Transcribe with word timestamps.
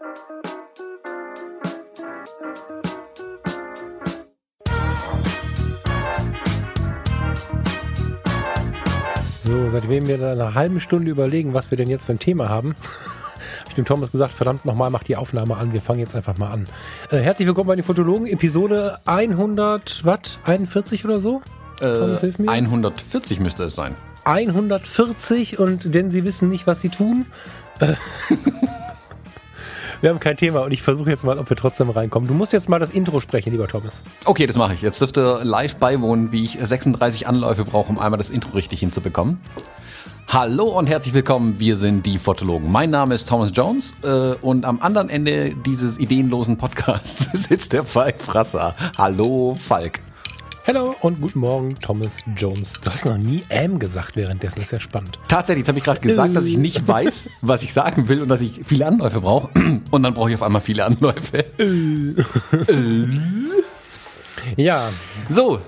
So, 0.00 0.06
seitdem 9.68 10.06
wir 10.06 10.16
da 10.16 10.32
eine 10.32 10.54
halbe 10.54 10.80
Stunde 10.80 11.10
überlegen, 11.10 11.52
was 11.52 11.70
wir 11.70 11.76
denn 11.76 11.90
jetzt 11.90 12.06
für 12.06 12.12
ein 12.12 12.18
Thema 12.18 12.48
haben, 12.48 12.74
habe 13.60 13.68
ich 13.68 13.74
dem 13.74 13.84
Thomas 13.84 14.10
gesagt, 14.10 14.32
verdammt 14.32 14.64
nochmal, 14.64 14.88
mach 14.88 15.02
die 15.02 15.16
Aufnahme 15.16 15.58
an, 15.58 15.74
wir 15.74 15.82
fangen 15.82 16.00
jetzt 16.00 16.16
einfach 16.16 16.38
mal 16.38 16.50
an. 16.50 16.66
Äh, 17.10 17.18
herzlich 17.18 17.46
willkommen 17.46 17.68
bei 17.68 17.76
den 17.76 17.84
Fotologen, 17.84 18.26
Episode 18.26 19.00
100, 19.04 20.06
was, 20.06 20.38
41 20.44 21.04
oder 21.04 21.20
so? 21.20 21.42
Thomas, 21.78 22.20
hilf 22.20 22.38
mir. 22.38 22.50
140 22.50 23.38
müsste 23.38 23.64
es 23.64 23.74
sein. 23.74 23.96
140 24.24 25.58
und 25.58 25.94
denn 25.94 26.10
sie 26.10 26.24
wissen 26.24 26.48
nicht, 26.48 26.66
was 26.66 26.80
sie 26.80 26.88
tun. 26.88 27.26
Äh, 27.80 27.94
wir 30.00 30.10
haben 30.10 30.20
kein 30.20 30.36
Thema 30.36 30.60
und 30.60 30.72
ich 30.72 30.82
versuche 30.82 31.10
jetzt 31.10 31.24
mal, 31.24 31.38
ob 31.38 31.48
wir 31.50 31.56
trotzdem 31.56 31.90
reinkommen. 31.90 32.28
Du 32.28 32.34
musst 32.34 32.52
jetzt 32.52 32.68
mal 32.68 32.78
das 32.78 32.90
Intro 32.90 33.20
sprechen, 33.20 33.52
lieber 33.52 33.68
Thomas. 33.68 34.02
Okay, 34.24 34.46
das 34.46 34.56
mache 34.56 34.74
ich. 34.74 34.82
Jetzt 34.82 35.00
dürft 35.00 35.18
ihr 35.18 35.44
live 35.44 35.76
beiwohnen, 35.76 36.32
wie 36.32 36.44
ich 36.44 36.58
36 36.60 37.26
Anläufe 37.26 37.64
brauche, 37.64 37.90
um 37.90 37.98
einmal 37.98 38.18
das 38.18 38.30
Intro 38.30 38.52
richtig 38.52 38.80
hinzubekommen. 38.80 39.40
Hallo 40.28 40.78
und 40.78 40.86
herzlich 40.86 41.12
willkommen, 41.12 41.58
wir 41.58 41.74
sind 41.74 42.06
die 42.06 42.16
Fotologen. 42.16 42.70
Mein 42.70 42.90
Name 42.90 43.16
ist 43.16 43.28
Thomas 43.28 43.50
Jones 43.52 43.94
äh, 44.04 44.34
und 44.40 44.64
am 44.64 44.80
anderen 44.80 45.10
Ende 45.10 45.56
dieses 45.66 45.98
ideenlosen 45.98 46.56
Podcasts 46.56 47.30
sitzt 47.48 47.72
der 47.72 47.82
Falk 47.82 48.20
Frasser. 48.20 48.76
Hallo 48.96 49.56
Falk. 49.58 50.00
Hallo 50.72 50.94
und 51.00 51.20
guten 51.20 51.40
Morgen, 51.40 51.74
Thomas 51.80 52.18
Jones. 52.36 52.74
Du 52.80 52.92
hast 52.92 53.04
noch 53.04 53.18
nie 53.18 53.42
M 53.48 53.80
gesagt 53.80 54.14
währenddessen, 54.14 54.54
das 54.54 54.66
ist 54.66 54.70
ja 54.70 54.78
spannend. 54.78 55.18
Tatsächlich, 55.26 55.62
jetzt 55.62 55.68
habe 55.68 55.78
ich 55.78 55.84
gerade 55.84 55.98
gesagt, 55.98 56.36
dass 56.36 56.46
ich 56.46 56.58
nicht 56.58 56.86
weiß, 56.86 57.28
was 57.42 57.64
ich 57.64 57.72
sagen 57.72 58.06
will 58.06 58.22
und 58.22 58.28
dass 58.28 58.40
ich 58.40 58.60
viele 58.64 58.86
Anläufe 58.86 59.20
brauche. 59.20 59.50
Und 59.90 60.02
dann 60.04 60.14
brauche 60.14 60.28
ich 60.30 60.36
auf 60.36 60.44
einmal 60.44 60.60
viele 60.60 60.84
Anläufe. 60.84 61.44
ja. 64.56 64.90
So, 65.28 65.60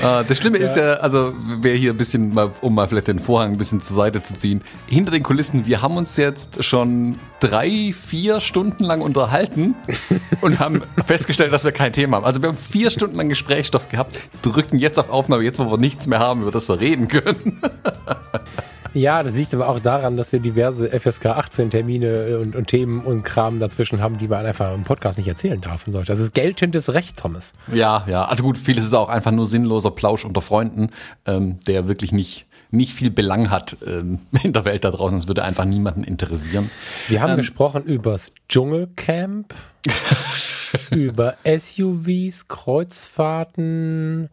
das 0.00 0.36
Schlimme 0.38 0.58
ja. 0.58 0.64
ist 0.64 0.76
ja, 0.76 0.94
also 0.94 1.32
wer 1.60 1.74
hier 1.74 1.92
ein 1.92 1.96
bisschen, 1.96 2.32
mal, 2.32 2.50
um 2.60 2.74
mal 2.74 2.88
vielleicht 2.88 3.08
den 3.08 3.18
Vorhang 3.18 3.52
ein 3.52 3.58
bisschen 3.58 3.80
zur 3.80 3.96
Seite 3.96 4.22
zu 4.22 4.36
ziehen, 4.36 4.62
hinter 4.86 5.10
den 5.10 5.22
Kulissen, 5.22 5.66
wir 5.66 5.82
haben 5.82 5.96
uns 5.96 6.16
jetzt 6.16 6.64
schon 6.64 7.18
drei, 7.40 7.92
vier 7.92 8.40
Stunden 8.40 8.84
lang 8.84 9.00
unterhalten 9.00 9.74
und 10.40 10.58
haben 10.58 10.82
festgestellt, 11.04 11.52
dass 11.52 11.64
wir 11.64 11.72
kein 11.72 11.92
Thema 11.92 12.18
haben. 12.18 12.24
Also 12.24 12.42
wir 12.42 12.48
haben 12.48 12.56
vier 12.56 12.90
Stunden 12.90 13.16
lang 13.16 13.28
Gesprächsstoff 13.28 13.88
gehabt, 13.88 14.18
drücken 14.42 14.78
jetzt 14.78 14.98
auf 14.98 15.10
Aufnahme, 15.10 15.42
jetzt 15.42 15.58
wo 15.58 15.70
wir 15.70 15.78
nichts 15.78 16.06
mehr 16.06 16.18
haben, 16.18 16.42
über 16.42 16.50
das 16.50 16.68
wir 16.68 16.80
reden 16.80 17.08
können. 17.08 17.60
Ja, 18.94 19.22
das 19.22 19.34
liegt 19.34 19.54
aber 19.54 19.68
auch 19.68 19.80
daran, 19.80 20.16
dass 20.16 20.32
wir 20.32 20.40
diverse 20.40 20.88
FSK 20.88 21.26
18 21.26 21.70
Termine 21.70 22.38
und, 22.38 22.56
und, 22.56 22.66
Themen 22.68 23.04
und 23.04 23.22
Kram 23.22 23.60
dazwischen 23.60 24.00
haben, 24.00 24.18
die 24.18 24.28
man 24.28 24.46
einfach 24.46 24.74
im 24.74 24.84
Podcast 24.84 25.18
nicht 25.18 25.28
erzählen 25.28 25.60
darf 25.60 25.86
und 25.86 25.92
solche. 25.92 26.12
Das 26.12 26.20
ist 26.20 26.34
geltendes 26.34 26.92
Recht, 26.94 27.18
Thomas. 27.18 27.52
Ja, 27.72 28.04
ja. 28.06 28.24
Also 28.24 28.42
gut, 28.42 28.58
vieles 28.58 28.84
ist 28.84 28.94
auch 28.94 29.08
einfach 29.08 29.32
nur 29.32 29.46
sinnloser 29.46 29.90
Plausch 29.90 30.24
unter 30.24 30.40
Freunden, 30.40 30.90
ähm, 31.26 31.58
der 31.66 31.88
wirklich 31.88 32.12
nicht 32.12 32.46
nicht 32.70 32.92
viel 32.92 33.10
Belang 33.10 33.50
hat 33.50 33.76
ähm, 33.86 34.20
in 34.42 34.52
der 34.52 34.64
Welt 34.64 34.84
da 34.84 34.90
draußen. 34.90 35.18
Es 35.18 35.28
würde 35.28 35.44
einfach 35.44 35.64
niemanden 35.64 36.04
interessieren. 36.04 36.70
Wir 37.08 37.20
haben 37.20 37.30
ähm, 37.30 37.36
gesprochen 37.38 37.84
übers 37.84 38.32
Dschungelcamp, 38.48 39.54
über 40.90 41.36
SUVs, 41.44 42.48
Kreuzfahrten, 42.48 44.28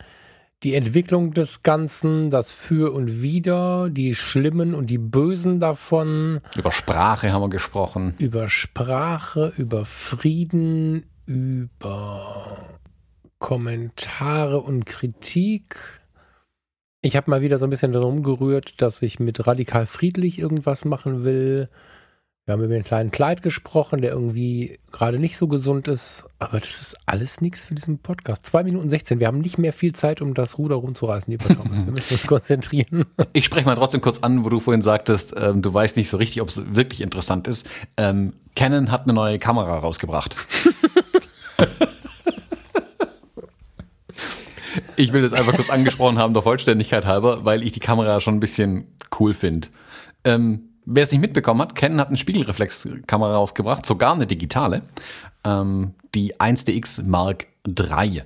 die 0.66 0.74
Entwicklung 0.74 1.32
des 1.32 1.62
Ganzen, 1.62 2.32
das 2.32 2.52
Für 2.52 2.92
und 2.92 3.22
Wider, 3.22 3.88
die 3.92 4.16
Schlimmen 4.16 4.74
und 4.74 4.90
die 4.90 4.98
Bösen 4.98 5.60
davon. 5.60 6.42
Über 6.58 6.72
Sprache 6.72 7.32
haben 7.32 7.44
wir 7.44 7.50
gesprochen. 7.50 8.16
Über 8.18 8.50
Sprache, 8.50 9.54
über 9.58 9.86
Frieden, 9.86 11.06
über 11.28 12.58
Kommentare 13.38 14.60
und 14.60 14.88
Kritik. 14.88 15.78
Ich 17.02 17.16
habe 17.16 17.30
mal 17.30 17.42
wieder 17.42 17.60
so 17.60 17.68
ein 17.68 17.70
bisschen 17.70 17.92
darum 17.92 18.24
gerührt, 18.24 18.82
dass 18.82 19.04
ich 19.04 19.20
mit 19.20 19.46
radikal 19.46 19.86
friedlich 19.86 20.40
irgendwas 20.40 20.84
machen 20.84 21.24
will. 21.24 21.70
Wir 22.48 22.54
haben 22.54 22.64
über 22.64 22.76
den 22.76 22.84
kleinen 22.84 23.10
Kleid 23.10 23.42
gesprochen, 23.42 24.02
der 24.02 24.12
irgendwie 24.12 24.78
gerade 24.92 25.18
nicht 25.18 25.36
so 25.36 25.48
gesund 25.48 25.88
ist. 25.88 26.26
Aber 26.38 26.60
das 26.60 26.80
ist 26.80 26.96
alles 27.08 27.42
nichts 27.42 27.66
für 27.66 27.74
diesen 27.74 27.98
Podcast. 27.98 28.46
Zwei 28.46 28.64
Minuten 28.64 28.88
16. 28.88 29.20
Wir 29.20 29.26
haben 29.26 29.40
nicht 29.40 29.58
mehr 29.58 29.74
viel 29.74 29.94
Zeit, 29.94 30.22
um 30.22 30.36
das 30.36 30.60
Ruder 30.60 30.76
rumzureißen, 30.76 31.32
lieber 31.32 31.48
Thomas. 31.48 31.86
Wir 31.88 31.94
müssen 31.94 32.14
uns 32.14 32.28
konzentrieren. 32.28 33.06
Ich 33.34 33.46
spreche 33.46 33.66
mal 33.66 33.74
trotzdem 33.74 34.02
kurz 34.02 34.20
an, 34.20 34.46
wo 34.46 34.50
du 34.50 34.60
vorhin 34.60 34.84
sagtest, 34.84 35.34
ähm, 35.36 35.64
du 35.64 35.74
weißt 35.74 35.98
nicht 35.98 36.08
so 36.08 36.18
richtig, 36.18 36.40
ob 36.40 36.50
es 36.50 36.62
wirklich 36.76 37.02
interessant 37.02 37.48
ist. 37.48 37.68
Ähm, 37.98 38.34
Canon 38.56 38.92
hat 38.92 39.06
eine 39.06 39.14
neue 39.14 39.40
Kamera 39.40 39.80
rausgebracht. 39.80 40.36
ich 44.98 45.14
will 45.14 45.24
das 45.24 45.34
einfach 45.34 45.56
kurz 45.56 45.72
angesprochen 45.72 46.20
haben, 46.20 46.36
der 46.36 46.44
Vollständigkeit 46.44 47.08
halber, 47.08 47.44
weil 47.44 47.64
ich 47.64 47.72
die 47.72 47.80
Kamera 47.80 48.20
schon 48.20 48.36
ein 48.36 48.40
bisschen 48.40 48.96
cool 49.20 49.34
finde. 49.34 49.70
Ähm, 50.24 50.75
Wer 50.86 51.04
es 51.04 51.12
nicht 51.12 51.22
mitbekommen 51.22 51.62
hat, 51.62 51.76
Canon 51.76 52.00
hat 52.00 52.10
eine 52.10 52.18
Spiegelreflexkamera 52.18 53.36
rausgebracht, 53.36 53.86
sogar 53.86 54.14
eine 54.14 54.28
digitale, 54.28 54.84
ähm, 55.44 55.94
die 56.14 56.36
1DX 56.36 57.04
Mark 57.04 57.48
III. 57.68 58.24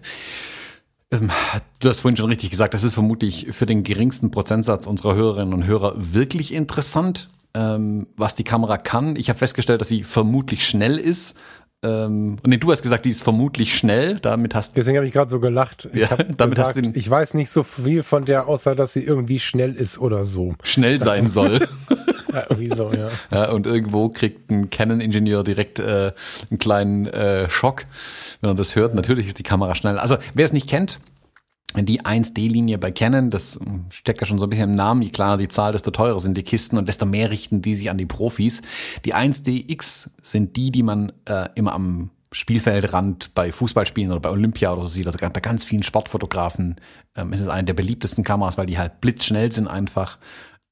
Ähm, 1.11 1.31
du 1.79 1.89
hast 1.89 2.01
vorhin 2.01 2.17
schon 2.17 2.29
richtig 2.29 2.51
gesagt, 2.51 2.73
das 2.73 2.83
ist 2.83 2.93
vermutlich 2.93 3.47
für 3.51 3.65
den 3.65 3.83
geringsten 3.83 4.31
Prozentsatz 4.31 4.85
unserer 4.87 5.15
Hörerinnen 5.15 5.53
und 5.53 5.65
Hörer 5.65 5.93
wirklich 5.95 6.53
interessant, 6.53 7.29
ähm, 7.53 8.07
was 8.15 8.35
die 8.35 8.43
Kamera 8.43 8.77
kann. 8.77 9.15
Ich 9.15 9.29
habe 9.29 9.39
festgestellt, 9.39 9.81
dass 9.81 9.87
sie 9.87 10.03
vermutlich 10.03 10.67
schnell 10.67 10.97
ist. 10.97 11.35
Ähm, 11.81 12.37
und 12.43 12.47
nee, 12.47 12.57
du 12.57 12.71
hast 12.71 12.83
gesagt, 12.83 13.05
die 13.05 13.09
ist 13.09 13.23
vermutlich 13.23 13.75
schnell. 13.75 14.19
Damit 14.19 14.53
hast 14.53 14.75
Deswegen 14.75 14.97
habe 14.97 15.07
ich 15.07 15.13
gerade 15.13 15.31
so 15.31 15.39
gelacht. 15.39 15.89
Ich, 15.93 16.01
ja, 16.01 16.09
damit 16.37 16.57
gesagt, 16.57 16.77
hast 16.77 16.95
ich 16.95 17.09
weiß 17.09 17.33
nicht 17.33 17.51
so 17.51 17.63
viel 17.63 18.03
von 18.03 18.25
der, 18.25 18.47
außer 18.47 18.75
dass 18.75 18.93
sie 18.93 19.01
irgendwie 19.01 19.39
schnell 19.39 19.75
ist 19.75 19.97
oder 19.97 20.25
so. 20.25 20.55
Schnell 20.63 20.99
sein 20.99 21.29
soll. 21.29 21.67
Ja, 22.31 22.43
irgendwie 22.49 22.69
so, 22.69 22.91
ja. 22.93 23.09
ja. 23.31 23.51
Und 23.51 23.67
irgendwo 23.67 24.09
kriegt 24.09 24.49
ein 24.51 24.69
Canon-Ingenieur 24.69 25.43
direkt 25.43 25.79
äh, 25.79 26.11
einen 26.49 26.59
kleinen 26.59 27.07
äh, 27.07 27.49
Schock, 27.49 27.83
wenn 28.41 28.51
er 28.51 28.55
das 28.55 28.75
hört. 28.75 28.95
Natürlich 28.95 29.27
ist 29.27 29.39
die 29.39 29.43
Kamera 29.43 29.75
schnell. 29.75 29.97
Also 29.97 30.17
wer 30.33 30.45
es 30.45 30.53
nicht 30.53 30.69
kennt, 30.69 30.99
die 31.75 32.01
1D-Linie 32.01 32.79
bei 32.79 32.91
Canon, 32.91 33.29
das 33.29 33.59
steckt 33.91 34.21
ja 34.21 34.25
schon 34.25 34.39
so 34.39 34.47
ein 34.47 34.49
bisschen 34.49 34.69
im 34.69 34.75
Namen, 34.75 35.03
je 35.03 35.09
kleiner 35.09 35.37
die 35.37 35.47
Zahl, 35.47 35.71
desto 35.71 35.91
teurer 35.91 36.19
sind 36.19 36.35
die 36.35 36.43
Kisten 36.43 36.77
und 36.77 36.89
desto 36.89 37.05
mehr 37.05 37.29
richten 37.29 37.61
die 37.61 37.75
sich 37.75 37.89
an 37.89 37.97
die 37.97 38.07
Profis. 38.07 38.61
Die 39.05 39.13
1DX 39.13 40.09
sind 40.21 40.57
die, 40.57 40.71
die 40.71 40.83
man 40.83 41.11
äh, 41.25 41.49
immer 41.55 41.73
am 41.73 42.09
Spielfeldrand 42.31 43.33
bei 43.33 43.51
Fußballspielen 43.51 44.11
oder 44.11 44.19
bei 44.19 44.29
Olympia 44.29 44.71
oder 44.71 44.83
so 44.83 44.87
sieht. 44.87 45.07
Also 45.07 45.17
bei 45.19 45.39
ganz 45.39 45.63
vielen 45.63 45.83
Sportfotografen 45.83 46.79
ähm, 47.15 47.33
ist 47.33 47.41
es 47.41 47.47
eine 47.47 47.65
der 47.65 47.73
beliebtesten 47.73 48.23
Kameras, 48.23 48.57
weil 48.57 48.67
die 48.67 48.77
halt 48.77 49.01
blitzschnell 49.01 49.51
sind 49.51 49.67
einfach 49.67 50.19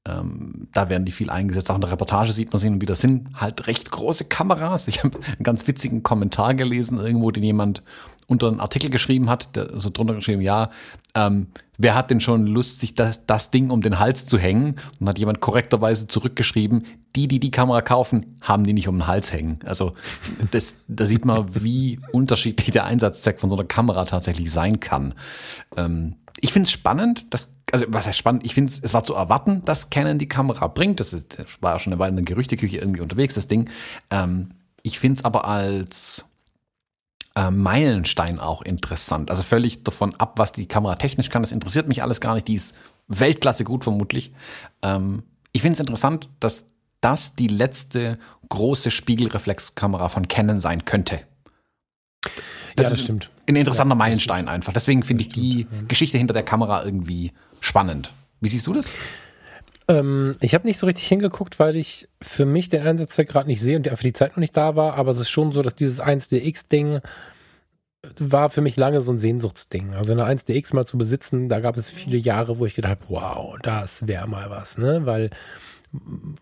ähm, 0.08 0.68
da 0.72 0.88
werden 0.88 1.04
die 1.04 1.12
viel 1.12 1.30
eingesetzt. 1.30 1.70
Auch 1.70 1.74
in 1.74 1.80
der 1.80 1.90
Reportage 1.90 2.32
sieht 2.32 2.52
man 2.52 2.60
sie 2.60 2.68
und 2.68 2.80
wieder 2.80 2.94
sind 2.94 3.28
halt 3.34 3.66
recht 3.66 3.90
große 3.90 4.24
Kameras. 4.24 4.88
Ich 4.88 5.04
habe 5.04 5.18
einen 5.18 5.42
ganz 5.42 5.66
witzigen 5.66 6.02
Kommentar 6.02 6.54
gelesen, 6.54 6.98
irgendwo, 6.98 7.30
den 7.30 7.42
jemand 7.42 7.82
unter 8.26 8.48
einen 8.48 8.60
Artikel 8.60 8.90
geschrieben 8.90 9.30
hat, 9.30 9.56
der 9.56 9.78
so 9.80 9.88
drunter 9.90 10.14
geschrieben, 10.14 10.42
ja, 10.42 10.70
ähm, 11.14 11.46
wer 11.78 11.94
hat 11.94 12.10
denn 12.10 12.20
schon 12.20 12.46
Lust, 12.46 12.78
sich 12.80 12.94
das, 12.94 13.24
das 13.26 13.50
Ding 13.50 13.70
um 13.70 13.80
den 13.80 13.98
Hals 13.98 14.26
zu 14.26 14.38
hängen? 14.38 14.76
Und 15.00 15.08
hat 15.08 15.18
jemand 15.18 15.40
korrekterweise 15.40 16.06
zurückgeschrieben, 16.06 16.84
die, 17.16 17.26
die 17.26 17.40
die 17.40 17.50
Kamera 17.50 17.80
kaufen, 17.80 18.36
haben 18.42 18.64
die 18.64 18.74
nicht 18.74 18.86
um 18.86 18.96
den 18.96 19.06
Hals 19.06 19.32
hängen. 19.32 19.60
Also 19.64 19.94
das, 20.50 20.76
da 20.88 21.04
sieht 21.04 21.24
man, 21.24 21.46
wie 21.54 22.00
unterschiedlich 22.12 22.70
der 22.70 22.84
Einsatzzweck 22.84 23.40
von 23.40 23.48
so 23.48 23.56
einer 23.56 23.66
Kamera 23.66 24.04
tatsächlich 24.04 24.50
sein 24.50 24.78
kann. 24.78 25.14
Ähm, 25.76 26.16
ich 26.40 26.52
finde 26.52 26.66
es 26.66 26.72
spannend, 26.72 27.32
dass, 27.32 27.57
also 27.72 27.86
was 27.88 28.06
heißt 28.06 28.18
spannend, 28.18 28.44
ich 28.44 28.54
finde 28.54 28.72
es 28.82 28.94
war 28.94 29.04
zu 29.04 29.14
erwarten, 29.14 29.62
dass 29.64 29.90
Canon 29.90 30.18
die 30.18 30.28
Kamera 30.28 30.68
bringt. 30.68 31.00
Das, 31.00 31.12
ist, 31.12 31.38
das 31.38 31.60
war 31.60 31.74
ja 31.74 31.78
schon 31.78 31.92
eine 31.92 32.00
Weile 32.00 32.10
in 32.10 32.16
der 32.16 32.24
Gerüchteküche 32.24 32.78
irgendwie 32.78 33.00
unterwegs, 33.00 33.34
das 33.34 33.48
Ding. 33.48 33.68
Ähm, 34.10 34.50
ich 34.82 34.98
finde 34.98 35.18
es 35.18 35.24
aber 35.24 35.44
als 35.46 36.24
äh, 37.34 37.50
Meilenstein 37.50 38.38
auch 38.38 38.62
interessant. 38.62 39.30
Also 39.30 39.42
völlig 39.42 39.84
davon 39.84 40.14
ab, 40.16 40.34
was 40.38 40.52
die 40.52 40.66
Kamera 40.66 40.96
technisch 40.96 41.30
kann. 41.30 41.42
Das 41.42 41.52
interessiert 41.52 41.88
mich 41.88 42.02
alles 42.02 42.20
gar 42.20 42.34
nicht. 42.34 42.48
Die 42.48 42.54
ist 42.54 42.74
Weltklasse 43.06 43.64
gut 43.64 43.84
vermutlich. 43.84 44.32
Ähm, 44.82 45.22
ich 45.52 45.62
finde 45.62 45.74
es 45.74 45.80
interessant, 45.80 46.28
dass 46.40 46.70
das 47.00 47.36
die 47.36 47.48
letzte 47.48 48.18
große 48.48 48.90
Spiegelreflexkamera 48.90 50.08
von 50.08 50.28
Canon 50.28 50.60
sein 50.60 50.84
könnte. 50.84 51.20
Das, 52.76 52.86
ja, 52.86 52.90
das 52.90 53.00
stimmt. 53.02 53.30
Ein 53.46 53.56
interessanter 53.56 53.94
ja, 53.94 53.98
Meilenstein 53.98 54.48
einfach. 54.48 54.72
Deswegen 54.72 55.02
finde 55.02 55.22
ich 55.22 55.28
die 55.28 55.66
Geschichte 55.86 56.18
hinter 56.18 56.34
der 56.34 56.42
Kamera 56.42 56.84
irgendwie 56.84 57.32
spannend. 57.60 58.12
Wie 58.40 58.48
siehst 58.48 58.66
du 58.66 58.72
das? 58.72 58.86
Ähm, 59.88 60.36
ich 60.40 60.54
habe 60.54 60.66
nicht 60.66 60.78
so 60.78 60.86
richtig 60.86 61.06
hingeguckt, 61.06 61.58
weil 61.58 61.76
ich 61.76 62.08
für 62.20 62.44
mich 62.44 62.68
den 62.68 62.86
Einsatzzweck 62.86 63.28
gerade 63.28 63.48
nicht 63.48 63.60
sehe 63.60 63.76
und 63.76 63.88
einfach 63.88 64.02
die 64.02 64.12
Zeit 64.12 64.32
noch 64.32 64.38
nicht 64.38 64.56
da 64.56 64.76
war. 64.76 64.94
Aber 64.94 65.12
es 65.12 65.18
ist 65.18 65.30
schon 65.30 65.52
so, 65.52 65.62
dass 65.62 65.74
dieses 65.74 66.00
1DX-Ding 66.00 67.00
war 68.18 68.50
für 68.50 68.60
mich 68.60 68.76
lange 68.76 69.00
so 69.00 69.12
ein 69.12 69.18
Sehnsuchtsding. 69.18 69.94
Also 69.94 70.12
eine 70.12 70.24
1DX 70.24 70.74
mal 70.74 70.86
zu 70.86 70.98
besitzen, 70.98 71.48
da 71.48 71.60
gab 71.60 71.76
es 71.76 71.90
viele 71.90 72.16
Jahre, 72.16 72.58
wo 72.58 72.66
ich 72.66 72.74
gedacht 72.74 73.00
habe, 73.00 73.04
wow, 73.08 73.56
das 73.62 74.06
wäre 74.06 74.28
mal 74.28 74.50
was, 74.50 74.78
ne? 74.78 75.04
Weil 75.04 75.30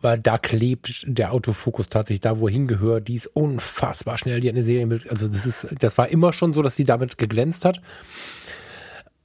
weil 0.02 0.18
da 0.18 0.38
klebt 0.38 1.04
der 1.06 1.32
Autofokus 1.32 1.88
tatsächlich 1.88 2.20
da, 2.20 2.38
wo 2.40 2.48
er 2.48 2.52
hingehört. 2.52 3.06
Die 3.06 3.14
ist 3.14 3.28
unfassbar 3.28 4.18
schnell, 4.18 4.40
die 4.40 4.48
hat 4.48 4.56
eine 4.56 4.64
Serienbild. 4.64 5.08
Also 5.08 5.28
das 5.28 5.46
ist, 5.46 5.68
das 5.78 5.96
war 5.98 6.08
immer 6.08 6.32
schon 6.32 6.52
so, 6.52 6.62
dass 6.62 6.74
sie 6.74 6.84
damit 6.84 7.16
geglänzt 7.16 7.64
hat. 7.64 7.80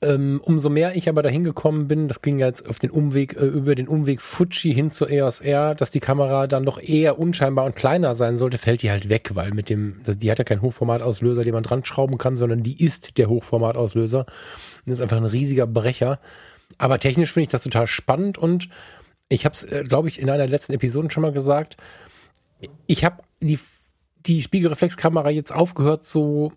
Ähm, 0.04 0.42
umso 0.44 0.70
mehr 0.72 0.96
ich 0.96 1.08
aber 1.10 1.22
dahin 1.22 1.44
gekommen 1.44 1.88
bin, 1.88 2.08
das 2.08 2.24
ging 2.24 2.40
jetzt 2.40 2.68
auf 2.68 2.80
den 2.80 2.90
Umweg, 2.90 3.38
äh, 3.38 3.46
über 3.46 3.76
den 3.76 3.88
Umweg 3.88 4.20
Fuji 4.20 4.74
hin 4.74 4.90
zur 4.90 5.12
EOS 5.12 5.42
R, 5.42 5.76
dass 5.76 5.92
die 5.92 6.00
Kamera 6.00 6.48
dann 6.48 6.64
doch 6.64 6.82
eher 6.82 7.20
unscheinbar 7.20 7.66
und 7.66 7.76
kleiner 7.76 8.16
sein 8.16 8.40
sollte, 8.40 8.58
fällt 8.58 8.82
die 8.82 8.90
halt 8.90 9.10
weg, 9.10 9.32
weil 9.36 9.52
mit 9.52 9.70
dem, 9.70 10.02
die 10.08 10.32
hat 10.32 10.40
ja 10.40 10.44
keinen 10.44 10.64
Hochformatauslöser, 10.64 11.44
den 11.44 11.54
man 11.54 11.62
dran 11.62 11.86
schrauben 11.86 12.18
kann, 12.18 12.36
sondern 12.36 12.64
die 12.64 12.84
ist 12.84 13.20
der 13.20 13.30
Hochformatauslöser. 13.30 14.26
Das 14.88 14.94
ist 14.96 15.02
einfach 15.02 15.18
ein 15.18 15.26
riesiger 15.26 15.68
Brecher. 15.68 16.20
Aber 16.80 16.98
technisch 16.98 17.32
finde 17.32 17.44
ich 17.44 17.52
das 17.52 17.64
total 17.64 17.86
spannend 17.86 18.40
und 18.40 18.70
ich 19.30 19.46
habe 19.46 19.54
es, 19.54 19.64
äh, 19.64 19.84
glaube 19.88 20.08
ich, 20.08 20.20
in 20.20 20.32
einer 20.32 20.48
letzten 20.48 20.74
Episoden 20.74 21.12
schon 21.12 21.22
mal 21.22 21.32
gesagt. 21.32 21.78
Ich 22.88 23.06
habe 23.06 23.22
die, 23.40 23.60
die 24.26 24.42
Spiegelreflexkamera 24.42 25.30
jetzt 25.30 25.54
aufgehört, 25.54 26.06
so 26.06 26.54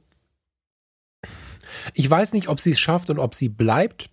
ich 1.93 2.09
weiß 2.09 2.33
nicht, 2.33 2.49
ob 2.49 2.61
sie 2.61 2.73
es 2.73 2.81
schafft 2.81 3.11
und 3.11 3.19
ob 3.19 3.35
sie 3.35 3.49
bleibt. 3.49 4.11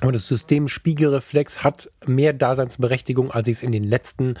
Aber 0.00 0.12
das 0.12 0.26
System 0.26 0.68
Spiegelreflex 0.68 1.62
hat 1.62 1.90
mehr 2.06 2.32
Daseinsberechtigung, 2.32 3.30
als 3.30 3.48
ich 3.48 3.58
es 3.58 3.62
in 3.62 3.72
den 3.72 3.84
letzten 3.84 4.34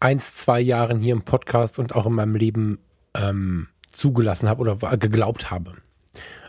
eins, 0.00 0.34
zwei 0.34 0.60
Jahren 0.60 1.00
hier 1.00 1.12
im 1.12 1.22
Podcast 1.22 1.78
und 1.78 1.94
auch 1.94 2.06
in 2.06 2.14
meinem 2.14 2.34
Leben 2.34 2.78
ähm, 3.14 3.68
zugelassen 3.92 4.48
habe 4.48 4.60
oder 4.60 4.96
geglaubt 4.96 5.50
habe. 5.50 5.72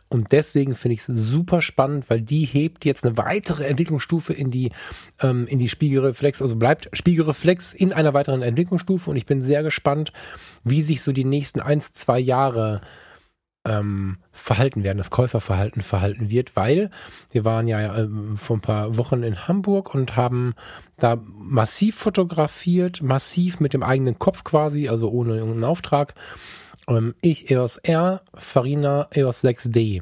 Und 0.10 0.32
deswegen 0.32 0.76
finde 0.76 0.94
ich 0.94 1.02
es 1.02 1.08
super 1.08 1.62
spannend, 1.62 2.10
weil 2.10 2.22
die 2.22 2.46
hebt 2.46 2.86
jetzt 2.86 3.04
eine 3.04 3.18
weitere 3.18 3.66
Entwicklungsstufe 3.66 4.32
in 4.32 4.52
die, 4.52 4.72
ähm, 5.22 5.48
in 5.48 5.60
die 5.60 5.68
Spiegelreflex, 5.68 6.42
also 6.42 6.56
bleibt 6.56 6.90
Spiegelreflex 6.94 7.74
in 7.74 7.92
einer 7.92 8.14
weiteren 8.14 8.42
Entwicklungsstufe. 8.42 9.10
Und 9.10 9.18
ich 9.18 9.26
bin 9.26 9.42
sehr 9.42 9.64
gespannt, 9.64 10.14
wie 10.64 10.82
sich 10.82 11.02
so 11.02 11.12
die 11.12 11.26
nächsten 11.26 11.60
eins, 11.60 11.92
zwei 11.92 12.20
Jahre 12.20 12.82
ähm, 13.68 14.18
verhalten 14.32 14.84
werden, 14.84 14.98
das 14.98 15.12
Käuferverhalten 15.12 15.82
verhalten 15.82 16.30
wird, 16.30 16.56
weil 16.56 16.90
wir 17.32 17.46
waren 17.46 17.68
ja 17.68 17.98
äh, 17.98 18.08
vor 18.38 18.58
ein 18.58 18.62
paar 18.62 18.98
Wochen 18.98 19.24
in 19.24 19.48
Hamburg 19.48 19.94
und 19.94 20.16
haben 20.16 20.56
da 20.98 21.18
massiv 21.38 21.96
fotografiert, 21.96 23.02
massiv 23.02 23.60
mit 23.60 23.74
dem 23.74 23.84
eigenen 23.84 24.18
Kopf 24.18 24.44
quasi, 24.44 24.88
also 24.88 25.10
ohne 25.10 25.36
irgendeinen 25.36 25.66
Auftrag. 25.66 26.14
Ähm, 26.88 27.14
ich 27.22 27.52
EOS 27.52 27.78
R, 27.78 28.22
Farina 28.34 29.08
EOS 29.12 29.44
6D. 29.44 30.02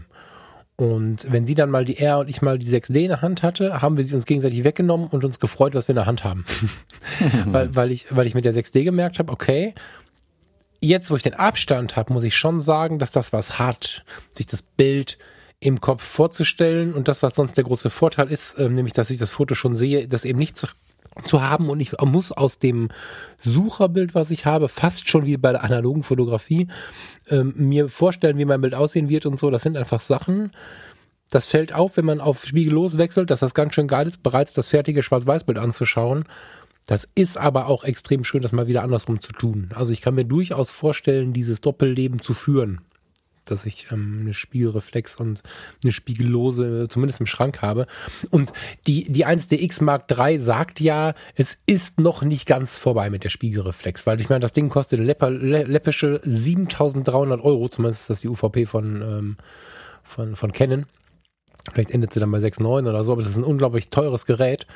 Und 0.77 1.31
wenn 1.31 1.45
sie 1.45 1.55
dann 1.55 1.69
mal 1.69 1.85
die 1.85 1.97
R 1.97 2.19
und 2.19 2.29
ich 2.29 2.41
mal 2.41 2.59
die 2.59 2.67
6D 2.67 3.03
in 3.03 3.07
der 3.07 3.21
Hand 3.21 3.43
hatte, 3.43 3.81
haben 3.81 3.95
wir 3.95 4.03
sie 4.03 4.13
uns 4.13 4.25
gegenseitig 4.25 4.65
weggenommen 4.65 5.07
und 5.07 5.23
uns 5.23 5.39
gefreut, 5.39 5.73
was 5.73 5.87
wir 5.87 5.93
in 5.93 5.97
der 5.97 6.05
Hand 6.05 6.25
haben. 6.25 6.45
weil, 7.45 7.73
weil, 7.75 7.91
ich, 7.91 8.13
weil 8.13 8.27
ich 8.27 8.35
mit 8.35 8.43
der 8.43 8.53
6D 8.53 8.83
gemerkt 8.83 9.19
habe, 9.19 9.31
okay, 9.31 9.73
jetzt, 10.87 11.11
wo 11.11 11.15
ich 11.15 11.23
den 11.23 11.33
Abstand 11.33 11.95
habe, 11.95 12.13
muss 12.13 12.23
ich 12.23 12.35
schon 12.35 12.61
sagen, 12.61 12.99
dass 12.99 13.11
das 13.11 13.33
was 13.33 13.59
hat, 13.59 14.03
sich 14.33 14.47
das 14.47 14.61
Bild 14.61 15.17
im 15.59 15.81
Kopf 15.81 16.03
vorzustellen 16.03 16.93
und 16.93 17.07
das, 17.07 17.23
was 17.23 17.35
sonst 17.35 17.57
der 17.57 17.63
große 17.63 17.89
Vorteil 17.89 18.31
ist, 18.31 18.53
äh, 18.55 18.69
nämlich, 18.69 18.93
dass 18.93 19.09
ich 19.09 19.17
das 19.17 19.31
Foto 19.31 19.55
schon 19.55 19.75
sehe, 19.75 20.07
das 20.07 20.25
eben 20.25 20.37
nicht 20.37 20.57
zu, 20.57 20.67
zu 21.23 21.41
haben 21.41 21.69
und 21.69 21.79
ich 21.79 21.93
muss 22.01 22.31
aus 22.31 22.59
dem 22.59 22.89
Sucherbild, 23.39 24.13
was 24.15 24.31
ich 24.31 24.45
habe, 24.45 24.67
fast 24.67 25.09
schon 25.09 25.25
wie 25.25 25.37
bei 25.37 25.51
der 25.51 25.63
analogen 25.63 26.03
Fotografie, 26.03 26.67
ähm, 27.29 27.53
mir 27.55 27.89
vorstellen, 27.89 28.37
wie 28.37 28.45
mein 28.45 28.61
Bild 28.61 28.75
aussehen 28.75 29.09
wird 29.09 29.25
und 29.25 29.39
so. 29.39 29.49
Das 29.49 29.63
sind 29.63 29.77
einfach 29.77 30.01
Sachen, 30.01 30.51
das 31.29 31.45
fällt 31.45 31.73
auf, 31.73 31.97
wenn 31.97 32.05
man 32.05 32.21
auf 32.21 32.45
Spiegellos 32.45 32.97
wechselt, 32.97 33.29
dass 33.31 33.39
das 33.39 33.53
ganz 33.53 33.73
schön 33.73 33.87
geil 33.87 34.07
ist, 34.07 34.21
bereits 34.21 34.53
das 34.53 34.67
fertige 34.67 35.03
Schwarz-Weiß-Bild 35.03 35.57
anzuschauen. 35.57 36.25
Das 36.85 37.07
ist 37.15 37.37
aber 37.37 37.67
auch 37.67 37.83
extrem 37.83 38.23
schön, 38.23 38.41
das 38.41 38.51
mal 38.51 38.67
wieder 38.67 38.83
andersrum 38.83 39.19
zu 39.19 39.33
tun. 39.33 39.69
Also 39.73 39.91
ich 39.91 40.01
kann 40.01 40.15
mir 40.15 40.25
durchaus 40.25 40.69
vorstellen, 40.69 41.33
dieses 41.33 41.61
Doppelleben 41.61 42.21
zu 42.21 42.33
führen. 42.33 42.81
Dass 43.43 43.67
ich 43.67 43.91
ähm, 43.91 44.21
eine 44.21 44.33
Spiegelreflex 44.33 45.17
und 45.17 45.43
eine 45.83 45.91
Spiegellose 45.91 46.83
äh, 46.83 46.87
zumindest 46.87 47.19
im 47.19 47.27
Schrank 47.27 47.61
habe. 47.61 47.85
Und 48.31 48.53
die, 48.87 49.11
die 49.11 49.25
1DX 49.25 49.83
Mark 49.83 50.11
III 50.11 50.39
sagt 50.39 50.79
ja, 50.79 51.13
es 51.35 51.57
ist 51.67 51.99
noch 51.99 52.23
nicht 52.23 52.47
ganz 52.47 52.79
vorbei 52.79 53.11
mit 53.11 53.23
der 53.23 53.29
Spiegelreflex, 53.29 54.07
weil 54.07 54.19
ich 54.19 54.29
meine, 54.29 54.39
das 54.39 54.51
Ding 54.51 54.69
kostet 54.69 54.99
läpper, 54.99 55.29
läppische 55.29 56.21
7300 56.23 57.39
Euro, 57.39 57.69
zumindest 57.69 58.01
ist 58.01 58.09
das 58.09 58.21
die 58.21 58.29
UVP 58.29 58.65
von, 58.65 59.01
ähm, 59.03 59.37
von, 60.03 60.35
von 60.35 60.51
Canon. 60.51 60.87
Vielleicht 61.71 61.91
endet 61.91 62.13
sie 62.13 62.19
dann 62.19 62.31
bei 62.31 62.39
6,9 62.39 62.89
oder 62.89 63.03
so, 63.03 63.11
aber 63.11 63.21
das 63.21 63.31
ist 63.31 63.37
ein 63.37 63.43
unglaublich 63.43 63.89
teures 63.89 64.25
Gerät. 64.25 64.67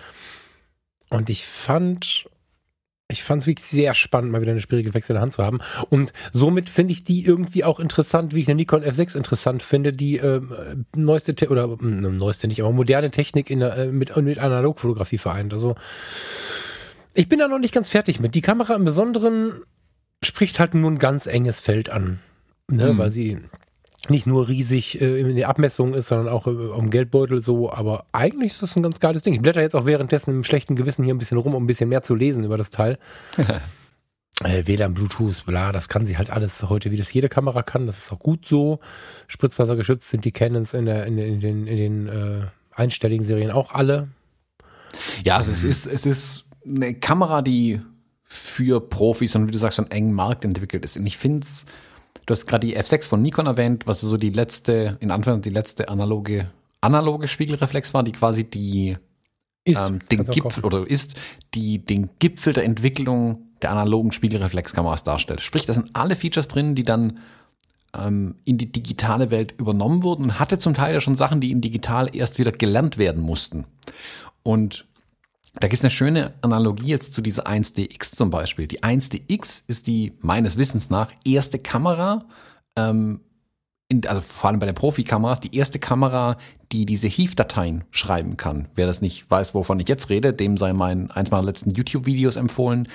Und 1.09 1.29
ich 1.29 1.45
fand, 1.45 2.29
ich 3.07 3.23
fand 3.23 3.41
es 3.41 3.47
wirklich 3.47 3.65
sehr 3.65 3.95
spannend, 3.95 4.31
mal 4.31 4.41
wieder 4.41 4.51
eine 4.51 4.61
Spiegelwechsel 4.61 5.13
in 5.13 5.15
der 5.15 5.21
Hand 5.21 5.33
zu 5.33 5.43
haben. 5.43 5.59
Und 5.89 6.13
somit 6.31 6.69
finde 6.69 6.93
ich 6.93 7.03
die 7.03 7.25
irgendwie 7.25 7.63
auch 7.63 7.79
interessant, 7.79 8.33
wie 8.33 8.41
ich 8.41 8.47
eine 8.47 8.55
Nikon 8.55 8.83
F6 8.83 9.15
interessant 9.15 9.63
finde, 9.63 9.93
die 9.93 10.17
äh, 10.17 10.41
neueste 10.95 11.35
Te 11.35 11.49
oder 11.49 11.65
äh, 11.65 11.85
neueste 11.85 12.47
nicht, 12.47 12.61
aber 12.61 12.71
moderne 12.71 13.11
Technik 13.11 13.49
in 13.49 13.59
der, 13.59 13.75
äh, 13.77 13.91
mit, 13.91 14.15
mit 14.17 14.37
Analogfotografie 14.37 15.17
vereint. 15.17 15.53
Also 15.53 15.75
ich 17.13 17.27
bin 17.27 17.39
da 17.39 17.47
noch 17.47 17.59
nicht 17.59 17.73
ganz 17.73 17.89
fertig 17.89 18.19
mit. 18.19 18.35
Die 18.35 18.41
Kamera 18.41 18.75
im 18.75 18.85
Besonderen 18.85 19.63
spricht 20.23 20.59
halt 20.59 20.73
nur 20.73 20.91
ein 20.91 20.99
ganz 20.99 21.25
enges 21.25 21.59
Feld 21.59 21.89
an. 21.89 22.19
Ne, 22.69 22.93
mhm. 22.93 22.97
Weil 22.99 23.11
sie 23.11 23.39
nicht 24.07 24.25
nur 24.25 24.47
riesig 24.47 25.01
äh, 25.01 25.19
in 25.19 25.35
der 25.35 25.49
Abmessung 25.49 25.93
ist, 25.93 26.07
sondern 26.07 26.29
auch 26.29 26.47
äh, 26.47 26.71
am 26.77 26.89
Geldbeutel 26.89 27.41
so. 27.41 27.71
Aber 27.71 28.05
eigentlich 28.11 28.53
ist 28.53 28.61
das 28.61 28.75
ein 28.75 28.83
ganz 28.83 28.99
geiles 28.99 29.23
Ding. 29.23 29.33
Ich 29.33 29.41
blätter 29.41 29.61
jetzt 29.61 29.75
auch 29.75 29.85
währenddessen 29.85 30.31
im 30.31 30.43
schlechten 30.43 30.75
Gewissen 30.75 31.03
hier 31.03 31.13
ein 31.13 31.17
bisschen 31.17 31.37
rum, 31.37 31.53
um 31.53 31.63
ein 31.63 31.67
bisschen 31.67 31.89
mehr 31.89 32.01
zu 32.01 32.15
lesen 32.15 32.43
über 32.43 32.57
das 32.57 32.69
Teil. 32.69 32.97
äh, 34.43 34.65
WLAN, 34.65 34.93
Bluetooth, 34.93 35.45
bla, 35.45 35.71
das 35.71 35.89
kann 35.89 36.05
sie 36.05 36.17
halt 36.17 36.29
alles 36.29 36.63
heute, 36.63 36.91
wie 36.91 36.97
das 36.97 37.11
jede 37.11 37.29
Kamera 37.29 37.61
kann. 37.61 37.87
Das 37.87 37.97
ist 37.97 38.11
auch 38.13 38.19
gut 38.19 38.45
so. 38.45 38.79
Spritzwassergeschützt 39.27 40.09
sind 40.09 40.23
die 40.23 40.31
Canons 40.31 40.73
in, 40.73 40.85
der, 40.85 41.05
in, 41.05 41.17
in 41.17 41.39
den, 41.39 41.67
in 41.67 41.77
den 41.77 42.07
äh, 42.07 42.41
einstelligen 42.71 43.25
Serien 43.25 43.51
auch 43.51 43.73
alle. 43.73 44.07
Ja, 45.23 45.37
also 45.37 45.51
es 45.51 45.63
ist, 45.63 45.85
es 45.85 46.05
ist 46.05 46.45
eine 46.65 46.93
Kamera, 46.93 47.41
die 47.41 47.81
für 48.23 48.79
Profis 48.79 49.35
und 49.35 49.47
wie 49.47 49.51
du 49.51 49.57
sagst, 49.57 49.79
einen 49.79 49.91
engen 49.91 50.13
Markt 50.13 50.45
entwickelt 50.45 50.85
ist. 50.85 50.97
Und 50.97 51.05
ich 51.05 51.17
finde 51.17 51.39
es 51.39 51.65
Du 52.29 52.33
hast 52.33 52.45
gerade 52.45 52.67
die 52.67 52.77
F6 52.77 53.09
von 53.09 53.23
Nikon 53.23 53.47
erwähnt, 53.47 53.87
was 53.87 54.01
so 54.01 54.15
die 54.15 54.29
letzte, 54.29 54.99
in 54.99 55.09
Anführungszeichen 55.09 55.51
die 55.51 55.57
letzte 55.57 55.89
analoge, 55.89 56.51
analoge 56.79 57.27
Spiegelreflex 57.27 57.95
war, 57.95 58.03
die 58.03 58.11
quasi 58.11 58.47
die 58.47 58.97
ist, 59.63 59.81
ähm, 59.81 59.97
den 60.11 60.25
Gipfel 60.25 60.63
oder 60.63 60.87
ist, 60.87 61.15
die 61.55 61.83
den 61.83 62.11
Gipfel 62.19 62.53
der 62.53 62.65
Entwicklung 62.65 63.47
der 63.63 63.71
analogen 63.71 64.11
Spiegelreflexkameras 64.11 65.03
darstellt. 65.03 65.41
Sprich, 65.41 65.65
da 65.65 65.73
sind 65.73 65.89
alle 65.93 66.15
Features 66.15 66.47
drin, 66.47 66.75
die 66.75 66.83
dann 66.83 67.17
ähm, 67.97 68.35
in 68.45 68.59
die 68.59 68.71
digitale 68.71 69.31
Welt 69.31 69.55
übernommen 69.57 70.03
wurden 70.03 70.25
und 70.25 70.39
hatte 70.39 70.59
zum 70.59 70.75
Teil 70.75 70.93
ja 70.93 70.99
schon 70.99 71.15
Sachen, 71.15 71.41
die 71.41 71.49
in 71.49 71.61
digital 71.61 72.15
erst 72.15 72.37
wieder 72.37 72.51
gelernt 72.51 72.99
werden 72.99 73.23
mussten. 73.23 73.65
Und 74.43 74.85
da 75.59 75.67
gibt 75.67 75.79
es 75.79 75.83
eine 75.83 75.91
schöne 75.91 76.33
Analogie 76.41 76.87
jetzt 76.87 77.13
zu 77.13 77.21
dieser 77.21 77.47
1DX 77.47 78.15
zum 78.15 78.29
Beispiel. 78.29 78.67
Die 78.67 78.81
1DX 78.81 79.63
ist 79.67 79.87
die 79.87 80.13
meines 80.21 80.57
Wissens 80.57 80.89
nach 80.89 81.11
erste 81.25 81.59
Kamera, 81.59 82.25
ähm, 82.77 83.21
in, 83.89 84.05
also 84.07 84.21
vor 84.21 84.49
allem 84.49 84.59
bei 84.59 84.67
den 84.67 84.75
Profikameras, 84.75 85.39
die 85.39 85.55
erste 85.55 85.79
Kamera, 85.79 86.37
die 86.71 86.85
diese 86.85 87.07
HEAF-Dateien 87.07 87.83
schreiben 87.91 88.37
kann. 88.37 88.69
Wer 88.75 88.87
das 88.87 89.01
nicht 89.01 89.29
weiß, 89.29 89.53
wovon 89.53 89.79
ich 89.79 89.89
jetzt 89.89 90.09
rede, 90.09 90.31
dem 90.31 90.57
sei 90.57 90.71
mein 90.73 91.11
eins 91.11 91.31
meiner 91.31 91.43
letzten 91.43 91.71
YouTube-Videos 91.71 92.37
empfohlen, 92.37 92.87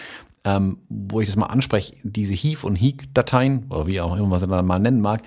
ähm, 0.44 0.78
wo 0.88 1.21
ich 1.21 1.26
das 1.26 1.37
mal 1.37 1.47
anspreche. 1.47 1.97
Diese 2.02 2.35
HEAF- 2.35 2.64
und 2.64 2.76
HEAC-Dateien, 2.76 3.66
oder 3.71 3.87
wie 3.87 4.00
auch 4.00 4.16
immer 4.16 4.28
man 4.28 4.38
sie 4.38 4.47
dann 4.47 4.66
mal 4.66 4.78
nennen 4.78 5.00
mag, 5.00 5.23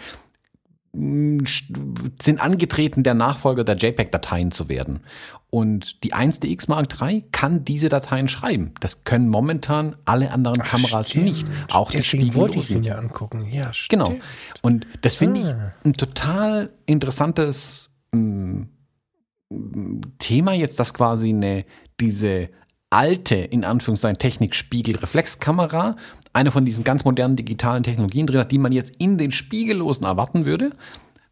sind 0.98 2.42
angetreten, 2.42 3.04
der 3.04 3.14
Nachfolger 3.14 3.64
der 3.64 3.76
JPEG-Dateien 3.76 4.52
zu 4.52 4.68
werden. 4.68 5.02
Und 5.50 6.04
die 6.04 6.14
1DX 6.14 6.66
Mark 6.68 7.02
III 7.02 7.24
kann 7.32 7.64
diese 7.64 7.88
Dateien 7.88 8.28
schreiben. 8.28 8.74
Das 8.82 9.04
können 9.06 9.30
momentan 9.30 9.96
alle 10.06 10.32
anderen 10.32 10.62
Ach, 10.62 10.70
Kameras 10.72 11.10
stimmt. 11.12 11.26
nicht. 11.26 11.48
Auch 11.72 11.92
Deswegen 11.92 12.24
die 12.24 12.32
Spiegellosen. 12.32 12.84
ja 12.84 12.98
angucken. 12.98 13.48
Ja, 13.52 13.72
genau. 13.88 14.16
Und 14.62 14.88
das 15.02 15.16
finde 15.16 15.42
ah. 15.42 15.44
ich 15.84 15.86
ein 15.88 15.94
total 15.94 16.72
interessantes 16.86 17.92
ähm, 18.14 18.70
Thema 20.20 20.54
jetzt, 20.54 20.80
dass 20.80 20.94
quasi 20.94 21.30
eine, 21.30 21.66
diese 22.00 22.50
alte, 22.90 23.36
in 23.36 23.64
Anführungszeichen, 23.64 24.18
Technik-Spiegel-Reflexkamera 24.18 25.98
eine 26.34 26.52
von 26.52 26.66
diesen 26.66 26.84
ganz 26.84 27.06
modernen 27.06 27.36
digitalen 27.36 27.84
Technologien 27.84 28.28
drin 28.28 28.40
hat, 28.40 28.52
die 28.52 28.58
man 28.58 28.72
jetzt 28.72 28.96
in 28.98 29.18
den 29.18 29.32
Spiegellosen 29.32 30.06
erwarten 30.06 30.46
würde, 30.46 30.72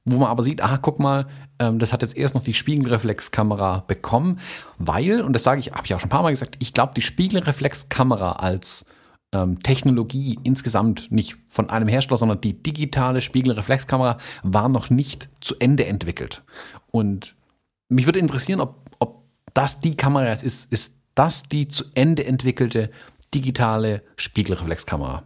wo 0.06 0.18
man 0.18 0.30
aber 0.30 0.44
sieht, 0.44 0.62
ah, 0.62 0.78
guck 0.82 1.00
mal, 1.00 1.28
ähm, 1.60 1.80
das 1.80 1.94
hat 1.94 2.02
jetzt 2.02 2.16
erst 2.16 2.36
noch 2.36 2.44
die 2.44 2.54
Spiegelreflexkamera 2.54 3.86
bekommen, 3.88 4.40
weil, 4.78 5.22
und 5.22 5.34
das 5.34 5.44
sage 5.44 5.60
ich, 5.60 5.72
habe 5.72 5.86
ich 5.86 5.94
auch 5.94 6.00
schon 6.00 6.08
ein 6.08 6.12
paar 6.12 6.24
Mal 6.24 6.32
gesagt, 6.32 6.58
ich 6.60 6.74
glaube, 6.74 6.94
die 6.96 7.02
Spiegelreflexkamera 7.02 8.34
als 8.34 8.86
ähm, 9.32 9.62
Technologie 9.64 10.40
insgesamt 10.44 11.12
nicht 11.12 11.38
von 11.48 11.70
einem 11.70 11.88
Hersteller, 11.88 12.18
sondern 12.18 12.42
die 12.42 12.62
digitale 12.62 13.22
Spiegelreflexkamera 13.22 14.18
war 14.44 14.70
noch 14.70 14.90
nicht 14.90 15.30
zu 15.42 15.56
Ende 15.60 15.86
entwickelt. 15.86 16.44
Und 16.92 17.36
mich 17.90 18.06
würde 18.06 18.20
interessieren, 18.20 18.62
ob, 18.62 18.90
ob 19.00 19.24
das 19.54 19.82
die 19.82 19.98
Kamera 19.98 20.30
jetzt 20.30 20.44
ist, 20.44 20.72
ist 20.72 21.00
das 21.16 21.44
die 21.44 21.68
zu 21.68 21.86
Ende 21.96 22.26
entwickelte 22.26 22.92
digitale 23.36 24.02
Spiegelreflexkamera. 24.16 25.24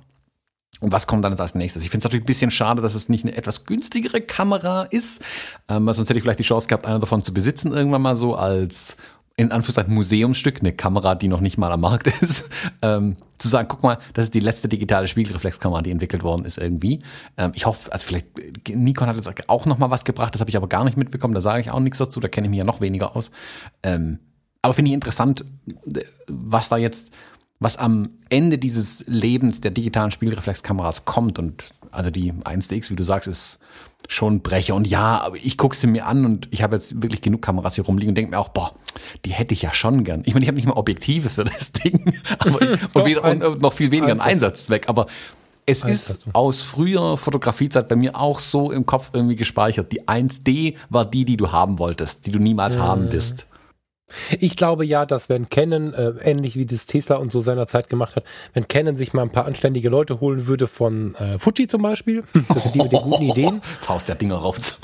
Und 0.82 0.92
was 0.92 1.08
kommt 1.08 1.26
dann 1.26 1.38
als 1.38 1.56
nächstes? 1.56 1.84
Ich 1.84 1.90
finde 1.90 2.00
es 2.00 2.04
natürlich 2.06 2.24
ein 2.24 2.28
bisschen 2.28 2.52
schade, 2.52 2.82
dass 2.82 2.96
es 2.96 3.10
nicht 3.10 3.26
eine 3.26 3.36
etwas 3.36 3.66
günstigere 3.66 4.22
Kamera 4.22 4.84
ist. 4.84 5.24
Ähm, 5.68 5.86
sonst 5.92 6.10
hätte 6.10 6.18
ich 6.18 6.24
vielleicht 6.24 6.40
die 6.40 6.44
Chance 6.44 6.68
gehabt, 6.68 6.86
eine 6.86 7.00
davon 7.00 7.22
zu 7.22 7.34
besitzen, 7.34 7.74
irgendwann 7.74 8.02
mal 8.02 8.16
so 8.16 8.36
als 8.36 8.98
in 9.36 9.54
Anführungszeichen 9.54 9.94
Museumsstück, 9.94 10.60
eine 10.60 10.74
Kamera, 10.74 11.16
die 11.16 11.30
noch 11.30 11.40
nicht 11.40 11.58
mal 11.58 11.72
am 11.72 11.80
Markt 11.82 12.08
ist, 12.22 12.50
ähm, 12.82 13.16
zu 13.38 13.48
sagen, 13.48 13.70
guck 13.70 13.84
mal, 13.84 13.98
das 14.14 14.26
ist 14.26 14.34
die 14.34 14.42
letzte 14.42 14.68
digitale 14.68 15.08
Spiegelreflexkamera, 15.08 15.82
die 15.82 15.92
entwickelt 15.92 16.24
worden 16.24 16.44
ist 16.44 16.58
irgendwie. 16.58 17.02
Ähm, 17.38 17.54
ich 17.56 17.66
hoffe, 17.66 17.92
also 17.92 18.06
vielleicht, 18.06 18.28
Nikon 18.68 19.08
hat 19.08 19.16
jetzt 19.16 19.50
auch 19.50 19.66
noch 19.66 19.78
mal 19.78 19.90
was 19.92 20.04
gebracht, 20.04 20.34
das 20.34 20.42
habe 20.42 20.50
ich 20.50 20.58
aber 20.58 20.68
gar 20.68 20.84
nicht 20.84 20.98
mitbekommen, 20.98 21.34
da 21.34 21.42
sage 21.42 21.62
ich 21.62 21.72
auch 21.72 21.80
nichts 21.80 22.00
dazu, 22.00 22.20
da 22.20 22.28
kenne 22.28 22.48
ich 22.48 22.52
mich 22.52 22.58
ja 22.58 22.66
noch 22.66 22.82
weniger 22.82 23.16
aus. 23.16 23.32
Ähm, 23.82 24.20
aber 24.62 24.74
finde 24.74 24.90
ich 24.90 24.96
interessant, 24.96 25.46
was 26.28 26.68
da 26.68 26.76
jetzt, 26.76 27.12
was 27.60 27.78
am 27.78 28.12
Ende 28.30 28.58
dieses 28.58 29.04
Lebens 29.08 29.62
der 29.62 29.72
digitalen 29.72 30.12
Spiegelreflexkameras 30.12 31.06
kommt 31.06 31.40
und 31.40 31.74
also 31.92 32.10
die 32.12 32.32
1DX, 32.32 32.92
wie 32.92 32.96
du 32.96 33.04
sagst, 33.04 33.28
ist 33.28 33.60
schon 34.08 34.42
Brecher. 34.42 34.76
Und 34.76 34.88
ja, 34.88 35.20
aber 35.22 35.36
ich 35.36 35.58
gucke 35.58 35.76
sie 35.76 35.88
mir 35.88 36.06
an 36.06 36.26
und 36.26 36.48
ich 36.52 36.64
habe 36.64 36.76
jetzt 36.76 37.02
wirklich 37.02 37.22
genug 37.22 37.42
Kameras 37.42 37.76
hier 37.76 37.84
rumliegen 37.84 38.12
und 38.12 38.16
denke 38.16 38.32
mir 38.32 38.40
auch, 38.40 38.50
boah, 38.50 38.74
die 39.26 39.32
hätte 39.32 39.54
ich 39.54 39.62
ja 39.62 39.74
schon 39.74 40.04
gern. 40.04 40.24
Ich 40.26 40.34
meine, 40.34 40.46
ich 40.46 40.48
habe 40.48 40.56
nicht 40.56 40.68
mal 40.68 40.74
Objektive 40.74 41.30
für 41.30 41.44
das 41.44 41.72
Ding 41.84 42.18
aber 42.38 42.62
ich, 42.62 42.80
Doch, 42.80 43.02
und, 43.02 43.06
wieder, 43.06 43.24
eins, 43.24 43.46
und, 43.46 43.62
noch 43.62 43.74
viel 43.74 43.92
weniger 43.92 44.12
einen 44.12 44.22
Einsatzzweck. 44.22 44.88
Aber 44.88 45.08
es 45.66 45.84
ist 45.84 46.26
aus 46.34 46.62
früher 46.62 47.18
Fotografiezeit 47.18 47.88
bei 47.88 47.96
mir 47.96 48.16
auch 48.16 48.40
so 48.40 48.72
im 48.72 48.86
Kopf 48.86 49.12
irgendwie 49.14 49.36
gespeichert. 49.36 49.92
Die 49.92 50.08
1D 50.08 50.76
war 50.90 51.06
die, 51.06 51.26
die 51.26 51.38
du 51.38 51.52
haben 51.52 51.78
wolltest, 51.78 52.26
die 52.26 52.32
du 52.32 52.40
niemals 52.40 52.78
mhm. 52.78 52.82
haben 52.82 53.12
wirst. 53.12 53.46
Ich 54.40 54.56
glaube 54.56 54.86
ja, 54.86 55.06
dass 55.06 55.30
wenn 55.30 55.50
Canon, 55.50 55.94
äh, 55.94 56.14
ähnlich 56.24 56.56
wie 56.56 56.66
das 56.66 56.86
Tesla 56.86 57.18
und 57.18 57.32
so 57.32 57.42
seiner 57.42 57.68
Zeit 57.68 57.90
gemacht 57.90 58.16
hat, 58.16 58.24
wenn 58.54 58.68
Canon 58.68 58.96
sich 58.96 59.14
mal 59.14 59.22
ein 59.22 59.32
paar 59.32 59.46
anständige 59.46 59.90
Leute 59.90 60.20
holen 60.20 60.48
würde 60.48 60.68
von 60.68 61.16
äh, 61.16 61.40
Fuji 61.40 61.68
zum 61.68 61.82
Beispiel, 61.82 62.24
das 62.54 62.64
sind 62.64 62.76
die 62.76 62.80
mit 62.80 62.92
den 62.92 63.02
guten 63.02 63.24
Ideen. 63.24 63.62
Faust 63.82 64.08
der 64.08 64.16
Dinger 64.16 64.36
raus. 64.36 64.78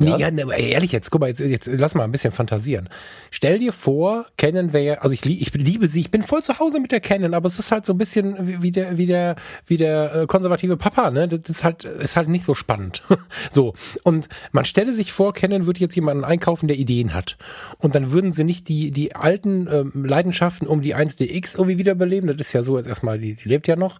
Nee, 0.00 0.16
ja, 0.16 0.30
ne, 0.30 0.46
ehrlich 0.58 0.92
jetzt, 0.92 1.10
guck 1.10 1.20
mal, 1.20 1.28
jetzt, 1.28 1.40
jetzt 1.40 1.66
lass 1.66 1.94
mal 1.94 2.04
ein 2.04 2.12
bisschen 2.12 2.32
fantasieren. 2.32 2.88
Stell 3.30 3.58
dir 3.58 3.72
vor, 3.72 4.26
Canon 4.38 4.72
wäre, 4.72 5.02
also 5.02 5.12
ich, 5.12 5.26
ich 5.26 5.52
liebe 5.52 5.88
sie, 5.88 6.00
ich 6.00 6.10
bin 6.10 6.22
voll 6.22 6.42
zu 6.42 6.58
Hause 6.58 6.80
mit 6.80 6.90
der 6.90 7.00
Canon, 7.00 7.34
aber 7.34 7.46
es 7.46 7.58
ist 7.58 7.70
halt 7.70 7.84
so 7.84 7.92
ein 7.92 7.98
bisschen 7.98 8.62
wie 8.62 8.70
der, 8.70 8.96
wie 8.96 9.04
der, 9.06 9.36
wie 9.66 9.76
der 9.76 10.14
äh, 10.14 10.26
konservative 10.26 10.78
Papa, 10.78 11.10
ne? 11.10 11.28
Das 11.28 11.50
ist 11.50 11.64
halt, 11.64 11.84
ist 11.84 12.16
halt 12.16 12.28
nicht 12.28 12.44
so 12.44 12.54
spannend. 12.54 13.02
so. 13.50 13.74
Und 14.02 14.28
man 14.52 14.64
stelle 14.64 14.94
sich 14.94 15.12
vor, 15.12 15.34
Canon 15.34 15.66
würde 15.66 15.80
jetzt 15.80 15.94
jemanden 15.94 16.24
einkaufen, 16.24 16.66
der 16.66 16.78
Ideen 16.78 17.12
hat. 17.12 17.36
Und 17.78 17.94
dann 17.94 18.10
würden 18.10 18.32
sie 18.32 18.44
nicht 18.44 18.68
die, 18.68 18.90
die 18.90 19.14
alten 19.14 19.68
ähm, 19.70 20.04
Leidenschaften 20.04 20.66
um 20.66 20.80
die 20.80 20.96
1DX 20.96 21.58
irgendwie 21.58 21.78
wiederbeleben. 21.78 22.28
Das 22.28 22.46
ist 22.46 22.52
ja 22.54 22.62
so 22.62 22.78
jetzt 22.78 22.86
erstmal, 22.86 23.18
die, 23.18 23.34
die 23.34 23.48
lebt 23.48 23.68
ja 23.68 23.76
noch. 23.76 23.98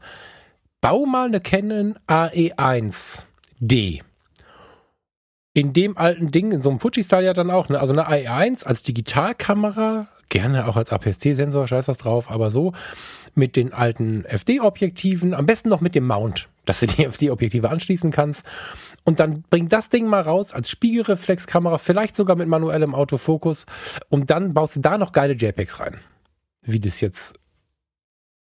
Bau 0.80 1.04
mal 1.04 1.28
eine 1.28 1.40
Canon 1.40 1.99
AE1D 2.09 4.00
in 5.52 5.73
dem 5.73 5.99
alten 5.99 6.30
Ding, 6.30 6.52
in 6.52 6.62
so 6.62 6.71
einem 6.71 6.80
Fuji-Style 6.80 7.25
ja 7.25 7.33
dann 7.33 7.50
auch, 7.50 7.69
ne? 7.69 7.80
also 7.80 7.92
eine 7.92 8.09
i1 8.09 8.64
als 8.64 8.83
Digitalkamera, 8.83 10.07
gerne 10.28 10.69
auch 10.69 10.76
als 10.76 10.92
APS-C-Sensor, 10.92 11.66
scheiß 11.66 11.88
was 11.88 11.99
drauf, 11.99 12.30
aber 12.30 12.50
so 12.50 12.73
mit 13.35 13.57
den 13.57 13.73
alten 13.73 14.25
FD-Objektiven, 14.25 15.35
am 15.35 15.47
besten 15.47 15.69
noch 15.69 15.80
mit 15.80 15.95
dem 15.95 16.07
Mount, 16.07 16.49
dass 16.64 16.80
du 16.80 16.87
die 16.87 17.04
FD-Objektive 17.09 17.69
anschließen 17.69 18.11
kannst. 18.11 18.47
Und 19.04 19.19
dann 19.19 19.45
bring 19.49 19.69
das 19.69 19.88
Ding 19.88 20.07
mal 20.07 20.21
raus 20.21 20.52
als 20.52 20.71
Spiegelreflexkamera, 20.71 21.78
vielleicht 21.78 22.14
sogar 22.14 22.37
mit 22.37 22.49
manuellem 22.49 22.95
Autofokus 22.95 23.66
und 24.09 24.30
dann 24.30 24.54
baust 24.54 24.76
du 24.76 24.80
da 24.80 24.99
noch 24.99 25.12
geile 25.12 25.35
JPEGs 25.35 25.80
rein. 25.80 26.00
Wie 26.62 26.80
das 26.80 27.00
jetzt 27.00 27.39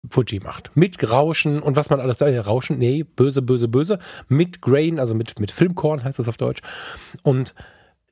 Fuji 0.09 0.39
macht. 0.39 0.71
Mit 0.75 1.11
Rauschen 1.11 1.61
und 1.61 1.75
was 1.75 1.89
man 1.89 1.99
alles 1.99 2.17
sagt. 2.17 2.45
Rauschen, 2.45 2.77
nee, 2.77 3.03
böse, 3.03 3.41
böse, 3.41 3.67
böse. 3.67 3.99
Mit 4.27 4.61
Grain, 4.61 4.99
also 4.99 5.15
mit, 5.15 5.39
mit 5.39 5.51
Filmkorn 5.51 6.03
heißt 6.03 6.19
das 6.19 6.27
auf 6.27 6.37
Deutsch. 6.37 6.61
Und 7.23 7.55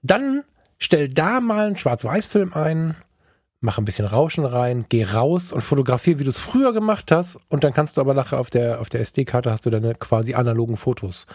dann 0.01 0.43
stell 0.77 1.09
da 1.09 1.41
mal 1.41 1.67
einen 1.67 1.77
Schwarz-Weiß-Film 1.77 2.53
ein, 2.53 2.95
mach 3.59 3.77
ein 3.77 3.85
bisschen 3.85 4.05
Rauschen 4.05 4.45
rein, 4.45 4.85
geh 4.89 5.03
raus 5.03 5.51
und 5.51 5.61
fotografier, 5.61 6.19
wie 6.19 6.23
du 6.23 6.29
es 6.29 6.39
früher 6.39 6.73
gemacht 6.73 7.11
hast. 7.11 7.39
Und 7.49 7.63
dann 7.63 7.73
kannst 7.73 7.97
du 7.97 8.01
aber 8.01 8.13
nachher 8.13 8.39
auf 8.39 8.49
der, 8.49 8.79
auf 8.81 8.89
der 8.89 9.01
SD-Karte 9.01 9.51
hast 9.51 9.65
du 9.65 9.69
deine 9.69 9.93
quasi 9.95 10.33
analogen 10.33 10.77
Fotos. 10.77 11.27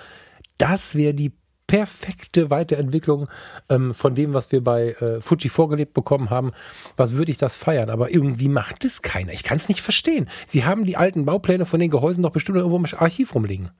Das 0.59 0.95
wäre 0.95 1.15
die 1.15 1.33
perfekte 1.67 2.51
Weiterentwicklung 2.51 3.29
ähm, 3.69 3.95
von 3.95 4.15
dem, 4.15 4.35
was 4.35 4.53
wir 4.53 4.63
bei 4.63 4.93
äh, 4.93 5.21
Fuji 5.21 5.49
vorgelebt 5.49 5.95
bekommen 5.95 6.31
haben. 6.31 6.53
Was 6.97 7.15
würde 7.15 7.31
ich 7.31 7.39
das 7.39 7.57
feiern? 7.57 7.91
Aber 7.91 8.13
irgendwie 8.13 8.49
macht 8.49 8.85
es 8.85 9.03
keiner. 9.03 9.33
Ich 9.33 9.43
kann 9.43 9.57
es 9.57 9.69
nicht 9.69 9.81
verstehen. 9.81 10.29
Sie 10.47 10.65
haben 10.65 10.85
die 10.85 10.97
alten 10.97 11.25
Baupläne 11.25 11.67
von 11.67 11.81
den 11.81 11.91
Gehäusen 11.91 12.23
doch 12.23 12.31
bestimmt 12.31 12.59
irgendwo 12.59 12.77
im 12.77 12.87
Archiv 12.99 13.35
rumliegen. 13.35 13.71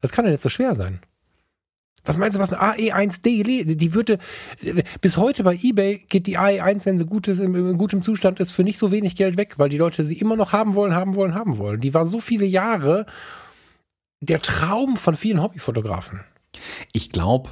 Das 0.00 0.12
kann 0.12 0.24
ja 0.24 0.30
nicht 0.30 0.42
so 0.42 0.48
schwer 0.48 0.74
sein. 0.74 1.00
Was 2.04 2.18
meinst 2.18 2.36
du, 2.36 2.40
was 2.40 2.52
eine 2.52 2.76
AE1D, 2.76 3.74
die 3.74 3.94
würde, 3.94 4.18
bis 5.00 5.16
heute 5.16 5.42
bei 5.42 5.58
eBay 5.60 5.98
geht 6.08 6.28
die 6.28 6.38
AE1, 6.38 6.86
wenn 6.86 6.98
sie 6.98 7.04
gut 7.04 7.26
ist, 7.26 7.40
in 7.40 7.76
gutem 7.78 8.04
Zustand 8.04 8.38
ist, 8.38 8.52
für 8.52 8.62
nicht 8.62 8.78
so 8.78 8.92
wenig 8.92 9.16
Geld 9.16 9.36
weg, 9.36 9.54
weil 9.58 9.70
die 9.70 9.78
Leute 9.78 10.04
sie 10.04 10.18
immer 10.18 10.36
noch 10.36 10.52
haben 10.52 10.76
wollen, 10.76 10.94
haben 10.94 11.16
wollen, 11.16 11.34
haben 11.34 11.58
wollen. 11.58 11.80
Die 11.80 11.94
war 11.94 12.06
so 12.06 12.20
viele 12.20 12.46
Jahre 12.46 13.06
der 14.20 14.40
Traum 14.40 14.96
von 14.96 15.16
vielen 15.16 15.42
Hobbyfotografen. 15.42 16.20
Ich 16.92 17.10
glaube, 17.10 17.50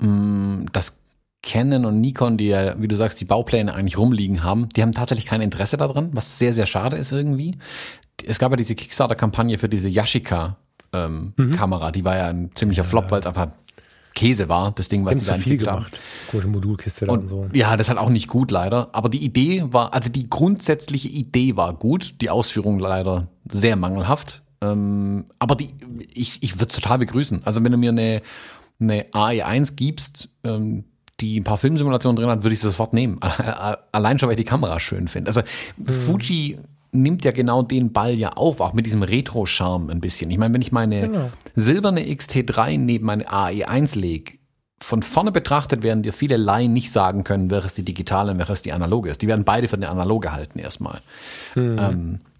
mm, 0.00 0.66
dass 0.72 0.98
Canon 1.42 1.84
und 1.84 2.00
Nikon, 2.00 2.36
die 2.36 2.46
ja, 2.46 2.80
wie 2.80 2.88
du 2.88 2.96
sagst, 2.96 3.20
die 3.20 3.24
Baupläne 3.24 3.74
eigentlich 3.74 3.98
rumliegen 3.98 4.44
haben, 4.44 4.68
die 4.70 4.82
haben 4.82 4.92
tatsächlich 4.92 5.26
kein 5.26 5.40
Interesse 5.40 5.76
daran, 5.76 6.10
was 6.12 6.38
sehr, 6.38 6.54
sehr 6.54 6.66
schade 6.66 6.96
ist 6.96 7.10
irgendwie. 7.10 7.58
Es 8.24 8.38
gab 8.38 8.52
ja 8.52 8.56
diese 8.56 8.76
Kickstarter-Kampagne 8.76 9.58
für 9.58 9.68
diese 9.68 9.88
Yashica-Kamera, 9.88 11.06
ähm, 11.06 11.32
mhm. 11.36 11.92
die 11.92 12.04
war 12.04 12.16
ja 12.16 12.28
ein 12.28 12.50
ziemlicher 12.54 12.84
Flop, 12.84 13.10
weil 13.10 13.20
es 13.20 13.26
einfach 13.26 13.48
Käse 14.14 14.48
war, 14.48 14.72
das 14.72 14.88
Ding, 14.88 15.04
was 15.04 15.16
die 15.16 15.24
da 15.24 15.34
viel 15.34 15.58
gemacht. 15.58 15.98
Komische 16.30 16.48
Modulkiste 16.48 17.06
da 17.06 17.12
und, 17.12 17.20
und 17.20 17.28
so. 17.28 17.46
Ja, 17.52 17.76
das 17.76 17.88
hat 17.88 17.96
auch 17.96 18.10
nicht 18.10 18.28
gut 18.28 18.50
leider. 18.50 18.90
Aber 18.92 19.08
die 19.08 19.24
Idee 19.24 19.64
war, 19.70 19.94
also 19.94 20.10
die 20.10 20.28
grundsätzliche 20.28 21.08
Idee 21.08 21.56
war 21.56 21.72
gut, 21.74 22.20
die 22.20 22.30
Ausführung 22.30 22.78
leider 22.78 23.28
sehr 23.50 23.76
mangelhaft. 23.76 24.42
Ähm, 24.62 25.26
aber 25.38 25.56
die, 25.56 25.70
ich, 26.14 26.38
ich 26.40 26.54
würde 26.54 26.68
es 26.68 26.76
total 26.76 26.98
begrüßen. 26.98 27.42
Also 27.44 27.62
wenn 27.64 27.72
du 27.72 27.78
mir 27.78 27.90
eine, 27.90 28.22
eine 28.80 29.04
AE1 29.10 29.74
gibst, 29.74 30.28
ähm, 30.44 30.84
die 31.20 31.38
ein 31.38 31.44
paar 31.44 31.58
Filmsimulationen 31.58 32.16
drin 32.16 32.28
hat, 32.28 32.42
würde 32.42 32.54
ich 32.54 32.60
sie 32.60 32.68
sofort 32.68 32.92
nehmen. 32.92 33.20
Allein 33.92 34.18
schon, 34.18 34.28
weil 34.28 34.34
ich 34.34 34.44
die 34.44 34.48
Kamera 34.48 34.80
schön 34.80 35.08
finde. 35.08 35.28
Also 35.28 35.42
mhm. 35.76 35.86
Fuji 35.92 36.58
nimmt 36.92 37.24
ja 37.24 37.32
genau 37.32 37.62
den 37.62 37.92
Ball 37.92 38.14
ja 38.14 38.30
auf, 38.30 38.60
auch 38.60 38.72
mit 38.72 38.86
diesem 38.86 39.02
Retro-Charme 39.02 39.90
ein 39.90 40.00
bisschen. 40.00 40.30
Ich 40.30 40.38
meine, 40.38 40.54
wenn 40.54 40.62
ich 40.62 40.72
meine 40.72 41.08
genau. 41.08 41.30
silberne 41.54 42.02
XT3 42.02 42.78
neben 42.78 43.06
meine 43.06 43.28
AE1 43.28 43.98
lege, 43.98 44.34
von 44.80 45.02
vorne 45.02 45.32
betrachtet 45.32 45.82
werden 45.82 46.02
dir 46.02 46.12
viele 46.12 46.36
Laien 46.36 46.72
nicht 46.72 46.90
sagen 46.90 47.24
können, 47.24 47.48
ist 47.50 47.78
die 47.78 47.84
digitale 47.84 48.32
und 48.32 48.40
ist 48.40 48.64
die 48.64 48.72
analoge 48.72 49.10
ist. 49.10 49.22
Die 49.22 49.28
werden 49.28 49.44
beide 49.44 49.68
für 49.68 49.76
eine 49.76 49.88
analoge 49.88 50.32
halten 50.32 50.58
erstmal. 50.58 51.00
Mhm. 51.54 51.76
Ähm, 51.78 52.20
äh, 52.20 52.31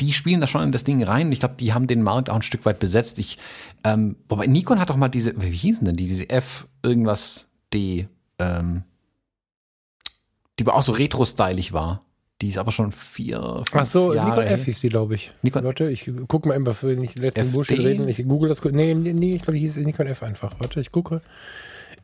die 0.00 0.12
spielen 0.12 0.40
da 0.40 0.46
schon 0.46 0.62
in 0.62 0.72
das 0.72 0.84
Ding 0.84 1.02
rein. 1.02 1.32
Ich 1.32 1.40
glaube, 1.40 1.54
die 1.58 1.72
haben 1.72 1.86
den 1.86 2.02
Markt 2.02 2.30
auch 2.30 2.36
ein 2.36 2.42
Stück 2.42 2.64
weit 2.64 2.78
besetzt. 2.78 3.18
Ich, 3.18 3.38
ähm, 3.84 4.16
wobei 4.28 4.46
Nikon 4.46 4.78
hat 4.80 4.90
doch 4.90 4.96
mal 4.96 5.08
diese, 5.08 5.40
wie 5.40 5.50
hießen 5.50 5.86
denn 5.86 5.96
die, 5.96 6.06
diese 6.06 6.28
F 6.28 6.66
irgendwas 6.82 7.46
D, 7.72 8.08
ähm, 8.38 8.82
die 10.58 10.66
auch 10.66 10.82
so 10.82 10.92
retro-stylig 10.92 11.72
war. 11.72 12.02
Die 12.42 12.48
ist 12.48 12.58
aber 12.58 12.70
schon 12.70 12.92
vier, 12.92 13.62
fünf 13.70 13.82
Ach 13.82 13.86
so, 13.86 14.12
Jahre 14.12 14.42
Nikon 14.42 14.46
F 14.46 14.64
hieß 14.64 14.80
die, 14.80 14.88
glaube 14.90 15.14
ich. 15.14 15.32
Nikon 15.40 15.64
Warte, 15.64 15.90
ich 15.90 16.10
gucke 16.28 16.48
mal 16.48 16.54
immer, 16.54 16.74
für 16.74 16.88
nicht 16.88 17.18
letzten 17.18 17.50
Bullshit 17.50 17.78
reden. 17.78 18.06
Ich 18.08 18.22
google 18.28 18.50
das. 18.50 18.62
Nee, 18.62 18.92
nee, 18.94 19.14
nee 19.14 19.36
ich 19.36 19.42
glaube, 19.42 19.54
die 19.54 19.60
hieß 19.60 19.78
Nikon 19.78 20.06
F 20.06 20.22
einfach. 20.22 20.52
Warte, 20.60 20.80
ich 20.80 20.90
gucke. 20.90 21.22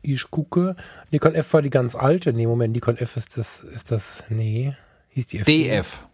Ich 0.01 0.31
gucke. 0.31 0.75
Nikon 1.11 1.35
F 1.35 1.53
war 1.53 1.61
die 1.61 1.69
ganz 1.69 1.95
alte. 1.95 2.33
Nee, 2.33 2.47
Moment, 2.47 2.73
Nikon 2.73 2.97
F 2.97 3.15
ist 3.15 3.37
das, 3.37 3.61
ist 3.61 3.91
das, 3.91 4.23
nee. 4.29 4.75
Hieß 5.09 5.27
die 5.27 5.39
F. 5.39 5.45
DF. 5.45 6.07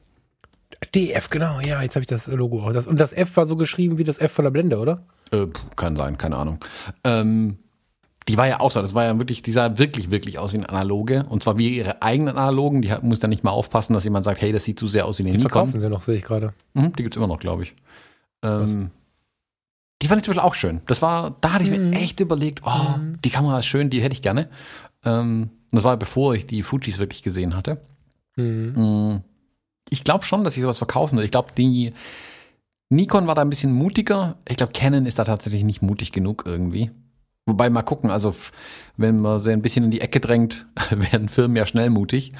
DF, 0.93 1.29
genau, 1.29 1.59
ja, 1.59 1.81
jetzt 1.81 1.95
habe 1.95 2.01
ich 2.01 2.07
das 2.07 2.27
Logo 2.27 2.63
auch. 2.63 2.73
Das, 2.73 2.87
und 2.87 2.99
das 2.99 3.13
F 3.13 3.35
war 3.37 3.45
so 3.45 3.55
geschrieben 3.55 3.97
wie 3.97 4.03
das 4.03 4.17
F 4.17 4.31
von 4.31 4.45
der 4.45 4.51
Blende, 4.51 4.79
oder? 4.79 5.03
Äh, 5.31 5.47
kann 5.75 5.95
sein, 5.95 6.17
keine 6.17 6.37
Ahnung. 6.37 6.63
Ähm, 7.03 7.57
die 8.27 8.37
war 8.37 8.47
ja 8.47 8.59
auch 8.59 8.71
so, 8.71 8.81
das 8.81 8.93
war 8.93 9.05
ja 9.05 9.17
wirklich, 9.17 9.41
die 9.41 9.51
sah 9.51 9.77
wirklich, 9.77 10.11
wirklich 10.11 10.39
aus 10.39 10.53
wie 10.53 10.57
ein 10.57 10.65
Analoge. 10.65 11.25
Und 11.29 11.43
zwar 11.43 11.57
wie 11.57 11.77
ihre 11.77 12.01
eigenen 12.01 12.37
Analogen. 12.37 12.81
Die 12.81 12.93
muss 13.01 13.19
dann 13.19 13.31
nicht 13.31 13.43
mal 13.43 13.51
aufpassen, 13.51 13.93
dass 13.93 14.03
jemand 14.03 14.23
sagt, 14.23 14.39
hey, 14.39 14.51
das 14.51 14.63
sieht 14.63 14.77
zu 14.77 14.87
sehr 14.87 15.05
aus 15.05 15.17
wie 15.17 15.23
eine 15.23 15.31
die 15.31 15.37
Nikon. 15.37 15.47
Die 15.47 15.51
verkaufen 15.51 15.79
sie 15.79 15.89
noch, 15.89 16.03
sehe 16.03 16.15
ich 16.15 16.23
gerade. 16.23 16.53
Mhm, 16.73 16.93
die 16.93 17.03
gibt's 17.03 17.17
immer 17.17 17.27
noch, 17.27 17.39
glaube 17.39 17.63
ich. 17.63 17.73
Ähm, 18.43 18.91
die 20.01 20.07
fand 20.07 20.19
ich 20.19 20.25
zum 20.25 20.33
Beispiel 20.33 20.47
auch 20.47 20.53
schön. 20.53 20.81
Das 20.85 21.01
war, 21.01 21.35
da 21.41 21.53
hatte 21.53 21.63
ich 21.63 21.71
mhm. 21.71 21.89
mir 21.89 21.99
echt 21.99 22.19
überlegt, 22.19 22.61
oh, 22.65 22.97
mhm. 22.97 23.19
die 23.23 23.29
Kamera 23.31 23.59
ist 23.59 23.65
schön, 23.65 23.89
die 23.89 24.01
hätte 24.01 24.13
ich 24.13 24.21
gerne. 24.21 24.47
Ähm, 25.03 25.49
das 25.71 25.83
war 25.83 25.97
bevor 25.97 26.35
ich 26.35 26.47
die 26.47 26.63
Fujis 26.63 26.99
wirklich 26.99 27.23
gesehen 27.23 27.55
hatte. 27.55 27.81
Mhm. 28.35 29.23
Ich 29.89 30.03
glaube 30.03 30.23
schon, 30.23 30.43
dass 30.43 30.55
ich 30.55 30.63
sowas 30.63 30.77
verkaufen 30.77 31.17
würde. 31.17 31.25
Ich 31.25 31.31
glaube, 31.31 31.51
die 31.57 31.93
Nikon 32.89 33.27
war 33.27 33.35
da 33.35 33.41
ein 33.41 33.49
bisschen 33.49 33.73
mutiger. 33.73 34.37
Ich 34.47 34.57
glaube, 34.57 34.73
Canon 34.73 35.05
ist 35.05 35.19
da 35.19 35.23
tatsächlich 35.23 35.63
nicht 35.63 35.81
mutig 35.81 36.11
genug 36.11 36.43
irgendwie. 36.45 36.91
Wobei 37.45 37.69
mal 37.69 37.81
gucken, 37.81 38.11
also 38.11 38.35
wenn 38.97 39.19
man 39.19 39.39
sie 39.39 39.51
ein 39.51 39.61
bisschen 39.61 39.85
in 39.85 39.91
die 39.91 40.01
Ecke 40.01 40.19
drängt, 40.19 40.67
werden 40.89 41.29
Firmen 41.29 41.57
ja 41.57 41.65
schnell 41.65 41.89
mutig. 41.89 42.31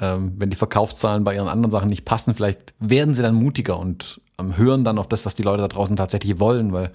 Ähm, 0.00 0.34
wenn 0.36 0.50
die 0.50 0.56
Verkaufszahlen 0.56 1.24
bei 1.24 1.34
ihren 1.34 1.48
anderen 1.48 1.70
Sachen 1.70 1.88
nicht 1.88 2.04
passen, 2.04 2.34
vielleicht 2.34 2.74
werden 2.78 3.14
sie 3.14 3.22
dann 3.22 3.34
mutiger 3.34 3.78
und 3.78 4.20
ähm, 4.38 4.56
hören 4.56 4.84
dann 4.84 4.98
auf 4.98 5.08
das, 5.08 5.26
was 5.26 5.34
die 5.34 5.42
Leute 5.42 5.62
da 5.62 5.68
draußen 5.68 5.96
tatsächlich 5.96 6.38
wollen, 6.38 6.72
weil 6.72 6.92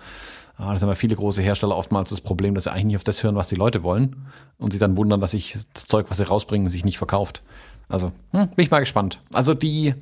ah, 0.58 0.72
das 0.72 0.82
haben 0.82 0.90
ja 0.90 0.96
viele 0.96 1.16
große 1.16 1.42
Hersteller 1.42 1.76
oftmals 1.76 2.12
das 2.12 2.22
Problem, 2.22 2.56
dass 2.56 2.66
sie 2.66 2.72
eigentlich 2.72 2.86
nicht 2.86 2.96
auf 2.98 3.04
das 3.04 3.24
hören, 3.24 3.36
was 3.36 3.48
die 3.48 3.56
Leute 3.56 3.84
wollen 3.84 4.28
und 4.58 4.72
sie 4.72 4.80
dann 4.80 4.96
wundern, 4.96 5.20
dass 5.20 5.32
sich 5.32 5.58
das 5.74 5.88
Zeug, 5.88 6.06
was 6.10 6.18
sie 6.18 6.28
rausbringen, 6.28 6.70
sich 6.70 6.86
nicht 6.86 6.98
verkauft. 6.98 7.44
Also, 7.90 8.12
hm, 8.32 8.50
bin 8.50 8.66
ich 8.66 8.72
mal 8.72 8.80
gespannt. 8.80 9.20
Also 9.34 9.54
die, 9.54 9.94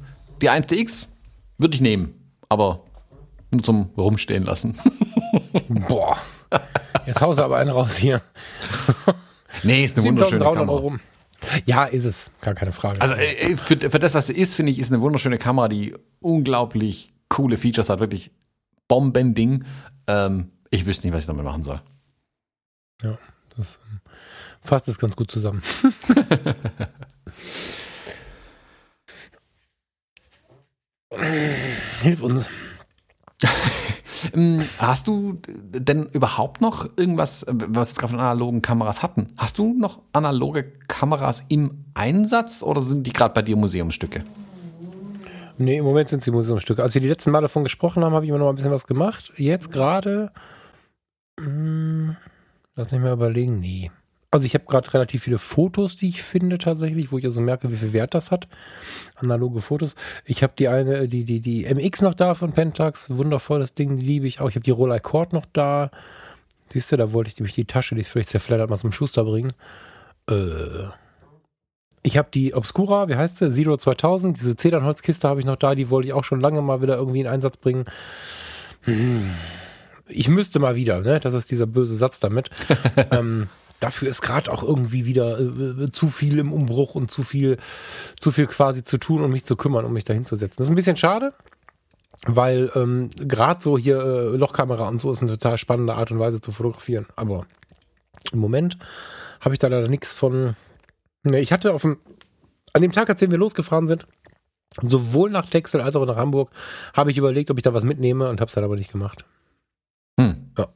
die 0.42 0.50
1DX 0.50 1.08
würde 1.58 1.76
ich 1.76 1.82
nehmen, 1.82 2.14
aber 2.50 2.84
nur 3.52 3.64
zum 3.64 3.90
Rumstehen 3.98 4.46
lassen. 4.46 4.78
Boah. 5.88 6.18
Jetzt 7.06 7.22
haust 7.22 7.40
du 7.40 7.44
aber 7.44 7.58
einen 7.58 7.72
raus 7.72 7.98
hier. 7.98 8.22
Nee, 9.64 9.84
ist 9.84 9.98
eine 9.98 10.08
wunderschöne 10.08 10.44
Kamera. 10.44 10.72
Euro. 10.72 10.98
Ja, 11.66 11.86
ist 11.86 12.06
es. 12.06 12.32
Gar 12.42 12.54
keine 12.54 12.72
Frage. 12.72 13.02
Also 13.02 13.16
äh, 13.16 13.58
für, 13.58 13.78
für 13.78 14.00
das, 14.00 14.14
was 14.14 14.28
sie 14.28 14.34
ist, 14.34 14.56
finde 14.56 14.72
ich, 14.72 14.80
ist 14.80 14.92
eine 14.94 15.02
wunderschöne 15.02 15.38
Kamera, 15.38 15.68
die 15.68 15.96
unglaublich 16.20 17.14
coole 17.30 17.58
Features 17.58 17.90
hat. 17.90 18.00
Wirklich 18.00 18.32
Bombending. 18.88 19.66
Ähm, 20.08 20.52
ich 20.70 20.86
wüsste 20.86 21.08
nicht, 21.08 21.14
was 21.14 21.24
ich 21.24 21.28
damit 21.28 21.44
machen 21.44 21.64
soll. 21.64 21.82
Ja, 23.04 23.18
das 23.58 23.80
ähm, 23.92 24.00
fasst 24.62 24.88
es 24.88 25.00
ganz 25.00 25.16
gut 25.16 25.32
zusammen. 25.32 25.62
Hilf 32.02 32.22
uns. 32.22 32.50
Ähm, 34.36 34.66
hast 34.78 35.08
du 35.08 35.40
denn 35.48 36.08
überhaupt 36.14 36.62
noch 36.62 36.88
irgendwas, 36.96 37.44
was 37.48 37.90
jetzt 37.90 38.00
gerade 38.00 38.12
von 38.12 38.20
analogen 38.20 38.62
Kameras 38.62 39.02
hatten? 39.02 39.34
Hast 39.36 39.58
du 39.58 39.74
noch 39.74 40.04
analoge 40.14 40.64
Kameras 40.88 41.44
im 41.50 41.86
Einsatz 41.96 42.62
oder 42.62 42.82
sind 42.82 43.08
die 43.08 43.14
gerade 43.14 43.34
bei 43.34 43.42
dir 43.42 43.56
Museumsstücke? 43.56 44.24
Nee, 45.58 45.78
im 45.78 45.86
Moment 45.86 46.10
sind 46.10 46.24
sie 46.24 46.32
Museumsstücke. 46.32 46.82
Als 46.82 46.94
wir 46.94 47.02
die 47.02 47.08
letzten 47.08 47.32
Mal 47.32 47.42
davon 47.42 47.64
gesprochen 47.64 48.04
haben, 48.04 48.14
habe 48.14 48.26
ich 48.26 48.30
immer 48.30 48.40
noch 48.40 48.50
ein 48.50 48.56
bisschen 48.56 48.72
was 48.72 48.88
gemacht. 48.88 49.32
Jetzt 49.38 49.72
gerade, 49.72 50.32
hm, 51.40 52.16
lass 52.76 52.92
mich 52.92 53.02
mal 53.02 53.14
überlegen, 53.14 53.60
nee. 53.60 53.92
Also 54.34 54.46
ich 54.46 54.54
habe 54.54 54.64
gerade 54.64 54.94
relativ 54.94 55.24
viele 55.24 55.38
Fotos, 55.38 55.98
die 55.98 56.08
ich 56.08 56.24
finde 56.24 56.58
tatsächlich, 56.58 57.12
wo 57.12 57.18
ich 57.18 57.26
also 57.26 57.42
merke, 57.42 57.70
wie 57.70 57.76
viel 57.76 57.92
Wert 57.92 58.14
das 58.14 58.32
hat. 58.32 58.48
Analoge 59.16 59.60
Fotos. 59.60 59.96
Ich 60.24 60.42
habe 60.42 60.54
die 60.58 60.70
eine, 60.70 61.10
die, 61.10 61.26
die, 61.26 61.42
die 61.42 61.66
MX 61.66 62.02
noch 62.02 62.14
da 62.14 62.34
von 62.34 62.54
Pentax. 62.54 63.10
Wundervolles 63.10 63.74
Ding, 63.74 63.98
liebe 63.98 64.28
ich 64.28 64.40
auch. 64.40 64.48
Ich 64.48 64.56
habe 64.56 64.64
die 64.64 64.72
Rollei 64.72 65.00
Cord 65.00 65.34
noch 65.34 65.46
da. 65.52 65.92
Siehst 66.72 66.94
du, 66.94 66.98
da 66.98 67.12
wollte 67.12 67.30
ich 67.30 67.38
nämlich 67.38 67.56
die 67.56 67.66
Tasche, 67.66 67.94
die 67.96 68.02
ist 68.02 68.08
vielleicht 68.08 68.30
zerfleddert, 68.30 68.70
mal 68.70 68.78
zum 68.78 68.94
Schuster 68.94 69.26
bringen. 69.26 69.52
Äh. 70.30 70.88
Ich 72.04 72.18
habe 72.18 72.30
die 72.34 72.54
Obscura, 72.54 73.10
wie 73.10 73.16
heißt 73.16 73.38
sie? 73.38 73.52
Zero 73.52 73.76
2000. 73.76 74.38
Diese 74.38 74.56
Zedernholzkiste 74.56 75.28
habe 75.28 75.42
ich 75.42 75.46
noch 75.46 75.58
da. 75.58 75.76
Die 75.76 75.90
wollte 75.90 76.08
ich 76.08 76.14
auch 76.14 76.24
schon 76.24 76.40
lange 76.40 76.62
mal 76.62 76.82
wieder 76.82 76.96
irgendwie 76.96 77.20
in 77.20 77.28
Einsatz 77.28 77.58
bringen. 77.58 77.84
Hm. 78.84 79.30
Ich 80.08 80.30
müsste 80.30 80.60
mal 80.60 80.76
wieder, 80.76 81.02
ne? 81.02 81.20
Das 81.20 81.34
ist 81.34 81.52
dieser 81.52 81.68
böse 81.68 81.96
Satz 81.96 82.22
damit. 82.22 82.50
ähm, 83.12 83.50
dafür 83.82 84.08
ist 84.08 84.22
gerade 84.22 84.52
auch 84.52 84.64
irgendwie 84.64 85.06
wieder 85.06 85.40
äh, 85.40 85.92
zu 85.92 86.10
viel 86.10 86.40
im 86.40 86.54
Umbruch 86.54 86.96
und 86.96 87.12
zu 87.12 87.24
viel, 87.24 87.58
zu 88.20 88.32
viel 88.32 88.48
quasi 88.48 88.84
zu 88.84 88.98
tun, 88.98 89.24
um 89.24 89.32
mich 89.32 89.44
zu 89.44 89.58
kümmern, 89.58 89.84
um 89.84 89.92
mich 89.92 90.06
da 90.06 90.14
hinzusetzen. 90.14 90.58
Das 90.58 90.68
ist 90.68 90.72
ein 90.72 90.76
bisschen 90.76 90.98
schade, 90.98 91.34
weil 92.26 92.72
ähm, 92.76 93.10
gerade 93.16 93.62
so 93.62 93.78
hier 93.78 94.00
äh, 94.00 94.38
Lochkamera 94.38 94.88
und 94.88 95.02
so 95.02 95.12
ist 95.12 95.22
eine 95.22 95.32
total 95.32 95.58
spannende 95.58 95.96
Art 95.96 96.12
und 96.12 96.20
Weise 96.20 96.40
zu 96.40 96.52
fotografieren. 96.52 97.08
Aber 97.16 97.46
im 98.32 98.40
Moment 98.40 98.78
habe 99.42 99.56
ich 99.56 99.60
da 99.60 99.68
leider 99.68 99.88
nichts 99.88 100.14
von. 100.14 100.56
Ne, 101.24 101.40
ich 101.40 101.52
hatte 101.52 101.74
auf 101.74 101.82
dem, 101.82 101.98
an 102.74 102.82
dem 102.82 102.92
Tag, 102.92 103.10
als 103.10 103.22
wir 103.22 103.30
losgefahren 103.30 103.88
sind, 103.88 104.08
sowohl 104.82 105.32
nach 105.32 105.48
Texel 105.48 105.82
als 105.82 105.96
auch 105.96 106.06
nach 106.06 106.16
Hamburg, 106.16 106.52
habe 106.94 107.12
ich 107.12 107.18
überlegt, 107.18 107.52
ob 107.52 107.58
ich 107.58 107.64
da 107.64 107.74
was 107.74 107.84
mitnehme 107.84 108.30
und 108.30 108.40
habe 108.40 108.50
es 108.50 108.56
dann 108.56 108.64
aber 108.64 108.76
nicht 108.76 108.92
gemacht. 108.92 109.26
Hm. 110.20 110.52
Ja. 110.58 110.68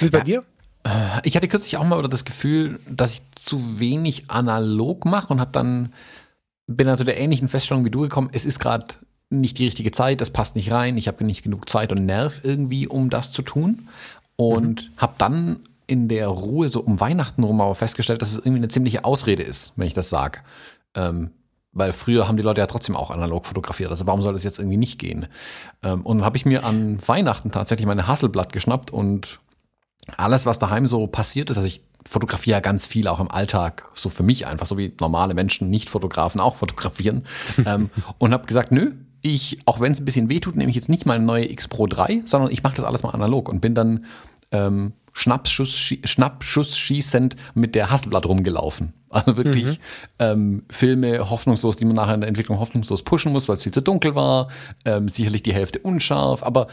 Wie 0.00 0.06
ist 0.06 0.10
bei 0.10 0.18
ja. 0.18 0.24
dir? 0.24 0.44
Äh, 0.84 1.20
ich 1.24 1.36
hatte 1.36 1.48
kürzlich 1.48 1.76
auch 1.76 1.84
mal 1.84 2.02
das 2.08 2.24
Gefühl, 2.24 2.80
dass 2.88 3.14
ich 3.14 3.22
zu 3.32 3.78
wenig 3.78 4.30
analog 4.30 5.04
mache 5.04 5.32
und 5.32 5.40
habe 5.40 5.52
dann 5.52 5.92
bin 6.66 6.86
dann 6.86 6.96
zu 6.96 7.04
der 7.04 7.18
ähnlichen 7.18 7.48
Feststellung 7.48 7.84
wie 7.84 7.90
du 7.90 8.00
gekommen. 8.00 8.30
Es 8.32 8.44
ist 8.44 8.58
gerade 8.58 8.86
nicht 9.30 9.58
die 9.58 9.64
richtige 9.64 9.90
Zeit, 9.92 10.20
es 10.20 10.30
passt 10.30 10.56
nicht 10.56 10.70
rein, 10.70 10.96
ich 10.96 11.08
habe 11.08 11.24
nicht 11.24 11.42
genug 11.42 11.68
Zeit 11.68 11.90
und 11.92 12.04
Nerv 12.04 12.40
irgendwie, 12.44 12.86
um 12.86 13.10
das 13.10 13.32
zu 13.32 13.42
tun. 13.42 13.88
Und 14.36 14.90
mhm. 14.90 14.96
habe 14.96 15.14
dann 15.18 15.60
in 15.86 16.08
der 16.08 16.28
Ruhe 16.28 16.68
so 16.68 16.80
um 16.80 17.00
Weihnachten 17.00 17.42
rum 17.42 17.60
aber 17.60 17.74
festgestellt, 17.74 18.22
dass 18.22 18.32
es 18.32 18.38
irgendwie 18.38 18.58
eine 18.58 18.68
ziemliche 18.68 19.04
Ausrede 19.04 19.42
ist, 19.42 19.72
wenn 19.76 19.86
ich 19.86 19.94
das 19.94 20.10
sage. 20.10 20.40
Ähm, 20.94 21.30
weil 21.72 21.92
früher 21.92 22.28
haben 22.28 22.36
die 22.36 22.42
Leute 22.42 22.60
ja 22.60 22.66
trotzdem 22.66 22.96
auch 22.96 23.10
analog 23.10 23.46
fotografiert. 23.46 23.90
Also 23.90 24.06
warum 24.06 24.22
soll 24.22 24.34
das 24.34 24.44
jetzt 24.44 24.58
irgendwie 24.58 24.76
nicht 24.76 24.98
gehen? 24.98 25.26
Ähm, 25.82 26.02
und 26.02 26.18
dann 26.18 26.24
habe 26.24 26.36
ich 26.36 26.44
mir 26.44 26.64
an 26.64 26.98
Weihnachten 27.06 27.50
tatsächlich 27.50 27.86
meine 27.86 28.06
Hasselblatt 28.06 28.52
geschnappt 28.52 28.90
und 28.90 29.40
alles, 30.16 30.46
was 30.46 30.58
daheim 30.58 30.86
so 30.86 31.06
passiert 31.06 31.50
ist, 31.50 31.56
also 31.56 31.66
ich 31.66 31.82
fotografiere 32.04 32.56
ja 32.56 32.60
ganz 32.60 32.86
viel 32.86 33.06
auch 33.06 33.20
im 33.20 33.30
Alltag, 33.30 33.88
so 33.94 34.08
für 34.08 34.22
mich 34.22 34.46
einfach, 34.46 34.66
so 34.66 34.76
wie 34.76 34.92
normale 35.00 35.34
Menschen, 35.34 35.70
nicht 35.70 35.88
Fotografen 35.88 36.40
auch 36.40 36.56
fotografieren. 36.56 37.24
ähm, 37.66 37.90
und 38.18 38.32
habe 38.32 38.46
gesagt, 38.46 38.72
nö, 38.72 38.92
ich, 39.20 39.58
auch 39.66 39.80
wenn 39.80 39.92
es 39.92 40.00
ein 40.00 40.04
bisschen 40.04 40.28
wehtut, 40.28 40.56
nehme 40.56 40.70
ich 40.70 40.76
jetzt 40.76 40.88
nicht 40.88 41.06
meine 41.06 41.24
neue 41.24 41.50
X 41.50 41.68
Pro 41.68 41.86
3, 41.86 42.22
sondern 42.24 42.50
ich 42.50 42.62
mache 42.62 42.74
das 42.74 42.84
alles 42.84 43.04
mal 43.04 43.10
analog 43.10 43.48
und 43.48 43.60
bin 43.60 43.74
dann 43.74 44.06
ähm, 44.50 44.92
Schnappschuss, 45.14 45.76
Schnappschuss 46.04 46.76
schießend 46.76 47.36
mit 47.54 47.74
der 47.74 47.90
Hasselblatt 47.90 48.26
rumgelaufen. 48.26 48.94
Also 49.10 49.36
wirklich 49.36 49.78
mhm. 49.78 49.82
ähm, 50.18 50.62
Filme 50.70 51.30
hoffnungslos, 51.30 51.76
die 51.76 51.84
man 51.84 51.96
nachher 51.96 52.14
in 52.14 52.22
der 52.22 52.28
Entwicklung 52.28 52.58
hoffnungslos 52.58 53.02
pushen 53.02 53.30
muss, 53.30 53.46
weil 53.46 53.56
es 53.56 53.62
viel 53.62 53.72
zu 53.72 53.82
dunkel 53.82 54.14
war, 54.14 54.48
ähm, 54.84 55.08
sicherlich 55.08 55.42
die 55.42 55.52
Hälfte 55.52 55.80
unscharf, 55.80 56.42
aber 56.42 56.66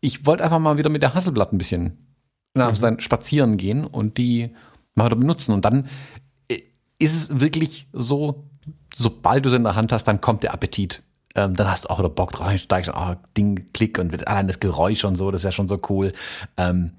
ich 0.00 0.26
wollte 0.26 0.44
einfach 0.44 0.58
mal 0.58 0.76
wieder 0.78 0.90
mit 0.90 1.02
der 1.02 1.14
Hasselblatt 1.14 1.52
ein 1.52 1.58
bisschen 1.58 2.07
nach 2.54 2.70
mhm. 2.70 2.74
sein 2.74 3.00
Spazieren 3.00 3.56
gehen 3.56 3.84
und 3.84 4.18
die 4.18 4.54
mal 4.94 5.06
wieder 5.06 5.16
benutzen. 5.16 5.52
Und 5.52 5.64
dann 5.64 5.88
äh, 6.48 6.60
ist 6.98 7.14
es 7.14 7.40
wirklich 7.40 7.88
so, 7.92 8.44
sobald 8.94 9.44
du 9.44 9.50
sie 9.50 9.56
in 9.56 9.64
der 9.64 9.76
Hand 9.76 9.92
hast, 9.92 10.04
dann 10.04 10.20
kommt 10.20 10.42
der 10.42 10.52
Appetit. 10.52 11.02
Ähm, 11.34 11.54
dann 11.54 11.70
hast 11.70 11.84
du 11.84 11.90
auch 11.90 11.98
wieder 11.98 12.08
Bock 12.08 12.32
drauf, 12.32 12.52
steigst 12.58 12.90
oh, 12.94 13.14
Ding, 13.36 13.68
Klick 13.72 13.98
und 13.98 14.26
allein 14.26 14.48
das 14.48 14.60
Geräusch 14.60 15.04
und 15.04 15.16
so, 15.16 15.30
das 15.30 15.42
ist 15.42 15.44
ja 15.44 15.52
schon 15.52 15.68
so 15.68 15.80
cool. 15.88 16.12
Ähm, 16.56 16.92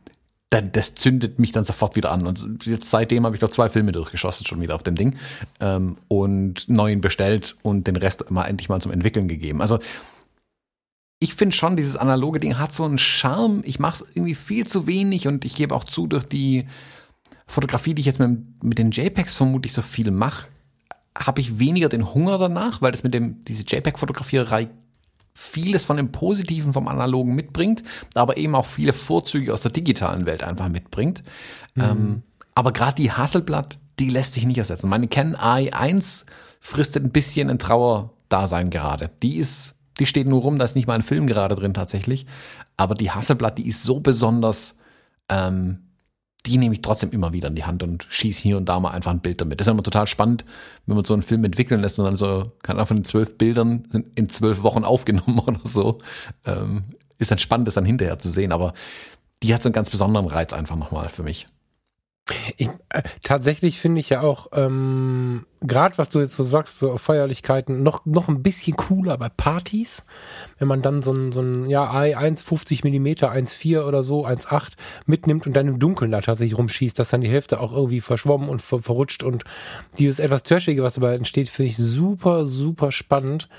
dann, 0.50 0.72
das 0.72 0.96
zündet 0.96 1.38
mich 1.38 1.52
dann 1.52 1.64
sofort 1.64 1.96
wieder 1.96 2.12
an. 2.12 2.26
Und 2.26 2.66
jetzt 2.66 2.90
seitdem 2.90 3.26
habe 3.26 3.36
ich 3.36 3.42
noch 3.42 3.52
zwei 3.52 3.70
Filme 3.70 3.92
durchgeschossen, 3.92 4.48
schon 4.48 4.62
wieder 4.62 4.76
auf 4.76 4.84
dem 4.84 4.96
Ding. 4.96 5.16
Ähm, 5.60 5.98
und 6.08 6.68
neuen 6.70 7.02
bestellt 7.02 7.56
und 7.62 7.86
den 7.86 7.96
Rest 7.96 8.32
mal 8.32 8.46
endlich 8.46 8.70
mal 8.70 8.82
zum 8.82 8.92
Entwickeln 8.92 9.28
gegeben. 9.28 9.62
Also 9.62 9.80
ich 11.20 11.36
finde 11.36 11.56
schon, 11.56 11.76
dieses 11.76 11.98
analoge 11.98 12.40
Ding 12.40 12.58
hat 12.58 12.72
so 12.72 12.86
einen 12.86 12.98
Charme. 12.98 13.62
Ich 13.66 13.80
mache 13.80 13.96
es 14.04 14.10
irgendwie 14.14 14.36
viel 14.36 14.66
zu 14.66 14.88
wenig 14.88 15.28
und 15.28 15.44
ich 15.44 15.56
gebe 15.56 15.76
auch 15.76 15.84
zu, 15.84 16.08
durch 16.08 16.26
die 16.26 16.68
Fotografie, 17.46 17.94
die 17.94 18.00
ich 18.00 18.06
jetzt 18.06 18.20
mit, 18.20 18.64
mit 18.64 18.78
den 18.78 18.92
JPEGs 18.92 19.36
vermutlich 19.36 19.74
so 19.74 19.82
viel 19.82 20.12
mache, 20.12 20.48
habe 21.18 21.42
ich 21.42 21.60
weniger 21.60 21.90
den 21.90 22.14
Hunger 22.14 22.38
danach, 22.38 22.82
weil 22.82 22.92
das 22.92 23.04
mit 23.04 23.14
dem, 23.14 23.44
diese 23.44 23.64
JPEG-Fotografierei 23.64 24.70
vieles 25.34 25.84
von 25.84 25.98
dem 25.98 26.12
Positiven 26.12 26.74
vom 26.74 26.88
Analogen 26.88 27.36
mitbringt, 27.36 27.84
aber 28.14 28.38
eben 28.38 28.56
auch 28.56 28.66
viele 28.66 28.94
Vorzüge 28.94 29.54
aus 29.54 29.62
der 29.62 29.72
digitalen 29.72 30.26
Welt 30.26 30.44
einfach 30.44 30.70
mitbringt. 30.70 31.24
Mhm. 31.76 31.84
Ähm, 31.84 32.24
aber 32.56 32.72
gerade 32.72 32.96
die 32.96 33.12
Hasselblatt, 33.12 33.78
die 34.00 34.10
lässt 34.10 34.34
sich 34.34 34.46
nicht 34.46 34.58
ersetzen. 34.58 34.90
Meine 34.90 35.08
Canon 35.08 35.36
AI1 35.36 36.26
fristet 36.62 37.04
ein 37.04 37.12
bisschen 37.12 37.50
ein 37.50 37.60
Trauerdasein 37.60 38.70
gerade. 38.70 39.12
Die 39.22 39.38
ist 39.38 39.76
die 40.00 40.06
steht 40.06 40.28
nur 40.28 40.42
rum, 40.42 40.58
da 40.58 40.66
ist 40.66 40.76
nicht 40.76 40.88
mal 40.88 40.94
ein 40.94 41.04
Film 41.04 41.28
gerade 41.28 41.56
drin 41.56 41.74
tatsächlich. 41.74 42.26
Aber 42.78 42.96
die 42.96 43.12
Hasselblatt, 43.12 43.58
die 43.58 43.68
ist 43.68 43.84
so 43.84 44.00
besonders, 44.00 44.78
ähm, 45.30 45.80
die 46.46 46.58
nehme 46.58 46.74
ich 46.74 46.82
trotzdem 46.82 47.12
immer 47.12 47.34
wieder 47.34 47.50
in 47.50 47.56
die 47.56 47.66
Hand 47.66 47.84
und 47.84 48.08
schieße 48.10 48.42
hier 48.42 48.58
und 48.58 48.68
da 48.68 48.80
mal 48.80 48.92
einfach 48.92 49.12
ein 49.12 49.20
Bild 49.20 49.42
damit. 49.42 49.60
Das 49.60 49.68
ist 49.68 49.72
immer 49.72 49.84
total 49.84 50.08
spannend, 50.08 50.46
wenn 50.86 50.96
man 50.96 51.04
so 51.04 51.14
einen 51.14 51.24
Film 51.24 51.44
entwickeln 51.44 51.82
lässt 51.82 52.00
und 52.00 52.06
dann 52.06 52.16
so, 52.16 52.54
kann 52.64 52.78
man 52.78 52.88
von 52.88 52.98
den 52.98 53.06
zwölf 53.06 53.38
Bildern 53.38 54.10
in 54.16 54.30
zwölf 54.30 54.64
Wochen 54.64 54.84
aufgenommen 54.86 55.40
oder 55.40 55.60
so. 55.64 56.00
Ähm, 56.46 56.84
ist 57.18 57.32
dann 57.32 57.40
spannend, 57.40 57.68
das 57.68 57.76
dann 57.76 57.86
hinterher 57.86 58.18
zu 58.18 58.30
sehen. 58.30 58.54
Aber 58.54 58.74
die 59.44 59.54
hat 59.54 59.62
so 59.62 59.68
einen 59.68 59.74
ganz 59.74 59.90
besonderen 59.90 60.28
Reiz 60.28 60.54
einfach 60.54 60.78
nochmal 60.78 61.10
für 61.10 61.24
mich. 61.24 61.48
Ich, 62.58 62.70
äh, 62.90 63.02
tatsächlich 63.24 63.80
finde 63.80 64.00
ich 64.02 64.10
ja 64.10 64.22
auch, 64.22 64.48
ähm, 64.54 65.46
gerade 65.62 65.98
was 65.98 66.10
du 66.10 66.20
jetzt 66.20 66.36
so 66.36 66.44
sagst, 66.44 66.80
so 66.80 66.98
Feierlichkeiten, 66.98 67.84
noch, 67.84 68.06
noch 68.06 68.28
ein 68.28 68.44
bisschen 68.44 68.76
cooler 68.76 69.18
bei 69.18 69.30
Partys, 69.30 70.04
wenn 70.58 70.68
man 70.68 70.82
dann 70.82 71.02
so 71.02 71.12
ein, 71.12 71.32
so 71.32 71.42
ein 71.42 71.70
ja, 71.70 71.90
1,50 71.90 72.82
Millimeter, 72.84 73.32
1,4 73.32 73.84
oder 73.84 74.04
so, 74.04 74.26
1,8 74.26 74.74
mitnimmt 75.06 75.48
und 75.48 75.54
dann 75.54 75.68
im 75.68 75.80
Dunkeln 75.80 76.12
da 76.12 76.22
tatsächlich 76.22 76.58
rumschießt, 76.58 76.98
dass 76.98 77.10
dann 77.10 77.22
die 77.22 77.30
Hälfte 77.30 77.60
auch 77.60 77.74
irgendwie 77.74 78.02
verschwommen 78.02 78.50
und 78.50 78.62
ver 78.62 78.82
verrutscht 78.82 79.24
und 79.24 79.44
dieses 79.98 80.20
etwas 80.20 80.44
Trashige, 80.44 80.84
was 80.84 80.96
dabei 80.96 81.16
entsteht, 81.16 81.50
finde 81.50 81.72
ich 81.72 81.78
super, 81.78 82.46
super 82.46 82.92
spannend. 82.92 83.50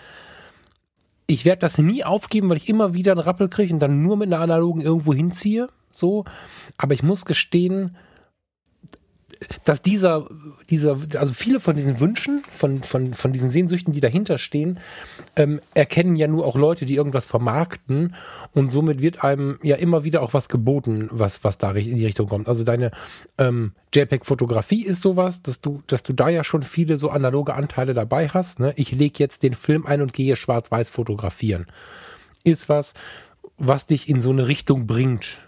Ich 1.26 1.44
werde 1.44 1.60
das 1.60 1.78
nie 1.78 2.04
aufgeben, 2.04 2.48
weil 2.48 2.56
ich 2.56 2.68
immer 2.68 2.94
wieder 2.94 3.12
einen 3.12 3.20
Rappel 3.20 3.48
kriege 3.48 3.72
und 3.72 3.80
dann 3.80 4.02
nur 4.02 4.16
mit 4.16 4.28
einer 4.28 4.42
analogen 4.42 4.80
irgendwo 4.80 5.14
hinziehe, 5.14 5.68
so. 5.92 6.24
Aber 6.76 6.94
ich 6.94 7.02
muss 7.02 7.24
gestehen, 7.24 7.96
dass 9.64 9.80
dieser, 9.80 10.26
dieser, 10.68 10.98
also 11.16 11.32
viele 11.32 11.60
von 11.60 11.74
diesen 11.74 11.98
Wünschen, 11.98 12.42
von, 12.50 12.82
von, 12.82 13.14
von 13.14 13.32
diesen 13.32 13.50
Sehnsüchten, 13.50 13.92
die 13.92 14.00
dahinter 14.00 14.36
stehen, 14.36 14.78
ähm, 15.36 15.60
erkennen 15.72 16.16
ja 16.16 16.28
nur 16.28 16.44
auch 16.44 16.56
Leute, 16.56 16.84
die 16.84 16.96
irgendwas 16.96 17.24
vermarkten 17.24 18.14
und 18.52 18.70
somit 18.70 19.00
wird 19.00 19.24
einem 19.24 19.58
ja 19.62 19.76
immer 19.76 20.04
wieder 20.04 20.22
auch 20.22 20.34
was 20.34 20.48
geboten, 20.48 21.08
was, 21.10 21.42
was 21.42 21.56
da 21.56 21.70
in 21.72 21.96
die 21.96 22.04
Richtung 22.04 22.28
kommt. 22.28 22.48
Also 22.48 22.64
deine 22.64 22.90
ähm, 23.38 23.72
JPEG-Fotografie 23.94 24.84
ist 24.84 25.02
sowas, 25.02 25.42
dass 25.42 25.60
du, 25.60 25.82
dass 25.86 26.02
du 26.02 26.12
da 26.12 26.28
ja 26.28 26.44
schon 26.44 26.62
viele 26.62 26.98
so 26.98 27.08
analoge 27.10 27.54
Anteile 27.54 27.94
dabei 27.94 28.28
hast. 28.28 28.60
Ne? 28.60 28.74
Ich 28.76 28.92
lege 28.92 29.18
jetzt 29.18 29.42
den 29.42 29.54
Film 29.54 29.86
ein 29.86 30.02
und 30.02 30.12
gehe 30.12 30.36
schwarz-weiß 30.36 30.90
fotografieren. 30.90 31.66
Ist 32.44 32.68
was, 32.68 32.92
was 33.56 33.86
dich 33.86 34.08
in 34.08 34.20
so 34.20 34.30
eine 34.30 34.48
Richtung 34.48 34.86
bringt 34.86 35.38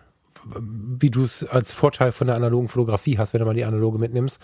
wie 0.45 1.11
du 1.11 1.25
es 1.25 1.45
als 1.45 1.73
Vorteil 1.73 2.13
von 2.13 2.27
der 2.27 2.37
analogen 2.37 2.69
Fotografie 2.69 3.19
hast, 3.19 3.33
wenn 3.33 3.41
du 3.41 3.47
mal 3.47 3.55
die 3.55 3.65
analoge 3.65 3.99
mitnimmst. 3.99 4.41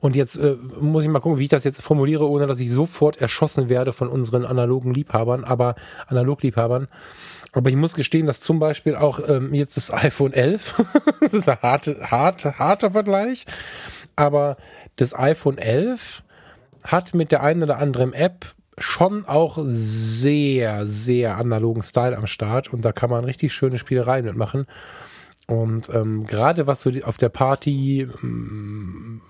Und 0.00 0.16
jetzt 0.16 0.36
äh, 0.36 0.56
muss 0.80 1.04
ich 1.04 1.08
mal 1.08 1.20
gucken, 1.20 1.38
wie 1.38 1.44
ich 1.44 1.50
das 1.50 1.64
jetzt 1.64 1.82
formuliere, 1.82 2.28
ohne 2.28 2.46
dass 2.46 2.60
ich 2.60 2.70
sofort 2.70 3.16
erschossen 3.18 3.68
werde 3.68 3.92
von 3.92 4.08
unseren 4.08 4.44
analogen 4.44 4.92
Liebhabern, 4.92 5.44
aber 5.44 5.74
Analogliebhabern. 6.06 6.88
Aber 7.52 7.70
ich 7.70 7.76
muss 7.76 7.94
gestehen, 7.94 8.26
dass 8.26 8.40
zum 8.40 8.58
Beispiel 8.58 8.96
auch 8.96 9.20
ähm, 9.26 9.54
jetzt 9.54 9.76
das 9.76 9.90
iPhone 9.92 10.32
11, 10.32 10.82
das 11.20 11.32
ist 11.32 11.48
ein 11.48 11.60
harte, 11.62 12.10
harte, 12.10 12.58
harter 12.58 12.90
Vergleich, 12.90 13.46
aber 14.14 14.56
das 14.96 15.14
iPhone 15.14 15.58
11 15.58 16.22
hat 16.84 17.14
mit 17.14 17.32
der 17.32 17.42
einen 17.42 17.62
oder 17.62 17.78
anderen 17.78 18.12
App 18.12 18.54
schon 18.78 19.24
auch 19.24 19.58
sehr, 19.62 20.86
sehr 20.86 21.38
analogen 21.38 21.82
Style 21.82 22.16
am 22.16 22.26
Start 22.26 22.72
und 22.72 22.84
da 22.84 22.92
kann 22.92 23.10
man 23.10 23.24
richtig 23.24 23.54
schöne 23.54 23.78
Spielereien 23.78 24.26
mitmachen. 24.26 24.66
Und 25.46 25.88
ähm, 25.94 26.26
gerade 26.26 26.66
was 26.66 26.82
so 26.82 26.90
auf 27.04 27.16
der 27.16 27.28
Party 27.28 28.06
mm, 28.20 29.20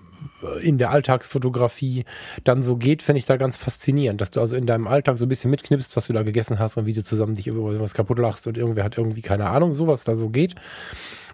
in 0.61 0.77
der 0.77 0.91
Alltagsfotografie 0.91 2.05
dann 2.43 2.63
so 2.63 2.75
geht, 2.75 3.03
finde 3.03 3.19
ich 3.19 3.25
da 3.25 3.37
ganz 3.37 3.57
faszinierend, 3.57 4.21
dass 4.21 4.31
du 4.31 4.39
also 4.39 4.55
in 4.55 4.65
deinem 4.65 4.87
Alltag 4.87 5.17
so 5.17 5.25
ein 5.25 5.29
bisschen 5.29 5.51
mitknipst, 5.51 5.95
was 5.95 6.07
du 6.07 6.13
da 6.13 6.23
gegessen 6.23 6.59
hast 6.59 6.77
und 6.77 6.85
wie 6.85 6.93
du 6.93 7.03
zusammen 7.03 7.35
dich 7.35 7.47
über 7.47 7.79
was 7.79 7.93
kaputt 7.93 8.19
lachst 8.19 8.47
und 8.47 8.57
irgendwer 8.57 8.83
hat 8.83 8.97
irgendwie 8.97 9.21
keine 9.21 9.47
Ahnung, 9.49 9.73
so 9.73 9.87
was 9.87 10.03
da 10.03 10.15
so 10.15 10.29
geht. 10.29 10.55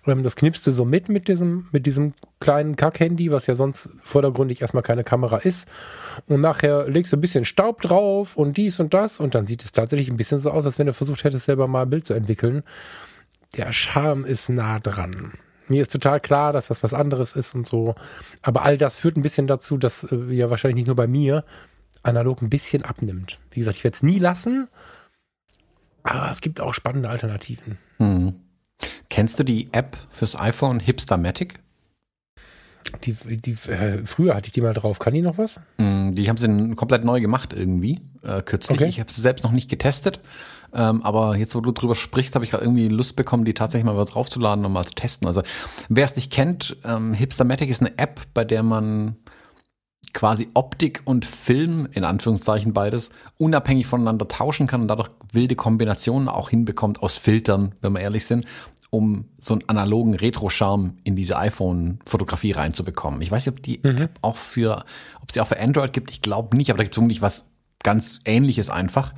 Ähm, 0.05 0.23
das 0.23 0.35
knippst 0.35 0.67
du 0.67 0.71
so 0.71 0.83
mit 0.83 1.07
mit 1.07 1.29
diesem, 1.29 1.67
mit 1.71 1.85
diesem 1.85 2.13
kleinen 2.39 2.75
Kack-Handy, 2.75 3.31
was 3.31 3.47
ja 3.47 3.55
sonst 3.55 3.89
vordergründig 4.01 4.61
erstmal 4.61 4.83
keine 4.83 5.05
Kamera 5.05 5.37
ist. 5.37 5.67
Und 6.27 6.41
nachher 6.41 6.89
legst 6.89 7.11
du 7.13 7.17
ein 7.17 7.21
bisschen 7.21 7.45
Staub 7.45 7.81
drauf 7.81 8.35
und 8.35 8.57
dies 8.57 8.79
und 8.79 8.93
das 8.93 9.19
und 9.19 9.35
dann 9.35 9.45
sieht 9.45 9.63
es 9.63 9.71
tatsächlich 9.71 10.09
ein 10.09 10.17
bisschen 10.17 10.39
so 10.39 10.51
aus, 10.51 10.65
als 10.65 10.77
wenn 10.77 10.87
du 10.87 10.93
versucht 10.93 11.23
hättest, 11.23 11.45
selber 11.45 11.67
mal 11.67 11.83
ein 11.83 11.89
Bild 11.89 12.05
zu 12.05 12.13
entwickeln 12.13 12.63
der 13.55 13.71
Charme 13.71 14.25
ist 14.25 14.49
nah 14.49 14.79
dran. 14.79 15.33
Mir 15.67 15.81
ist 15.81 15.91
total 15.91 16.19
klar, 16.19 16.53
dass 16.53 16.67
das 16.67 16.83
was 16.83 16.93
anderes 16.93 17.33
ist 17.33 17.55
und 17.55 17.67
so. 17.67 17.95
Aber 18.41 18.63
all 18.63 18.77
das 18.77 18.97
führt 18.97 19.15
ein 19.15 19.21
bisschen 19.21 19.47
dazu, 19.47 19.77
dass 19.77 20.03
äh, 20.03 20.15
ja 20.33 20.49
wahrscheinlich 20.49 20.75
nicht 20.75 20.87
nur 20.87 20.95
bei 20.95 21.07
mir 21.07 21.45
analog 22.03 22.41
ein 22.41 22.49
bisschen 22.49 22.83
abnimmt. 22.83 23.39
Wie 23.51 23.59
gesagt, 23.59 23.77
ich 23.77 23.83
werde 23.83 23.95
es 23.95 24.03
nie 24.03 24.19
lassen, 24.19 24.67
aber 26.03 26.29
es 26.31 26.41
gibt 26.41 26.59
auch 26.59 26.73
spannende 26.73 27.09
Alternativen. 27.09 27.77
Hm. 27.97 28.35
Kennst 29.09 29.39
du 29.39 29.43
die 29.43 29.71
App 29.71 29.97
fürs 30.11 30.37
iPhone 30.37 30.79
Hipstermatic? 30.79 31.59
Die, 33.05 33.13
die, 33.13 33.53
äh, 33.71 34.05
früher 34.05 34.35
hatte 34.35 34.47
ich 34.47 34.53
die 34.53 34.61
mal 34.61 34.73
drauf. 34.73 34.99
Kann 34.99 35.13
die 35.13 35.21
noch 35.21 35.37
was? 35.37 35.59
Hm, 35.77 36.11
die 36.11 36.27
haben 36.27 36.37
sie 36.37 36.75
komplett 36.75 37.05
neu 37.05 37.21
gemacht 37.21 37.53
irgendwie, 37.53 38.01
äh, 38.23 38.41
kürzlich. 38.41 38.79
Okay. 38.79 38.89
Ich 38.89 38.99
habe 38.99 39.11
sie 39.11 39.21
selbst 39.21 39.43
noch 39.43 39.51
nicht 39.51 39.69
getestet. 39.69 40.19
Ähm, 40.73 41.03
aber 41.03 41.35
jetzt, 41.37 41.55
wo 41.55 41.61
du 41.61 41.71
drüber 41.71 41.95
sprichst, 41.95 42.35
habe 42.35 42.45
ich 42.45 42.51
gerade 42.51 42.63
irgendwie 42.63 42.87
Lust 42.87 43.15
bekommen, 43.15 43.45
die 43.45 43.53
tatsächlich 43.53 43.85
mal 43.85 44.03
draufzuladen 44.05 44.65
und 44.65 44.73
mal 44.73 44.85
zu 44.85 44.93
testen. 44.93 45.27
Also 45.27 45.43
wer 45.89 46.05
es 46.05 46.15
nicht 46.15 46.31
kennt, 46.31 46.77
ähm, 46.83 47.13
Hipstermatic 47.13 47.69
ist 47.69 47.81
eine 47.81 47.97
App, 47.97 48.21
bei 48.33 48.43
der 48.43 48.63
man 48.63 49.17
quasi 50.13 50.49
Optik 50.53 51.01
und 51.05 51.25
Film, 51.25 51.87
in 51.91 52.03
Anführungszeichen 52.03 52.73
beides, 52.73 53.09
unabhängig 53.37 53.87
voneinander 53.87 54.27
tauschen 54.27 54.67
kann 54.67 54.81
und 54.81 54.87
dadurch 54.87 55.09
wilde 55.31 55.55
Kombinationen 55.55 56.29
auch 56.29 56.49
hinbekommt 56.49 57.01
aus 57.01 57.17
Filtern, 57.17 57.75
wenn 57.81 57.93
wir 57.93 58.01
ehrlich 58.01 58.25
sind, 58.25 58.45
um 58.91 59.25
so 59.39 59.55
einen 59.55 59.67
analogen 59.67 60.13
Retro-Charme 60.13 60.97
in 61.03 61.15
diese 61.15 61.37
iPhone-Fotografie 61.37 62.51
reinzubekommen. 62.51 63.21
Ich 63.23 63.31
weiß 63.31 63.45
nicht, 63.45 63.55
ob 63.55 63.63
die 63.63 63.79
mhm. 63.81 64.03
App 64.03 64.19
auch 64.21 64.35
für, 64.35 64.85
ob 65.21 65.31
sie 65.31 65.41
auch 65.41 65.47
für 65.47 65.59
Android 65.59 65.93
gibt, 65.93 66.11
ich 66.11 66.21
glaube 66.21 66.55
nicht, 66.55 66.69
aber 66.69 66.77
da 66.77 66.83
gibt 66.83 66.93
es 66.93 66.97
vermutlich 66.97 67.21
was 67.21 67.45
ganz 67.81 68.21
ähnliches 68.25 68.69
einfach. 68.69 69.13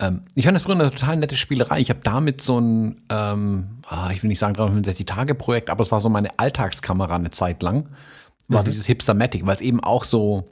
Ähm, 0.00 0.22
ich 0.34 0.44
fand 0.44 0.56
das 0.56 0.62
früher 0.62 0.74
eine 0.74 0.90
total 0.90 1.16
nette 1.16 1.36
Spielerei. 1.36 1.80
Ich 1.80 1.90
habe 1.90 2.00
damit 2.02 2.40
so 2.40 2.58
ein, 2.58 3.02
ähm, 3.10 3.78
ah, 3.86 4.10
ich 4.12 4.22
will 4.22 4.28
nicht 4.28 4.38
sagen 4.38 4.56
365-Tage-Projekt, 4.56 5.70
aber 5.70 5.82
es 5.82 5.92
war 5.92 6.00
so 6.00 6.08
meine 6.08 6.38
Alltagskamera 6.38 7.14
eine 7.14 7.30
Zeit 7.30 7.62
lang. 7.62 7.88
War 8.48 8.62
mhm. 8.62 8.66
dieses 8.66 8.86
Hipstermatic, 8.86 9.46
weil 9.46 9.54
es 9.54 9.60
eben 9.60 9.80
auch 9.80 10.04
so 10.04 10.48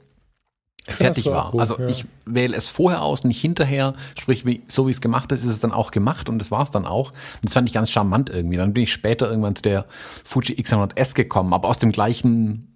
fertig 0.87 1.25
war. 1.25 1.51
Gut, 1.51 1.61
also 1.61 1.79
ja. 1.79 1.87
ich 1.87 2.05
wähle 2.25 2.55
es 2.55 2.67
vorher 2.69 3.01
aus, 3.01 3.23
nicht 3.23 3.41
hinterher. 3.41 3.95
Sprich, 4.17 4.45
wie, 4.45 4.63
so 4.67 4.87
wie 4.87 4.91
es 4.91 5.01
gemacht 5.01 5.31
ist, 5.31 5.43
ist 5.43 5.51
es 5.51 5.59
dann 5.59 5.71
auch 5.71 5.91
gemacht 5.91 6.29
und 6.29 6.39
das 6.39 6.51
war 6.51 6.63
es 6.63 6.71
dann 6.71 6.85
auch. 6.85 7.11
Das 7.41 7.53
fand 7.53 7.67
ich 7.67 7.73
ganz 7.73 7.89
charmant 7.91 8.29
irgendwie. 8.29 8.57
Dann 8.57 8.73
bin 8.73 8.83
ich 8.83 8.93
später 8.93 9.29
irgendwann 9.29 9.55
zu 9.55 9.63
der 9.63 9.85
Fuji 10.23 10.55
X100S 10.55 11.15
gekommen, 11.15 11.53
aber 11.53 11.67
aus 11.67 11.79
dem 11.79 11.91
gleichen 11.91 12.75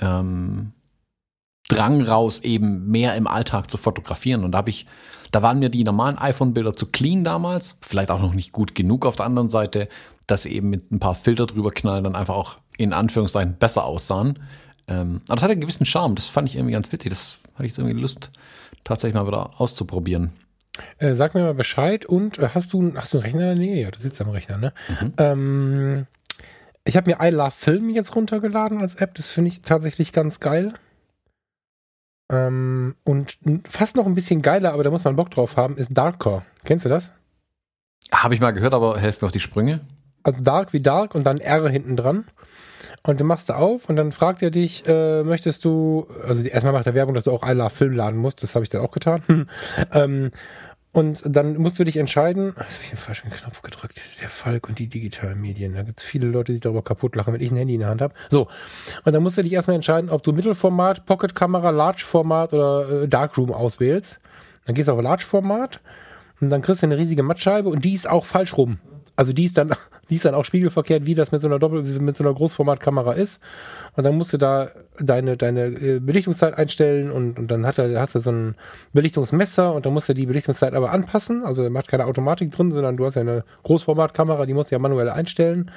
ähm, 0.00 0.72
Drang 1.68 2.02
raus, 2.02 2.40
eben 2.40 2.88
mehr 2.90 3.16
im 3.16 3.26
Alltag 3.26 3.70
zu 3.70 3.76
fotografieren. 3.76 4.44
Und 4.44 4.52
da 4.52 4.58
habe 4.58 4.70
ich 4.70 4.86
da 5.36 5.42
waren 5.42 5.58
mir 5.58 5.68
die 5.68 5.84
normalen 5.84 6.16
iPhone-Bilder 6.16 6.76
zu 6.76 6.86
clean 6.86 7.22
damals, 7.22 7.76
vielleicht 7.82 8.10
auch 8.10 8.22
noch 8.22 8.32
nicht 8.32 8.52
gut 8.52 8.74
genug 8.74 9.04
auf 9.04 9.16
der 9.16 9.26
anderen 9.26 9.50
Seite, 9.50 9.90
dass 10.26 10.44
sie 10.44 10.52
eben 10.54 10.70
mit 10.70 10.90
ein 10.90 10.98
paar 10.98 11.14
Filter 11.14 11.44
drüber 11.44 11.72
knallen, 11.72 12.04
dann 12.04 12.16
einfach 12.16 12.34
auch 12.34 12.56
in 12.78 12.94
Anführungszeichen 12.94 13.58
besser 13.58 13.84
aussahen. 13.84 14.38
Ähm, 14.88 15.20
aber 15.28 15.36
das 15.36 15.42
hatte 15.42 15.52
einen 15.52 15.60
gewissen 15.60 15.84
Charme, 15.84 16.14
das 16.14 16.24
fand 16.24 16.48
ich 16.48 16.56
irgendwie 16.56 16.72
ganz 16.72 16.90
witzig. 16.90 17.10
Das 17.10 17.36
hatte 17.52 17.64
ich 17.64 17.72
jetzt 17.72 17.78
irgendwie 17.78 18.00
Lust, 18.00 18.30
tatsächlich 18.82 19.14
mal 19.14 19.26
wieder 19.26 19.60
auszuprobieren. 19.60 20.32
Äh, 20.96 21.12
sag 21.12 21.34
mir 21.34 21.42
mal 21.42 21.52
Bescheid 21.52 22.06
und 22.06 22.38
äh, 22.38 22.48
hast 22.54 22.72
du, 22.72 22.94
hast 22.96 23.12
du 23.12 23.18
einen 23.18 23.26
Rechner? 23.26 23.54
Nee, 23.56 23.82
ja, 23.82 23.90
du 23.90 23.98
sitzt 23.98 24.18
am 24.22 24.30
Rechner, 24.30 24.56
ne? 24.56 24.72
Mhm. 24.88 25.12
Ähm, 25.18 26.06
ich 26.86 26.96
habe 26.96 27.10
mir 27.10 27.18
I 27.20 27.28
Love 27.28 27.50
Film 27.50 27.90
jetzt 27.90 28.16
runtergeladen 28.16 28.80
als 28.80 28.94
App, 28.94 29.14
das 29.16 29.32
finde 29.32 29.48
ich 29.48 29.60
tatsächlich 29.60 30.12
ganz 30.12 30.40
geil. 30.40 30.72
Ähm, 32.30 32.96
und 33.04 33.38
fast 33.68 33.96
noch 33.96 34.06
ein 34.06 34.14
bisschen 34.14 34.42
geiler, 34.42 34.72
aber 34.72 34.84
da 34.84 34.90
muss 34.90 35.04
man 35.04 35.16
Bock 35.16 35.30
drauf 35.30 35.56
haben, 35.56 35.76
ist 35.76 35.90
Darkcore. 35.92 36.42
Kennst 36.64 36.84
du 36.84 36.88
das? 36.88 37.10
Habe 38.12 38.34
ich 38.34 38.40
mal 38.40 38.52
gehört, 38.52 38.74
aber 38.74 38.98
helft 38.98 39.22
mir 39.22 39.26
auf 39.26 39.32
die 39.32 39.40
Sprünge. 39.40 39.80
Also 40.22 40.40
Dark 40.42 40.72
wie 40.72 40.80
Dark 40.80 41.14
und 41.14 41.24
dann 41.24 41.38
R 41.38 41.68
hinten 41.68 41.96
dran. 41.96 42.24
Und 43.04 43.20
du 43.20 43.24
machst 43.24 43.48
da 43.48 43.54
auf 43.54 43.88
und 43.88 43.94
dann 43.94 44.10
fragt 44.10 44.42
er 44.42 44.50
dich, 44.50 44.84
äh, 44.86 45.22
möchtest 45.22 45.64
du, 45.64 46.08
also 46.26 46.42
erstmal 46.42 46.72
macht 46.72 46.86
er 46.86 46.94
Werbung, 46.94 47.14
dass 47.14 47.24
du 47.24 47.30
auch 47.30 47.46
I 47.46 47.52
Love 47.52 47.70
Film 47.70 47.92
laden 47.92 48.18
musst, 48.18 48.42
das 48.42 48.54
habe 48.56 48.64
ich 48.64 48.68
dann 48.68 48.80
auch 48.80 48.90
getan. 48.90 49.22
ähm, 49.92 50.32
und 50.96 51.20
dann 51.26 51.58
musst 51.58 51.78
du 51.78 51.84
dich 51.84 51.98
entscheiden, 51.98 52.54
jetzt 52.56 52.58
habe 52.58 52.84
ich 52.84 52.88
den 52.88 52.96
falschen 52.96 53.28
Knopf 53.28 53.60
gedrückt, 53.60 54.00
der 54.22 54.30
Falk 54.30 54.66
und 54.66 54.78
die 54.78 54.86
digitalen 54.86 55.38
Medien. 55.38 55.74
Da 55.74 55.82
gibt 55.82 56.00
es 56.00 56.06
viele 56.06 56.26
Leute, 56.26 56.54
die 56.54 56.60
darüber 56.60 56.82
kaputt 56.82 57.16
lachen, 57.16 57.34
wenn 57.34 57.42
ich 57.42 57.50
ein 57.50 57.56
Handy 57.58 57.74
in 57.74 57.80
der 57.80 57.90
Hand 57.90 58.00
habe. 58.00 58.14
So, 58.30 58.48
und 59.04 59.12
dann 59.12 59.22
musst 59.22 59.36
du 59.36 59.42
dich 59.42 59.52
erstmal 59.52 59.76
entscheiden, 59.76 60.08
ob 60.08 60.22
du 60.22 60.32
Mittelformat, 60.32 61.04
Pocket-Kamera, 61.04 61.68
Large-Format 61.68 62.54
oder 62.54 63.02
äh, 63.02 63.08
Darkroom 63.08 63.52
auswählst. 63.52 64.20
Dann 64.64 64.74
gehst 64.74 64.88
du 64.88 64.92
auf 64.92 65.02
Large-Format 65.02 65.80
und 66.40 66.48
dann 66.48 66.62
kriegst 66.62 66.80
du 66.80 66.86
eine 66.86 66.96
riesige 66.96 67.22
Mattscheibe 67.22 67.68
und 67.68 67.84
die 67.84 67.92
ist 67.92 68.08
auch 68.08 68.24
falsch 68.24 68.56
rum. 68.56 68.78
Also 69.16 69.34
die 69.34 69.44
ist 69.44 69.58
dann, 69.58 69.74
die 70.08 70.16
ist 70.16 70.24
dann 70.24 70.34
auch 70.34 70.44
spiegelverkehrt, 70.44 71.06
wie 71.06 71.14
das 71.14 71.32
mit 71.32 71.40
so 71.40 71.48
einer 71.48 71.58
Doppel, 71.58 71.82
mit 71.82 72.16
so 72.16 72.24
einer 72.24 72.32
Großformatkamera 72.32 73.12
ist. 73.14 73.42
Und 73.96 74.04
dann 74.04 74.16
musst 74.16 74.32
du 74.32 74.36
da 74.36 74.70
deine, 75.00 75.36
deine 75.36 75.66
äh, 75.66 76.00
Belichtungszeit 76.00 76.56
einstellen 76.56 77.10
und, 77.10 77.38
und 77.38 77.50
dann 77.50 77.66
hat 77.66 77.78
er, 77.78 78.00
hast 78.00 78.14
du 78.14 78.20
so 78.20 78.30
ein 78.30 78.54
Belichtungsmesser 78.92 79.74
und 79.74 79.86
dann 79.86 79.92
musst 79.92 80.08
du 80.08 80.14
die 80.14 80.26
Belichtungszeit 80.26 80.74
aber 80.74 80.92
anpassen. 80.92 81.44
Also 81.44 81.62
er 81.62 81.70
macht 81.70 81.88
keine 81.88 82.06
Automatik 82.06 82.50
drin, 82.52 82.72
sondern 82.72 82.96
du 82.96 83.04
hast 83.04 83.16
ja 83.16 83.22
eine 83.22 83.44
Großformatkamera, 83.64 84.46
die 84.46 84.54
musst 84.54 84.70
du 84.70 84.76
ja 84.76 84.78
manuell 84.78 85.10
einstellen. 85.10 85.70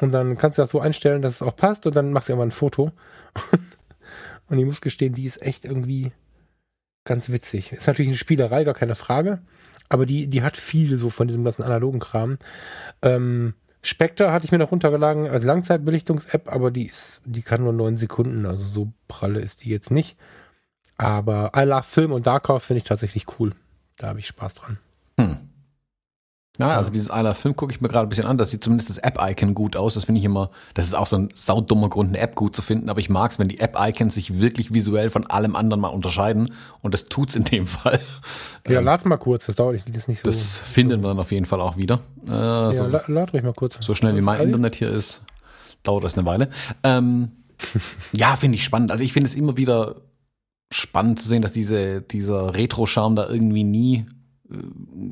Und 0.00 0.12
dann 0.12 0.36
kannst 0.36 0.58
du 0.58 0.62
das 0.62 0.70
so 0.70 0.80
einstellen, 0.80 1.22
dass 1.22 1.36
es 1.36 1.42
auch 1.42 1.56
passt 1.56 1.86
und 1.86 1.96
dann 1.96 2.12
machst 2.12 2.28
du 2.28 2.34
immer 2.34 2.44
ein 2.44 2.52
Foto. 2.52 2.92
und 4.48 4.58
ich 4.58 4.64
muss 4.64 4.80
gestehen, 4.80 5.14
die 5.14 5.26
ist 5.26 5.42
echt 5.42 5.64
irgendwie 5.64 6.12
ganz 7.04 7.30
witzig. 7.30 7.72
Ist 7.72 7.86
natürlich 7.88 8.10
eine 8.10 8.16
Spielerei, 8.16 8.64
gar 8.64 8.74
keine 8.74 8.94
Frage. 8.94 9.40
Aber 9.88 10.06
die, 10.06 10.28
die 10.28 10.42
hat 10.42 10.56
viel 10.56 10.98
so 10.98 11.10
von 11.10 11.28
diesem 11.28 11.44
ganzen 11.44 11.62
analogen 11.62 12.00
Kram. 12.00 12.38
Ähm, 13.02 13.54
Spectre 13.82 14.32
hatte 14.32 14.44
ich 14.44 14.52
mir 14.52 14.58
noch 14.58 14.72
runtergeladen 14.72 15.26
als 15.28 15.44
Langzeitbelichtungs-App, 15.44 16.52
aber 16.52 16.70
die 16.70 16.86
ist, 16.86 17.20
die 17.24 17.42
kann 17.42 17.62
nur 17.62 17.72
neun 17.72 17.96
Sekunden, 17.96 18.44
also 18.44 18.64
so 18.64 18.92
pralle 19.06 19.40
ist 19.40 19.64
die 19.64 19.70
jetzt 19.70 19.90
nicht. 19.90 20.18
Aber 20.96 21.52
I 21.56 21.60
Love 21.60 21.84
Film 21.84 22.12
und 22.12 22.26
Darkov 22.26 22.64
finde 22.64 22.78
ich 22.78 22.84
tatsächlich 22.84 23.26
cool. 23.38 23.52
Da 23.96 24.08
habe 24.08 24.18
ich 24.18 24.26
Spaß 24.26 24.54
dran. 24.54 24.78
Ja, 26.58 26.76
also 26.76 26.90
dieses 26.90 27.08
Eiler 27.08 27.34
Film 27.34 27.54
gucke 27.54 27.72
ich 27.72 27.80
mir 27.80 27.88
gerade 27.88 28.06
ein 28.06 28.08
bisschen 28.08 28.24
an. 28.24 28.36
Das 28.36 28.50
sieht 28.50 28.64
zumindest 28.64 28.90
das 28.90 28.98
App-Icon 28.98 29.54
gut 29.54 29.76
aus. 29.76 29.94
Das 29.94 30.04
finde 30.04 30.18
ich 30.18 30.24
immer, 30.24 30.50
das 30.74 30.86
ist 30.86 30.94
auch 30.94 31.06
so 31.06 31.16
ein 31.16 31.28
saudummer 31.32 31.88
Grund, 31.88 32.08
eine 32.08 32.18
App 32.18 32.34
gut 32.34 32.56
zu 32.56 32.62
finden. 32.62 32.88
Aber 32.88 32.98
ich 32.98 33.08
mag 33.08 33.30
es, 33.30 33.38
wenn 33.38 33.48
die 33.48 33.60
App-Icons 33.60 34.14
sich 34.14 34.40
wirklich 34.40 34.74
visuell 34.74 35.10
von 35.10 35.24
allem 35.26 35.54
anderen 35.54 35.80
mal 35.80 35.88
unterscheiden. 35.88 36.50
Und 36.82 36.94
das 36.94 37.04
tut's 37.06 37.36
in 37.36 37.44
dem 37.44 37.64
Fall. 37.66 38.00
Ja, 38.66 38.80
ähm, 38.80 38.84
lad's 38.84 39.04
mal 39.04 39.18
kurz. 39.18 39.46
Das 39.46 39.54
dauert 39.54 39.74
nicht, 39.74 40.08
nicht 40.08 40.20
so. 40.20 40.24
Das 40.24 40.58
finden 40.58 41.00
wir 41.00 41.08
dann 41.08 41.20
auf 41.20 41.30
jeden 41.30 41.46
Fall 41.46 41.60
auch 41.60 41.76
wieder. 41.76 42.00
Äh, 42.26 42.30
ja, 42.30 42.72
so, 42.72 42.86
lad 42.86 43.32
ruhig 43.32 43.44
mal 43.44 43.54
kurz. 43.54 43.76
So 43.80 43.94
schnell 43.94 44.16
wie 44.16 44.20
mein 44.20 44.40
Internet 44.40 44.74
hier 44.74 44.90
ist, 44.90 45.22
dauert 45.84 46.02
das 46.02 46.18
eine 46.18 46.26
Weile. 46.26 46.50
Ähm, 46.82 47.30
ja, 48.12 48.34
finde 48.34 48.56
ich 48.56 48.64
spannend. 48.64 48.90
Also 48.90 49.04
ich 49.04 49.12
finde 49.12 49.28
es 49.28 49.36
immer 49.36 49.56
wieder 49.56 49.96
spannend 50.72 51.20
zu 51.20 51.28
sehen, 51.28 51.40
dass 51.40 51.52
diese, 51.52 52.02
dieser 52.02 52.54
Retro-Charme 52.54 53.14
da 53.14 53.28
irgendwie 53.28 53.64
nie 53.64 54.06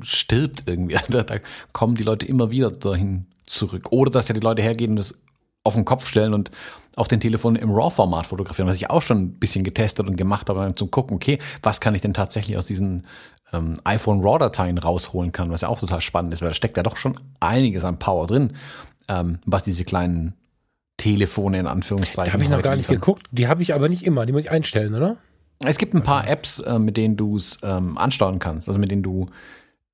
stirbt 0.01 0.63
irgendwie. 0.67 0.97
Da, 1.09 1.23
da, 1.23 1.35
kommen 1.73 1.95
die 1.95 2.03
Leute 2.03 2.25
immer 2.25 2.51
wieder 2.51 2.71
dahin 2.71 3.27
zurück. 3.45 3.91
Oder 3.91 4.11
dass 4.11 4.27
ja 4.27 4.33
die 4.33 4.41
Leute 4.41 4.61
hergehen 4.61 4.91
und 4.91 4.97
das 4.97 5.15
auf 5.63 5.75
den 5.75 5.85
Kopf 5.85 6.07
stellen 6.07 6.33
und 6.33 6.51
auf 6.95 7.07
den 7.07 7.19
Telefonen 7.19 7.61
im 7.61 7.71
RAW-Format 7.71 8.25
fotografieren, 8.25 8.67
was 8.67 8.77
ich 8.77 8.89
auch 8.89 9.01
schon 9.01 9.17
ein 9.17 9.33
bisschen 9.33 9.63
getestet 9.63 10.07
und 10.07 10.15
gemacht 10.15 10.49
habe, 10.49 10.73
zum 10.75 10.89
gucken, 10.89 11.15
okay, 11.15 11.39
was 11.61 11.79
kann 11.79 11.93
ich 11.93 12.01
denn 12.01 12.13
tatsächlich 12.13 12.57
aus 12.57 12.65
diesen 12.65 13.05
ähm, 13.53 13.77
iPhone 13.83 14.21
RAW-Dateien 14.21 14.77
rausholen 14.77 15.31
kann, 15.31 15.51
was 15.51 15.61
ja 15.61 15.67
auch 15.67 15.79
total 15.79 16.01
spannend 16.01 16.33
ist, 16.33 16.41
weil 16.41 16.49
da 16.49 16.55
steckt 16.55 16.77
ja 16.77 16.83
doch 16.83 16.97
schon 16.97 17.19
einiges 17.39 17.83
an 17.83 17.99
Power 17.99 18.27
drin, 18.27 18.53
ähm, 19.07 19.39
was 19.45 19.63
diese 19.63 19.85
kleinen 19.85 20.33
Telefone 20.97 21.59
in 21.59 21.67
Anführungszeichen. 21.67 22.25
Da 22.25 22.33
habe 22.33 22.43
ich 22.43 22.49
noch 22.49 22.61
gar 22.61 22.75
nicht 22.75 22.89
liefern. 22.89 23.01
geguckt. 23.01 23.27
Die 23.31 23.47
habe 23.47 23.61
ich 23.61 23.73
aber 23.73 23.87
nicht 23.87 24.03
immer. 24.03 24.25
Die 24.25 24.33
muss 24.33 24.41
ich 24.41 24.51
einstellen, 24.51 24.95
oder? 24.95 25.17
Es 25.65 25.77
gibt 25.77 25.93
ein 25.93 26.03
paar 26.03 26.27
Apps, 26.27 26.59
äh, 26.59 26.79
mit 26.79 26.97
denen 26.97 27.17
du 27.17 27.35
es 27.35 27.57
ähm, 27.63 27.97
ansteuern 27.97 28.39
kannst, 28.39 28.67
also 28.67 28.79
mit 28.79 28.91
denen 28.91 29.03
du 29.03 29.27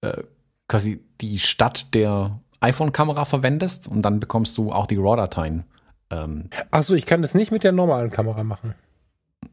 äh, 0.02 0.24
quasi 0.68 1.04
die 1.22 1.40
Stadt 1.40 1.94
der 1.94 2.40
iPhone-Kamera 2.60 3.26
verwendest 3.26 3.88
und 3.88 4.02
dann 4.02 4.20
bekommst 4.20 4.58
du 4.58 4.72
auch 4.72 4.88
die 4.88 4.98
RAW-Dateien. 4.98 5.66
Ähm, 6.10 6.50
Achso, 6.72 6.94
ich 6.94 7.06
kann 7.06 7.22
das 7.22 7.34
nicht 7.34 7.52
mit 7.52 7.64
der 7.64 7.72
normalen 7.72 8.10
Kamera 8.10 8.44
machen. 8.44 8.76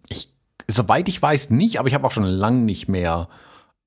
Ich, 0.08 0.32
soweit 0.68 1.08
ich 1.08 1.20
weiß, 1.20 1.50
nicht, 1.50 1.78
aber 1.78 1.88
ich 1.88 1.94
habe 1.94 2.06
auch 2.06 2.12
schon 2.12 2.24
lange 2.24 2.60
nicht 2.60 2.88
mehr 2.88 3.28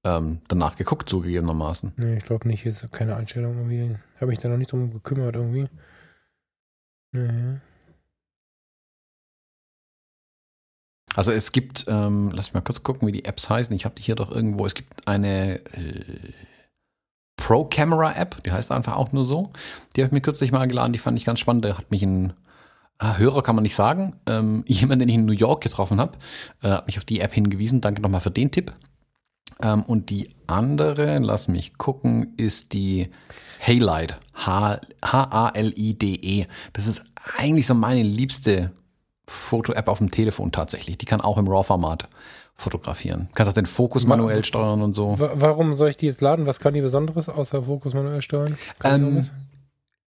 ähm, 0.04 0.42
danach 0.48 0.76
geguckt, 0.76 1.10
zugegebenermaßen. 1.10 1.94
Nee, 1.98 2.18
ich 2.18 2.26
glaube 2.26 2.48
nicht. 2.48 2.66
Ist 2.66 2.92
keine 2.92 3.16
Einstellung 3.16 3.58
irgendwie. 3.58 3.96
Habe 4.20 4.34
ich 4.34 4.40
da 4.40 4.50
noch 4.50 4.58
nicht 4.58 4.72
drum 4.72 4.92
gekümmert 4.92 5.36
irgendwie. 5.36 5.68
Nee. 7.12 7.60
Also 11.15 11.32
es 11.32 11.52
gibt, 11.52 11.86
ähm, 11.88 12.32
lass 12.34 12.47
mich 12.47 12.54
mal 12.56 12.62
kurz 12.62 12.84
gucken, 12.84 13.08
wie 13.08 13.12
die 13.12 13.26
Apps 13.26 13.49
heißen. 13.49 13.76
Ich 13.76 13.86
habe 13.86 13.95
die 13.95 14.02
hier 14.02 14.15
doch 14.15 14.32
irgendwo. 14.32 14.65
Es 14.65 14.73
gibt 14.73 15.08
eine 15.08 15.60
äh, 15.73 16.34
Pro 17.36 17.65
Camera 17.65 18.15
App, 18.15 18.41
die 18.43 18.52
heißt 18.52 18.71
einfach 18.71 18.95
auch 18.95 19.12
nur 19.12 19.26
so. 19.26 19.52
Die 19.95 20.02
habe 20.02 20.08
ich 20.08 20.13
mir 20.13 20.21
kürzlich 20.21 20.52
mal 20.52 20.67
geladen, 20.67 20.93
die 20.93 20.99
fand 20.99 21.17
ich 21.17 21.26
ganz 21.26 21.39
spannend. 21.39 21.65
Da 21.65 21.78
hat 21.78 21.91
mich 21.91 22.04
ein 22.04 22.34
ah, 22.97 23.17
Hörer, 23.17 23.43
kann 23.43 23.56
man 23.56 23.63
nicht 23.63 23.76
sagen, 23.76 24.15
ähm, 24.26 24.63
jemand, 24.67 25.02
den 25.02 25.10
ich 25.10 25.15
in 25.15 25.26
New 25.26 25.34
York 25.34 25.62
getroffen 25.62 25.99
habe, 25.99 26.17
äh, 26.62 26.69
hat 26.69 26.88
mich 26.88 26.97
auf 26.97 27.06
die 27.06 27.19
App 27.19 27.34
hingewiesen. 27.34 27.82
Danke 27.82 28.02
nochmal 28.02 28.21
für 28.21 28.32
den 28.32 28.52
Tipp. 28.52 28.73
Ähm, 29.62 29.84
und 29.84 30.10
die 30.10 30.30
andere, 30.47 31.19
lass 31.19 31.47
mich 31.47 31.78
gucken, 31.78 32.34
ist 32.38 32.73
die 32.73 33.10
Halide. 33.62 34.15
H-A-L-I-D-E. 34.34 34.88
Das 36.73 36.88
ist 36.88 37.04
eigentlich 37.38 37.67
so 37.67 37.76
meine 37.76 38.04
liebste 38.04 38.71
Foto-App 39.28 39.88
auf 39.88 40.00
dem 40.00 40.12
Telefon 40.12 40.52
tatsächlich. 40.52 40.98
Die 40.98 41.06
kann 41.06 41.22
auch 41.22 41.38
im 41.38 41.48
RAW-Format 41.48 42.08
fotografieren. 42.56 43.28
Du 43.30 43.36
kannst 43.36 43.50
auch 43.50 43.56
den 43.56 43.66
Fokus 43.66 44.06
manuell 44.06 44.44
steuern 44.44 44.82
und 44.82 44.94
so. 44.94 45.16
Warum 45.18 45.76
soll 45.76 45.90
ich 45.90 45.98
die 45.98 46.06
jetzt 46.06 46.22
laden? 46.22 46.46
Was 46.46 46.60
kann 46.60 46.74
die 46.74 46.82
Besonderes 46.82 47.30
außer 47.30 47.64
Fokus 47.64 47.94
manuell 47.94 48.22
steuern? 48.22 48.58
Ähm, 48.84 49.28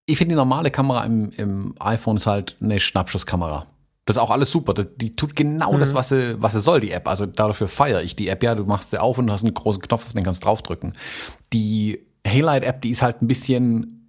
ich 0.07 0.19
finde 0.19 0.35
die 0.35 0.37
normale 0.37 0.71
Kamera 0.71 1.05
im, 1.05 1.31
im 1.31 1.75
iPhone 1.81 2.17
ist 2.17 2.27
halt 2.27 2.57
eine 2.61 2.81
Schnappschusskamera. 2.81 3.67
Das 4.05 4.17
ist 4.17 4.23
auch 4.23 4.31
alles 4.31 4.51
super. 4.51 4.75
Die 4.75 5.17
tut 5.17 5.35
genau 5.35 5.73
mhm. 5.73 5.81
das, 5.81 5.95
was 5.95 6.11
sie, 6.11 6.37
was 6.43 6.53
sie 6.53 6.61
soll, 6.61 6.81
die 6.81 6.91
App. 6.91 7.09
Also 7.09 7.25
dafür 7.25 7.69
feiere 7.69 8.03
ich 8.03 8.17
die 8.17 8.29
App. 8.29 8.43
Ja, 8.43 8.55
du 8.55 8.65
machst 8.65 8.91
sie 8.91 9.01
auf 9.01 9.17
und 9.17 9.31
hast 9.31 9.45
einen 9.45 9.55
großen 9.55 9.81
Knopf, 9.81 10.05
auf 10.07 10.13
den 10.13 10.23
kannst 10.23 10.45
draufdrücken. 10.45 10.93
Die 11.55 12.07
Halide-App, 12.27 12.83
die 12.83 12.91
ist 12.91 13.01
halt 13.01 13.23
ein 13.23 13.29
bisschen 13.29 14.04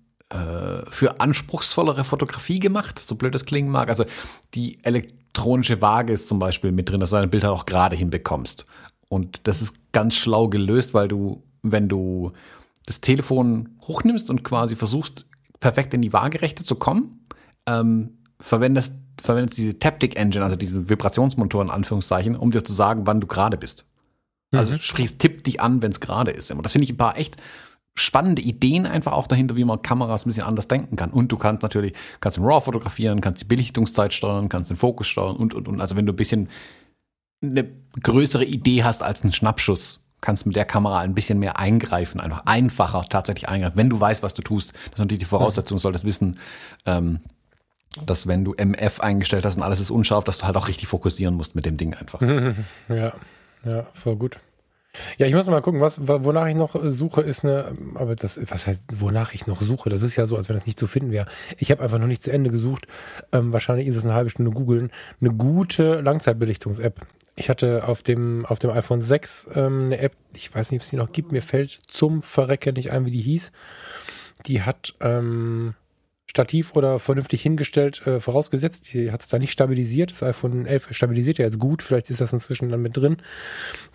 für 0.90 1.20
anspruchsvollere 1.20 2.04
Fotografie 2.04 2.60
gemacht, 2.60 3.00
so 3.00 3.16
blöd 3.16 3.34
das 3.34 3.46
klingen 3.46 3.70
mag. 3.70 3.90
Also 3.90 4.06
die 4.54 4.84
elektronische 4.84 5.82
Waage 5.82 6.14
ist 6.14 6.28
zum 6.28 6.40
Beispiel 6.40 6.72
mit 6.72 6.90
drin, 6.90 7.00
dass 7.00 7.12
du 7.12 7.18
dein 7.18 7.30
Bild 7.30 7.44
halt 7.44 7.54
auch 7.54 7.66
gerade 7.66 7.96
hinbekommst. 7.96 8.66
Und 9.10 9.42
das 9.44 9.62
ist 9.62 9.92
ganz 9.92 10.16
schlau 10.16 10.48
gelöst, 10.48 10.94
weil 10.94 11.08
du, 11.08 11.44
wenn 11.62 11.88
du 11.88 12.32
das 12.86 13.02
Telefon 13.02 13.78
hochnimmst 13.82 14.30
und 14.30 14.44
quasi 14.44 14.76
versuchst, 14.76 15.26
perfekt 15.60 15.94
in 15.94 16.02
die 16.02 16.14
Waagerechte 16.14 16.64
zu 16.64 16.76
kommen, 16.76 17.26
ähm, 17.66 18.18
verwendest 18.40 18.96
verwendet 19.22 19.58
diese 19.58 19.80
Taptic 19.80 20.18
Engine, 20.18 20.44
also 20.44 20.56
diesen 20.56 20.90
Vibrationsmotor 20.90 21.62
in 21.62 21.70
Anführungszeichen, 21.70 22.36
um 22.36 22.52
dir 22.52 22.64
zu 22.64 22.74
sagen, 22.74 23.08
wann 23.08 23.22
du 23.22 23.28
gerade 23.28 23.58
bist. 23.58 23.86
Also 24.52 24.74
mhm. 24.74 24.80
sprich, 24.80 25.06
es 25.06 25.18
tippt 25.18 25.48
dich 25.48 25.62
an, 25.62 25.82
wenn 25.82 25.92
es 25.92 26.00
gerade 26.00 26.32
ist. 26.32 26.52
Und 26.52 26.64
das 26.64 26.72
finde 26.72 26.86
ich 26.86 26.92
ein 26.92 26.98
paar 26.98 27.18
echt 27.18 27.38
spannende 27.98 28.42
Ideen 28.42 28.86
einfach 28.86 29.14
auch 29.14 29.28
dahinter, 29.28 29.56
wie 29.56 29.64
man 29.64 29.82
Kameras 29.82 30.26
ein 30.26 30.30
bisschen 30.30 30.44
anders 30.44 30.68
denken 30.68 30.98
kann. 30.98 31.12
Und 31.12 31.32
du 31.32 31.38
kannst 31.38 31.64
natürlich, 31.64 31.94
kannst 32.20 32.38
im 32.38 32.44
RAW 32.44 32.62
fotografieren, 32.62 33.22
kannst 33.22 33.42
die 33.42 33.48
Belichtungszeit 33.48 34.14
steuern, 34.14 34.50
kannst 34.50 34.70
den 34.70 34.78
Fokus 34.78 35.08
steuern 35.08 35.38
und, 35.38 35.54
und, 35.54 35.68
und. 35.68 35.80
Also 35.80 35.96
wenn 35.96 36.06
du 36.06 36.12
ein 36.14 36.18
bisschen 36.18 36.50
eine 37.42 37.68
größere 38.02 38.44
Idee 38.44 38.84
hast 38.84 39.02
als 39.02 39.24
ein 39.24 39.32
Schnappschuss, 39.32 40.02
kannst 40.20 40.44
du 40.44 40.50
mit 40.50 40.56
der 40.56 40.66
Kamera 40.66 41.00
ein 41.00 41.16
bisschen 41.16 41.40
mehr 41.40 41.58
eingreifen, 41.58 42.20
einfach 42.20 42.46
einfacher 42.46 43.06
tatsächlich 43.10 43.48
eingreifen, 43.48 43.78
wenn 43.78 43.90
du 43.90 44.00
weißt, 44.00 44.24
was 44.24 44.34
du 44.34 44.42
tust. 44.42 44.74
Das 44.74 44.94
ist 44.94 45.00
natürlich 45.00 45.20
die 45.20 45.26
Voraussetzung, 45.26 45.78
du 45.78 45.82
solltest 45.82 46.04
wissen, 46.04 46.40
ähm, 46.86 47.20
dass 48.06 48.28
wenn 48.28 48.44
du 48.44 48.54
MF 48.58 49.00
eingestellt 49.00 49.46
hast 49.46 49.56
und 49.56 49.64
alles 49.64 49.80
ist 49.80 49.92
unscharf, 49.92 50.26
dass 50.26 50.40
du 50.40 50.46
halt 50.46 50.58
auch 50.58 50.68
richtig 50.68 50.88
fokussieren 50.88 51.36
musst 51.36 51.56
mit 51.56 51.66
dem 51.66 51.78
Ding 51.78 51.94
einfach. 51.94 52.22
Ja, 52.90 53.14
ja, 53.64 53.86
voll 53.94 54.16
gut. 54.16 54.40
Ja, 55.18 55.28
ich 55.28 55.34
muss 55.34 55.48
mal 55.48 55.62
gucken, 55.62 55.82
was, 55.82 56.00
wonach 56.08 56.48
ich 56.48 56.56
noch 56.56 56.76
suche, 56.84 57.22
ist 57.22 57.44
eine, 57.44 57.74
aber 57.96 58.16
das, 58.16 58.40
was 58.50 58.68
heißt, 58.68 58.84
wonach 58.94 59.34
ich 59.34 59.48
noch 59.48 59.62
suche? 59.62 59.90
Das 59.90 60.02
ist 60.02 60.16
ja 60.16 60.26
so, 60.26 60.38
als 60.38 60.50
wenn 60.50 60.58
das 60.58 60.66
nicht 60.66 60.80
zu 60.80 60.88
finden 60.88 61.12
wäre. 61.12 61.28
Ich 61.58 61.72
habe 61.72 61.84
einfach 61.84 62.00
noch 62.00 62.08
nicht 62.08 62.24
zu 62.24 62.32
Ende 62.32 62.50
gesucht. 62.50 62.88
Ähm, 63.32 63.54
wahrscheinlich 63.54 63.88
ist 63.88 63.96
es 63.96 64.04
eine 64.04 64.14
halbe 64.14 64.30
Stunde 64.30 64.52
googeln. 64.52 64.92
Eine 65.22 65.32
gute 65.32 66.02
Langzeitbelichtungs-App. 66.02 67.02
Ich 67.36 67.50
hatte 67.50 67.88
auf 67.88 68.02
dem, 68.02 68.46
auf 68.46 68.60
dem 68.60 68.72
iPhone 68.72 69.02
6 69.02 69.48
ähm, 69.56 69.86
eine 69.86 70.00
App, 70.00 70.14
ich 70.34 70.54
weiß 70.54 70.72
nicht, 70.72 70.80
ob 70.80 70.84
es 70.84 70.90
die 70.90 70.96
noch 70.96 71.12
gibt, 71.12 71.32
mir 71.32 71.42
fällt 71.42 71.72
zum 71.88 72.24
Verrecken 72.24 72.76
nicht 72.76 72.92
ein, 72.92 73.06
wie 73.06 73.12
die 73.12 73.22
hieß. 73.22 73.52
Die 74.46 74.62
hat, 74.62 74.96
ähm, 75.02 75.76
Stativ 76.36 76.76
oder 76.76 77.00
vernünftig 77.00 77.42
hingestellt, 77.42 78.06
äh, 78.06 78.20
vorausgesetzt. 78.20 78.94
Die 78.94 79.10
hat 79.10 79.22
es 79.22 79.30
da 79.30 79.40
nicht 79.40 79.54
stabilisiert. 79.54 80.12
Das 80.12 80.22
iPhone 80.22 80.66
11 80.66 80.90
stabilisiert 80.92 81.38
ja 81.38 81.46
jetzt 81.46 81.60
gut. 81.60 81.82
Vielleicht 81.82 82.10
ist 82.10 82.20
das 82.20 82.34
inzwischen 82.34 82.68
dann 82.68 82.82
mit 82.82 82.98
drin. 82.98 83.18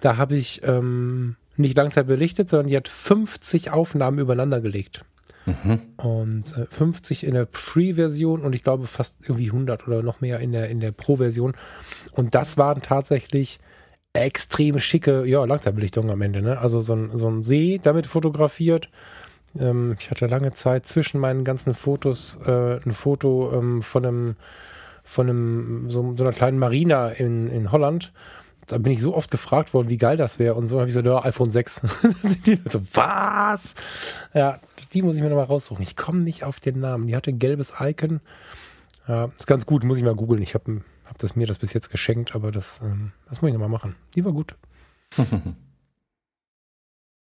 Da 0.01 0.17
habe 0.17 0.37
ich 0.37 0.63
ähm, 0.65 1.37
nicht 1.59 1.77
Langzeit 1.77 2.07
belichtet, 2.07 2.49
sondern 2.49 2.69
die 2.69 2.77
hat 2.79 2.89
50 2.89 3.73
Aufnahmen 3.73 4.19
übereinander 4.19 4.63
gelegt. 4.63 5.05
Mhm. 5.45 5.81
Und 5.99 6.57
äh, 6.57 6.65
50 6.65 7.25
in 7.25 7.35
der 7.35 7.47
Free-Version 7.53 8.41
und 8.41 8.55
ich 8.55 8.65
glaube 8.65 8.87
fast 8.87 9.17
irgendwie 9.23 9.49
100 9.49 9.87
oder 9.87 10.03
noch 10.03 10.23
mehr 10.23 10.41
in 10.41 10.53
der, 10.53 10.71
in 10.71 10.81
der 10.81 10.93
Pro-Version. 10.93 11.55
Und 12.13 12.35
das 12.35 12.57
waren 12.57 12.81
tatsächlich 12.81 13.61
extrem 14.15 14.79
schicke 14.81 15.27
ja, 15.27 15.45
Langzeitbelichtungen 15.45 16.11
am 16.11 16.23
Ende. 16.23 16.41
Ne? 16.41 16.59
Also 16.59 16.81
so 16.81 16.95
ein, 16.95 17.11
so 17.19 17.29
ein 17.29 17.43
See 17.43 17.79
damit 17.83 18.07
fotografiert 18.07 18.89
ähm, 19.59 19.97
ich 19.99 20.11
hatte 20.11 20.27
lange 20.27 20.53
Zeit 20.53 20.87
zwischen 20.87 21.21
meinen 21.21 21.45
ganzen 21.45 21.75
Fotos 21.75 22.39
äh, 22.47 22.77
ein 22.85 22.93
Foto 22.93 23.53
ähm, 23.55 23.83
von 23.83 24.05
einem, 24.05 24.37
von 25.03 25.29
einem, 25.29 25.91
so, 25.91 26.15
so 26.17 26.25
einer 26.25 26.33
kleinen 26.33 26.59
Marina 26.59 27.09
in, 27.09 27.49
in 27.49 27.73
Holland. 27.73 28.13
Da 28.67 28.79
bin 28.79 28.93
ich 28.93 29.01
so 29.01 29.17
oft 29.17 29.31
gefragt 29.31 29.75
worden, 29.75 29.89
wie 29.89 29.97
geil 29.97 30.17
das 30.17 30.39
wäre. 30.39 30.55
Und 30.55 30.69
so 30.69 30.79
habe 30.79 30.89
ich 30.89 30.95
so, 30.95 31.01
ja, 31.01 31.25
iPhone 31.25 31.51
6. 31.51 31.75
so, 32.67 32.81
was? 32.95 33.75
Ja, 34.33 34.61
die 34.93 35.03
muss 35.03 35.17
ich 35.17 35.23
mir 35.23 35.29
nochmal 35.29 35.47
raussuchen. 35.47 35.83
Ich 35.83 35.97
komme 35.97 36.21
nicht 36.21 36.45
auf 36.45 36.61
den 36.61 36.79
Namen. 36.79 37.09
Die 37.09 37.17
hatte 37.17 37.33
gelbes 37.33 37.75
Icon. 37.81 38.21
Ja, 39.09 39.31
ist 39.37 39.49
ganz 39.49 39.67
gut, 39.67 39.83
muss 39.83 39.99
ich 39.99 40.05
mal 40.05 40.15
googeln. 40.15 40.41
Ich 40.43 40.55
habe 40.55 40.83
hab 41.05 41.19
das 41.19 41.35
mir 41.35 41.49
das 41.49 41.59
bis 41.59 41.73
jetzt 41.73 41.91
geschenkt, 41.91 42.37
aber 42.37 42.53
das, 42.53 42.81
ähm, 42.83 43.11
das 43.29 43.43
muss 43.43 43.49
ich 43.49 43.55
nochmal 43.55 43.69
machen. 43.69 43.97
Die 44.15 44.25
war 44.25 44.33
gut. 44.33 44.55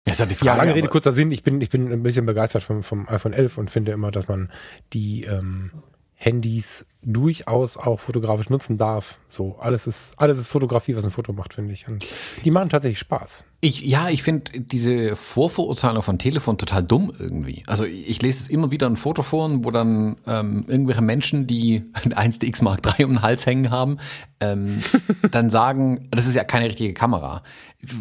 Das 0.06 0.20
ist 0.20 0.30
ja, 0.30 0.36
Frage, 0.36 0.46
ja, 0.46 0.56
lange 0.56 0.76
Rede, 0.76 0.90
kurzer 0.90 1.14
Sinn. 1.14 1.32
Ich 1.32 1.44
bin, 1.44 1.62
ich 1.62 1.70
bin 1.70 1.92
ein 1.92 2.04
bisschen 2.04 2.26
begeistert 2.26 2.64
vom, 2.64 2.84
vom 2.84 3.08
iPhone 3.08 3.34
11 3.34 3.58
und 3.58 3.72
finde 3.72 3.94
immer, 3.94 4.12
dass 4.12 4.28
man 4.28 4.52
die 4.92 5.24
ähm, 5.24 5.72
Handys 6.16 6.86
durchaus 7.06 7.78
auch 7.78 8.00
fotografisch 8.00 8.50
nutzen 8.50 8.78
darf. 8.78 9.20
So, 9.30 9.58
alles 9.60 9.88
ist, 9.88 10.14
alles 10.18 10.38
ist 10.38 10.48
Fotografie, 10.48 10.96
was 10.96 11.04
ein 11.04 11.12
Foto 11.12 11.34
macht, 11.34 11.54
finde 11.54 11.74
ich. 11.74 11.88
Und 11.88 12.06
die 12.44 12.52
machen 12.52 12.70
tatsächlich 12.70 13.00
Spaß. 13.00 13.46
Ich, 13.62 13.82
ja, 13.82 14.10
ich 14.10 14.24
finde 14.24 14.60
diese 14.60 15.16
Vorverurteilung 15.16 16.04
von 16.04 16.20
Telefon 16.20 16.58
total 16.58 16.84
dumm 16.84 17.14
irgendwie. 17.18 17.64
Also 17.66 17.86
ich 17.86 18.22
lese 18.22 18.44
es 18.44 18.50
immer 18.50 18.72
wieder 18.72 18.88
in 18.88 18.98
Fotoforen, 18.98 19.64
wo 19.64 19.72
dann 19.72 20.18
ähm, 20.28 20.66
irgendwelche 20.68 21.02
Menschen, 21.02 21.48
die 21.48 21.86
ein 21.94 22.14
1DX 22.34 22.62
Mark 22.64 22.82
III 22.86 23.06
um 23.06 23.14
den 23.14 23.22
Hals 23.22 23.46
hängen 23.46 23.72
haben, 23.72 24.00
ähm, 24.42 24.80
dann 25.32 25.50
sagen, 25.50 26.10
das 26.12 26.28
ist 26.28 26.36
ja 26.36 26.44
keine 26.44 26.66
richtige 26.66 26.94
Kamera. 26.94 27.42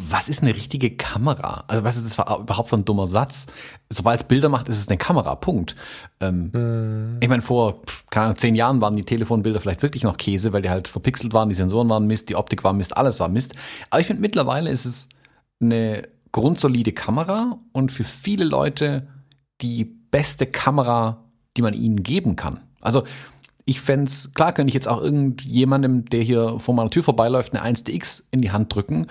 Was 0.08 0.28
ist 0.28 0.42
eine 0.42 0.54
richtige 0.54 0.96
Kamera? 0.96 1.64
Also 1.68 1.84
was 1.84 1.96
ist 1.96 2.18
das 2.18 2.38
überhaupt 2.38 2.68
für 2.68 2.76
ein 2.76 2.84
dummer 2.84 3.06
Satz? 3.06 3.46
Sobald 3.88 4.22
es 4.22 4.26
Bilder 4.26 4.48
macht, 4.48 4.68
ist 4.68 4.78
es 4.78 4.88
eine 4.88 4.98
Kamera, 4.98 5.34
Punkt. 5.36 5.76
Ähm, 6.20 6.50
hm. 6.52 7.18
Ich 7.20 7.28
meine, 7.28 7.42
vor 7.42 7.82
keine 8.10 8.26
Ahnung, 8.26 8.36
zehn 8.38 8.54
Jahren 8.54 8.80
waren 8.80 8.91
die 8.96 9.04
Telefonbilder 9.04 9.60
vielleicht 9.60 9.82
wirklich 9.82 10.02
noch 10.02 10.16
Käse, 10.16 10.52
weil 10.52 10.62
die 10.62 10.70
halt 10.70 10.88
verpixelt 10.88 11.32
waren, 11.32 11.48
die 11.48 11.54
Sensoren 11.54 11.88
waren 11.88 12.06
Mist, 12.06 12.28
die 12.28 12.36
Optik 12.36 12.64
war 12.64 12.72
Mist, 12.72 12.96
alles 12.96 13.20
war 13.20 13.28
Mist. 13.28 13.54
Aber 13.90 14.00
ich 14.00 14.06
finde 14.06 14.22
mittlerweile 14.22 14.70
ist 14.70 14.84
es 14.84 15.08
eine 15.60 16.08
grundsolide 16.32 16.92
Kamera 16.92 17.58
und 17.72 17.92
für 17.92 18.04
viele 18.04 18.44
Leute 18.44 19.06
die 19.60 19.84
beste 19.84 20.46
Kamera, 20.46 21.24
die 21.56 21.62
man 21.62 21.74
ihnen 21.74 22.02
geben 22.02 22.36
kann. 22.36 22.60
Also 22.80 23.04
ich 23.64 23.80
fände 23.80 24.10
klar 24.34 24.52
könnte 24.52 24.70
ich 24.70 24.74
jetzt 24.74 24.88
auch 24.88 25.00
irgendjemandem, 25.00 26.06
der 26.06 26.22
hier 26.22 26.58
vor 26.58 26.74
meiner 26.74 26.90
Tür 26.90 27.02
vorbeiläuft, 27.02 27.54
eine 27.54 27.76
1DX 27.76 28.24
in 28.30 28.42
die 28.42 28.50
Hand 28.50 28.74
drücken 28.74 29.06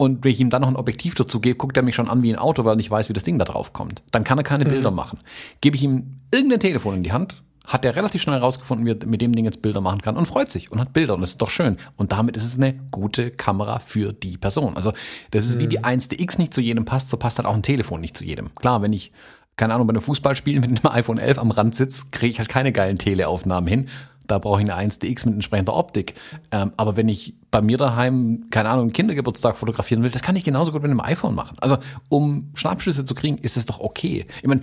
und 0.00 0.24
wenn 0.24 0.32
ich 0.32 0.40
ihm 0.40 0.48
dann 0.48 0.62
noch 0.62 0.68
ein 0.68 0.76
Objektiv 0.76 1.14
dazu 1.14 1.40
gebe, 1.40 1.56
guckt 1.56 1.76
er 1.76 1.82
mich 1.82 1.94
schon 1.94 2.08
an 2.08 2.22
wie 2.22 2.32
ein 2.32 2.38
Auto, 2.38 2.64
weil 2.64 2.76
nicht 2.76 2.90
weiß, 2.90 3.10
wie 3.10 3.12
das 3.12 3.22
Ding 3.22 3.38
da 3.38 3.44
drauf 3.44 3.74
kommt. 3.74 4.02
Dann 4.12 4.24
kann 4.24 4.38
er 4.38 4.44
keine 4.44 4.64
mhm. 4.64 4.70
Bilder 4.70 4.90
machen. 4.90 5.20
Gebe 5.60 5.76
ich 5.76 5.82
ihm 5.82 6.20
irgendein 6.30 6.58
Telefon 6.58 6.94
in 6.94 7.02
die 7.02 7.12
Hand, 7.12 7.42
hat 7.70 7.84
er 7.84 7.94
relativ 7.94 8.20
schnell 8.20 8.36
herausgefunden, 8.36 8.84
wie 8.84 8.90
er 8.90 9.06
mit 9.06 9.20
dem 9.20 9.34
Ding 9.34 9.44
jetzt 9.44 9.62
Bilder 9.62 9.80
machen 9.80 10.02
kann 10.02 10.16
und 10.16 10.26
freut 10.26 10.50
sich 10.50 10.72
und 10.72 10.80
hat 10.80 10.92
Bilder 10.92 11.14
und 11.14 11.20
das 11.20 11.30
ist 11.30 11.42
doch 11.42 11.50
schön. 11.50 11.76
Und 11.96 12.10
damit 12.10 12.36
ist 12.36 12.44
es 12.44 12.56
eine 12.56 12.74
gute 12.90 13.30
Kamera 13.30 13.78
für 13.78 14.12
die 14.12 14.36
Person. 14.36 14.74
Also 14.76 14.92
das 15.30 15.46
ist 15.46 15.56
mhm. 15.56 15.60
wie 15.60 15.66
die 15.68 15.80
1DX 15.80 16.38
nicht 16.38 16.52
zu 16.52 16.60
jedem 16.60 16.84
passt, 16.84 17.10
so 17.10 17.16
passt 17.16 17.38
halt 17.38 17.46
auch 17.46 17.54
ein 17.54 17.62
Telefon 17.62 18.00
nicht 18.00 18.16
zu 18.16 18.24
jedem. 18.24 18.54
Klar, 18.56 18.82
wenn 18.82 18.92
ich 18.92 19.12
keine 19.56 19.74
Ahnung, 19.74 19.86
bei 19.86 19.92
einem 19.92 20.02
Fußballspiel 20.02 20.58
mit 20.58 20.70
einem 20.70 20.94
iPhone 20.94 21.18
11 21.18 21.38
am 21.38 21.50
Rand 21.50 21.76
sitze, 21.76 22.06
kriege 22.10 22.30
ich 22.30 22.38
halt 22.38 22.48
keine 22.48 22.72
geilen 22.72 22.98
Teleaufnahmen 22.98 23.68
hin. 23.68 23.88
Da 24.26 24.38
brauche 24.38 24.62
ich 24.62 24.70
eine 24.70 24.90
1DX 24.90 25.26
mit 25.26 25.34
entsprechender 25.34 25.74
Optik. 25.74 26.14
Ähm, 26.50 26.72
aber 26.76 26.96
wenn 26.96 27.08
ich 27.08 27.34
bei 27.50 27.60
mir 27.60 27.76
daheim, 27.76 28.46
keine 28.50 28.70
Ahnung, 28.70 28.84
einen 28.84 28.92
Kindergeburtstag 28.92 29.56
fotografieren 29.56 30.02
will, 30.02 30.10
das 30.10 30.22
kann 30.22 30.34
ich 30.34 30.44
genauso 30.44 30.72
gut 30.72 30.82
mit 30.82 30.90
einem 30.90 31.00
iPhone 31.00 31.34
machen. 31.34 31.58
Also, 31.60 31.76
um 32.08 32.50
Schnappschüsse 32.54 33.04
zu 33.04 33.14
kriegen, 33.14 33.38
ist 33.38 33.56
es 33.56 33.66
doch 33.66 33.80
okay. 33.80 34.24
Ich 34.40 34.48
meine, 34.48 34.62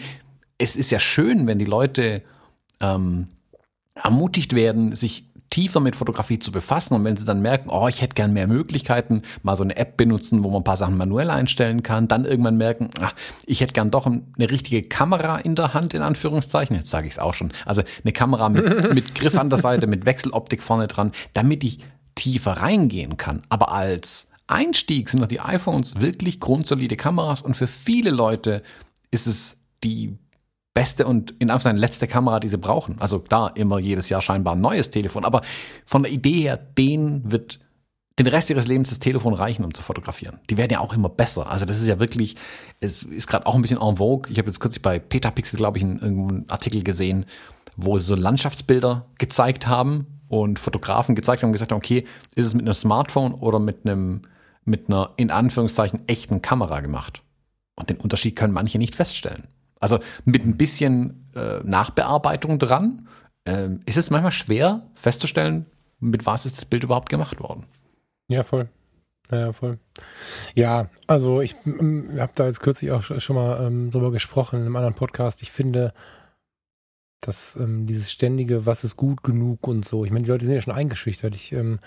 es 0.57 0.75
ist 0.75 0.89
ja 0.89 0.99
schön, 0.99 1.45
wenn 1.45 1.59
die 1.59 1.65
Leute 1.65 2.23
ähm, 2.79 3.27
ermutigt 3.95 4.53
werden, 4.53 4.95
sich 4.95 5.25
tiefer 5.49 5.79
mit 5.79 5.95
Fotografie 5.95 6.39
zu 6.39 6.51
befassen. 6.51 6.93
Und 6.93 7.03
wenn 7.03 7.15
sie 7.15 7.25
dann 7.25 7.41
merken, 7.41 7.69
oh, 7.69 7.87
ich 7.87 8.01
hätte 8.01 8.15
gern 8.15 8.33
mehr 8.33 8.47
Möglichkeiten, 8.47 9.21
mal 9.43 9.55
so 9.55 9.63
eine 9.63 9.77
App 9.77 9.97
benutzen, 9.97 10.43
wo 10.43 10.49
man 10.49 10.61
ein 10.61 10.65
paar 10.65 10.77
Sachen 10.77 10.97
manuell 10.97 11.29
einstellen 11.29 11.83
kann, 11.83 12.07
dann 12.07 12.25
irgendwann 12.25 12.57
merken, 12.57 12.89
ach, 13.01 13.13
ich 13.45 13.61
hätte 13.61 13.73
gern 13.73 13.91
doch 13.91 14.05
eine 14.05 14.51
richtige 14.51 14.83
Kamera 14.83 15.37
in 15.37 15.55
der 15.55 15.73
Hand, 15.73 15.93
in 15.93 16.01
Anführungszeichen, 16.01 16.75
jetzt 16.75 16.89
sage 16.89 17.07
ich 17.07 17.13
es 17.13 17.19
auch 17.19 17.33
schon, 17.33 17.53
also 17.65 17.81
eine 18.03 18.11
Kamera 18.11 18.49
mit, 18.49 18.93
mit 18.93 19.15
Griff 19.15 19.37
an 19.37 19.49
der 19.49 19.59
Seite, 19.59 19.87
mit 19.87 20.05
Wechseloptik 20.05 20.61
vorne 20.61 20.87
dran, 20.87 21.11
damit 21.33 21.63
ich 21.63 21.79
tiefer 22.15 22.53
reingehen 22.53 23.15
kann, 23.15 23.43
aber 23.49 23.71
als 23.71 24.27
Einstieg 24.47 25.09
sind 25.09 25.21
doch 25.21 25.27
die 25.27 25.41
iPhones 25.41 25.99
wirklich 25.99 26.39
grundsolide 26.39 26.95
Kameras. 26.95 27.41
Und 27.41 27.55
für 27.55 27.67
viele 27.67 28.11
Leute 28.11 28.63
ist 29.11 29.27
es 29.27 29.57
die 29.83 30.17
beste 30.77 31.07
und 31.07 31.31
in 31.39 31.49
Anführungszeichen 31.49 31.79
letzte 31.79 32.07
Kamera, 32.07 32.39
die 32.39 32.47
sie 32.47 32.59
brauchen. 32.59 32.97
Also 32.99 33.23
da 33.29 33.47
immer 33.47 33.79
jedes 33.79 34.09
Jahr 34.09 34.21
scheinbar 34.21 34.53
ein 34.53 34.61
neues 34.61 34.91
Telefon. 34.91 35.25
Aber 35.25 35.41
von 35.87 36.03
der 36.03 36.11
Idee 36.11 36.41
her, 36.41 36.57
denen 36.57 37.31
wird 37.31 37.59
den 38.19 38.27
Rest 38.27 38.51
ihres 38.51 38.67
Lebens 38.67 38.89
das 38.89 38.99
Telefon 38.99 39.33
reichen, 39.33 39.65
um 39.65 39.73
zu 39.73 39.81
fotografieren. 39.81 40.39
Die 40.51 40.57
werden 40.57 40.73
ja 40.73 40.79
auch 40.79 40.93
immer 40.93 41.09
besser. 41.09 41.49
Also 41.49 41.65
das 41.65 41.81
ist 41.81 41.87
ja 41.87 41.99
wirklich, 41.99 42.35
es 42.79 43.01
ist 43.01 43.25
gerade 43.25 43.47
auch 43.47 43.55
ein 43.55 43.63
bisschen 43.63 43.81
en 43.81 43.97
vogue. 43.97 44.31
Ich 44.31 44.37
habe 44.37 44.49
jetzt 44.49 44.59
kürzlich 44.59 44.83
bei 44.83 44.99
Petapixel, 44.99 45.57
glaube 45.57 45.79
ich, 45.79 45.83
einen, 45.83 45.99
einen 45.99 46.45
Artikel 46.47 46.83
gesehen, 46.83 47.25
wo 47.75 47.97
sie 47.97 48.05
so 48.05 48.13
Landschaftsbilder 48.15 49.07
gezeigt 49.17 49.65
haben 49.65 50.05
und 50.27 50.59
Fotografen 50.59 51.15
gezeigt 51.15 51.41
haben 51.41 51.49
und 51.49 51.53
gesagt 51.53 51.71
haben, 51.71 51.79
okay, 51.79 52.05
ist 52.35 52.45
es 52.45 52.53
mit 52.53 52.65
einem 52.65 52.75
Smartphone 52.75 53.33
oder 53.33 53.57
mit 53.57 53.83
einem, 53.83 54.21
mit 54.63 54.89
einer, 54.89 55.09
in 55.17 55.31
Anführungszeichen, 55.31 56.07
echten 56.07 56.43
Kamera 56.43 56.81
gemacht? 56.81 57.23
Und 57.75 57.89
den 57.89 57.97
Unterschied 57.97 58.35
können 58.35 58.53
manche 58.53 58.77
nicht 58.77 58.95
feststellen. 58.95 59.47
Also 59.79 59.99
mit 60.25 60.45
ein 60.45 60.57
bisschen 60.57 61.29
äh, 61.35 61.59
Nachbearbeitung 61.63 62.59
dran 62.59 63.07
äh, 63.45 63.69
ist 63.85 63.97
es 63.97 64.09
manchmal 64.09 64.31
schwer 64.31 64.83
festzustellen, 64.95 65.65
mit 65.99 66.25
was 66.25 66.45
ist 66.45 66.57
das 66.57 66.65
Bild 66.65 66.83
überhaupt 66.83 67.09
gemacht 67.09 67.39
worden. 67.39 67.65
Ja, 68.27 68.43
voll. 68.43 68.69
Ja, 69.31 69.51
voll. 69.51 69.79
Ja, 70.55 70.89
also 71.05 71.41
ich 71.41 71.55
ähm, 71.65 72.09
habe 72.17 72.31
da 72.35 72.45
jetzt 72.45 72.61
kürzlich 72.61 72.91
auch 72.91 73.03
schon 73.03 73.35
mal 73.35 73.65
ähm, 73.65 73.91
drüber 73.91 74.11
gesprochen 74.11 74.59
in 74.59 74.65
einem 74.65 74.75
anderen 74.75 74.95
Podcast. 74.95 75.41
Ich 75.41 75.51
finde, 75.51 75.93
dass 77.19 77.55
ähm, 77.57 77.87
dieses 77.87 78.11
ständige, 78.11 78.65
was 78.65 78.83
ist 78.83 78.95
gut 78.95 79.23
genug 79.23 79.67
und 79.67 79.85
so. 79.85 80.05
Ich 80.05 80.11
meine, 80.11 80.23
die 80.23 80.31
Leute 80.31 80.45
sind 80.45 80.55
ja 80.55 80.61
schon 80.61 80.73
eingeschüchtert. 80.73 81.35
Ich 81.35 81.51
ähm, 81.51 81.79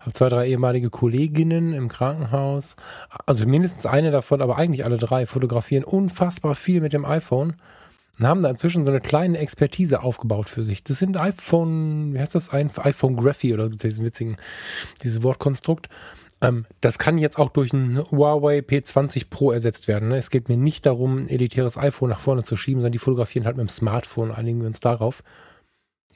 habe 0.00 0.12
zwei, 0.12 0.28
drei 0.28 0.48
ehemalige 0.48 0.90
Kolleginnen 0.90 1.72
im 1.74 1.88
Krankenhaus. 1.88 2.76
Also 3.26 3.46
mindestens 3.46 3.86
eine 3.86 4.10
davon, 4.10 4.40
aber 4.40 4.56
eigentlich 4.56 4.84
alle 4.84 4.98
drei 4.98 5.26
fotografieren 5.26 5.84
unfassbar 5.84 6.54
viel 6.54 6.80
mit 6.80 6.92
dem 6.92 7.04
iPhone 7.04 7.54
und 8.18 8.26
haben 8.26 8.42
da 8.42 8.50
inzwischen 8.50 8.84
so 8.84 8.90
eine 8.90 9.00
kleine 9.00 9.38
Expertise 9.38 10.02
aufgebaut 10.02 10.48
für 10.48 10.62
sich. 10.62 10.82
Das 10.84 10.98
sind 10.98 11.16
iPhone, 11.16 12.14
wie 12.14 12.20
heißt 12.20 12.34
das? 12.34 12.52
iPhone 12.52 13.16
Graphy 13.16 13.54
oder 13.54 13.68
diesen 13.68 14.04
witzigen, 14.04 14.36
dieses 15.02 15.22
Wortkonstrukt. 15.22 15.88
Ähm, 16.40 16.66
das 16.80 16.98
kann 16.98 17.18
jetzt 17.18 17.38
auch 17.38 17.50
durch 17.50 17.72
ein 17.72 17.98
Huawei 18.10 18.58
P20 18.58 19.26
Pro 19.28 19.50
ersetzt 19.50 19.88
werden. 19.88 20.10
Ne? 20.10 20.18
Es 20.18 20.30
geht 20.30 20.48
mir 20.48 20.56
nicht 20.56 20.86
darum, 20.86 21.24
ein 21.24 21.28
elitäres 21.28 21.76
iPhone 21.76 22.10
nach 22.10 22.20
vorne 22.20 22.44
zu 22.44 22.56
schieben, 22.56 22.80
sondern 22.80 22.92
die 22.92 22.98
fotografieren 22.98 23.46
halt 23.46 23.56
mit 23.56 23.66
dem 23.66 23.70
Smartphone, 23.70 24.30
einigen 24.30 24.60
wir 24.60 24.68
uns 24.68 24.80
darauf 24.80 25.22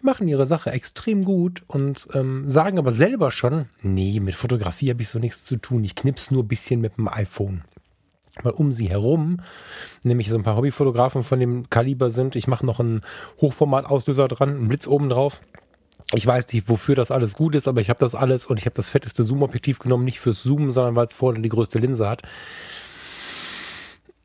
die 0.02 0.06
machen 0.06 0.28
ihre 0.28 0.46
Sache 0.46 0.70
extrem 0.72 1.24
gut 1.24 1.62
und 1.68 2.08
ähm, 2.14 2.48
sagen 2.48 2.78
aber 2.78 2.92
selber 2.92 3.30
schon, 3.30 3.66
nee, 3.82 4.20
mit 4.20 4.34
Fotografie 4.34 4.90
habe 4.90 5.02
ich 5.02 5.08
so 5.08 5.18
nichts 5.18 5.44
zu 5.44 5.56
tun. 5.56 5.84
Ich 5.84 5.94
knips 5.94 6.30
nur 6.30 6.42
ein 6.42 6.48
bisschen 6.48 6.80
mit 6.80 6.96
dem 6.98 7.08
iPhone. 7.08 7.62
Weil 8.42 8.52
um 8.52 8.72
sie 8.72 8.88
herum, 8.88 9.40
nämlich 10.02 10.30
so 10.30 10.36
ein 10.36 10.42
paar 10.42 10.56
Hobbyfotografen 10.56 11.22
von 11.22 11.38
dem 11.38 11.68
Kaliber 11.70 12.10
sind, 12.10 12.34
ich 12.34 12.48
mache 12.48 12.64
noch 12.64 12.80
einen 12.80 13.02
Hochformatauslöser 13.40 14.26
dran, 14.26 14.50
einen 14.50 14.68
Blitz 14.68 14.86
oben 14.86 15.08
drauf. 15.08 15.40
Ich 16.14 16.26
weiß 16.26 16.52
nicht, 16.52 16.68
wofür 16.68 16.94
das 16.94 17.10
alles 17.10 17.34
gut 17.34 17.54
ist, 17.54 17.68
aber 17.68 17.80
ich 17.80 17.90
habe 17.90 18.00
das 18.00 18.14
alles 18.14 18.46
und 18.46 18.58
ich 18.58 18.64
habe 18.64 18.74
das 18.74 18.90
fetteste 18.90 19.22
Zoom-Objektiv 19.22 19.78
genommen, 19.78 20.04
nicht 20.04 20.18
fürs 20.18 20.42
Zoomen, 20.42 20.72
sondern 20.72 20.96
weil 20.96 21.06
es 21.06 21.12
vorne 21.12 21.40
die 21.40 21.48
größte 21.48 21.78
Linse 21.78 22.08
hat. 22.08 22.22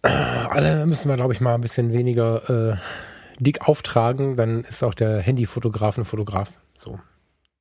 Alle 0.02 0.86
müssen 0.86 1.10
wir, 1.10 1.16
glaube 1.16 1.34
ich, 1.34 1.42
mal 1.42 1.56
ein 1.56 1.62
bisschen 1.62 1.92
weniger 1.92 2.50
äh, 2.50 2.78
dick 3.40 3.68
auftragen, 3.68 4.36
dann 4.36 4.64
ist 4.64 4.84
auch 4.84 4.94
der 4.94 5.20
Handyfotograf 5.20 5.98
ein 5.98 6.06
Fotograf. 6.06 6.52
So. 6.78 7.00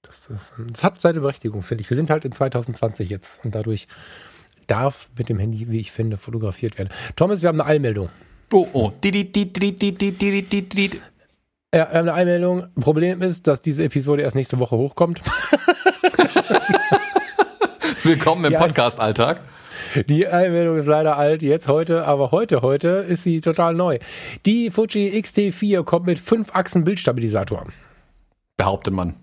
Das, 0.02 0.28
ist, 0.28 0.54
das 0.70 0.84
hat 0.84 1.00
seine 1.00 1.20
Berechtigung, 1.20 1.62
finde 1.62 1.82
ich. 1.82 1.90
Wir 1.90 1.96
sind 1.96 2.10
halt 2.10 2.24
in 2.24 2.32
2020 2.32 3.10
jetzt 3.10 3.44
und 3.44 3.54
dadurch 3.54 3.88
darf 4.66 5.08
mit 5.16 5.28
dem 5.28 5.38
Handy, 5.38 5.68
wie 5.68 5.80
ich 5.80 5.92
finde, 5.92 6.16
fotografiert 6.16 6.78
werden. 6.78 6.90
Thomas, 7.16 7.42
wir 7.42 7.48
haben 7.48 7.60
eine 7.60 7.68
Eilmeldung. 7.68 8.08
Oh, 8.52 8.66
oh. 8.72 8.92
Ja, 11.74 11.90
wir 11.90 11.98
haben 11.98 12.08
eine 12.08 12.14
Eilmeldung. 12.14 12.68
Problem 12.80 13.20
ist, 13.22 13.46
dass 13.46 13.60
diese 13.60 13.84
Episode 13.84 14.22
erst 14.22 14.36
nächste 14.36 14.58
Woche 14.58 14.76
hochkommt. 14.76 15.20
Willkommen 18.04 18.44
im 18.44 18.58
Podcast-Alltag. 18.58 19.40
Die 20.08 20.26
Einmeldung 20.26 20.78
ist 20.78 20.86
leider 20.86 21.16
alt, 21.16 21.42
jetzt 21.42 21.68
heute, 21.68 22.06
aber 22.06 22.30
heute, 22.30 22.62
heute 22.62 22.88
ist 22.88 23.22
sie 23.22 23.40
total 23.40 23.74
neu. 23.74 23.98
Die 24.44 24.70
Fuji 24.70 25.16
X-T4 25.18 25.84
kommt 25.84 26.06
mit 26.06 26.18
5 26.18 26.54
Achsen 26.54 26.84
Bildstabilisator. 26.84 27.66
Behauptet 28.56 28.94
man. 28.94 29.16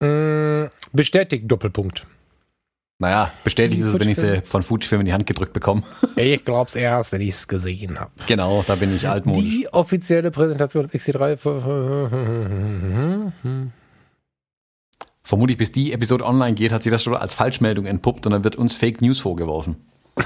Mm, 0.00 0.68
bestätigt 0.92 1.50
Doppelpunkt. 1.50 2.06
Naja, 3.00 3.32
bestätigt 3.44 3.80
ist 3.80 3.94
es, 3.94 4.00
wenn 4.00 4.10
ich 4.10 4.18
sie 4.18 4.42
von 4.44 4.62
Fujifilm 4.62 5.00
in 5.00 5.06
die 5.06 5.12
Hand 5.14 5.26
gedrückt 5.26 5.54
bekomme. 5.54 5.82
Ich 6.16 6.44
glaub's 6.44 6.74
erst, 6.74 7.12
wenn 7.12 7.22
ich 7.22 7.30
es 7.30 7.48
gesehen 7.48 7.98
habe. 7.98 8.10
Genau, 8.26 8.62
da 8.66 8.74
bin 8.74 8.94
ich 8.94 9.08
altmodisch. 9.08 9.42
Die 9.42 9.72
offizielle 9.72 10.30
Präsentation 10.30 10.86
des 10.86 10.92
XT3 10.92 11.38
Vermutlich, 15.30 15.58
bis 15.58 15.70
die 15.70 15.92
Episode 15.92 16.26
online 16.26 16.54
geht, 16.54 16.72
hat 16.72 16.82
sich 16.82 16.90
das 16.90 17.04
schon 17.04 17.14
als 17.14 17.34
Falschmeldung 17.34 17.86
entpuppt 17.86 18.26
und 18.26 18.32
dann 18.32 18.42
wird 18.42 18.56
uns 18.56 18.74
Fake 18.74 19.00
News 19.00 19.20
vorgeworfen. 19.20 19.76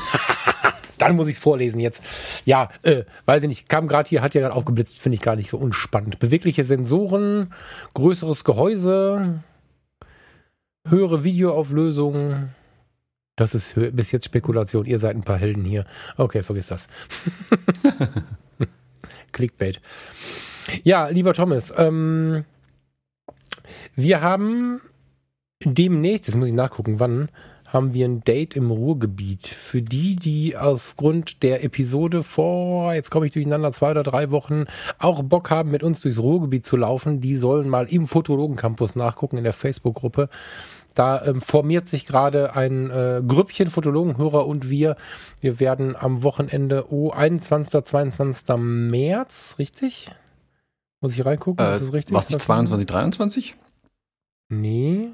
dann 0.99 1.15
muss 1.15 1.29
ich 1.29 1.35
es 1.35 1.41
vorlesen 1.41 1.79
jetzt. 1.79 2.03
Ja, 2.47 2.71
äh, 2.85 3.05
weiß 3.27 3.43
ich 3.43 3.51
nicht, 3.51 3.69
kam 3.69 3.87
gerade 3.87 4.09
hier, 4.09 4.23
hat 4.23 4.35
ja 4.35 4.41
gerade 4.41 4.55
aufgeblitzt, 4.55 4.99
finde 4.99 5.17
ich 5.17 5.21
gar 5.21 5.37
nicht 5.37 5.51
so 5.51 5.59
unspannend. 5.59 6.21
Bewegliche 6.21 6.65
Sensoren, 6.65 7.53
größeres 7.93 8.45
Gehäuse, 8.45 9.41
höhere 10.89 11.23
Videoauflösung. 11.23 12.49
Das 13.37 13.55
ist 13.55 13.75
bis 13.75 14.11
jetzt 14.11 14.25
Spekulation. 14.25 14.87
Ihr 14.87 15.01
seid 15.01 15.17
ein 15.17 15.23
paar 15.23 15.37
Helden 15.37 15.67
hier. 15.67 15.85
Okay, 16.17 16.43
vergiss 16.43 16.69
das. 16.69 16.89
Clickbait. 19.33 19.83
Ja, 20.83 21.09
lieber 21.09 21.35
Thomas, 21.35 21.75
ähm, 21.77 22.47
wir 23.97 24.23
haben 24.23 24.81
demnächst, 25.65 26.27
jetzt 26.27 26.37
muss 26.37 26.49
ich 26.49 26.55
nachgucken, 26.55 27.01
wann, 27.01 27.29
haben 27.75 27.93
wir 27.93 28.07
ein 28.07 28.23
Date 28.23 28.55
im 28.55 28.71
Ruhrgebiet. 28.71 29.49
Für 29.49 29.83
die, 29.83 30.15
die 30.15 30.57
aufgrund 30.57 31.43
der 31.43 31.65
Episode 31.65 32.23
vor, 32.23 32.95
jetzt 32.95 33.11
komme 33.11 33.27
ich 33.27 33.33
durcheinander, 33.33 33.73
zwei 33.73 33.91
oder 33.91 34.05
drei 34.05 34.31
Wochen, 34.31 34.67
auch 34.99 35.23
Bock 35.25 35.51
haben, 35.51 35.73
mit 35.73 35.83
uns 35.83 36.01
durchs 36.01 36.21
Ruhrgebiet 36.21 36.65
zu 36.65 36.77
laufen, 36.77 37.21
die 37.21 37.35
sollen 37.35 37.69
mal 37.69 37.87
im 37.87 38.07
Fotologen-Campus 38.07 38.95
nachgucken 38.95 39.39
in 39.39 39.45
der 39.45 39.53
Facebook-Gruppe. 39.53 40.29
Da 40.95 41.25
ähm, 41.25 41.41
formiert 41.41 41.89
sich 41.89 42.07
gerade 42.07 42.55
ein 42.55 42.91
äh, 42.91 43.21
Grüppchen 43.27 43.69
Fotologenhörer 43.69 44.47
und 44.47 44.71
wir. 44.71 44.97
Wir 45.41 45.59
werden 45.59 45.97
am 45.97 46.23
Wochenende, 46.23 46.93
oh, 46.93 47.11
21. 47.11 47.85
22. 47.85 48.57
März, 48.57 49.57
richtig? 49.59 50.13
Muss 51.01 51.15
ich 51.15 51.25
reingucken? 51.25 51.67
Äh, 51.67 51.73
ist 51.73 51.83
das 51.83 51.93
richtig? 51.93 52.15
Was, 52.15 52.29
22, 52.29 52.87
23? 52.87 53.55
Nee. 54.51 55.09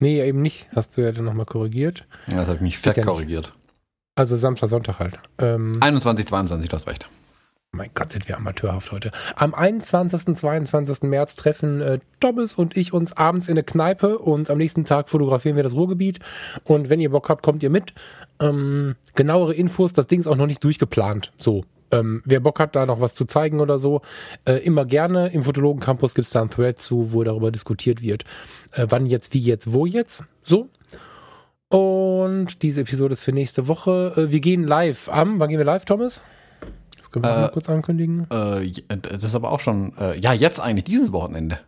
Nee, 0.00 0.22
eben 0.22 0.42
nicht. 0.42 0.68
Hast 0.74 0.96
du 0.96 1.00
ja 1.00 1.12
dann 1.12 1.24
nochmal 1.24 1.46
korrigiert. 1.46 2.06
Ja, 2.28 2.36
das 2.36 2.46
habe 2.46 2.56
ich 2.56 2.62
mich 2.62 2.78
fett 2.78 3.04
korrigiert. 3.04 3.52
Also 4.14 4.36
Samstag, 4.36 4.68
Sonntag 4.68 4.98
halt. 4.98 5.18
Ähm, 5.38 5.76
21, 5.80 6.26
22, 6.26 6.68
du 6.68 6.74
hast 6.74 6.86
recht. 6.88 7.08
Mein 7.70 7.90
Gott, 7.92 8.12
sind 8.12 8.26
wir 8.28 8.36
amateurhaft 8.36 8.90
heute. 8.92 9.10
Am 9.36 9.54
21. 9.54 10.36
22. 10.36 11.02
März 11.02 11.36
treffen 11.36 11.80
äh, 11.82 11.98
Thomas 12.18 12.54
und 12.54 12.76
ich 12.76 12.94
uns 12.94 13.12
abends 13.12 13.46
in 13.48 13.52
eine 13.52 13.62
Kneipe 13.62 14.18
und 14.18 14.48
am 14.48 14.56
nächsten 14.56 14.84
Tag 14.84 15.10
fotografieren 15.10 15.56
wir 15.56 15.62
das 15.62 15.74
Ruhrgebiet. 15.74 16.18
Und 16.64 16.88
wenn 16.88 16.98
ihr 16.98 17.10
Bock 17.10 17.28
habt, 17.28 17.42
kommt 17.42 17.62
ihr 17.62 17.70
mit. 17.70 17.92
Ähm, 18.40 18.96
genauere 19.14 19.52
Infos, 19.54 19.92
das 19.92 20.06
Ding 20.06 20.20
ist 20.20 20.26
auch 20.26 20.36
noch 20.36 20.46
nicht 20.46 20.64
durchgeplant. 20.64 21.32
So, 21.36 21.64
ähm, 21.90 22.22
wer 22.24 22.40
Bock 22.40 22.60
hat, 22.60 22.76
da 22.76 22.86
noch 22.86 23.00
was 23.00 23.14
zu 23.14 23.24
zeigen 23.24 23.60
oder 23.60 23.78
so, 23.78 24.02
äh, 24.44 24.54
immer 24.64 24.84
gerne. 24.84 25.28
Im 25.28 25.44
Fotologen 25.44 25.80
Campus 25.80 26.14
gibt 26.14 26.26
es 26.26 26.32
da 26.32 26.40
einen 26.40 26.50
Thread 26.50 26.78
zu, 26.80 27.12
wo 27.12 27.24
darüber 27.24 27.50
diskutiert 27.50 28.02
wird. 28.02 28.24
Äh, 28.72 28.86
wann 28.88 29.06
jetzt, 29.06 29.34
wie 29.34 29.40
jetzt, 29.40 29.72
wo 29.72 29.86
jetzt. 29.86 30.24
So. 30.42 30.68
Und 31.68 32.62
diese 32.62 32.80
Episode 32.80 33.12
ist 33.12 33.20
für 33.20 33.32
nächste 33.32 33.68
Woche. 33.68 34.12
Äh, 34.16 34.32
wir 34.32 34.40
gehen 34.40 34.64
live 34.64 35.08
am, 35.08 35.38
wann 35.38 35.48
gehen 35.48 35.58
wir 35.58 35.66
live, 35.66 35.84
Thomas? 35.84 36.22
Das 36.96 37.10
können 37.10 37.24
wir 37.24 37.30
Äh, 37.30 37.40
mal 37.42 37.48
kurz 37.50 37.68
ankündigen. 37.68 38.26
Äh, 38.30 38.72
das 38.88 39.24
ist 39.24 39.34
aber 39.34 39.52
auch 39.52 39.60
schon, 39.60 39.92
äh, 39.98 40.18
ja, 40.18 40.32
jetzt 40.32 40.60
eigentlich, 40.60 40.84
dieses 40.84 41.12
Wochenende. 41.12 41.58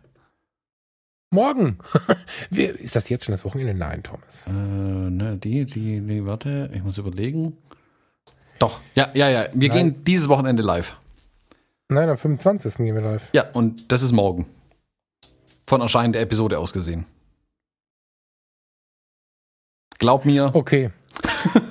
Morgen. 1.33 1.77
Ist 2.51 2.97
das 2.97 3.07
jetzt 3.07 3.23
schon 3.23 3.31
das 3.31 3.45
Wochenende? 3.45 3.73
Nein, 3.73 4.03
Thomas. 4.03 4.47
Äh, 4.47 4.51
ne, 4.51 5.37
die, 5.41 5.65
die, 5.65 6.01
die, 6.01 6.25
warte, 6.25 6.69
ich 6.73 6.83
muss 6.83 6.97
überlegen. 6.97 7.55
Doch, 8.61 8.79
ja, 8.93 9.09
ja, 9.15 9.27
ja, 9.27 9.47
wir 9.53 9.69
Nein. 9.69 9.77
gehen 9.77 10.03
dieses 10.03 10.29
Wochenende 10.29 10.61
live. 10.61 10.95
Nein, 11.89 12.07
am 12.09 12.17
25. 12.17 12.77
gehen 12.77 12.93
wir 12.93 13.01
live. 13.01 13.29
Ja, 13.33 13.49
und 13.53 13.91
das 13.91 14.03
ist 14.03 14.11
morgen. 14.11 14.47
Von 15.65 15.81
Erscheinen 15.81 16.13
der 16.13 16.21
Episode 16.21 16.59
aus 16.59 16.71
gesehen. 16.71 17.07
Glaub 19.97 20.25
mir, 20.25 20.51
Okay. 20.53 20.91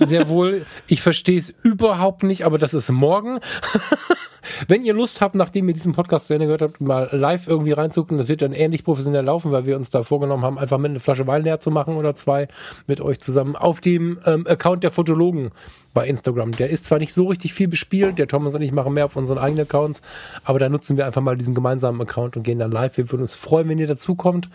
Sehr 0.00 0.28
wohl. 0.28 0.66
Ich 0.88 1.00
verstehe 1.00 1.38
es 1.38 1.50
überhaupt 1.62 2.24
nicht, 2.24 2.44
aber 2.44 2.58
das 2.58 2.74
ist 2.74 2.90
morgen. 2.90 3.38
Wenn 4.68 4.84
ihr 4.84 4.94
Lust 4.94 5.20
habt, 5.20 5.34
nachdem 5.34 5.68
ihr 5.68 5.74
diesen 5.74 5.92
Podcast 5.92 6.26
zu 6.26 6.34
Ende 6.34 6.46
gehört 6.46 6.62
habt, 6.62 6.80
mal 6.80 7.08
live 7.12 7.46
irgendwie 7.46 7.72
reinzugucken, 7.72 8.18
das 8.18 8.28
wird 8.28 8.42
dann 8.42 8.52
ähnlich 8.52 8.84
professionell 8.84 9.24
laufen, 9.24 9.52
weil 9.52 9.66
wir 9.66 9.76
uns 9.76 9.90
da 9.90 10.02
vorgenommen 10.02 10.44
haben, 10.44 10.58
einfach 10.58 10.78
mit 10.78 10.90
einer 10.90 11.00
Flasche 11.00 11.26
Wein 11.26 11.42
leer 11.42 11.60
zu 11.60 11.70
machen 11.70 11.96
oder 11.96 12.14
zwei 12.14 12.48
mit 12.86 13.00
euch 13.00 13.20
zusammen 13.20 13.56
auf 13.56 13.80
dem 13.80 14.18
ähm, 14.26 14.46
Account 14.46 14.84
der 14.84 14.90
Fotologen 14.90 15.50
bei 15.92 16.06
Instagram. 16.06 16.52
Der 16.52 16.70
ist 16.70 16.86
zwar 16.86 16.98
nicht 16.98 17.12
so 17.12 17.26
richtig 17.26 17.52
viel 17.54 17.68
bespielt, 17.68 18.18
der 18.18 18.28
Thomas 18.28 18.54
und 18.54 18.62
ich 18.62 18.72
machen 18.72 18.94
mehr 18.94 19.06
auf 19.06 19.16
unseren 19.16 19.38
eigenen 19.38 19.66
Accounts, 19.66 20.02
aber 20.44 20.58
da 20.58 20.68
nutzen 20.68 20.96
wir 20.96 21.06
einfach 21.06 21.22
mal 21.22 21.36
diesen 21.36 21.54
gemeinsamen 21.54 22.00
Account 22.00 22.36
und 22.36 22.42
gehen 22.42 22.58
dann 22.58 22.70
live. 22.70 22.96
Wir 22.96 23.10
würden 23.10 23.22
uns 23.22 23.34
freuen, 23.34 23.68
wenn 23.68 23.78
ihr 23.78 23.86
dazukommt. 23.86 24.48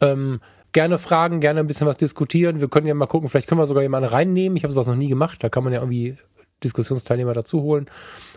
Ähm, 0.00 0.40
gerne 0.72 0.98
fragen, 0.98 1.40
gerne 1.40 1.60
ein 1.60 1.66
bisschen 1.66 1.86
was 1.86 1.98
diskutieren. 1.98 2.60
Wir 2.60 2.68
können 2.68 2.86
ja 2.86 2.94
mal 2.94 3.06
gucken, 3.06 3.28
vielleicht 3.28 3.48
können 3.48 3.60
wir 3.60 3.66
sogar 3.66 3.82
jemanden 3.82 4.08
reinnehmen. 4.08 4.56
Ich 4.56 4.64
habe 4.64 4.72
sowas 4.72 4.86
noch 4.86 4.96
nie 4.96 5.08
gemacht. 5.08 5.42
Da 5.42 5.48
kann 5.48 5.64
man 5.64 5.72
ja 5.72 5.80
irgendwie 5.80 6.16
Diskussionsteilnehmer 6.64 7.32
dazu 7.32 7.62
holen. 7.62 7.86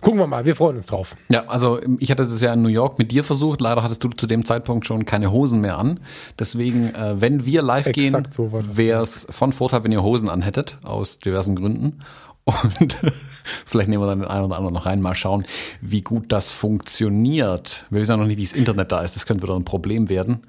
Gucken 0.01 0.19
wir 0.19 0.28
mal, 0.28 0.45
wir 0.45 0.55
freuen 0.55 0.78
uns 0.78 0.88
drauf. 0.88 1.15
Ja, 1.30 1.45
also 1.47 1.80
ich 1.99 2.11
hatte 2.11 2.23
das 2.23 2.41
ja 2.41 2.53
in 2.53 2.61
New 2.61 2.69
York 2.69 2.99
mit 2.99 3.11
dir 3.11 3.23
versucht. 3.23 3.61
Leider 3.61 3.84
hattest 3.84 4.03
du 4.03 4.09
zu 4.09 4.28
dem 4.28 4.45
Zeitpunkt 4.45 4.86
schon 4.86 5.05
keine 5.05 5.32
Hosen 5.32 5.61
mehr 5.61 5.78
an. 5.78 5.99
Deswegen, 6.38 6.93
äh, 6.95 7.19
wenn 7.19 7.45
wir 7.45 7.61
live 7.61 7.88
Exakt 7.88 7.95
gehen, 7.95 8.28
so 8.32 8.49
wäre 8.51 9.03
es 9.03 9.28
von 9.30 9.53
Vorteil, 9.53 9.84
wenn 9.84 9.91
ihr 9.91 10.03
Hosen 10.03 10.30
anhättet, 10.30 10.78
aus 10.84 11.19
diversen 11.19 11.55
Gründen. 11.55 11.99
Und 12.45 12.97
vielleicht 13.65 13.89
nehmen 13.89 14.03
wir 14.03 14.07
dann 14.07 14.19
den 14.19 14.28
einen 14.28 14.45
oder 14.45 14.57
anderen 14.57 14.73
noch 14.73 14.86
rein, 14.86 15.01
mal 15.01 15.15
schauen, 15.15 15.45
wie 15.82 16.01
gut 16.01 16.32
das 16.32 16.51
funktioniert. 16.51 17.86
Wir 17.89 18.01
wissen 18.01 18.11
ja 18.11 18.17
noch 18.17 18.28
nicht, 18.28 18.38
wie 18.38 18.43
das 18.43 18.53
Internet 18.53 18.91
da 18.91 19.01
ist. 19.01 19.15
Das 19.15 19.26
könnte 19.26 19.43
wieder 19.43 19.55
ein 19.55 19.65
Problem 19.65 20.09
werden. 20.09 20.45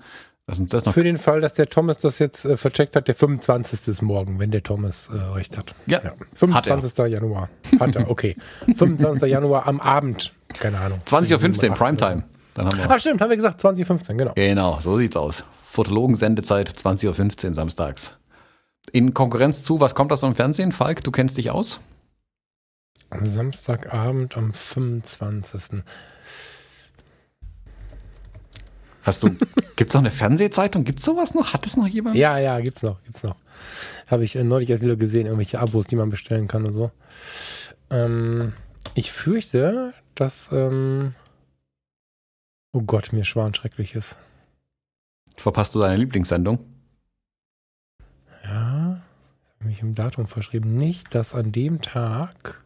Lass 0.48 0.60
uns 0.60 0.70
das 0.70 0.84
noch. 0.84 0.94
Für 0.94 1.02
den 1.02 1.16
Fall, 1.16 1.40
dass 1.40 1.54
der 1.54 1.66
Thomas 1.66 1.98
das 1.98 2.20
jetzt 2.20 2.44
äh, 2.44 2.56
vercheckt 2.56 2.94
hat, 2.94 3.08
der 3.08 3.16
25. 3.16 3.88
ist 3.88 4.02
morgen, 4.02 4.38
wenn 4.38 4.52
der 4.52 4.62
Thomas 4.62 5.10
äh, 5.12 5.16
recht 5.16 5.56
hat. 5.56 5.74
Ja, 5.86 6.00
25. 6.34 6.96
Januar. 7.08 7.48
Hat 7.80 7.96
er, 7.96 8.08
okay. 8.08 8.36
25. 8.76 9.28
Januar 9.28 9.66
am 9.66 9.80
Abend. 9.80 10.32
Keine 10.48 10.78
Ahnung. 10.78 11.00
20.15 11.04 11.70
Uhr, 11.70 11.74
Primetime. 11.74 12.22
Dann 12.54 12.66
haben 12.66 12.78
wir. 12.78 12.88
Ah, 12.88 12.98
stimmt, 13.00 13.20
haben 13.20 13.30
wir 13.30 13.36
gesagt, 13.36 13.60
20.15 13.60 14.14
genau. 14.14 14.32
Genau, 14.34 14.78
so 14.80 14.96
sieht's 14.98 15.16
aus. 15.16 15.44
Fotologen-Sendezeit 15.62 16.70
20.15 16.70 17.48
Uhr 17.48 17.54
samstags. 17.54 18.16
In 18.92 19.14
Konkurrenz 19.14 19.64
zu, 19.64 19.80
was 19.80 19.96
kommt 19.96 20.12
das 20.12 20.22
im 20.22 20.36
Fernsehen? 20.36 20.70
Falk, 20.70 21.02
du 21.02 21.10
kennst 21.10 21.38
dich 21.38 21.50
aus? 21.50 21.80
Am 23.10 23.26
Samstagabend, 23.26 24.36
am 24.36 24.52
25. 24.52 25.82
Hast 29.06 29.22
du, 29.22 29.30
gibt's 29.76 29.94
noch 29.94 30.00
eine 30.00 30.10
Fernsehzeitung? 30.10 30.82
Gibt's 30.82 31.04
sowas 31.04 31.32
noch? 31.32 31.52
Hat 31.52 31.64
es 31.64 31.76
noch 31.76 31.86
jemand? 31.86 32.16
Ja, 32.16 32.38
ja, 32.38 32.58
gibt's 32.58 32.82
noch, 32.82 33.00
gibt's 33.04 33.22
noch. 33.22 33.36
Habe 34.08 34.24
ich 34.24 34.34
äh, 34.34 34.42
neulich 34.42 34.68
erst 34.68 34.82
wieder 34.82 34.96
gesehen, 34.96 35.26
irgendwelche 35.26 35.60
Abos, 35.60 35.86
die 35.86 35.94
man 35.94 36.10
bestellen 36.10 36.48
kann 36.48 36.66
und 36.66 36.72
so. 36.72 36.90
Ähm, 37.88 38.52
ich 38.96 39.12
fürchte, 39.12 39.94
dass, 40.16 40.50
ähm, 40.50 41.12
oh 42.72 42.82
Gott, 42.82 43.12
mir 43.12 43.22
schwan 43.24 43.54
schreckliches. 43.54 44.16
Verpasst 45.36 45.76
du 45.76 45.80
deine 45.80 45.98
Lieblingssendung? 45.98 46.58
Ja, 48.42 49.02
habe 49.60 49.64
mich 49.64 49.82
im 49.82 49.94
Datum 49.94 50.26
verschrieben. 50.26 50.74
Nicht, 50.74 51.14
dass 51.14 51.32
an 51.32 51.52
dem 51.52 51.80
Tag, 51.80 52.64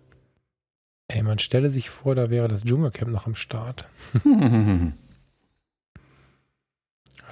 ey, 1.09 1.23
man 1.23 1.39
stelle 1.39 1.69
sich 1.71 1.91
vor, 1.91 2.15
da 2.15 2.31
wäre 2.31 2.49
das 2.49 2.65
Dschungelcamp 2.65 3.11
noch 3.11 3.27
am 3.27 3.35
Start. 3.35 3.87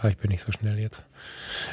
Ah, 0.01 0.09
ich 0.09 0.17
bin 0.17 0.31
nicht 0.31 0.45
so 0.45 0.53
schnell 0.53 0.79
jetzt. 0.79 1.05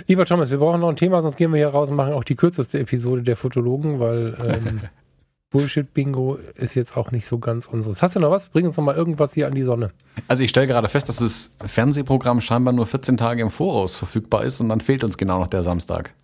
Lieber 0.07 0.25
Thomas, 0.25 0.49
wir 0.49 0.57
brauchen 0.57 0.81
noch 0.81 0.89
ein 0.89 0.95
Thema, 0.95 1.21
sonst 1.21 1.35
gehen 1.35 1.51
wir 1.51 1.57
hier 1.57 1.69
raus 1.69 1.89
und 1.89 1.95
machen 1.95 2.13
auch 2.13 2.23
die 2.23 2.35
kürzeste 2.35 2.79
Episode 2.79 3.21
der 3.21 3.35
Fotologen, 3.35 3.99
weil 3.99 4.35
ähm, 4.43 4.81
Bullshit-Bingo 5.51 6.35
ist 6.55 6.75
jetzt 6.75 6.97
auch 6.97 7.11
nicht 7.11 7.27
so 7.27 7.37
ganz 7.37 7.67
unseres. 7.67 8.01
Hast 8.01 8.15
du 8.15 8.19
noch 8.19 8.31
was? 8.31 8.49
Bring 8.49 8.65
uns 8.65 8.77
noch 8.77 8.83
mal 8.83 8.95
irgendwas 8.95 9.33
hier 9.33 9.45
an 9.45 9.53
die 9.53 9.63
Sonne. 9.63 9.89
Also 10.27 10.43
ich 10.43 10.49
stelle 10.49 10.65
gerade 10.65 10.87
fest, 10.87 11.07
dass 11.07 11.17
das 11.17 11.51
Fernsehprogramm 11.63 12.41
scheinbar 12.41 12.73
nur 12.73 12.87
14 12.87 13.15
Tage 13.17 13.43
im 13.43 13.51
Voraus 13.51 13.95
verfügbar 13.95 14.43
ist 14.43 14.59
und 14.59 14.69
dann 14.69 14.81
fehlt 14.81 15.03
uns 15.03 15.17
genau 15.17 15.39
noch 15.39 15.47
der 15.47 15.63
Samstag. 15.63 16.15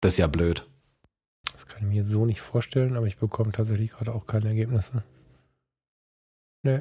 Das 0.00 0.14
ist 0.14 0.18
ja 0.18 0.28
blöd. 0.28 0.66
Das 1.52 1.66
kann 1.66 1.82
ich 1.82 1.88
mir 1.88 2.04
so 2.04 2.26
nicht 2.26 2.40
vorstellen, 2.40 2.96
aber 2.96 3.06
ich 3.06 3.16
bekomme 3.16 3.50
tatsächlich 3.50 3.90
gerade 3.90 4.14
auch 4.14 4.26
keine 4.26 4.48
Ergebnisse. 4.48 5.02
Nee. 6.62 6.80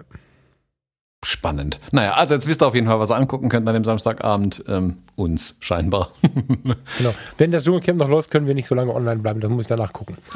Spannend. 1.24 1.80
Naja, 1.91 2.13
also 2.13 2.34
jetzt 2.34 2.47
wisst 2.47 2.63
ihr 2.63 2.67
auf 2.67 2.74
jeden 2.74 2.88
Fall, 2.88 2.99
was 2.99 3.11
ihr 3.11 3.15
angucken 3.15 3.49
könnt 3.49 3.67
an 3.67 3.76
dem 3.76 3.84
Samstagabend. 3.84 4.63
Ähm, 4.67 4.97
uns 5.15 5.55
scheinbar. 5.59 6.11
Genau. 6.97 7.13
Wenn 7.38 7.51
das 7.51 7.63
Dschungelcamp 7.63 7.99
noch 7.99 8.09
läuft, 8.09 8.32
können 8.32 8.47
wir 8.47 8.53
nicht 8.53 8.67
so 8.67 8.76
lange 8.76 8.93
online 8.93 9.22
bleiben. 9.22 9.39
Das 9.39 9.49
muss 9.49 9.63
ich 9.63 9.67
danach 9.67 9.93
gucken. 9.93 10.17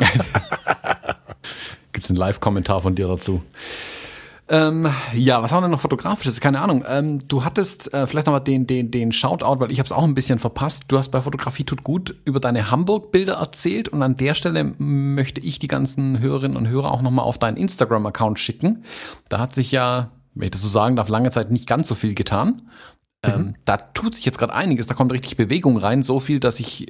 Gibt 1.92 2.04
es 2.04 2.10
einen 2.10 2.18
Live-Kommentar 2.18 2.82
von 2.82 2.96
dir 2.96 3.08
dazu? 3.08 3.42
Ähm, 4.48 4.88
ja, 5.14 5.42
was 5.42 5.52
haben 5.52 5.60
wir 5.60 5.68
denn 5.68 5.72
noch 5.72 5.80
fotografisches? 5.80 6.40
Keine 6.40 6.62
Ahnung. 6.62 6.86
Ähm, 6.88 7.28
du 7.28 7.44
hattest 7.44 7.92
äh, 7.94 8.06
vielleicht 8.06 8.28
nochmal 8.28 8.44
den, 8.44 8.68
den, 8.68 8.92
den 8.92 9.12
Shoutout, 9.12 9.60
weil 9.60 9.72
ich 9.72 9.80
habe 9.80 9.86
es 9.86 9.92
auch 9.92 10.04
ein 10.04 10.14
bisschen 10.14 10.38
verpasst. 10.38 10.86
Du 10.88 10.98
hast 10.98 11.10
bei 11.10 11.22
Fotografie 11.22 11.64
tut 11.64 11.84
gut 11.84 12.16
über 12.26 12.40
deine 12.40 12.70
Hamburg-Bilder 12.70 13.34
erzählt 13.34 13.90
und 13.90 14.04
an 14.04 14.18
der 14.18 14.36
Stelle 14.36 14.64
möchte 14.78 15.42
ich 15.42 15.58
die 15.58 15.68
ganzen 15.68 16.20
Hörerinnen 16.20 16.58
und 16.58 16.68
Hörer 16.68 16.92
auch 16.92 17.02
nochmal 17.02 17.26
auf 17.26 17.40
deinen 17.40 17.58
Instagram-Account 17.58 18.40
schicken. 18.40 18.84
Da 19.30 19.40
hat 19.40 19.54
sich 19.54 19.72
ja, 19.72 20.12
wenn 20.36 20.46
ich 20.46 20.52
das 20.52 20.62
so 20.62 20.70
sagen 20.70 20.96
darf, 20.96 21.10
lange 21.10 21.32
Zeit 21.32 21.52
nicht 21.52 21.68
ganz 21.68 21.88
so 21.88 21.96
viel 21.96 22.14
getan. 22.14 22.70
Ähm, 23.24 23.56
da 23.66 23.78
tut 23.78 24.14
sich 24.16 24.26
jetzt 24.26 24.38
gerade 24.38 24.54
einiges, 24.54 24.86
da 24.86 24.94
kommt 24.94 25.12
richtig 25.12 25.36
Bewegung 25.36 25.78
rein, 25.78 26.04
so 26.04 26.20
viel, 26.20 26.40
dass 26.40 26.60
ich 26.60 26.88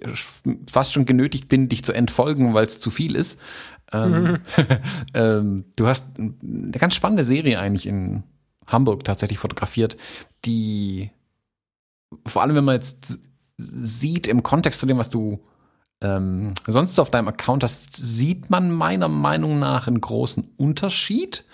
fast 0.69 0.91
schon 0.91 1.05
genötigt 1.05 1.47
bin, 1.47 1.69
dich 1.69 1.83
zu 1.83 1.93
entfolgen, 1.93 2.53
weil 2.53 2.65
es 2.65 2.81
zu 2.81 2.91
viel 2.91 3.15
ist. 3.15 3.39
Ähm, 3.93 4.39
ähm, 5.13 5.65
du 5.75 5.87
hast 5.87 6.17
eine 6.17 6.71
ganz 6.71 6.95
spannende 6.95 7.23
Serie 7.23 7.59
eigentlich 7.59 7.87
in 7.87 8.23
Hamburg 8.67 9.03
tatsächlich 9.03 9.39
fotografiert, 9.39 9.95
die 10.43 11.11
vor 12.25 12.41
allem, 12.41 12.55
wenn 12.55 12.65
man 12.65 12.75
jetzt 12.75 13.19
sieht 13.57 14.27
im 14.27 14.43
Kontext 14.43 14.79
zu 14.79 14.85
dem, 14.85 14.97
was 14.97 15.09
du 15.09 15.39
ähm, 16.01 16.53
sonst 16.67 16.95
so 16.95 17.01
auf 17.01 17.11
deinem 17.11 17.27
Account 17.27 17.63
hast, 17.63 17.95
sieht 17.95 18.49
man 18.49 18.71
meiner 18.71 19.07
Meinung 19.07 19.59
nach 19.59 19.87
einen 19.87 20.01
großen 20.01 20.51
Unterschied. 20.57 21.45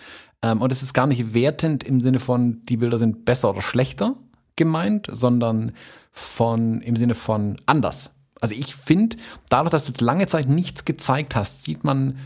Ähm, 0.43 0.61
und 0.61 0.71
es 0.71 0.83
ist 0.83 0.93
gar 0.93 1.07
nicht 1.07 1.33
wertend 1.33 1.83
im 1.83 2.01
Sinne 2.01 2.19
von, 2.19 2.65
die 2.65 2.77
Bilder 2.77 2.97
sind 2.97 3.25
besser 3.25 3.49
oder 3.49 3.61
schlechter 3.61 4.15
gemeint, 4.55 5.07
sondern 5.11 5.73
von 6.11 6.81
im 6.81 6.95
Sinne 6.95 7.15
von 7.15 7.57
anders. 7.65 8.15
Also 8.41 8.55
ich 8.55 8.75
finde, 8.75 9.17
dadurch, 9.49 9.71
dass 9.71 9.85
du 9.85 9.93
lange 10.03 10.27
Zeit 10.27 10.49
nichts 10.49 10.83
gezeigt 10.85 11.35
hast, 11.35 11.63
sieht 11.63 11.83
man, 11.83 12.17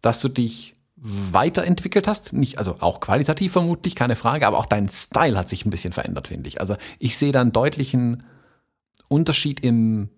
dass 0.00 0.20
du 0.20 0.28
dich 0.28 0.76
weiterentwickelt 0.96 2.08
hast. 2.08 2.32
Nicht, 2.32 2.58
also 2.58 2.76
auch 2.80 3.00
qualitativ 3.00 3.52
vermutlich, 3.52 3.94
keine 3.94 4.16
Frage, 4.16 4.46
aber 4.46 4.58
auch 4.58 4.66
dein 4.66 4.88
Style 4.88 5.36
hat 5.36 5.48
sich 5.48 5.66
ein 5.66 5.70
bisschen 5.70 5.92
verändert, 5.92 6.28
finde 6.28 6.48
ich. 6.48 6.60
Also 6.60 6.76
ich 6.98 7.16
sehe 7.16 7.32
da 7.32 7.40
einen 7.40 7.52
deutlichen 7.52 8.22
Unterschied 9.08 9.60
im, 9.60 10.08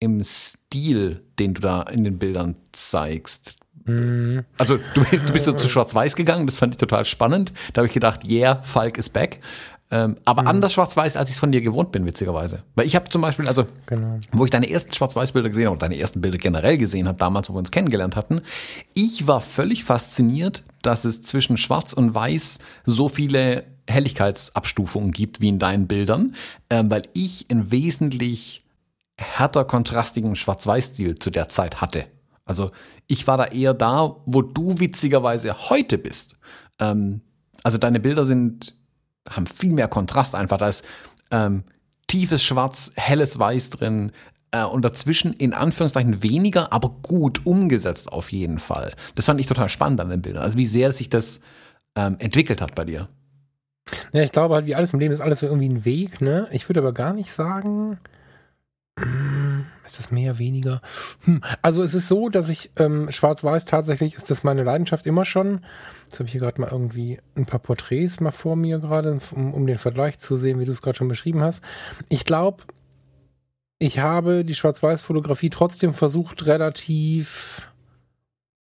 im 0.00 0.22
Stil, 0.22 1.24
den 1.38 1.54
du 1.54 1.60
da 1.60 1.82
in 1.82 2.04
den 2.04 2.18
Bildern 2.18 2.56
zeigst. 2.72 3.56
Mhm. 3.84 4.44
Also 4.58 4.78
du, 4.94 5.02
du 5.04 5.32
bist 5.32 5.44
so 5.44 5.52
zu 5.52 5.68
Schwarz-Weiß 5.68 6.16
gegangen, 6.16 6.46
das 6.46 6.58
fand 6.58 6.74
ich 6.74 6.78
total 6.78 7.04
spannend. 7.04 7.52
Da 7.72 7.80
habe 7.80 7.86
ich 7.88 7.94
gedacht, 7.94 8.28
yeah, 8.28 8.62
Falk 8.62 8.98
is 8.98 9.08
back. 9.08 9.40
Ähm, 9.90 10.16
aber 10.24 10.46
anders 10.46 10.72
Schwarz-Weiß, 10.72 11.16
als 11.18 11.28
ich 11.28 11.36
es 11.36 11.40
von 11.40 11.52
dir 11.52 11.60
gewohnt 11.60 11.92
bin, 11.92 12.06
witzigerweise. 12.06 12.62
Weil 12.74 12.86
ich 12.86 12.96
habe 12.96 13.10
zum 13.10 13.20
Beispiel, 13.20 13.46
also 13.46 13.66
Genau. 13.84 14.20
wo 14.32 14.46
ich 14.46 14.50
deine 14.50 14.70
ersten 14.70 14.94
Schwarz-Weiß-Bilder 14.94 15.50
gesehen 15.50 15.66
habe, 15.66 15.76
oder 15.76 15.86
deine 15.86 15.98
ersten 15.98 16.22
Bilder 16.22 16.38
generell 16.38 16.78
gesehen 16.78 17.06
habe, 17.06 17.18
damals, 17.18 17.50
wo 17.50 17.54
wir 17.54 17.58
uns 17.58 17.70
kennengelernt 17.70 18.16
hatten, 18.16 18.40
ich 18.94 19.26
war 19.26 19.42
völlig 19.42 19.84
fasziniert, 19.84 20.62
dass 20.80 21.04
es 21.04 21.20
zwischen 21.20 21.58
Schwarz 21.58 21.92
und 21.92 22.14
Weiß 22.14 22.58
so 22.86 23.10
viele 23.10 23.64
Helligkeitsabstufungen 23.86 25.12
gibt 25.12 25.42
wie 25.42 25.48
in 25.48 25.58
deinen 25.58 25.88
Bildern, 25.88 26.36
äh, 26.70 26.82
weil 26.86 27.02
ich 27.12 27.50
einen 27.50 27.70
wesentlich 27.70 28.62
härter 29.18 29.66
kontrastigen 29.66 30.36
Schwarz-Weiß-Stil 30.36 31.16
zu 31.16 31.30
der 31.30 31.48
Zeit 31.50 31.82
hatte. 31.82 32.06
Also 32.52 32.70
ich 33.06 33.26
war 33.26 33.38
da 33.38 33.46
eher 33.46 33.72
da, 33.72 34.16
wo 34.26 34.42
du 34.42 34.78
witzigerweise 34.78 35.70
heute 35.70 35.96
bist. 35.96 36.36
Ähm, 36.78 37.22
also 37.62 37.78
deine 37.78 37.98
Bilder 37.98 38.24
sind, 38.24 38.76
haben 39.28 39.46
viel 39.46 39.72
mehr 39.72 39.88
Kontrast 39.88 40.34
einfach. 40.34 40.58
Da 40.58 40.68
ist 40.68 40.84
ähm, 41.30 41.64
tiefes 42.08 42.44
Schwarz, 42.44 42.92
helles 42.94 43.38
Weiß 43.38 43.70
drin, 43.70 44.12
äh, 44.50 44.64
und 44.64 44.84
dazwischen 44.84 45.32
in 45.32 45.54
Anführungszeichen 45.54 46.22
weniger, 46.22 46.72
aber 46.72 46.90
gut 47.02 47.46
umgesetzt 47.46 48.12
auf 48.12 48.30
jeden 48.30 48.58
Fall. 48.58 48.92
Das 49.14 49.26
fand 49.26 49.40
ich 49.40 49.46
total 49.46 49.68
spannend 49.68 50.00
an 50.00 50.10
den 50.10 50.20
Bildern. 50.22 50.42
Also 50.42 50.58
wie 50.58 50.66
sehr 50.66 50.92
sich 50.92 51.08
das 51.08 51.40
ähm, 51.96 52.16
entwickelt 52.18 52.60
hat 52.60 52.74
bei 52.74 52.84
dir. 52.84 53.08
Ja, 54.12 54.22
ich 54.22 54.32
glaube 54.32 54.54
halt, 54.54 54.66
wie 54.66 54.74
alles 54.74 54.92
im 54.92 55.00
Leben 55.00 55.12
ist 55.12 55.20
alles 55.20 55.42
irgendwie 55.42 55.68
ein 55.68 55.84
Weg, 55.84 56.20
ne? 56.20 56.48
Ich 56.52 56.68
würde 56.68 56.80
aber 56.80 56.92
gar 56.92 57.12
nicht 57.12 57.32
sagen, 57.32 57.98
ist 59.84 59.98
das 59.98 60.10
mehr, 60.10 60.38
weniger? 60.38 60.80
Hm. 61.24 61.42
Also 61.60 61.82
es 61.82 61.94
ist 61.94 62.08
so, 62.08 62.28
dass 62.28 62.48
ich 62.48 62.70
ähm, 62.76 63.10
Schwarz-Weiß 63.10 63.64
tatsächlich 63.64 64.14
ist 64.14 64.30
das 64.30 64.44
meine 64.44 64.62
Leidenschaft 64.62 65.06
immer 65.06 65.24
schon. 65.24 65.64
Jetzt 66.04 66.18
habe 66.18 66.26
ich 66.26 66.32
hier 66.32 66.40
gerade 66.40 66.60
mal 66.60 66.70
irgendwie 66.70 67.20
ein 67.36 67.46
paar 67.46 67.60
Porträts 67.60 68.20
mal 68.20 68.30
vor 68.30 68.56
mir 68.56 68.78
gerade, 68.78 69.18
um, 69.32 69.54
um 69.54 69.66
den 69.66 69.78
Vergleich 69.78 70.18
zu 70.18 70.36
sehen, 70.36 70.60
wie 70.60 70.64
du 70.64 70.72
es 70.72 70.82
gerade 70.82 70.96
schon 70.96 71.08
beschrieben 71.08 71.42
hast. 71.42 71.62
Ich 72.08 72.24
glaube, 72.24 72.64
ich 73.78 73.98
habe 73.98 74.44
die 74.44 74.54
Schwarz-Weiß-Fotografie 74.54 75.50
trotzdem 75.50 75.94
versucht, 75.94 76.46
relativ 76.46 77.68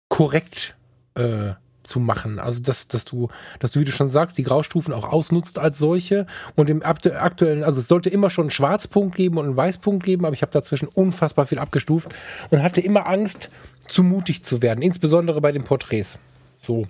korrekt 0.10 0.76
äh, 1.16 1.54
zu 1.92 2.00
machen. 2.00 2.40
Also 2.40 2.62
dass, 2.62 2.88
dass 2.88 3.06
du, 3.06 3.28
dass 3.60 3.72
du, 3.72 3.82
wie 3.82 3.86
du 3.86 3.92
schon 3.92 4.10
sagst, 4.10 4.38
die 4.38 4.44
Graustufen 4.44 4.94
auch 4.94 5.12
ausnutzt 5.12 5.60
als 5.60 5.78
solche. 5.78 6.26
Und 6.56 6.70
im 6.70 6.82
aktuellen, 6.84 7.64
also 7.64 7.82
es 7.82 7.88
sollte 7.88 8.10
immer 8.10 8.30
schon 8.30 8.44
einen 8.44 8.52
Schwarzpunkt 8.52 9.16
geben 9.16 9.38
und 9.38 9.46
einen 9.46 9.58
Weißpunkt 9.58 10.04
geben, 10.04 10.26
aber 10.26 10.34
ich 10.34 10.42
habe 10.42 10.52
dazwischen 10.52 10.88
unfassbar 10.88 11.46
viel 11.46 11.60
abgestuft 11.60 12.10
und 12.50 12.64
hatte 12.64 12.82
immer 12.82 13.08
Angst, 13.08 13.50
zu 13.88 14.04
mutig 14.04 14.44
zu 14.44 14.62
werden, 14.62 14.82
insbesondere 14.82 15.42
bei 15.42 15.52
den 15.52 15.64
Porträts. 15.64 16.18
So. 16.62 16.88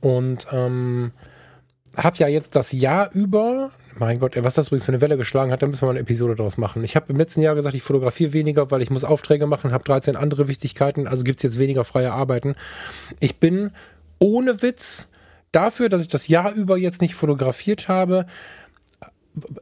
Und 0.00 0.46
ähm, 0.52 1.12
habe 1.96 2.16
ja 2.16 2.28
jetzt 2.28 2.56
das 2.56 2.72
Jahr 2.72 3.12
über 3.12 3.72
mein 3.98 4.18
Gott, 4.18 4.34
was 4.42 4.54
das 4.54 4.68
übrigens 4.68 4.86
für 4.86 4.92
eine 4.92 5.00
Welle 5.00 5.16
geschlagen 5.16 5.52
hat, 5.52 5.62
da 5.62 5.66
müssen 5.66 5.82
wir 5.82 5.86
mal 5.86 5.92
eine 5.92 6.00
Episode 6.00 6.34
draus 6.34 6.56
machen. 6.56 6.84
Ich 6.84 6.96
habe 6.96 7.06
im 7.08 7.16
letzten 7.16 7.42
Jahr 7.42 7.54
gesagt, 7.54 7.74
ich 7.74 7.82
fotografiere 7.82 8.32
weniger, 8.32 8.70
weil 8.70 8.82
ich 8.82 8.90
muss 8.90 9.04
Aufträge 9.04 9.46
machen, 9.46 9.72
habe 9.72 9.84
13 9.84 10.16
andere 10.16 10.48
Wichtigkeiten, 10.48 11.06
also 11.06 11.24
gibt 11.24 11.40
es 11.40 11.42
jetzt 11.42 11.58
weniger 11.58 11.84
freie 11.84 12.12
Arbeiten. 12.12 12.54
Ich 13.18 13.36
bin 13.38 13.72
ohne 14.20 14.62
Witz 14.62 15.08
dafür, 15.50 15.88
dass 15.88 16.02
ich 16.02 16.08
das 16.08 16.28
Jahr 16.28 16.52
über 16.52 16.76
jetzt 16.76 17.00
nicht 17.00 17.16
fotografiert 17.16 17.88
habe, 17.88 18.26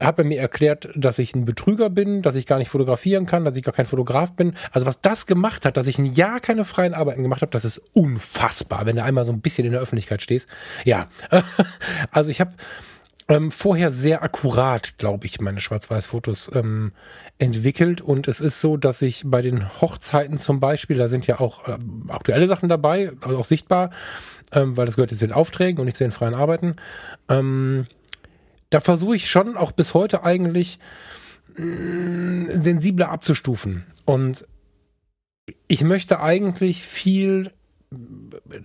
hat 0.00 0.18
er 0.18 0.24
mir 0.24 0.40
erklärt, 0.40 0.88
dass 0.94 1.18
ich 1.18 1.34
ein 1.34 1.44
Betrüger 1.44 1.90
bin, 1.90 2.22
dass 2.22 2.34
ich 2.34 2.46
gar 2.46 2.58
nicht 2.58 2.70
fotografieren 2.70 3.26
kann, 3.26 3.44
dass 3.44 3.56
ich 3.56 3.62
gar 3.62 3.74
kein 3.74 3.86
Fotograf 3.86 4.32
bin. 4.32 4.54
Also 4.72 4.86
was 4.86 5.00
das 5.00 5.26
gemacht 5.26 5.64
hat, 5.64 5.76
dass 5.76 5.86
ich 5.86 5.98
ein 5.98 6.06
Jahr 6.06 6.40
keine 6.40 6.64
freien 6.64 6.94
Arbeiten 6.94 7.22
gemacht 7.22 7.42
habe, 7.42 7.52
das 7.52 7.64
ist 7.64 7.78
unfassbar, 7.92 8.86
wenn 8.86 8.96
du 8.96 9.04
einmal 9.04 9.24
so 9.24 9.32
ein 9.32 9.40
bisschen 9.40 9.66
in 9.66 9.72
der 9.72 9.80
Öffentlichkeit 9.80 10.22
stehst. 10.22 10.48
Ja, 10.84 11.08
also 12.10 12.30
ich 12.30 12.40
habe 12.40 12.52
ähm, 13.28 13.50
vorher 13.50 13.92
sehr 13.92 14.22
akkurat, 14.22 14.96
glaube 14.96 15.26
ich, 15.26 15.40
meine 15.40 15.60
Schwarz-Weiß-Fotos 15.60 16.50
ähm, 16.54 16.92
entwickelt. 17.38 18.00
Und 18.00 18.26
es 18.26 18.40
ist 18.40 18.60
so, 18.60 18.76
dass 18.76 19.02
ich 19.02 19.22
bei 19.26 19.42
den 19.42 19.80
Hochzeiten 19.80 20.38
zum 20.38 20.60
Beispiel, 20.60 20.96
da 20.96 21.08
sind 21.08 21.26
ja 21.26 21.38
auch 21.38 21.68
äh, 21.68 21.78
aktuelle 22.08 22.48
Sachen 22.48 22.70
dabei, 22.70 23.12
also 23.20 23.38
auch 23.38 23.44
sichtbar, 23.44 23.90
ähm, 24.52 24.76
weil 24.76 24.86
das 24.86 24.96
gehört 24.96 25.10
jetzt 25.10 25.20
zu 25.20 25.26
den 25.26 25.34
Aufträgen 25.34 25.78
und 25.78 25.86
nicht 25.86 25.98
zu 25.98 26.04
den 26.04 26.12
freien 26.12 26.34
Arbeiten. 26.34 26.76
Ähm, 27.28 27.86
da 28.70 28.80
versuche 28.80 29.16
ich 29.16 29.30
schon 29.30 29.56
auch 29.56 29.72
bis 29.72 29.92
heute 29.92 30.24
eigentlich 30.24 30.78
mh, 31.56 31.64
mm, 31.64 32.62
sensibler 32.62 33.10
abzustufen. 33.10 33.84
Und 34.06 34.46
ich 35.66 35.84
möchte 35.84 36.20
eigentlich 36.20 36.82
viel 36.82 37.50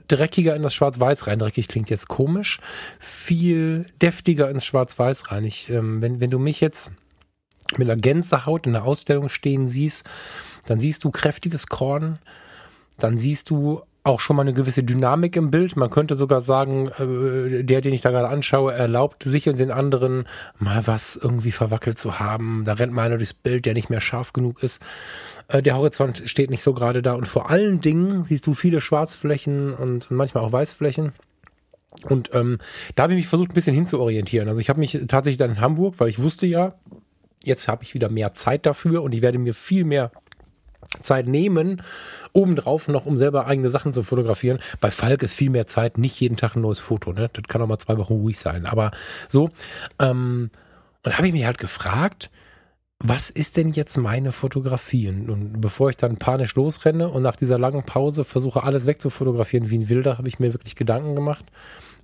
dreckiger 0.08 0.56
in 0.56 0.64
das 0.64 0.74
Schwarz-Weiß 0.74 1.28
rein. 1.28 1.40
Dreckig 1.40 1.68
klingt 1.68 1.90
jetzt 1.90 2.08
komisch. 2.08 2.60
Viel 3.00 3.86
deftiger 4.02 4.50
ins 4.50 4.66
Schwarz-Weiß 4.66 5.32
rein. 5.32 5.46
Ich, 5.46 5.70
ähm, 5.70 6.02
wenn, 6.02 6.20
wenn 6.20 6.30
du 6.30 6.40
mich 6.40 6.62
jetzt 6.62 6.92
mit 7.78 7.90
einer 7.90 8.00
Gänsehaut 8.00 8.68
in 8.68 8.74
der 8.74 8.84
Ausstellung 8.84 9.30
stehen 9.30 9.68
siehst, 9.68 10.06
dann 10.66 10.80
siehst 10.80 11.04
du 11.04 11.12
kräftiges 11.12 11.68
Korn, 11.68 12.20
dann 12.98 13.18
siehst 13.18 13.50
du 13.50 13.82
auch 14.04 14.20
schon 14.20 14.36
mal 14.36 14.42
eine 14.42 14.54
gewisse 14.54 14.84
Dynamik 14.84 15.36
im 15.38 15.50
Bild. 15.50 15.78
Man 15.78 15.90
könnte 15.90 16.18
sogar 16.18 16.42
sagen, 16.42 16.90
äh, 17.00 17.64
der, 17.64 17.82
den 17.82 17.94
ich 17.94 18.02
da 18.02 18.12
gerade 18.12 18.28
anschaue, 18.28 18.74
erlaubt 18.74 19.24
sich 19.24 19.48
und 19.48 19.58
den 19.58 19.72
anderen 19.72 20.26
mal 20.60 20.86
was 20.88 21.16
irgendwie 21.16 21.52
verwackelt 21.52 21.98
zu 21.98 22.20
haben. 22.20 22.64
Da 22.66 22.74
rennt 22.74 22.94
mal 22.94 23.06
einer 23.06 23.18
durchs 23.18 23.34
Bild, 23.34 23.66
der 23.66 23.74
nicht 23.74 23.90
mehr 23.90 24.02
scharf 24.02 24.34
genug 24.34 24.62
ist. 24.62 24.82
Äh, 25.48 25.62
der 25.62 25.78
Horizont 25.78 26.24
steht 26.26 26.50
nicht 26.50 26.64
so 26.64 26.74
gerade 26.74 27.02
da 27.02 27.14
und 27.14 27.28
vor 27.28 27.50
allen 27.50 27.80
Dingen 27.80 28.26
siehst 28.26 28.46
du 28.46 28.54
viele 28.54 28.82
Schwarzflächen 28.82 29.74
und 29.74 30.12
manchmal 30.12 30.44
auch 30.44 30.52
Weißflächen. 30.52 31.14
Und 32.10 32.32
ähm, 32.34 32.58
da 32.96 33.04
habe 33.04 33.14
ich 33.14 33.18
mich 33.18 33.28
versucht, 33.28 33.52
ein 33.52 33.56
bisschen 33.56 33.76
hinzuorientieren. 33.76 34.50
Also 34.50 34.60
ich 34.60 34.70
habe 34.70 34.80
mich 34.80 35.00
tatsächlich 35.08 35.38
dann 35.38 35.52
in 35.52 35.62
Hamburg, 35.62 35.96
weil 36.00 36.10
ich 36.10 36.22
wusste 36.22 36.46
ja, 36.46 36.74
jetzt 37.44 37.68
habe 37.68 37.84
ich 37.84 37.94
wieder 37.94 38.10
mehr 38.10 38.34
Zeit 38.34 38.66
dafür 38.66 39.04
und 39.04 39.14
ich 39.14 39.22
werde 39.22 39.38
mir 39.38 39.54
viel 39.54 39.86
mehr 39.86 40.12
Zeit 41.02 41.28
nehmen, 41.28 41.82
obendrauf 42.34 42.88
noch, 42.88 43.06
um 43.06 43.18
selber 43.18 43.48
eigene 43.48 43.70
Sachen 43.70 43.94
zu 43.94 44.04
fotografieren. 44.04 44.60
Bei 44.80 44.92
Falk 44.92 45.24
ist 45.24 45.34
viel 45.34 45.50
mehr 45.50 45.68
Zeit, 45.68 45.98
nicht 45.98 46.20
jeden 46.20 46.38
Tag 46.38 46.56
ein 46.56 46.62
neues 46.62 46.80
Foto. 46.80 47.14
Ne? 47.14 47.30
Das 47.34 47.44
kann 47.48 47.62
auch 47.62 47.68
mal 47.68 47.78
zwei 47.78 47.98
Wochen 47.98 48.14
ruhig 48.14 48.40
sein. 48.40 48.66
Aber 48.66 48.92
so, 49.30 49.50
ähm, 50.00 50.52
und 51.04 51.12
da 51.12 51.18
habe 51.18 51.28
ich 51.28 51.34
mich 51.34 51.46
halt 51.46 51.58
gefragt, 51.58 52.32
was 53.06 53.30
ist 53.30 53.58
denn 53.58 53.72
jetzt 53.72 53.98
meine 53.98 54.32
Fotografie? 54.32 55.10
Und 55.10 55.60
bevor 55.60 55.90
ich 55.90 55.98
dann 55.98 56.16
panisch 56.16 56.56
losrenne 56.56 57.10
und 57.10 57.22
nach 57.22 57.36
dieser 57.36 57.60
langen 57.60 57.84
Pause 57.84 58.24
versuche, 58.24 58.64
alles 58.64 58.86
wegzufotografieren 58.86 59.70
wie 59.70 59.80
ein 59.80 59.90
Wilder, 59.90 60.18
habe 60.18 60.30
ich 60.30 60.40
mir 60.40 60.54
wirklich 60.54 60.76
Gedanken 60.76 61.14
gemacht. 61.14 61.46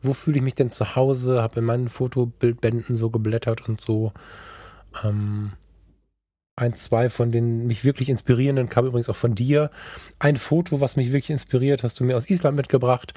Wo 0.01 0.11
fühle 0.11 0.37
ich 0.37 0.43
mich 0.43 0.55
denn 0.55 0.69
zu 0.69 0.97
Hause? 0.97 1.41
Habe 1.41 1.61
in 1.61 1.65
meinen 1.65 1.87
Fotobildbänden 1.87 2.97
so 2.97 3.09
geblättert 3.09 3.69
und 3.69 3.79
so. 3.79 4.11
Ähm, 5.03 5.53
ein, 6.59 6.75
zwei 6.75 7.09
von 7.09 7.31
den 7.31 7.67
mich 7.67 7.83
wirklich 7.83 8.09
inspirierenden 8.09 8.69
kam 8.69 8.85
übrigens 8.85 9.09
auch 9.09 9.15
von 9.15 9.35
dir. 9.35 9.71
Ein 10.19 10.37
Foto, 10.37 10.81
was 10.81 10.95
mich 10.95 11.07
wirklich 11.07 11.29
inspiriert, 11.29 11.83
hast 11.83 11.99
du 11.99 12.03
mir 12.03 12.17
aus 12.17 12.29
Island 12.29 12.55
mitgebracht, 12.55 13.13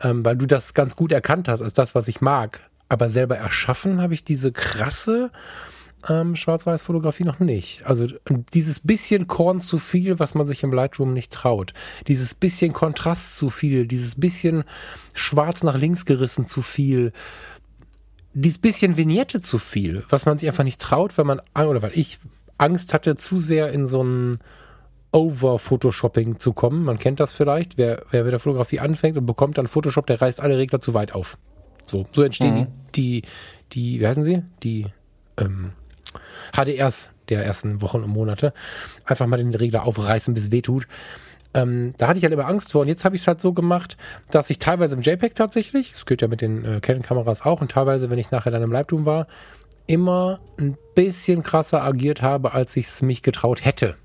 ähm, 0.00 0.24
weil 0.24 0.36
du 0.36 0.46
das 0.46 0.74
ganz 0.74 0.96
gut 0.96 1.12
erkannt 1.12 1.48
hast 1.48 1.62
als 1.62 1.72
das, 1.72 1.94
was 1.94 2.08
ich 2.08 2.20
mag. 2.20 2.60
Aber 2.88 3.08
selber 3.08 3.36
erschaffen 3.36 4.00
habe 4.00 4.14
ich 4.14 4.24
diese 4.24 4.52
krasse 4.52 5.30
ähm, 6.08 6.36
Schwarz-Weiß-Fotografie 6.36 7.24
noch 7.24 7.40
nicht. 7.40 7.86
Also 7.86 8.06
dieses 8.52 8.80
bisschen 8.80 9.26
Korn 9.26 9.60
zu 9.60 9.78
viel, 9.78 10.18
was 10.18 10.34
man 10.34 10.46
sich 10.46 10.62
im 10.62 10.72
Lightroom 10.72 11.12
nicht 11.12 11.32
traut. 11.32 11.72
Dieses 12.06 12.34
bisschen 12.34 12.72
Kontrast 12.72 13.36
zu 13.36 13.50
viel, 13.50 13.86
dieses 13.86 14.14
bisschen 14.16 14.64
schwarz 15.14 15.62
nach 15.62 15.76
links 15.76 16.04
gerissen 16.04 16.46
zu 16.46 16.62
viel. 16.62 17.12
Dieses 18.34 18.58
bisschen 18.58 18.96
Vignette 18.96 19.40
zu 19.40 19.58
viel, 19.58 20.04
was 20.08 20.26
man 20.26 20.38
sich 20.38 20.48
einfach 20.48 20.64
nicht 20.64 20.80
traut, 20.80 21.16
weil 21.16 21.24
man, 21.24 21.40
oder 21.54 21.82
weil 21.82 21.92
ich 21.94 22.18
Angst 22.58 22.94
hatte, 22.94 23.16
zu 23.16 23.38
sehr 23.38 23.72
in 23.72 23.86
so 23.86 24.02
ein 24.02 24.38
Over-Photoshopping 25.12 26.38
zu 26.38 26.52
kommen. 26.52 26.84
Man 26.84 26.98
kennt 26.98 27.20
das 27.20 27.32
vielleicht. 27.32 27.78
Wer, 27.78 28.02
wer 28.10 28.24
mit 28.24 28.32
der 28.32 28.40
Fotografie 28.40 28.80
anfängt 28.80 29.16
und 29.16 29.26
bekommt 29.26 29.58
dann 29.58 29.68
Photoshop, 29.68 30.06
der 30.06 30.20
reißt 30.20 30.40
alle 30.40 30.58
Regler 30.58 30.80
zu 30.80 30.92
weit 30.94 31.14
auf. 31.14 31.38
So, 31.84 32.06
so 32.12 32.22
entstehen 32.22 32.54
mhm. 32.54 32.66
die, 32.94 33.22
die, 33.22 33.28
die, 33.72 34.00
wie 34.00 34.06
heißen 34.06 34.24
sie? 34.24 34.42
Die 34.62 34.86
ähm, 35.36 35.72
HDRs 36.52 37.10
der 37.28 37.44
ersten 37.44 37.80
Wochen 37.80 38.02
und 38.02 38.10
Monate. 38.10 38.52
Einfach 39.04 39.26
mal 39.26 39.36
den 39.36 39.54
Regler 39.54 39.84
aufreißen, 39.84 40.34
bis 40.34 40.44
es 40.44 40.52
weh 40.52 40.62
tut. 40.62 40.86
Ähm, 41.54 41.94
da 41.98 42.08
hatte 42.08 42.18
ich 42.18 42.24
halt 42.24 42.34
immer 42.34 42.46
Angst 42.46 42.72
vor 42.72 42.82
und 42.82 42.88
jetzt 42.88 43.04
habe 43.04 43.14
ich 43.14 43.22
es 43.22 43.28
halt 43.28 43.40
so 43.40 43.52
gemacht, 43.52 43.96
dass 44.30 44.50
ich 44.50 44.58
teilweise 44.58 44.96
im 44.96 45.02
JPEG 45.02 45.36
tatsächlich, 45.36 45.92
das 45.92 46.04
geht 46.04 46.20
ja 46.20 46.26
mit 46.26 46.40
den 46.40 46.64
äh, 46.64 46.80
Canon-Kameras 46.80 47.42
auch 47.42 47.60
und 47.60 47.70
teilweise, 47.70 48.10
wenn 48.10 48.18
ich 48.18 48.32
nachher 48.32 48.50
dann 48.50 48.62
im 48.62 48.72
Lightroom 48.72 49.06
war, 49.06 49.28
immer 49.86 50.40
ein 50.58 50.76
bisschen 50.94 51.42
krasser 51.42 51.82
agiert 51.82 52.22
habe, 52.22 52.52
als 52.52 52.76
ich 52.76 52.86
es 52.86 53.02
mich 53.02 53.22
getraut 53.22 53.64
hätte. 53.64 53.96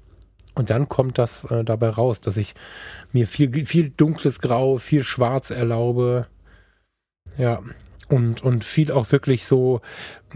Und 0.56 0.70
dann 0.70 0.90
kommt 0.90 1.18
das 1.18 1.46
äh, 1.46 1.64
dabei 1.64 1.90
raus, 1.90 2.22
dass 2.22 2.38
ich 2.38 2.54
mir 3.14 3.28
viel, 3.28 3.66
viel 3.66 3.90
dunkles 3.90 4.40
Grau, 4.40 4.78
viel 4.78 5.04
Schwarz 5.04 5.52
erlaube. 5.52 6.28
Ja. 7.38 7.62
Und, 8.10 8.44
und 8.44 8.64
viel 8.64 8.92
auch 8.92 9.12
wirklich 9.12 9.46
so, 9.46 9.82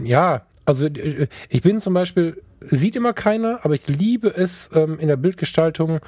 ja, 0.00 0.46
also 0.64 0.86
äh, 0.86 1.26
ich 1.48 1.62
bin 1.62 1.80
zum 1.80 1.92
Beispiel, 1.92 2.42
sieht 2.68 2.96
immer 2.96 3.12
keiner, 3.12 3.60
aber 3.62 3.74
ich 3.74 3.86
liebe 3.88 4.28
es, 4.28 4.70
ähm, 4.74 4.98
in 4.98 5.08
der 5.08 5.16
Bildgestaltung 5.16 6.00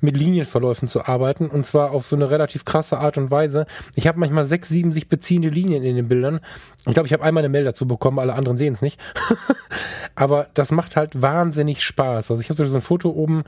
mit 0.00 0.16
Linienverläufen 0.16 0.88
zu 0.88 1.06
arbeiten 1.06 1.48
und 1.48 1.66
zwar 1.66 1.90
auf 1.92 2.06
so 2.06 2.16
eine 2.16 2.30
relativ 2.30 2.64
krasse 2.64 2.98
Art 2.98 3.18
und 3.18 3.30
Weise. 3.30 3.66
Ich 3.94 4.06
habe 4.06 4.18
manchmal 4.18 4.44
sechs, 4.44 4.68
sieben 4.68 4.92
sich 4.92 5.08
beziehende 5.08 5.48
Linien 5.48 5.82
in 5.82 5.96
den 5.96 6.08
Bildern. 6.08 6.40
Ich 6.86 6.94
glaube, 6.94 7.06
ich 7.06 7.12
habe 7.12 7.22
einmal 7.22 7.42
eine 7.42 7.48
Mail 7.48 7.64
dazu 7.64 7.86
bekommen, 7.86 8.18
alle 8.18 8.34
anderen 8.34 8.56
sehen 8.58 8.74
es 8.74 8.82
nicht. 8.82 9.00
aber 10.14 10.48
das 10.54 10.70
macht 10.70 10.96
halt 10.96 11.20
wahnsinnig 11.20 11.82
Spaß. 11.82 12.30
Also 12.30 12.40
ich 12.40 12.50
habe 12.50 12.64
so 12.64 12.76
ein 12.76 12.82
Foto 12.82 13.10
oben, 13.10 13.44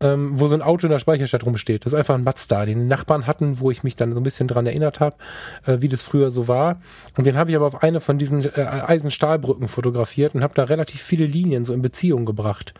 ähm, 0.00 0.38
wo 0.38 0.46
so 0.46 0.54
ein 0.54 0.62
Auto 0.62 0.86
in 0.86 0.90
der 0.90 0.98
Speicherstadt 0.98 1.44
rumsteht. 1.44 1.86
Das 1.86 1.92
ist 1.92 1.98
einfach 1.98 2.14
ein 2.14 2.24
Mazda, 2.24 2.66
den 2.66 2.80
die 2.80 2.86
Nachbarn 2.86 3.26
hatten, 3.26 3.60
wo 3.60 3.70
ich 3.70 3.82
mich 3.82 3.96
dann 3.96 4.12
so 4.12 4.20
ein 4.20 4.22
bisschen 4.22 4.48
dran 4.48 4.66
erinnert 4.66 5.00
habe, 5.00 5.16
äh, 5.64 5.78
wie 5.80 5.88
das 5.88 6.02
früher 6.02 6.30
so 6.30 6.48
war. 6.48 6.80
Und 7.16 7.26
den 7.26 7.36
habe 7.36 7.50
ich 7.50 7.56
aber 7.56 7.66
auf 7.66 7.82
eine 7.82 8.00
von 8.00 8.18
diesen 8.18 8.44
äh, 8.44 8.60
Eisenstahlbrücken 8.60 9.68
fotografiert 9.68 10.34
und 10.34 10.42
habe 10.42 10.54
da 10.54 10.64
relativ 10.64 11.00
viele 11.00 11.24
Linien 11.24 11.64
so 11.64 11.72
in 11.72 11.82
Beziehung 11.82 12.26
gebracht. 12.26 12.74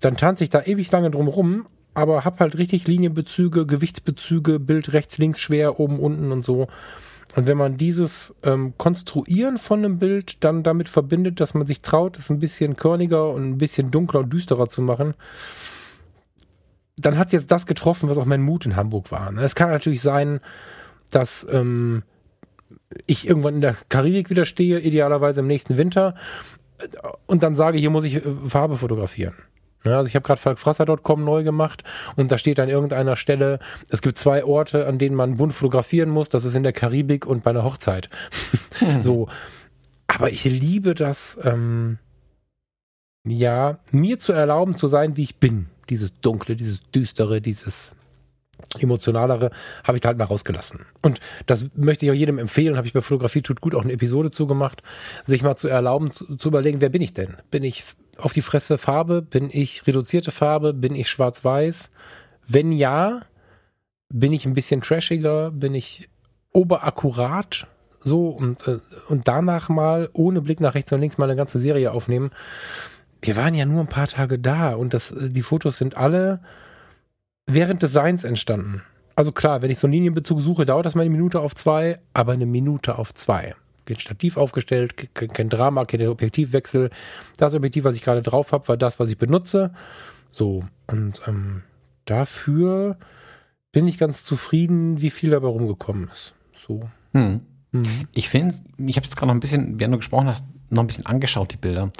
Dann 0.00 0.16
tanze 0.16 0.44
ich 0.44 0.50
da 0.50 0.62
ewig 0.62 0.92
lange 0.92 1.10
drum 1.10 1.28
rum, 1.28 1.66
aber 1.94 2.24
habe 2.24 2.38
halt 2.40 2.58
richtig 2.58 2.86
Linienbezüge, 2.86 3.66
Gewichtsbezüge, 3.66 4.60
Bild 4.60 4.92
rechts, 4.92 5.18
links 5.18 5.40
schwer, 5.40 5.80
oben, 5.80 5.98
unten 5.98 6.30
und 6.30 6.44
so. 6.44 6.68
Und 7.36 7.46
wenn 7.46 7.58
man 7.58 7.76
dieses 7.76 8.34
ähm, 8.42 8.74
Konstruieren 8.78 9.58
von 9.58 9.80
einem 9.80 9.98
Bild 9.98 10.42
dann 10.44 10.62
damit 10.62 10.88
verbindet, 10.88 11.40
dass 11.40 11.54
man 11.54 11.66
sich 11.66 11.80
traut, 11.82 12.18
es 12.18 12.30
ein 12.30 12.38
bisschen 12.38 12.76
körniger 12.76 13.30
und 13.30 13.48
ein 13.48 13.58
bisschen 13.58 13.90
dunkler 13.90 14.20
und 14.20 14.32
düsterer 14.32 14.68
zu 14.68 14.82
machen, 14.82 15.14
dann 16.98 17.18
hat 17.18 17.28
es 17.28 17.32
jetzt 17.32 17.50
das 17.50 17.66
getroffen, 17.66 18.08
was 18.08 18.18
auch 18.18 18.24
mein 18.24 18.42
Mut 18.42 18.66
in 18.66 18.76
Hamburg 18.76 19.10
war. 19.10 19.32
Ne? 19.32 19.42
Es 19.42 19.54
kann 19.54 19.70
natürlich 19.70 20.02
sein, 20.02 20.40
dass 21.10 21.46
ähm, 21.50 22.02
ich 23.06 23.26
irgendwann 23.26 23.56
in 23.56 23.60
der 23.60 23.76
Karibik 23.88 24.30
wieder 24.30 24.44
stehe, 24.44 24.80
idealerweise 24.80 25.40
im 25.40 25.46
nächsten 25.46 25.76
Winter, 25.76 26.14
und 27.26 27.42
dann 27.42 27.56
sage, 27.56 27.78
hier 27.78 27.90
muss 27.90 28.04
ich 28.04 28.16
äh, 28.16 28.34
Farbe 28.48 28.76
fotografieren. 28.76 29.34
Ja, 29.84 29.98
also 29.98 30.08
ich 30.08 30.16
habe 30.16 30.24
gerade 30.26 30.40
falkfrasser.com 30.40 31.24
neu 31.24 31.44
gemacht 31.44 31.84
und 32.16 32.32
da 32.32 32.38
steht 32.38 32.58
an 32.58 32.68
irgendeiner 32.68 33.16
Stelle, 33.16 33.60
es 33.88 34.02
gibt 34.02 34.18
zwei 34.18 34.44
Orte, 34.44 34.86
an 34.86 34.98
denen 34.98 35.14
man 35.14 35.36
bunt 35.36 35.54
fotografieren 35.54 36.10
muss. 36.10 36.28
Das 36.28 36.44
ist 36.44 36.56
in 36.56 36.64
der 36.64 36.72
Karibik 36.72 37.26
und 37.26 37.44
bei 37.44 37.50
einer 37.50 37.64
Hochzeit. 37.64 38.10
Mhm. 38.80 39.00
So. 39.00 39.28
Aber 40.06 40.30
ich 40.30 40.44
liebe 40.44 40.94
das, 40.94 41.38
ähm, 41.44 41.98
ja, 43.24 43.78
mir 43.92 44.18
zu 44.18 44.32
erlauben 44.32 44.76
zu 44.76 44.88
sein, 44.88 45.16
wie 45.16 45.22
ich 45.22 45.36
bin. 45.36 45.68
Dieses 45.90 46.12
Dunkle, 46.20 46.56
dieses 46.56 46.80
Düstere, 46.94 47.40
dieses 47.40 47.94
emotionalere 48.78 49.50
habe 49.84 49.96
ich 49.96 50.02
da 50.02 50.08
halt 50.08 50.18
mal 50.18 50.24
rausgelassen. 50.24 50.80
Und 51.02 51.20
das 51.46 51.66
möchte 51.74 52.06
ich 52.06 52.12
auch 52.12 52.16
jedem 52.16 52.38
empfehlen, 52.38 52.76
habe 52.76 52.86
ich 52.86 52.92
bei 52.92 53.00
Fotografie 53.00 53.42
tut 53.42 53.60
gut 53.60 53.74
auch 53.74 53.84
eine 53.84 53.92
Episode 53.92 54.30
zugemacht, 54.30 54.82
sich 55.26 55.42
mal 55.42 55.56
zu 55.56 55.68
erlauben, 55.68 56.10
zu, 56.10 56.36
zu 56.36 56.48
überlegen, 56.48 56.80
wer 56.80 56.88
bin 56.88 57.02
ich 57.02 57.14
denn? 57.14 57.36
Bin 57.50 57.62
ich 57.62 57.84
auf 58.16 58.32
die 58.32 58.42
Fresse 58.42 58.78
Farbe? 58.78 59.22
Bin 59.22 59.48
ich 59.50 59.86
reduzierte 59.86 60.30
Farbe? 60.30 60.74
Bin 60.74 60.94
ich 60.94 61.08
schwarz-weiß? 61.08 61.90
Wenn 62.46 62.72
ja, 62.72 63.22
bin 64.08 64.32
ich 64.32 64.44
ein 64.44 64.54
bisschen 64.54 64.82
trashiger? 64.82 65.50
Bin 65.50 65.74
ich 65.74 66.08
oberakkurat? 66.52 67.66
So 68.02 68.28
und, 68.28 68.66
äh, 68.66 68.78
und 69.08 69.28
danach 69.28 69.68
mal 69.68 70.08
ohne 70.12 70.40
Blick 70.40 70.60
nach 70.60 70.74
rechts 70.74 70.92
und 70.92 71.00
links 71.00 71.18
mal 71.18 71.24
eine 71.24 71.36
ganze 71.36 71.58
Serie 71.58 71.92
aufnehmen. 71.92 72.30
Wir 73.22 73.36
waren 73.36 73.54
ja 73.54 73.64
nur 73.64 73.80
ein 73.80 73.88
paar 73.88 74.08
Tage 74.08 74.38
da 74.38 74.74
und 74.74 74.94
das, 74.94 75.10
äh, 75.10 75.30
die 75.30 75.42
Fotos 75.42 75.78
sind 75.78 75.96
alle 75.96 76.40
während 77.46 77.82
des 77.82 77.92
Seins 77.92 78.24
entstanden. 78.24 78.82
Also 79.16 79.32
klar, 79.32 79.62
wenn 79.62 79.70
ich 79.70 79.78
so 79.78 79.86
einen 79.86 79.94
Linienbezug 79.94 80.40
suche, 80.40 80.64
dauert 80.64 80.86
das 80.86 80.94
mal 80.94 81.02
eine 81.02 81.10
Minute 81.10 81.40
auf 81.40 81.54
zwei, 81.54 81.98
aber 82.14 82.32
eine 82.32 82.46
Minute 82.46 82.98
auf 82.98 83.14
zwei 83.14 83.54
kein 83.88 83.98
Stativ 83.98 84.36
aufgestellt, 84.36 85.14
kein 85.14 85.48
Drama, 85.48 85.84
kein 85.84 86.06
Objektivwechsel. 86.06 86.90
Das 87.36 87.54
Objektiv, 87.54 87.84
was 87.84 87.96
ich 87.96 88.02
gerade 88.02 88.22
drauf 88.22 88.52
habe, 88.52 88.68
war 88.68 88.76
das, 88.76 89.00
was 89.00 89.08
ich 89.08 89.18
benutze. 89.18 89.72
So, 90.30 90.64
und 90.86 91.22
ähm, 91.26 91.62
dafür 92.04 92.98
bin 93.72 93.88
ich 93.88 93.98
ganz 93.98 94.24
zufrieden, 94.24 95.00
wie 95.00 95.10
viel 95.10 95.30
dabei 95.30 95.48
rumgekommen 95.48 96.10
ist. 96.12 96.34
So. 96.66 96.88
Hm. 97.12 97.40
Mhm. 97.72 98.08
Ich 98.14 98.28
finde, 98.28 98.54
ich 98.78 98.96
habe 98.96 99.04
jetzt 99.04 99.16
gerade 99.16 99.28
noch 99.28 99.34
ein 99.34 99.40
bisschen, 99.40 99.80
während 99.80 99.94
du 99.94 99.98
gesprochen 99.98 100.26
hast, 100.26 100.46
noch 100.70 100.82
ein 100.82 100.86
bisschen 100.86 101.06
angeschaut, 101.06 101.52
die 101.52 101.56
Bilder. 101.56 101.90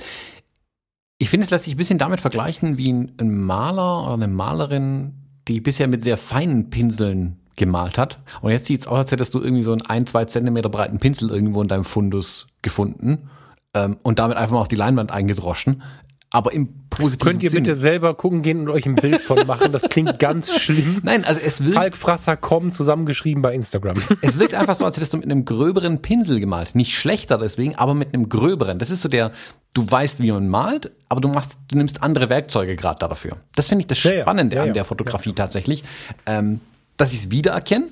Ich 1.19 1.31
finde, 1.31 1.45
es 1.45 1.51
lässt 1.51 1.65
sich 1.65 1.75
ein 1.75 1.79
bisschen 1.79 1.99
damit 1.99 2.21
vergleichen, 2.21 2.79
wie 2.79 2.93
ein 2.93 3.45
Maler 3.45 4.05
oder 4.05 4.15
eine 4.15 4.29
Malerin, 4.29 5.15
die 5.49 5.61
bisher 5.61 5.89
mit 5.89 6.03
sehr 6.03 6.17
feinen 6.17 6.71
Pinseln 6.71 7.41
gemalt 7.57 7.99
hat. 7.99 8.21
Und 8.41 8.53
jetzt 8.53 8.67
sieht 8.67 8.81
es 8.81 8.87
aus, 8.87 8.99
als 8.99 9.13
hättest 9.13 9.35
du 9.35 9.41
irgendwie 9.41 9.65
so 9.65 9.73
einen 9.73 9.83
ein, 9.83 10.07
zwei 10.07 10.25
Zentimeter 10.27 10.69
breiten 10.69 11.01
Pinsel 11.01 11.31
irgendwo 11.31 11.61
in 11.61 11.69
deinem 11.69 11.85
Fundus 11.85 12.47
gefunden 12.63 13.29
ähm, 13.75 13.97
und 14.05 14.21
damit 14.21 14.37
einfach 14.37 14.55
mal 14.55 14.61
auf 14.61 14.69
die 14.69 14.77
Leinwand 14.77 15.11
eingedroschen. 15.11 15.83
Aber 16.31 16.53
im 16.53 16.69
positiven 16.91 17.33
Könnt 17.33 17.43
ihr 17.43 17.51
Sinn. 17.51 17.63
bitte 17.63 17.75
selber 17.75 18.15
gucken 18.15 18.43
gehen 18.43 18.61
und 18.61 18.69
euch 18.69 18.85
ein 18.85 18.97
Bild 18.97 19.21
von 19.23 19.47
machen? 19.47 19.73
Das 19.73 19.83
klingt 19.83 20.19
ganz 20.19 20.53
schlimm. 20.61 21.01
Nein, 21.03 21.25
also 21.25 21.41
es 21.41 21.65
wirkt. 21.65 21.75
Falk 21.75 21.97
Frasser 21.97 22.37
kommen 22.37 22.73
zusammengeschrieben 22.73 23.43
bei 23.43 23.55
Instagram. 23.55 24.03
Es 24.21 24.39
wirkt 24.39 24.55
einfach 24.55 24.75
so, 24.75 24.85
als 24.85 24.97
hättest 24.97 25.15
du 25.15 25.19
mit 25.19 25.27
einem 25.27 25.47
gröberen 25.47 26.03
Pinsel 26.03 26.39
gemalt. 26.41 26.75
Nicht 26.75 26.97
schlechter 26.99 27.39
deswegen, 27.39 27.77
aber 27.77 27.95
mit 27.95 28.13
einem 28.13 28.29
gröberen. 28.29 28.79
Das 28.79 28.91
ist 28.91 29.01
so 29.01 29.09
der, 29.09 29.33
du 29.73 29.91
weißt, 29.91 30.21
wie 30.21 30.31
man 30.31 30.49
malt, 30.49 30.91
aber 31.09 31.21
du 31.23 31.29
machst, 31.29 31.59
du 31.69 31.79
nimmst 31.79 32.03
andere 32.03 32.29
Werkzeuge 32.29 32.77
gerade 32.77 32.99
dafür. 32.99 33.39
Das 33.55 33.69
finde 33.69 33.83
ich 33.83 33.87
das 33.87 33.99
Spannende 33.99 34.55
ja, 34.55 34.61
ja. 34.61 34.67
Ja, 34.67 34.71
an 34.71 34.75
der 34.75 34.85
Fotografie 34.85 35.33
tatsächlich. 35.33 35.83
Ähm, 36.27 36.61
dass 36.99 37.13
ich 37.13 37.21
es 37.21 37.31
wiedererkenne, 37.31 37.87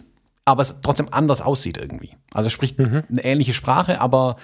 aber 0.44 0.62
es 0.62 0.74
trotzdem 0.82 1.08
anders 1.10 1.40
aussieht 1.40 1.78
irgendwie. 1.78 2.10
Also 2.34 2.50
sprich 2.50 2.76
mhm. 2.76 3.02
eine 3.08 3.24
ähnliche 3.24 3.54
Sprache, 3.54 4.00
aber 4.00 4.36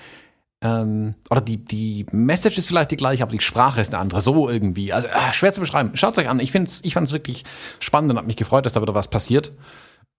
ähm, 0.62 1.14
oder 1.28 1.40
die, 1.40 1.56
die 1.56 2.06
Message 2.12 2.56
ist 2.56 2.68
vielleicht 2.68 2.92
die 2.92 2.96
gleiche, 2.96 3.22
aber 3.22 3.32
die 3.32 3.40
Sprache 3.40 3.80
ist 3.80 3.92
eine 3.92 4.00
andere. 4.00 4.20
So 4.20 4.48
irgendwie. 4.48 4.92
Also 4.92 5.08
äh, 5.08 5.32
schwer 5.32 5.52
zu 5.52 5.60
beschreiben. 5.60 5.90
Schaut 5.94 6.12
es 6.12 6.18
euch 6.18 6.28
an. 6.28 6.38
Ich, 6.38 6.54
ich 6.54 6.94
fand 6.94 7.08
es 7.08 7.12
wirklich 7.12 7.44
spannend 7.80 8.12
und 8.12 8.16
habe 8.16 8.26
mich 8.26 8.36
gefreut, 8.36 8.64
dass 8.64 8.72
da 8.72 8.80
wieder 8.80 8.94
was 8.94 9.08
passiert. 9.08 9.52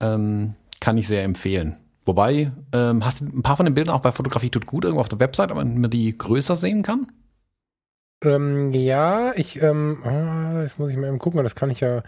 Ähm, 0.01 0.55
kann 0.81 0.97
ich 0.97 1.07
sehr 1.07 1.23
empfehlen. 1.23 1.77
Wobei, 2.05 2.51
ähm, 2.73 3.05
hast 3.05 3.21
du 3.21 3.25
ein 3.25 3.43
paar 3.43 3.55
von 3.55 3.65
den 3.65 3.73
Bildern 3.73 3.95
auch 3.95 4.01
bei 4.01 4.11
Fotografie 4.11 4.49
tut 4.49 4.65
gut 4.65 4.83
irgendwo 4.83 4.99
auf 4.99 5.07
der 5.09 5.21
Website, 5.21 5.51
aber 5.51 5.63
man 5.63 5.89
die 5.89 6.17
größer 6.17 6.57
sehen 6.57 6.83
kann? 6.83 7.07
Ähm, 8.25 8.73
ja, 8.73 9.33
ich, 9.35 9.61
ähm, 9.61 9.99
oh, 10.03 10.61
jetzt 10.61 10.79
muss 10.79 10.91
ich 10.91 10.97
mal 10.97 11.07
eben 11.07 11.19
gucken, 11.19 11.41
das 11.43 11.55
kann 11.55 11.69
ich 11.69 11.79
ja 11.79 12.03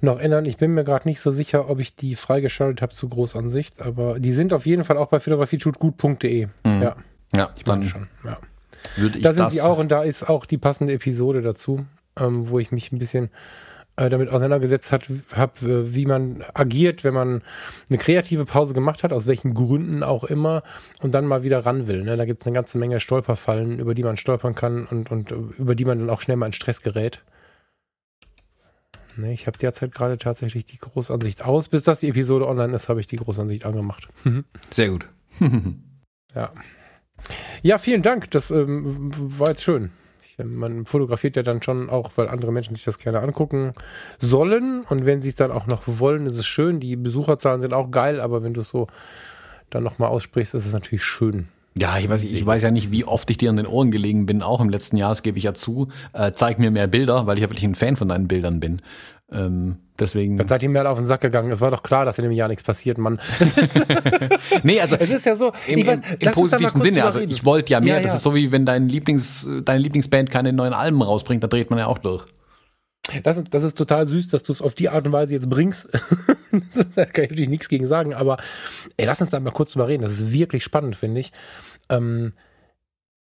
noch 0.00 0.18
ändern. 0.18 0.46
Ich 0.46 0.56
bin 0.56 0.72
mir 0.72 0.84
gerade 0.84 1.06
nicht 1.06 1.20
so 1.20 1.30
sicher, 1.30 1.68
ob 1.68 1.80
ich 1.80 1.96
die 1.96 2.14
freigeschaltet 2.14 2.80
habe 2.80 2.94
zu 2.94 3.08
Großansicht, 3.08 3.82
aber 3.82 4.18
die 4.20 4.32
sind 4.32 4.54
auf 4.54 4.64
jeden 4.64 4.84
Fall 4.84 4.96
auch 4.96 5.08
bei 5.08 5.20
fotografietutgut.de. 5.20 6.48
Mhm. 6.64 6.82
Ja. 6.82 6.96
Ja, 7.34 7.50
ich 7.56 7.66
meine 7.66 7.86
schon, 7.86 8.08
ja. 8.24 8.38
Würde 8.96 9.18
ich 9.18 9.24
da 9.24 9.32
sind 9.32 9.44
das 9.44 9.52
sie 9.52 9.60
auch 9.60 9.78
und 9.78 9.90
da 9.90 10.02
ist 10.02 10.28
auch 10.28 10.46
die 10.46 10.58
passende 10.58 10.92
Episode 10.94 11.42
dazu, 11.42 11.86
ähm, 12.18 12.48
wo 12.48 12.58
ich 12.58 12.72
mich 12.72 12.92
ein 12.92 12.98
bisschen 12.98 13.30
äh, 13.96 14.08
damit 14.08 14.28
auseinandergesetzt 14.28 14.92
habe, 14.92 15.62
äh, 15.62 15.94
wie 15.94 16.06
man 16.06 16.44
agiert, 16.54 17.04
wenn 17.04 17.14
man 17.14 17.42
eine 17.88 17.98
kreative 17.98 18.44
Pause 18.44 18.72
gemacht 18.72 19.02
hat, 19.02 19.12
aus 19.12 19.26
welchen 19.26 19.54
Gründen 19.54 20.02
auch 20.02 20.24
immer, 20.24 20.62
und 21.02 21.12
dann 21.14 21.26
mal 21.26 21.42
wieder 21.42 21.66
ran 21.66 21.86
will. 21.86 22.04
Ne? 22.04 22.16
Da 22.16 22.24
gibt 22.24 22.42
es 22.42 22.46
eine 22.46 22.54
ganze 22.54 22.78
Menge 22.78 23.00
Stolperfallen, 23.00 23.80
über 23.80 23.94
die 23.94 24.04
man 24.04 24.16
stolpern 24.16 24.54
kann 24.54 24.86
und, 24.86 25.10
und 25.10 25.32
über 25.32 25.74
die 25.74 25.84
man 25.84 25.98
dann 25.98 26.10
auch 26.10 26.20
schnell 26.20 26.36
mal 26.36 26.46
in 26.46 26.52
Stress 26.52 26.82
gerät. 26.82 27.22
Ne, 29.16 29.32
ich 29.32 29.48
habe 29.48 29.58
derzeit 29.58 29.92
gerade 29.92 30.16
tatsächlich 30.16 30.64
die 30.64 30.78
Großansicht 30.78 31.44
aus. 31.44 31.68
Bis 31.68 31.82
das 31.82 31.98
die 32.00 32.08
Episode 32.08 32.46
online 32.46 32.74
ist, 32.76 32.88
habe 32.88 33.00
ich 33.00 33.08
die 33.08 33.16
Großansicht 33.16 33.66
angemacht. 33.66 34.08
Sehr 34.70 34.90
gut. 34.90 35.08
ja. 36.34 36.52
Ja, 37.62 37.78
vielen 37.78 38.02
Dank. 38.02 38.30
Das 38.30 38.50
ähm, 38.50 39.10
war 39.38 39.48
jetzt 39.48 39.62
schön 39.62 39.90
man 40.44 40.86
fotografiert 40.86 41.36
ja 41.36 41.42
dann 41.42 41.62
schon 41.62 41.90
auch, 41.90 42.12
weil 42.16 42.28
andere 42.28 42.52
Menschen 42.52 42.74
sich 42.74 42.84
das 42.84 42.98
gerne 42.98 43.20
angucken 43.20 43.72
sollen. 44.20 44.82
Und 44.88 45.04
wenn 45.04 45.20
sie 45.20 45.28
es 45.28 45.34
dann 45.34 45.50
auch 45.50 45.66
noch 45.66 45.82
wollen, 45.86 46.26
ist 46.26 46.36
es 46.36 46.46
schön. 46.46 46.80
Die 46.80 46.96
Besucherzahlen 46.96 47.60
sind 47.60 47.74
auch 47.74 47.90
geil, 47.90 48.20
aber 48.20 48.42
wenn 48.42 48.54
du 48.54 48.60
es 48.60 48.68
so 48.68 48.86
dann 49.70 49.82
nochmal 49.82 50.08
aussprichst, 50.08 50.54
ist 50.54 50.66
es 50.66 50.72
natürlich 50.72 51.04
schön. 51.04 51.48
Ja, 51.76 51.98
ich 51.98 52.08
weiß, 52.08 52.24
ich 52.24 52.44
weiß 52.44 52.62
ja 52.62 52.70
nicht, 52.70 52.90
wie 52.90 53.04
oft 53.04 53.30
ich 53.30 53.38
dir 53.38 53.50
an 53.50 53.56
den 53.56 53.66
Ohren 53.66 53.90
gelegen 53.90 54.26
bin, 54.26 54.42
auch 54.42 54.60
im 54.60 54.68
letzten 54.68 54.96
Jahr, 54.96 55.10
das 55.10 55.22
gebe 55.22 55.38
ich 55.38 55.44
ja 55.44 55.54
zu. 55.54 55.88
Äh, 56.12 56.32
zeig 56.32 56.58
mir 56.58 56.70
mehr 56.70 56.88
Bilder, 56.88 57.26
weil 57.26 57.36
ich 57.36 57.42
ja 57.42 57.48
wirklich 57.48 57.64
ein 57.64 57.74
Fan 57.74 57.96
von 57.96 58.08
deinen 58.08 58.26
Bildern 58.26 58.58
bin. 58.58 58.82
Ähm, 59.30 59.76
deswegen. 59.98 60.36
Dann 60.36 60.48
seid 60.48 60.62
ihr 60.62 60.68
mehr 60.68 60.90
auf 60.90 60.98
den 60.98 61.06
Sack 61.06 61.20
gegangen. 61.20 61.50
Es 61.50 61.60
war 61.60 61.70
doch 61.70 61.82
klar, 61.82 62.04
dass 62.04 62.18
in 62.18 62.24
dem 62.24 62.32
Jahr 62.32 62.48
nichts 62.48 62.62
passiert, 62.62 62.98
Mann. 62.98 63.20
nee, 64.62 64.80
also. 64.80 64.96
Es 64.96 65.10
ist 65.10 65.26
ja 65.26 65.36
so. 65.36 65.52
Im, 65.66 65.86
weiß, 65.86 65.98
im 66.18 66.32
positivsten 66.32 66.82
Sinne. 66.82 67.04
Also, 67.04 67.20
ich 67.20 67.44
wollte 67.44 67.72
ja 67.72 67.80
mehr. 67.80 67.94
Ja, 67.94 68.00
ja. 68.00 68.06
Das 68.06 68.16
ist 68.16 68.22
so 68.22 68.34
wie 68.34 68.52
wenn 68.52 68.66
dein 68.66 68.88
Lieblings, 68.88 69.48
deine 69.64 69.80
Lieblingsband 69.80 70.30
keine 70.30 70.52
neuen 70.52 70.72
Alben 70.72 71.02
rausbringt, 71.02 71.42
da 71.42 71.48
dreht 71.48 71.70
man 71.70 71.78
ja 71.78 71.86
auch 71.86 71.98
durch. 71.98 72.26
Das, 73.22 73.42
das 73.50 73.62
ist 73.62 73.78
total 73.78 74.06
süß, 74.06 74.28
dass 74.28 74.42
du 74.42 74.52
es 74.52 74.60
auf 74.60 74.74
die 74.74 74.90
Art 74.90 75.06
und 75.06 75.12
Weise 75.12 75.34
jetzt 75.34 75.48
bringst. 75.48 75.88
da 76.94 77.04
kann 77.06 77.24
ich 77.24 77.30
natürlich 77.30 77.48
nichts 77.48 77.68
gegen 77.68 77.86
sagen, 77.86 78.12
aber 78.12 78.36
ey, 78.96 79.06
lass 79.06 79.20
uns 79.20 79.30
da 79.30 79.40
mal 79.40 79.50
kurz 79.50 79.72
drüber 79.72 79.88
reden. 79.88 80.02
Das 80.02 80.12
ist 80.12 80.32
wirklich 80.32 80.62
spannend, 80.62 80.94
finde 80.94 81.20
ich. 81.20 81.32
Ähm, 81.88 82.34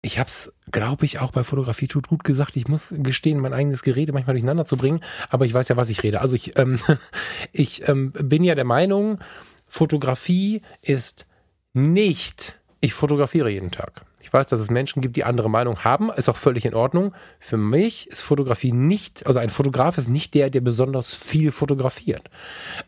ich 0.09 0.19
habe 0.19 0.29
es, 0.29 0.55
glaube 0.71 1.05
ich, 1.05 1.19
auch 1.19 1.33
bei 1.33 1.45
Fotografie 1.45 1.87
tut 1.87 2.09
gut 2.09 2.25
gesagt. 2.25 2.57
Ich 2.57 2.67
muss 2.67 2.87
gestehen, 2.91 3.41
mein 3.41 3.53
eigenes 3.53 3.83
Gerede 3.83 4.15
manchmal 4.15 4.33
durcheinander 4.33 4.65
zu 4.65 4.79
bringen, 4.79 5.01
aber 5.29 5.45
ich 5.45 5.53
weiß 5.53 5.69
ja, 5.69 5.77
was 5.77 5.91
ich 5.91 6.03
rede. 6.03 6.23
Also 6.23 6.35
ich, 6.35 6.59
ähm, 6.59 6.81
ich 7.53 7.87
ähm, 7.87 8.13
bin 8.13 8.43
ja 8.43 8.55
der 8.55 8.65
Meinung, 8.65 9.19
Fotografie 9.67 10.63
ist 10.81 11.27
nicht, 11.75 12.59
ich 12.81 12.95
fotografiere 12.95 13.51
jeden 13.51 13.71
Tag. 13.71 14.07
Ich 14.19 14.33
weiß, 14.33 14.47
dass 14.47 14.61
es 14.61 14.71
Menschen 14.71 15.03
gibt, 15.03 15.17
die 15.17 15.25
andere 15.25 15.51
Meinung 15.51 15.85
haben, 15.85 16.11
ist 16.11 16.31
auch 16.31 16.39
völlig 16.39 16.65
in 16.65 16.75
Ordnung. 16.75 17.15
Für 17.39 17.59
mich 17.59 18.09
ist 18.09 18.23
Fotografie 18.23 18.73
nicht, 18.73 19.27
also 19.27 19.39
ein 19.41 19.51
Fotograf 19.51 19.99
ist 19.99 20.09
nicht 20.09 20.33
der, 20.33 20.49
der 20.49 20.63
besonders 20.63 21.15
viel 21.15 21.53
fotografiert. 21.53 22.31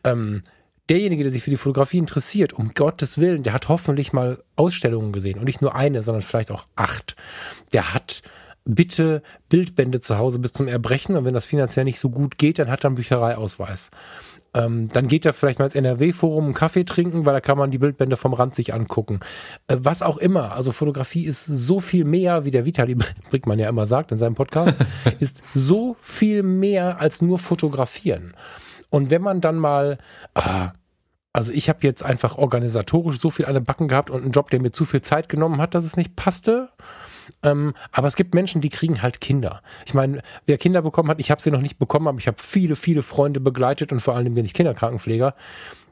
Ähm, 0.05 0.43
derjenige, 0.91 1.23
der 1.23 1.33
sich 1.33 1.43
für 1.43 1.51
die 1.51 1.57
Fotografie 1.57 1.99
interessiert, 1.99 2.53
um 2.53 2.73
Gottes 2.75 3.19
Willen, 3.19 3.45
der 3.45 3.53
hat 3.53 3.69
hoffentlich 3.69 4.13
mal 4.13 4.43
Ausstellungen 4.57 5.13
gesehen 5.13 5.39
und 5.39 5.45
nicht 5.45 5.63
nur 5.63 5.75
eine, 5.75 6.03
sondern 6.03 6.23
vielleicht 6.23 6.51
auch 6.51 6.67
acht. 6.77 7.17
Der 7.73 7.95
hat 7.95 8.23
bitte 8.65 9.23
Bildbände 9.49 10.01
zu 10.01 10.19
Hause 10.19 10.39
bis 10.39 10.53
zum 10.53 10.69
Erbrechen 10.69 11.17
und 11.17 11.25
wenn 11.25 11.35
das 11.35 11.47
finanziell 11.47 11.85
nicht 11.85 12.01
so 12.01 12.11
gut 12.11 12.39
geht, 12.39 12.59
dann 12.59 12.69
hat 12.69 12.85
er 12.85 12.89
einen 12.89 12.97
Büchereiausweis. 12.97 13.91
Ähm, 14.53 14.89
dann 14.89 15.07
geht 15.07 15.25
er 15.25 15.33
vielleicht 15.33 15.61
mal 15.61 15.67
ins 15.67 15.77
NRW-Forum 15.77 16.47
einen 16.47 16.55
Kaffee 16.55 16.85
trinken, 16.85 17.25
weil 17.25 17.35
da 17.35 17.41
kann 17.41 17.57
man 17.57 17.71
die 17.71 17.79
Bildbände 17.79 18.17
vom 18.17 18.35
Rand 18.35 18.57
sich 18.57 18.75
angucken. 18.75 19.21
Äh, 19.69 19.77
was 19.79 20.03
auch 20.03 20.19
immer. 20.19 20.53
Also 20.53 20.73
Fotografie 20.73 21.25
ist 21.25 21.45
so 21.45 21.79
viel 21.79 22.05
mehr, 22.05 22.45
wie 22.45 22.51
der 22.51 22.67
Vitali 22.67 22.97
Brickmann 23.31 23.61
ja 23.61 23.69
immer 23.69 23.87
sagt 23.87 24.11
in 24.11 24.19
seinem 24.19 24.35
Podcast, 24.35 24.75
ist 25.21 25.43
so 25.55 25.97
viel 26.01 26.43
mehr 26.43 27.01
als 27.01 27.23
nur 27.23 27.39
fotografieren. 27.39 28.35
Und 28.91 29.11
wenn 29.11 29.23
man 29.23 29.41
dann 29.41 29.57
mal, 29.57 29.99
ah, 30.35 30.73
also 31.33 31.53
ich 31.53 31.69
habe 31.69 31.81
jetzt 31.83 32.03
einfach 32.03 32.37
organisatorisch 32.39 33.21
so 33.21 33.31
viel 33.31 33.47
an 33.47 33.55
den 33.55 33.65
Backen 33.65 33.89
gehabt 33.89 34.11
und 34.11 34.23
einen 34.23 34.33
Job, 34.33 34.51
der 34.51 34.61
mir 34.61 34.73
zu 34.73 34.85
viel 34.85 35.03
Zeit 35.03 35.29
genommen 35.29 35.61
hat, 35.61 35.75
dass 35.75 35.85
es 35.85 35.97
nicht 35.97 36.17
passte. 36.17 36.71
Ähm, 37.43 37.75
aber 37.93 38.09
es 38.09 38.17
gibt 38.17 38.35
Menschen, 38.35 38.61
die 38.61 38.69
kriegen 38.69 39.03
halt 39.03 39.21
Kinder. 39.21 39.63
Ich 39.87 39.95
meine, 39.95 40.23
wer 40.47 40.59
Kinder 40.59 40.83
bekommen 40.83 41.09
hat, 41.09 41.21
ich 41.21 41.31
habe 41.31 41.41
sie 41.41 41.53
noch 41.53 41.61
nicht 41.61 41.79
bekommen, 41.79 42.09
aber 42.09 42.19
ich 42.19 42.27
habe 42.27 42.39
viele, 42.41 42.75
viele 42.75 43.03
Freunde 43.03 43.39
begleitet 43.41 43.93
und 43.93 44.01
vor 44.01 44.17
allem 44.17 44.35
bin 44.35 44.45
ich 44.45 44.55
Kinderkrankenpfleger. 44.55 45.35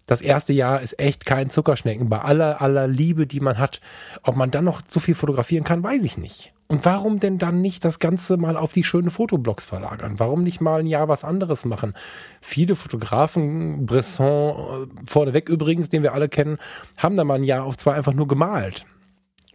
Das 0.07 0.21
erste 0.21 0.53
Jahr 0.53 0.81
ist 0.81 0.99
echt 0.99 1.27
kein 1.27 1.51
Zuckerschnecken. 1.51 2.09
Bei 2.09 2.23
aller, 2.23 2.61
aller 2.63 2.89
Liebe, 2.89 3.27
die 3.27 3.41
man 3.41 3.59
hat, 3.59 3.81
ob 4.23 4.37
man 4.37 4.51
dann 4.51 4.65
noch 4.65 4.81
so 4.89 5.01
viel 5.01 5.15
fotografieren 5.15 5.65
kann, 5.65 5.83
weiß 5.83 6.03
ich 6.03 6.17
nicht. 6.17 6.53
Und 6.71 6.85
warum 6.85 7.19
denn 7.19 7.39
dann 7.39 7.63
nicht 7.63 7.83
das 7.85 7.99
Ganze 7.99 8.37
mal 8.37 8.59
auf 8.59 8.73
die 8.73 8.85
schönen 8.85 9.09
Fotoblogs 9.11 9.65
verlagern? 9.65 10.19
Warum 10.19 10.43
nicht 10.43 10.61
mal 10.61 10.81
ein 10.81 10.87
Jahr 10.87 11.09
was 11.09 11.25
anderes 11.25 11.65
machen? 11.65 11.95
Viele 12.43 12.77
Fotografen, 12.77 13.87
Bresson 13.87 14.87
äh, 14.87 14.87
vorneweg 15.07 15.49
übrigens, 15.49 15.89
den 15.89 16.03
wir 16.03 16.13
alle 16.13 16.29
kennen, 16.29 16.59
haben 16.99 17.17
da 17.17 17.25
mal 17.25 17.37
ein 17.37 17.45
Jahr 17.45 17.65
auf 17.65 17.79
zwei 17.79 17.95
einfach 17.95 18.13
nur 18.13 18.29
gemalt. 18.29 18.85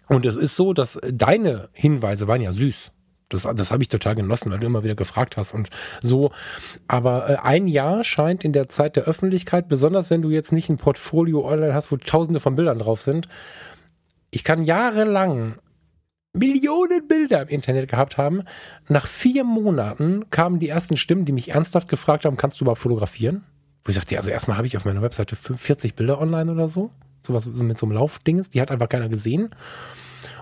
Und 0.07 0.25
es 0.25 0.35
ist 0.35 0.55
so, 0.55 0.73
dass 0.73 0.99
deine 1.07 1.69
Hinweise 1.73 2.27
waren 2.27 2.41
ja 2.41 2.51
süß. 2.51 2.91
Das, 3.29 3.47
das 3.55 3.71
habe 3.71 3.83
ich 3.83 3.89
total 3.89 4.15
genossen, 4.15 4.51
weil 4.51 4.59
du 4.59 4.65
immer 4.65 4.83
wieder 4.83 4.95
gefragt 4.95 5.37
hast 5.37 5.53
und 5.53 5.69
so. 6.01 6.31
Aber 6.87 7.29
äh, 7.29 7.35
ein 7.35 7.67
Jahr 7.67 8.03
scheint 8.03 8.43
in 8.43 8.53
der 8.53 8.69
Zeit 8.69 8.95
der 8.95 9.03
Öffentlichkeit, 9.03 9.67
besonders 9.67 10.09
wenn 10.09 10.23
du 10.23 10.31
jetzt 10.31 10.51
nicht 10.51 10.69
ein 10.69 10.77
Portfolio 10.77 11.47
online 11.47 11.75
hast, 11.75 11.91
wo 11.91 11.97
tausende 11.97 12.39
von 12.39 12.55
Bildern 12.55 12.79
drauf 12.79 13.03
sind. 13.03 13.27
Ich 14.31 14.43
kann 14.43 14.63
jahrelang 14.63 15.59
Millionen 16.33 17.07
Bilder 17.07 17.43
im 17.43 17.47
Internet 17.47 17.89
gehabt 17.89 18.17
haben. 18.17 18.43
Nach 18.89 19.07
vier 19.07 19.43
Monaten 19.43 20.29
kamen 20.29 20.59
die 20.59 20.69
ersten 20.69 20.97
Stimmen, 20.97 21.25
die 21.25 21.31
mich 21.31 21.49
ernsthaft 21.49 21.87
gefragt 21.87 22.25
haben, 22.25 22.37
kannst 22.37 22.59
du 22.59 22.65
überhaupt 22.65 22.81
fotografieren? 22.81 23.43
Wo 23.85 23.89
ich 23.89 23.95
sagte, 23.95 24.15
ja, 24.15 24.19
also 24.19 24.31
erstmal 24.31 24.57
habe 24.57 24.67
ich 24.67 24.77
auf 24.77 24.85
meiner 24.85 25.01
Webseite 25.01 25.35
40 25.35 25.95
Bilder 25.95 26.19
online 26.19 26.51
oder 26.51 26.67
so 26.67 26.91
sowas 27.25 27.45
mit 27.45 27.77
so 27.77 27.85
einem 27.85 27.95
Laufdinges, 27.95 28.49
die 28.49 28.61
hat 28.61 28.71
einfach 28.71 28.89
keiner 28.89 29.09
gesehen. 29.09 29.49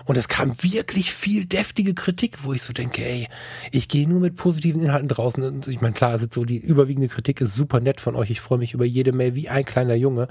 Und 0.04 0.16
es 0.16 0.26
kam 0.26 0.60
wirklich 0.62 1.12
viel 1.12 1.44
deftige 1.44 1.94
Kritik, 1.94 2.42
wo 2.42 2.52
ich 2.52 2.62
so 2.62 2.72
denke, 2.72 3.04
ey, 3.04 3.28
ich 3.70 3.86
gehe 3.86 4.08
nur 4.08 4.18
mit 4.18 4.34
positiven 4.34 4.82
Inhalten 4.82 5.06
draußen. 5.06 5.44
Und 5.44 5.68
ich 5.68 5.80
meine, 5.80 5.94
klar, 5.94 6.16
ist 6.16 6.34
so 6.34 6.44
die 6.44 6.58
überwiegende 6.58 7.08
Kritik 7.08 7.40
ist 7.40 7.54
super 7.54 7.78
nett 7.78 8.00
von 8.00 8.16
euch. 8.16 8.30
Ich 8.30 8.40
freue 8.40 8.58
mich 8.58 8.74
über 8.74 8.84
jede 8.84 9.12
Mail 9.12 9.36
wie 9.36 9.48
ein 9.48 9.64
kleiner 9.64 9.94
Junge. 9.94 10.26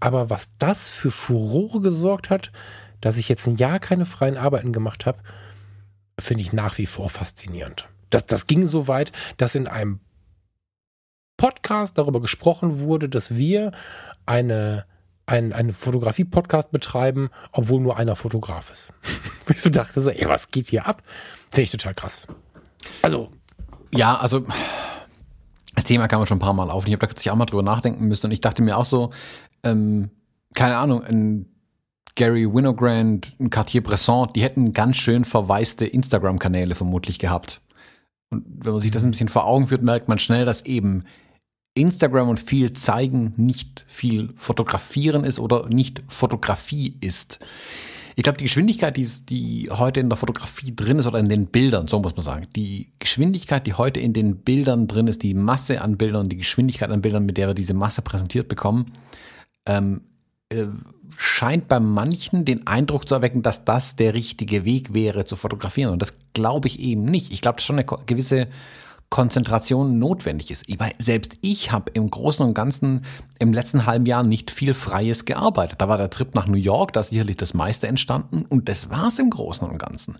Aber 0.00 0.28
was 0.28 0.50
das 0.58 0.90
für 0.90 1.10
Furore 1.10 1.80
gesorgt 1.80 2.28
hat, 2.28 2.52
dass 3.00 3.16
ich 3.16 3.28
jetzt 3.28 3.46
ein 3.46 3.56
Jahr 3.56 3.78
keine 3.78 4.06
freien 4.06 4.36
Arbeiten 4.36 4.72
gemacht 4.72 5.06
habe, 5.06 5.18
finde 6.18 6.42
ich 6.42 6.52
nach 6.52 6.78
wie 6.78 6.86
vor 6.86 7.10
faszinierend. 7.10 7.88
Das, 8.10 8.26
das 8.26 8.46
ging 8.46 8.66
so 8.66 8.88
weit, 8.88 9.12
dass 9.36 9.54
in 9.54 9.68
einem 9.68 10.00
Podcast 11.36 11.98
darüber 11.98 12.20
gesprochen 12.20 12.80
wurde, 12.80 13.08
dass 13.08 13.34
wir 13.34 13.72
eine 14.24 14.86
einen, 15.26 15.52
einen 15.52 15.72
Fotografie-Podcast 15.72 16.70
betreiben, 16.70 17.30
obwohl 17.52 17.80
nur 17.80 17.96
einer 17.96 18.14
Fotograf 18.16 18.70
ist. 18.70 18.92
ich 19.48 19.60
so 19.60 19.70
dachte 19.70 20.00
so, 20.00 20.10
ey, 20.10 20.28
was 20.28 20.50
geht 20.50 20.68
hier 20.68 20.86
ab? 20.86 21.02
Finde 21.50 21.62
ich 21.62 21.72
total 21.72 21.94
krass. 21.94 22.26
Also. 23.02 23.32
Ja, 23.90 24.16
also 24.16 24.46
das 25.74 25.84
Thema 25.84 26.08
kam 26.08 26.24
schon 26.26 26.36
ein 26.36 26.40
paar 26.40 26.54
Mal 26.54 26.70
auf. 26.70 26.86
Ich 26.86 26.92
habe 26.92 27.00
da 27.00 27.06
kürzlich 27.06 27.30
auch 27.30 27.36
mal 27.36 27.46
drüber 27.46 27.62
nachdenken 27.62 28.06
müssen 28.06 28.26
und 28.26 28.32
ich 28.32 28.40
dachte 28.40 28.62
mir 28.62 28.76
auch 28.76 28.84
so, 28.84 29.10
ähm, 29.62 30.10
keine 30.54 30.76
Ahnung, 30.76 31.02
ein 31.04 31.55
Gary 32.16 32.52
Winogrand, 32.52 33.34
Cartier-Bresson, 33.50 34.30
die 34.34 34.42
hätten 34.42 34.72
ganz 34.72 34.96
schön 34.96 35.24
verwaiste 35.24 35.86
Instagram-Kanäle 35.86 36.74
vermutlich 36.74 37.18
gehabt. 37.18 37.60
Und 38.30 38.44
wenn 38.48 38.72
man 38.72 38.80
sich 38.80 38.90
das 38.90 39.04
ein 39.04 39.12
bisschen 39.12 39.28
vor 39.28 39.46
Augen 39.46 39.68
führt, 39.68 39.82
merkt 39.82 40.08
man 40.08 40.18
schnell, 40.18 40.44
dass 40.44 40.64
eben 40.64 41.04
Instagram 41.74 42.30
und 42.30 42.40
viel 42.40 42.72
zeigen 42.72 43.34
nicht 43.36 43.84
viel 43.86 44.32
fotografieren 44.36 45.24
ist 45.24 45.38
oder 45.38 45.68
nicht 45.68 46.02
Fotografie 46.08 46.96
ist. 47.00 47.38
Ich 48.16 48.22
glaube, 48.22 48.38
die 48.38 48.44
Geschwindigkeit, 48.44 48.96
die, 48.96 49.06
die 49.28 49.68
heute 49.70 50.00
in 50.00 50.08
der 50.08 50.16
Fotografie 50.16 50.74
drin 50.74 50.98
ist 50.98 51.06
oder 51.06 51.18
in 51.18 51.28
den 51.28 51.48
Bildern, 51.48 51.86
so 51.86 51.98
muss 51.98 52.16
man 52.16 52.24
sagen, 52.24 52.46
die 52.56 52.92
Geschwindigkeit, 52.98 53.66
die 53.66 53.74
heute 53.74 54.00
in 54.00 54.14
den 54.14 54.38
Bildern 54.38 54.88
drin 54.88 55.06
ist, 55.06 55.22
die 55.22 55.34
Masse 55.34 55.82
an 55.82 55.98
Bildern, 55.98 56.30
die 56.30 56.38
Geschwindigkeit 56.38 56.90
an 56.90 57.02
Bildern, 57.02 57.26
mit 57.26 57.36
der 57.36 57.48
wir 57.48 57.54
diese 57.54 57.74
Masse 57.74 58.00
präsentiert 58.00 58.48
bekommen, 58.48 58.92
ähm, 59.66 60.00
äh, 60.52 60.66
scheint 61.16 61.68
bei 61.68 61.80
manchen 61.80 62.44
den 62.44 62.66
Eindruck 62.66 63.08
zu 63.08 63.14
erwecken, 63.14 63.42
dass 63.42 63.64
das 63.64 63.96
der 63.96 64.14
richtige 64.14 64.64
Weg 64.64 64.92
wäre 64.92 65.24
zu 65.24 65.36
fotografieren. 65.36 65.92
Und 65.92 66.02
das 66.02 66.14
glaube 66.34 66.68
ich 66.68 66.78
eben 66.80 67.04
nicht. 67.04 67.32
Ich 67.32 67.40
glaube, 67.40 67.56
das 67.56 67.62
ist 67.62 67.66
schon 67.66 67.78
eine 67.78 67.86
gewisse 68.06 68.48
Konzentration 69.08 69.98
notwendig 69.98 70.50
ist. 70.50 70.64
Ich 70.68 70.78
meine, 70.78 70.94
selbst 70.98 71.38
ich 71.40 71.70
habe 71.70 71.92
im 71.94 72.10
Großen 72.10 72.44
und 72.44 72.54
Ganzen 72.54 73.04
im 73.38 73.52
letzten 73.52 73.86
halben 73.86 74.04
Jahr 74.04 74.26
nicht 74.26 74.50
viel 74.50 74.74
Freies 74.74 75.24
gearbeitet. 75.24 75.80
Da 75.80 75.88
war 75.88 75.96
der 75.96 76.10
Trip 76.10 76.34
nach 76.34 76.46
New 76.46 76.56
York, 76.56 76.92
da 76.92 77.00
ist 77.00 77.10
sicherlich 77.10 77.36
das 77.36 77.54
meiste 77.54 77.86
entstanden 77.86 78.44
und 78.48 78.68
das 78.68 78.90
war's 78.90 79.18
im 79.18 79.30
Großen 79.30 79.68
und 79.68 79.78
Ganzen. 79.78 80.18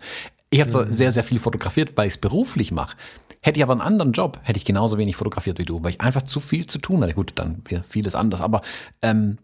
Ich 0.51 0.61
habe 0.61 0.87
mhm. 0.87 0.93
sehr, 0.93 1.11
sehr 1.11 1.25
viel 1.25 1.41
fotografiert, 1.41 1.97
weil 1.97 2.07
ich 2.07 2.15
es 2.15 2.21
beruflich 2.21 2.71
mache. 2.71 2.97
Hätte 3.43 3.59
ich 3.59 3.65
aber 3.65 3.73
einen 3.73 3.83
anderen 3.83 4.13
Job, 4.13 4.39
hätte 4.43 4.57
ich 4.57 4.65
genauso 4.65 4.99
wenig 4.99 5.17
fotografiert 5.17 5.59
wie 5.59 5.65
du, 5.65 5.83
weil 5.83 5.91
ich 5.91 6.01
einfach 6.01 6.23
zu 6.23 6.41
viel 6.41 6.67
zu 6.67 6.79
tun 6.79 7.03
hatte. 7.03 7.15
Gut, 7.15 7.33
dann 7.35 7.63
wäre 7.69 7.85
vieles 7.89 8.15
anders, 8.15 8.41
aber 8.41 8.63
ähm, 9.03 9.37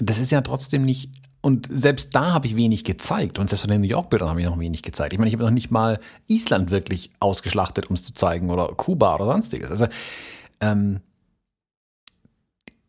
das 0.00 0.18
ist 0.18 0.30
ja 0.30 0.40
trotzdem 0.40 0.84
nicht 0.84 1.10
und 1.42 1.68
selbst 1.70 2.14
da 2.14 2.32
habe 2.32 2.46
ich 2.46 2.56
wenig 2.56 2.84
gezeigt. 2.84 3.38
Und 3.38 3.48
selbst 3.48 3.62
von 3.62 3.70
den 3.70 3.80
New 3.80 3.86
York-Bildern 3.88 4.28
habe 4.28 4.40
ich 4.40 4.46
noch 4.46 4.58
wenig 4.58 4.82
gezeigt. 4.82 5.12
Ich 5.12 5.18
meine, 5.18 5.28
ich 5.28 5.34
habe 5.34 5.44
noch 5.44 5.50
nicht 5.50 5.70
mal 5.70 6.00
Island 6.26 6.70
wirklich 6.70 7.10
ausgeschlachtet, 7.18 7.88
um 7.88 7.94
es 7.94 8.04
zu 8.04 8.12
zeigen, 8.12 8.50
oder 8.50 8.68
Kuba 8.68 9.14
oder 9.14 9.24
sonstiges. 9.24 9.70
Also 9.70 9.86
ähm, 10.60 11.00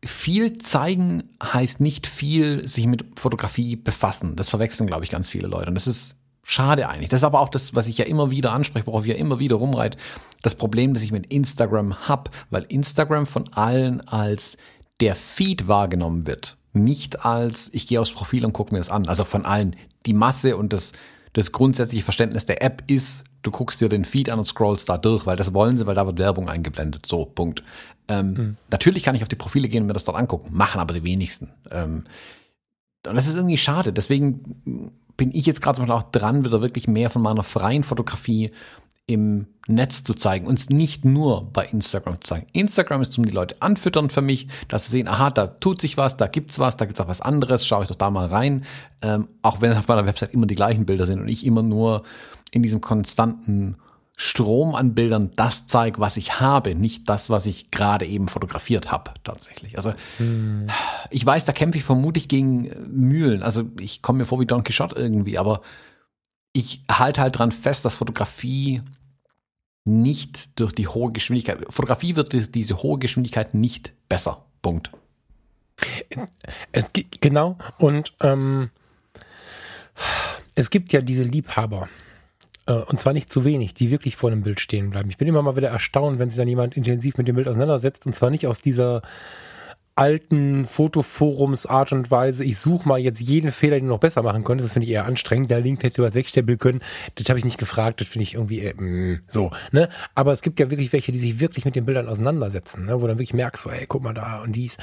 viel 0.03 0.57
zeigen 0.57 1.29
heißt 1.41 1.79
nicht 1.79 2.07
viel 2.07 2.67
sich 2.67 2.87
mit 2.87 3.05
Fotografie 3.17 3.77
befassen. 3.77 4.35
Das 4.35 4.49
verwechseln, 4.49 4.87
glaube 4.87 5.05
ich, 5.05 5.11
ganz 5.11 5.29
viele 5.29 5.47
Leute. 5.47 5.69
Und 5.69 5.75
das 5.75 5.87
ist 5.87 6.17
schade 6.43 6.89
eigentlich. 6.89 7.09
Das 7.09 7.21
ist 7.21 7.25
aber 7.25 7.39
auch 7.39 7.49
das, 7.49 7.73
was 7.73 7.87
ich 7.87 7.99
ja 7.99 8.05
immer 8.05 8.31
wieder 8.31 8.51
anspreche, 8.51 8.87
worauf 8.87 9.03
ich 9.03 9.11
ja 9.11 9.15
immer 9.15 9.39
wieder 9.39 9.55
rumreit. 9.55 9.95
Das 10.41 10.55
Problem, 10.55 10.93
das 10.93 11.03
ich 11.03 11.13
mit 11.13 11.27
Instagram 11.27 12.09
habe, 12.09 12.31
weil 12.49 12.63
Instagram 12.63 13.27
von 13.27 13.47
allen 13.53 14.01
als 14.01 14.57
der 14.99 15.15
Feed 15.15 15.69
wahrgenommen 15.69 16.27
wird 16.27 16.57
nicht 16.73 17.25
als, 17.25 17.69
ich 17.73 17.87
gehe 17.87 17.99
aufs 17.99 18.11
Profil 18.11 18.45
und 18.45 18.53
gucke 18.53 18.73
mir 18.73 18.79
das 18.79 18.89
an. 18.89 19.07
Also 19.07 19.23
von 19.23 19.45
allen. 19.45 19.75
Die 20.05 20.13
Masse 20.13 20.57
und 20.57 20.73
das, 20.73 20.93
das 21.33 21.51
grundsätzliche 21.51 22.03
Verständnis 22.03 22.45
der 22.45 22.63
App 22.63 22.83
ist, 22.87 23.25
du 23.43 23.51
guckst 23.51 23.81
dir 23.81 23.89
den 23.89 24.05
Feed 24.05 24.29
an 24.29 24.39
und 24.39 24.45
scrollst 24.45 24.89
da 24.89 24.97
durch, 24.97 25.25
weil 25.25 25.37
das 25.37 25.53
wollen 25.53 25.77
sie, 25.77 25.85
weil 25.85 25.95
da 25.95 26.05
wird 26.05 26.19
Werbung 26.19 26.49
eingeblendet. 26.49 27.05
So, 27.05 27.25
Punkt. 27.25 27.63
Ähm, 28.07 28.33
mhm. 28.33 28.57
Natürlich 28.69 29.03
kann 29.03 29.15
ich 29.15 29.21
auf 29.21 29.29
die 29.29 29.35
Profile 29.35 29.67
gehen 29.67 29.83
und 29.83 29.87
mir 29.87 29.93
das 29.93 30.03
dort 30.03 30.17
angucken, 30.17 30.49
machen 30.51 30.81
aber 30.81 30.93
die 30.93 31.03
wenigsten. 31.03 31.51
Ähm, 31.69 32.05
und 33.07 33.15
das 33.15 33.27
ist 33.27 33.35
irgendwie 33.35 33.57
schade. 33.57 33.93
Deswegen 33.93 34.93
bin 35.17 35.31
ich 35.33 35.45
jetzt 35.45 35.61
gerade 35.61 35.77
zum 35.77 35.85
Beispiel 35.85 35.99
auch 35.99 36.11
dran, 36.11 36.45
wieder 36.45 36.61
wirklich 36.61 36.87
mehr 36.87 37.09
von 37.09 37.21
meiner 37.21 37.43
freien 37.43 37.83
Fotografie 37.83 38.51
im 39.07 39.47
Netz 39.67 40.03
zu 40.03 40.13
zeigen, 40.13 40.47
uns 40.47 40.69
nicht 40.69 41.05
nur 41.05 41.51
bei 41.51 41.65
Instagram 41.65 42.15
zu 42.15 42.29
zeigen. 42.29 42.47
Instagram 42.53 43.01
ist 43.01 43.17
um 43.17 43.25
die 43.25 43.33
Leute 43.33 43.55
anfüttern 43.61 44.09
für 44.09 44.21
mich, 44.21 44.47
dass 44.67 44.85
sie 44.85 44.91
sehen, 44.91 45.07
aha, 45.07 45.29
da 45.29 45.47
tut 45.47 45.81
sich 45.81 45.97
was, 45.97 46.17
da 46.17 46.27
gibt's 46.27 46.59
was, 46.59 46.77
da 46.77 46.85
gibt's 46.85 46.99
auch 46.99 47.07
was 47.07 47.21
anderes, 47.21 47.65
schaue 47.65 47.83
ich 47.83 47.89
doch 47.89 47.95
da 47.95 48.09
mal 48.09 48.27
rein. 48.27 48.65
Ähm, 49.01 49.27
auch 49.41 49.61
wenn 49.61 49.73
auf 49.73 49.87
meiner 49.87 50.05
Website 50.05 50.33
immer 50.33 50.47
die 50.47 50.55
gleichen 50.55 50.85
Bilder 50.85 51.05
sind 51.05 51.21
und 51.21 51.27
ich 51.27 51.45
immer 51.45 51.63
nur 51.63 52.03
in 52.51 52.63
diesem 52.63 52.81
konstanten 52.81 53.77
Strom 54.17 54.75
an 54.75 54.93
Bildern 54.93 55.31
das 55.35 55.65
zeige, 55.65 55.99
was 55.99 56.15
ich 56.15 56.39
habe, 56.39 56.75
nicht 56.75 57.09
das, 57.09 57.29
was 57.29 57.47
ich 57.47 57.71
gerade 57.71 58.05
eben 58.05 58.27
fotografiert 58.27 58.91
habe, 58.91 59.11
tatsächlich. 59.23 59.77
Also 59.77 59.93
hm. 60.17 60.67
ich 61.09 61.25
weiß, 61.25 61.45
da 61.45 61.53
kämpfe 61.53 61.79
ich 61.79 61.83
vermutlich 61.83 62.27
gegen 62.27 62.69
Mühlen. 62.87 63.41
Also 63.41 63.63
ich 63.79 64.01
komme 64.01 64.19
mir 64.19 64.25
vor 64.25 64.39
wie 64.39 64.45
Don 64.45 64.63
Quixote 64.63 64.95
irgendwie, 64.95 65.39
aber 65.39 65.61
ich 66.53 66.83
halte 66.91 67.21
halt 67.21 67.37
dran 67.37 67.51
fest, 67.51 67.85
dass 67.85 67.95
Fotografie 67.95 68.81
nicht 69.85 70.59
durch 70.59 70.73
die 70.73 70.87
hohe 70.87 71.11
Geschwindigkeit, 71.11 71.59
Fotografie 71.69 72.15
wird 72.15 72.33
durch 72.33 72.51
diese 72.51 72.83
hohe 72.83 72.99
Geschwindigkeit 72.99 73.53
nicht 73.53 73.93
besser. 74.09 74.45
Punkt. 74.61 74.91
Es, 76.71 76.91
genau, 77.19 77.57
und 77.79 78.13
ähm, 78.21 78.69
es 80.55 80.69
gibt 80.69 80.93
ja 80.93 81.01
diese 81.01 81.23
Liebhaber, 81.23 81.89
äh, 82.67 82.73
und 82.73 82.99
zwar 82.99 83.13
nicht 83.13 83.31
zu 83.31 83.43
wenig, 83.43 83.73
die 83.73 83.89
wirklich 83.89 84.15
vor 84.15 84.31
einem 84.31 84.43
Bild 84.43 84.59
stehen 84.59 84.91
bleiben. 84.91 85.09
Ich 85.09 85.17
bin 85.17 85.27
immer 85.27 85.41
mal 85.41 85.55
wieder 85.55 85.69
erstaunt, 85.69 86.19
wenn 86.19 86.29
sich 86.29 86.37
dann 86.37 86.47
jemand 86.47 86.75
intensiv 86.75 87.17
mit 87.17 87.27
dem 87.27 87.35
Bild 87.35 87.47
auseinandersetzt, 87.47 88.05
und 88.05 88.15
zwar 88.15 88.29
nicht 88.29 88.45
auf 88.45 88.59
dieser 88.59 89.01
alten 90.01 90.65
Fotoforums 90.65 91.67
Art 91.67 91.91
und 91.91 92.09
Weise, 92.09 92.43
ich 92.43 92.57
suche 92.57 92.87
mal 92.87 92.97
jetzt 92.97 93.21
jeden 93.21 93.51
Fehler, 93.51 93.75
den 93.75 93.85
du 93.85 93.91
noch 93.91 93.99
besser 93.99 94.23
machen 94.23 94.43
könntest. 94.43 94.65
Das 94.65 94.73
finde 94.73 94.87
ich 94.87 94.93
eher 94.93 95.05
anstrengend. 95.05 95.51
Der 95.51 95.61
Link 95.61 95.83
hätte 95.83 96.01
was 96.01 96.15
wegstempeln 96.15 96.57
können. 96.57 96.81
Das 97.13 97.29
habe 97.29 97.37
ich 97.37 97.45
nicht 97.45 97.59
gefragt. 97.59 98.01
Das 98.01 98.07
finde 98.07 98.23
ich 98.23 98.33
irgendwie 98.33 98.61
äh, 98.61 98.73
mh, 98.75 99.19
so. 99.27 99.51
Ne? 99.71 99.89
Aber 100.15 100.33
es 100.33 100.41
gibt 100.41 100.59
ja 100.59 100.71
wirklich 100.71 100.91
welche, 100.91 101.11
die 101.11 101.19
sich 101.19 101.39
wirklich 101.39 101.65
mit 101.65 101.75
den 101.75 101.85
Bildern 101.85 102.09
auseinandersetzen, 102.09 102.85
ne? 102.85 102.99
wo 102.99 103.05
dann 103.05 103.19
wirklich 103.19 103.35
merkst, 103.35 103.61
so, 103.61 103.69
ey, 103.69 103.85
guck 103.87 104.01
mal 104.01 104.15
da 104.15 104.41
und 104.41 104.53
dies. 104.53 104.77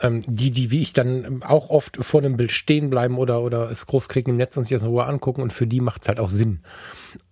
Ähm, 0.00 0.22
die, 0.28 0.52
die 0.52 0.70
wie 0.70 0.82
ich 0.82 0.92
dann 0.92 1.42
auch 1.42 1.70
oft 1.70 1.96
vor 2.04 2.22
dem 2.22 2.36
Bild 2.36 2.52
stehen 2.52 2.90
bleiben 2.90 3.18
oder, 3.18 3.42
oder 3.42 3.72
es 3.72 3.86
großklicken 3.86 4.30
im 4.30 4.36
Netz 4.36 4.56
und 4.56 4.62
sich 4.62 4.76
das 4.76 4.82
in 4.82 4.88
Ruhe 4.88 5.04
angucken 5.04 5.42
und 5.42 5.52
für 5.52 5.66
die 5.66 5.80
macht 5.80 6.02
es 6.02 6.08
halt 6.08 6.20
auch 6.20 6.30
Sinn. 6.30 6.60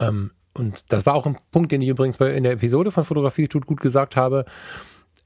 Ähm, 0.00 0.32
und 0.54 0.92
das 0.92 1.06
war 1.06 1.14
auch 1.14 1.26
ein 1.26 1.38
Punkt, 1.52 1.70
den 1.70 1.82
ich 1.82 1.88
übrigens 1.88 2.16
bei, 2.16 2.34
in 2.34 2.42
der 2.42 2.54
Episode 2.54 2.90
von 2.90 3.04
Fotografie 3.04 3.46
tut 3.46 3.66
gut 3.66 3.80
gesagt 3.80 4.16
habe 4.16 4.44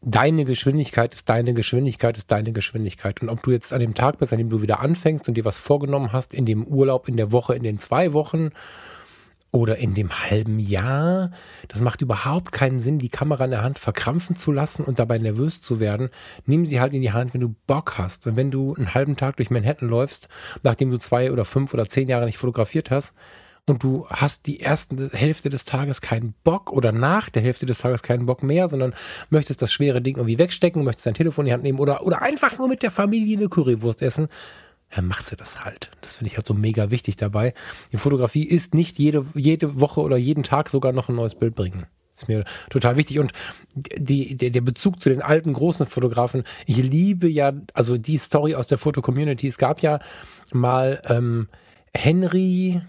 deine 0.03 0.45
Geschwindigkeit 0.45 1.15
ist 1.15 1.29
deine 1.29 1.55
Geschwindigkeit 1.55 2.17
ist 2.19 2.31
deine 2.31 2.53
Geschwindigkeit. 2.53 3.23
Und 3.23 3.29
ob 3.29 3.43
du 3.43 3.53
jetzt 3.53 3.73
an 3.73 3.81
dem 3.81 3.95
Tag 3.95 4.19
bist, 4.19 4.33
an 4.33 4.39
dem 4.39 4.51
du 4.51 4.63
wieder 4.63 4.81
anfängst 4.81 5.29
und 5.29 5.35
dir 5.35 5.45
was 5.45 5.59
vorgenommen 5.59 6.13
hast, 6.13 6.35
in 6.35 6.45
dem 6.45 6.67
Urlaub, 6.67 7.09
in 7.09 7.17
der 7.17 7.33
Woche, 7.33 7.55
in 7.55 7.63
den 7.63 7.79
zwei 7.79 8.13
Wochen 8.13 8.51
oder 9.53 9.77
in 9.77 9.95
dem 9.95 10.11
halben 10.11 10.59
Jahr, 10.59 11.31
das 11.69 11.83
macht 11.83 12.01
überhaupt 12.01 12.53
keinen 12.53 12.81
Sinn, 12.81 12.99
die 12.99 13.11
Kamera 13.11 13.45
in 13.45 13.51
der 13.51 13.63
Hand 13.63 13.79
verkrampfen 13.79 14.35
zu 14.35 14.51
lassen 14.51 14.83
und 14.83 14.99
dabei 14.99 15.19
nervös 15.19 15.63
zu 15.63 15.79
werden. 15.79 16.09
Nimm 16.47 16.67
sie 16.67 16.81
halt 16.81 16.95
in 16.95 17.03
die 17.03 17.13
Hand, 17.13 17.33
wenn 17.35 17.43
du 17.43 17.55
Bock 17.67 17.99
hast. 17.99 18.27
Und 18.27 18.37
wenn 18.37 18.51
du 18.51 18.75
einen 18.75 18.95
halben 18.95 19.17
Tag 19.17 19.37
durch 19.37 19.51
Manhattan 19.51 19.89
läufst, 19.89 20.29
nachdem 20.63 20.91
du 20.91 20.99
zwei 20.99 21.31
oder 21.31 21.45
fünf 21.45 21.75
oder 21.75 21.89
zehn 21.89 22.09
Jahre 22.09 22.27
nicht 22.27 22.39
fotografiert 22.39 22.91
hast, 22.91 23.15
und 23.69 23.83
du 23.85 24.07
hast 24.09 24.47
die 24.47 24.59
erste 24.59 25.11
Hälfte 25.13 25.49
des 25.49 25.65
Tages 25.65 26.01
keinen 26.01 26.35
Bock 26.43 26.73
oder 26.73 26.91
nach 26.91 27.29
der 27.29 27.43
Hälfte 27.43 27.67
des 27.67 27.79
Tages 27.79 28.03
keinen 28.03 28.27
Bock 28.27 28.43
mehr, 28.43 28.69
sondern 28.69 28.95
möchtest 29.31 29.63
das 29.63 29.73
schwere 29.73 30.03
Ding 30.03 30.17
irgendwie 30.17 30.39
wegstecken, 30.39 30.83
möchtest 30.83 31.07
dein 31.07 31.15
Telefon 31.15 31.45
in 31.45 31.47
die 31.47 31.53
Hand 31.53 31.63
nehmen 31.63 31.79
oder, 31.79 32.05
oder 32.05 32.23
einfach 32.23 32.59
nur 32.59 32.69
mit 32.69 32.83
der 32.83 32.91
Familie 32.91 33.37
eine 33.37 33.49
Currywurst 33.49 34.03
essen, 34.03 34.29
ja, 34.95 35.01
machst 35.01 35.33
du 35.33 35.37
das 35.37 35.65
halt. 35.65 35.91
Das 36.01 36.15
finde 36.15 36.31
ich 36.31 36.37
halt 36.37 36.47
so 36.47 36.55
mega 36.55 36.91
wichtig 36.91 37.17
dabei. 37.17 37.55
Die 37.93 37.97
Fotografie 37.97 38.45
ist 38.45 38.75
nicht 38.75 38.99
jede, 38.99 39.25
jede 39.35 39.81
Woche 39.81 40.01
oder 40.01 40.17
jeden 40.17 40.43
Tag 40.43 40.69
sogar 40.69 40.93
noch 40.93 41.09
ein 41.09 41.15
neues 41.15 41.35
Bild 41.35 41.55
bringen. 41.55 41.87
Ist 42.15 42.29
mir 42.29 42.45
total 42.69 42.99
wichtig. 42.99 43.19
Und 43.19 43.33
die, 43.75 44.37
der, 44.37 44.51
der 44.51 44.61
Bezug 44.61 45.03
zu 45.03 45.09
den 45.09 45.23
alten 45.23 45.55
großen 45.55 45.87
Fotografen, 45.87 46.45
ich 46.67 46.77
liebe 46.77 47.27
ja, 47.27 47.53
also 47.73 47.97
die 47.97 48.19
Story 48.19 48.55
aus 48.55 48.67
der 48.67 48.77
Foto-Community. 48.77 49.47
Es 49.49 49.57
gab 49.57 49.81
ja 49.81 49.99
mal 50.53 51.01
ähm, 51.07 51.49
Henry, 51.95 52.83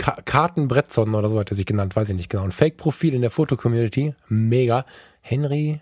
Ka 0.00 0.16
Kartenbrettson 0.24 1.14
oder 1.14 1.28
so 1.28 1.38
hat 1.38 1.50
er 1.50 1.56
sich 1.56 1.66
genannt, 1.66 1.94
weiß 1.94 2.08
ich 2.08 2.16
nicht 2.16 2.30
genau. 2.30 2.44
Ein 2.44 2.52
Fake-Profil 2.52 3.12
in 3.12 3.20
der 3.20 3.30
Foto-Community, 3.30 4.14
mega. 4.28 4.86
Henry, 5.20 5.80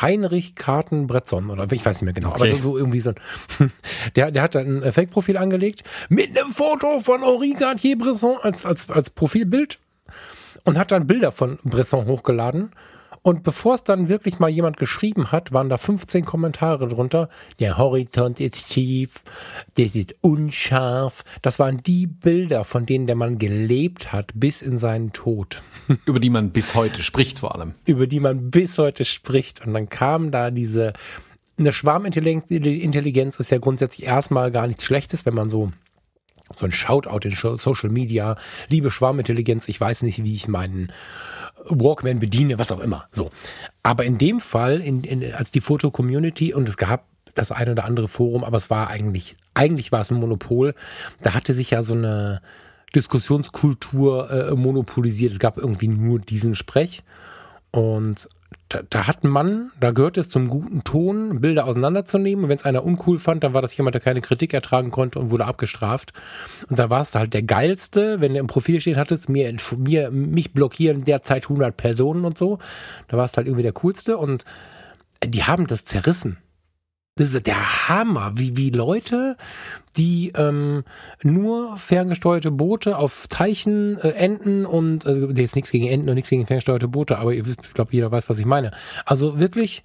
Heinrich 0.00 0.54
Kartenbrettson 0.54 1.50
oder 1.50 1.70
ich 1.70 1.84
weiß 1.84 2.00
nicht 2.00 2.04
mehr 2.04 2.14
genau, 2.14 2.30
okay. 2.30 2.52
aber 2.52 2.62
so 2.62 2.78
irgendwie 2.78 3.00
so 3.00 3.10
ein, 3.10 3.70
der, 4.16 4.30
der 4.30 4.42
hat 4.42 4.56
ein 4.56 4.90
Fake-Profil 4.90 5.36
angelegt 5.36 5.84
mit 6.08 6.30
einem 6.30 6.50
Foto 6.50 7.00
von 7.00 7.22
Henri 7.22 7.52
Cartier-Bresson 7.52 8.38
als, 8.40 8.64
als, 8.64 8.88
als 8.88 9.10
Profilbild 9.10 9.78
und 10.64 10.78
hat 10.78 10.90
dann 10.90 11.06
Bilder 11.06 11.30
von 11.30 11.58
Bresson 11.62 12.06
hochgeladen 12.06 12.72
und 13.22 13.44
bevor 13.44 13.76
es 13.76 13.84
dann 13.84 14.08
wirklich 14.08 14.40
mal 14.40 14.50
jemand 14.50 14.76
geschrieben 14.78 15.30
hat, 15.30 15.52
waren 15.52 15.68
da 15.68 15.78
15 15.78 16.24
Kommentare 16.24 16.88
drunter. 16.88 17.28
Der 17.60 17.78
Horizont 17.78 18.40
ist 18.40 18.70
tief, 18.70 19.22
das 19.76 19.94
ist 19.94 20.16
unscharf. 20.22 21.22
Das 21.40 21.60
waren 21.60 21.82
die 21.84 22.08
Bilder, 22.08 22.64
von 22.64 22.84
denen 22.84 23.06
der 23.06 23.14
Mann 23.14 23.38
gelebt 23.38 24.12
hat, 24.12 24.32
bis 24.34 24.60
in 24.60 24.76
seinen 24.76 25.12
Tod. 25.12 25.62
Über 26.04 26.18
die 26.18 26.30
man 26.30 26.50
bis 26.50 26.74
heute 26.74 27.02
spricht 27.02 27.38
vor 27.38 27.54
allem. 27.54 27.74
Über 27.86 28.08
die 28.08 28.18
man 28.18 28.50
bis 28.50 28.76
heute 28.78 29.04
spricht. 29.04 29.64
Und 29.64 29.74
dann 29.74 29.88
kam 29.88 30.32
da 30.32 30.50
diese, 30.50 30.92
eine 31.56 31.72
Schwarmintelligenz 31.72 33.38
ist 33.38 33.50
ja 33.52 33.58
grundsätzlich 33.58 34.04
erstmal 34.04 34.50
gar 34.50 34.66
nichts 34.66 34.84
Schlechtes, 34.84 35.26
wenn 35.26 35.34
man 35.34 35.48
so 35.48 35.70
so 36.56 36.66
ein 36.66 36.72
Shoutout 36.72 37.26
in 37.26 37.34
Social 37.34 37.90
Media, 37.90 38.36
liebe 38.68 38.90
Schwarmintelligenz, 38.90 39.68
ich 39.68 39.80
weiß 39.80 40.02
nicht, 40.02 40.22
wie 40.22 40.34
ich 40.34 40.48
meinen 40.48 40.92
Walkman 41.64 42.18
bediene, 42.18 42.58
was 42.58 42.72
auch 42.72 42.80
immer. 42.80 43.06
So. 43.12 43.30
Aber 43.82 44.04
in 44.04 44.18
dem 44.18 44.40
Fall, 44.40 44.80
in, 44.80 45.04
in, 45.04 45.34
als 45.34 45.50
die 45.50 45.60
Foto-Community, 45.60 46.54
und 46.54 46.68
es 46.68 46.76
gab 46.76 47.04
das 47.34 47.52
eine 47.52 47.72
oder 47.72 47.84
andere 47.84 48.08
Forum, 48.08 48.44
aber 48.44 48.58
es 48.58 48.70
war 48.70 48.88
eigentlich, 48.88 49.36
eigentlich 49.54 49.92
war 49.92 50.00
es 50.00 50.10
ein 50.10 50.18
Monopol, 50.18 50.74
da 51.22 51.34
hatte 51.34 51.54
sich 51.54 51.70
ja 51.70 51.82
so 51.82 51.94
eine 51.94 52.42
Diskussionskultur 52.94 54.30
äh, 54.30 54.54
monopolisiert. 54.54 55.32
Es 55.32 55.38
gab 55.38 55.56
irgendwie 55.56 55.88
nur 55.88 56.18
diesen 56.18 56.54
Sprech. 56.54 57.02
Und 57.70 58.28
da, 58.68 58.80
da 58.88 59.06
hat 59.06 59.24
ein 59.24 59.28
Mann, 59.28 59.70
da 59.80 59.90
gehört 59.90 60.18
es 60.18 60.28
zum 60.28 60.48
guten 60.48 60.84
Ton, 60.84 61.40
Bilder 61.40 61.66
auseinanderzunehmen. 61.66 62.44
Und 62.44 62.50
wenn 62.50 62.58
es 62.58 62.64
einer 62.64 62.84
uncool 62.84 63.18
fand, 63.18 63.44
dann 63.44 63.54
war 63.54 63.62
das 63.62 63.76
jemand, 63.76 63.94
der 63.94 64.00
keine 64.00 64.20
Kritik 64.20 64.54
ertragen 64.54 64.90
konnte 64.90 65.18
und 65.18 65.30
wurde 65.30 65.44
abgestraft. 65.44 66.12
Und 66.68 66.78
da 66.78 66.90
war 66.90 67.02
es 67.02 67.14
halt 67.14 67.34
der 67.34 67.42
geilste, 67.42 68.20
wenn 68.20 68.34
du 68.34 68.40
im 68.40 68.46
Profil 68.46 68.80
stehen 68.80 68.96
hattest, 68.96 69.28
mir, 69.28 69.54
mir, 69.76 70.10
mich 70.10 70.52
blockieren 70.52 71.04
derzeit 71.04 71.44
100 71.44 71.76
Personen 71.76 72.24
und 72.24 72.38
so. 72.38 72.58
Da 73.08 73.16
war 73.16 73.24
es 73.24 73.36
halt 73.36 73.46
irgendwie 73.46 73.62
der 73.62 73.72
coolste. 73.72 74.18
Und 74.18 74.44
die 75.24 75.44
haben 75.44 75.66
das 75.66 75.84
zerrissen. 75.84 76.38
Das 77.16 77.34
ist 77.34 77.46
der 77.46 77.88
Hammer, 77.88 78.32
wie, 78.36 78.56
wie 78.56 78.70
Leute, 78.70 79.36
die 79.96 80.32
ähm, 80.34 80.82
nur 81.22 81.76
ferngesteuerte 81.76 82.50
Boote 82.50 82.96
auf 82.96 83.26
Teichen, 83.28 83.98
äh, 83.98 84.12
Enten 84.12 84.64
und, 84.64 85.04
äh, 85.04 85.26
jetzt 85.34 85.54
nichts 85.54 85.70
gegen 85.70 85.88
Enten 85.88 86.08
und 86.08 86.14
nichts 86.14 86.30
gegen 86.30 86.46
ferngesteuerte 86.46 86.88
Boote, 86.88 87.18
aber 87.18 87.34
ich 87.34 87.42
glaube, 87.74 87.92
jeder 87.92 88.10
weiß, 88.10 88.30
was 88.30 88.38
ich 88.38 88.46
meine. 88.46 88.70
Also 89.04 89.38
wirklich 89.38 89.82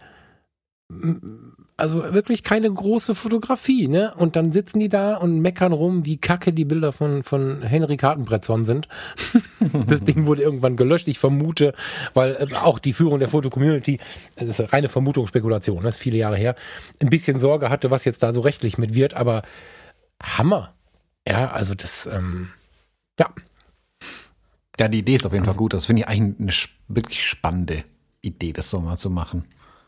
also 1.78 2.12
wirklich 2.12 2.42
keine 2.42 2.72
große 2.72 3.14
Fotografie, 3.14 3.88
ne? 3.88 4.12
Und 4.16 4.36
dann 4.36 4.52
sitzen 4.52 4.80
die 4.80 4.90
da 4.90 5.16
und 5.16 5.42
meckern 5.42 5.72
rum, 5.72 6.06
wie 6.06 6.18
kacke 6.18 6.52
die 6.52 6.66
Bilder 6.66 6.92
von, 6.92 7.22
von 7.22 7.62
Henry 7.62 7.98
Kartenbrettson 7.98 8.64
sind. 8.64 8.88
das 9.88 10.04
Ding 10.04 10.26
wurde 10.26 10.42
irgendwann 10.42 10.76
gelöscht, 10.76 11.08
ich 11.08 11.20
vermute, 11.20 11.76
weil 12.16 12.36
äh, 12.36 12.56
auch 12.56 12.80
die 12.80 12.94
Führung 12.94 13.20
der 13.20 13.30
Foto-Community, 13.30 14.00
das 14.36 14.60
ist 14.60 14.74
reine 14.74 14.90
Vermutung, 14.90 15.28
Spekulation, 15.28 15.84
das 15.84 15.96
ist 15.96 16.02
viele 16.02 16.18
Jahre 16.18 16.36
her, 16.36 16.56
ein 17.00 17.12
bisschen 17.12 17.40
Sorge 17.40 17.70
hatte, 17.70 17.92
was 17.92 18.06
jetzt 18.06 18.24
da 18.24 18.34
so 18.34 18.42
rechtlich 18.42 18.80
mit 18.80 18.96
wird, 18.96 19.14
aber 19.14 19.44
Hammer. 20.22 20.74
Ja, 21.28 21.52
also 21.52 21.76
das, 21.76 22.08
ähm, 22.12 22.50
ja. 23.20 23.30
Ja, 24.80 24.88
die 24.88 25.00
Idee 25.00 25.16
ist 25.16 25.26
auf 25.28 25.34
jeden 25.34 25.46
Fall 25.46 25.56
gut. 25.56 25.74
Das 25.74 25.86
finde 25.86 26.02
ich 26.04 26.08
eigentlich 26.08 26.40
eine 26.40 26.96
wirklich 26.96 27.24
spannende 27.24 27.84
Idee, 28.22 28.54
das 28.54 28.70
so 28.70 28.80
mal 28.80 28.98
zu 28.98 29.10
machen. 29.10 29.46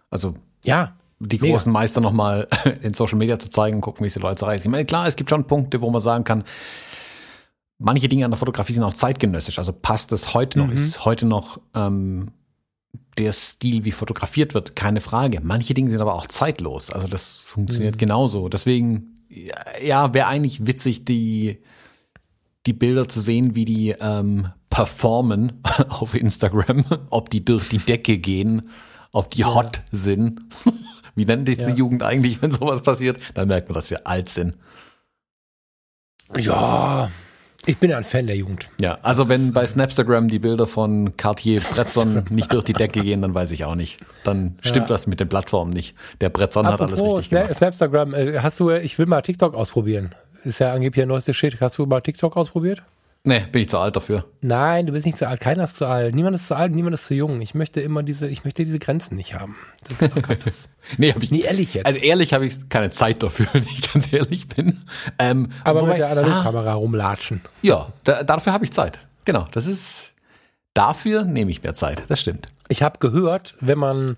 Also 0.10 0.36
ja, 0.66 0.98
die 1.20 1.38
großen 1.38 1.72
Mega. 1.72 1.82
Meister 1.82 2.02
nochmal 2.02 2.48
in 2.82 2.94
Social 2.94 3.18
Media 3.18 3.38
zu 3.38 3.50
zeigen 3.50 3.78
und 3.78 3.82
gucken, 3.82 4.04
wie 4.04 4.08
es 4.08 4.14
die 4.14 4.20
Leute 4.20 4.46
erreichen. 4.46 4.64
Ich 4.64 4.72
meine, 4.72 4.86
klar, 4.86 5.08
es 5.08 5.16
gibt 5.16 5.30
schon 5.30 5.46
Punkte, 5.46 5.82
wo 5.82 5.90
man 5.90 6.02
sagen 6.02 6.24
kann, 6.24 6.44
manche 7.78 8.08
Dinge 8.08 8.26
an 8.26 8.32
der 8.32 8.38
Fotografie 8.38 8.74
sind 8.74 8.84
auch 8.84 8.94
zeitgenössisch. 8.94 9.60
Also 9.60 9.74
passt 9.74 10.12
es 10.12 10.34
heute 10.34 10.60
noch, 10.60 10.68
mhm. 10.68 10.74
ist 10.74 11.06
heute 11.06 11.26
noch 11.26 11.60
ähm, 11.76 12.32
der 13.18 13.34
Stil, 13.34 13.84
wie 13.84 13.92
fotografiert 13.92 14.54
wird, 14.54 14.76
keine 14.76 15.02
Frage. 15.02 15.40
Manche 15.42 15.74
Dinge 15.74 15.92
sind 15.92 16.02
aber 16.02 16.16
auch 16.16 16.28
zeitlos. 16.28 16.90
Also 16.90 17.08
das 17.08 17.38
funktioniert 17.38 17.96
mhm. 17.96 18.00
genauso. 18.00 18.48
Deswegen, 18.48 19.26
ja, 19.82 20.14
wäre 20.14 20.28
eigentlich 20.28 20.66
witzig, 20.66 21.06
die, 21.06 21.60
die 22.66 22.74
Bilder 22.74 23.08
zu 23.08 23.20
sehen, 23.20 23.56
wie 23.56 23.66
die 23.66 23.96
ähm, 24.00 24.48
performen 24.70 25.62
auf 25.90 26.14
Instagram, 26.14 26.86
ob 27.10 27.30
die 27.30 27.44
durch 27.44 27.68
die 27.68 27.80
Decke 27.80 28.18
gehen, 28.18 28.70
ob 29.12 29.32
die 29.32 29.42
ja. 29.42 29.54
hot 29.54 29.82
sind. 29.92 30.42
Wie 31.20 31.26
nennt 31.26 31.50
sich 31.50 31.58
ja. 31.58 31.68
die 31.68 31.78
Jugend 31.78 32.02
eigentlich, 32.02 32.42
wenn 32.42 32.50
sowas 32.50 32.82
passiert? 32.82 33.20
Dann 33.34 33.50
merkt 33.50 33.68
man, 33.68 33.74
dass 33.74 33.90
wir 33.90 34.08
alt 34.08 34.30
sind. 34.30 34.56
Ja, 36.38 37.10
ich 37.66 37.78
bin 37.78 37.90
ja 37.90 37.98
ein 37.98 38.06
Fan 38.06 38.26
der 38.26 38.38
Jugend. 38.38 38.70
Ja, 38.80 39.00
also 39.02 39.28
wenn 39.28 39.52
bei 39.52 39.68
Snapstagram 39.68 40.30
die 40.30 40.40
Bilder 40.40 40.66
von 40.66 41.18
Cartier 41.18 41.60
Bretzon 41.76 42.26
nicht 42.30 42.54
durch 42.54 42.64
die 42.64 42.74
Decke 42.74 43.02
gehen, 43.02 43.22
dann 43.22 43.34
weiß 43.34 43.52
ich 43.52 43.66
auch 43.66 43.76
nicht. 43.76 44.00
Dann 44.24 44.58
stimmt 44.62 44.88
ja. 44.88 44.94
was 44.94 45.08
mit 45.08 45.20
den 45.20 45.28
Plattformen 45.28 45.74
nicht. 45.74 45.94
Der 46.22 46.30
Bretzon 46.30 46.66
hat 46.68 46.80
alles 46.80 47.04
richtig 47.04 47.28
Sna 47.28 47.42
gemacht. 47.42 47.58
Snapstagram, 47.58 48.14
äh, 48.14 48.40
hast 48.40 48.62
du, 48.62 48.70
ich 48.70 48.98
will 48.98 49.08
mal 49.08 49.22
TikTok 49.22 49.56
ausprobieren. 49.56 50.16
Ist 50.46 50.60
ja 50.60 50.72
angeblich 50.72 51.02
der 51.02 51.08
neueste 51.08 51.34
Shit. 51.34 51.60
Hast 51.60 51.78
du 51.78 51.86
mal 51.86 52.00
TikTok 52.00 52.38
ausprobiert? 52.38 52.82
Nee, 53.26 53.42
bin 53.52 53.62
ich 53.62 53.70
zu 53.70 53.78
alt 53.78 53.96
dafür. 53.96 54.26
Nein, 54.42 54.86
du 54.86 54.94
bist 54.94 55.06
nicht 55.06 55.18
zu 55.18 55.28
alt. 55.28 55.42
Keiner 55.42 55.66
ist 55.66 55.76
zu 55.76 55.86
alt. 55.86 56.16
Niemand 56.16 56.38
ist 56.38 56.48
zu 56.48 56.56
alt, 56.56 56.72
niemand 56.72 56.94
ist 56.94 57.06
zu 57.06 57.14
jung. 57.14 57.42
Ich 57.42 57.54
möchte 57.54 57.82
immer 57.82 58.02
diese, 58.02 58.28
ich 58.28 58.46
möchte 58.46 58.64
diese 58.64 58.80
Grenzen 58.80 59.18
nicht 59.18 59.34
haben. 59.34 59.58
Das 59.88 60.02
ist 60.02 60.16
doch 60.16 60.22
das. 60.22 60.70
nee, 60.98 61.12
hab 61.12 61.22
ich 61.22 61.30
nie 61.30 61.42
ehrlich 61.42 61.74
jetzt. 61.74 61.86
Also 61.86 62.00
ehrlich 62.00 62.34
habe 62.34 62.46
ich 62.46 62.70
keine 62.70 62.92
Zeit 62.92 63.22
dafür, 63.22 63.48
wenn 63.54 63.64
ich 63.64 63.92
ganz 63.92 64.12
ehrlich 64.14 64.48
bin. 64.48 64.82
Ähm, 65.20 65.52
Aber 65.64 65.82
wobei, 65.82 65.92
mit 65.92 66.00
der 66.00 66.12
Analogkamera 66.12 66.72
ah, 66.72 66.76
rumlatschen. 66.76 67.42
Ja, 67.62 67.92
da, 68.06 68.24
dafür 68.24 68.54
habe 68.54 68.64
ich 68.64 68.72
Zeit. 68.72 69.00
Genau, 69.26 69.46
das 69.52 69.68
ist 69.68 70.12
dafür 70.74 71.24
nehme 71.24 71.52
ich 71.52 71.62
mehr 71.62 71.76
Zeit. 71.76 72.04
Das 72.08 72.22
stimmt. 72.22 72.48
Ich 72.70 72.84
habe 72.84 73.00
gehört, 73.00 73.56
wenn 73.60 73.80
man 73.80 74.18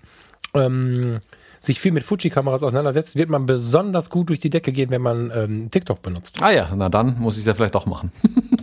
ähm, 0.54 1.18
sich 1.60 1.80
viel 1.80 1.92
mit 1.92 2.04
Fuji-Kameras 2.04 2.62
auseinandersetzt, 2.62 3.16
wird 3.16 3.30
man 3.30 3.46
besonders 3.46 4.10
gut 4.10 4.28
durch 4.28 4.40
die 4.40 4.50
Decke 4.50 4.72
gehen, 4.72 4.90
wenn 4.90 5.02
man 5.02 5.32
ähm, 5.34 5.70
TikTok 5.70 6.02
benutzt. 6.02 6.42
Ah 6.42 6.50
ja, 6.50 6.70
na 6.74 6.88
dann 6.88 7.18
muss 7.18 7.34
ich 7.34 7.40
es 7.40 7.46
ja 7.46 7.54
vielleicht 7.54 7.74
doch 7.74 7.86
machen. 7.86 8.12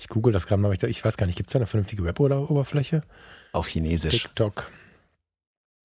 Ich 0.00 0.08
google 0.08 0.32
das 0.32 0.46
gerade 0.46 0.62
mal, 0.62 0.72
ich, 0.72 0.82
ich 0.82 1.04
weiß 1.04 1.18
gar 1.18 1.26
nicht, 1.26 1.36
gibt 1.36 1.50
es 1.50 1.52
da 1.52 1.58
eine 1.58 1.66
vernünftige 1.66 2.02
Web-Oberfläche? 2.04 3.02
Auch 3.52 3.66
Chinesisch. 3.66 4.22
TikTok. 4.22 4.70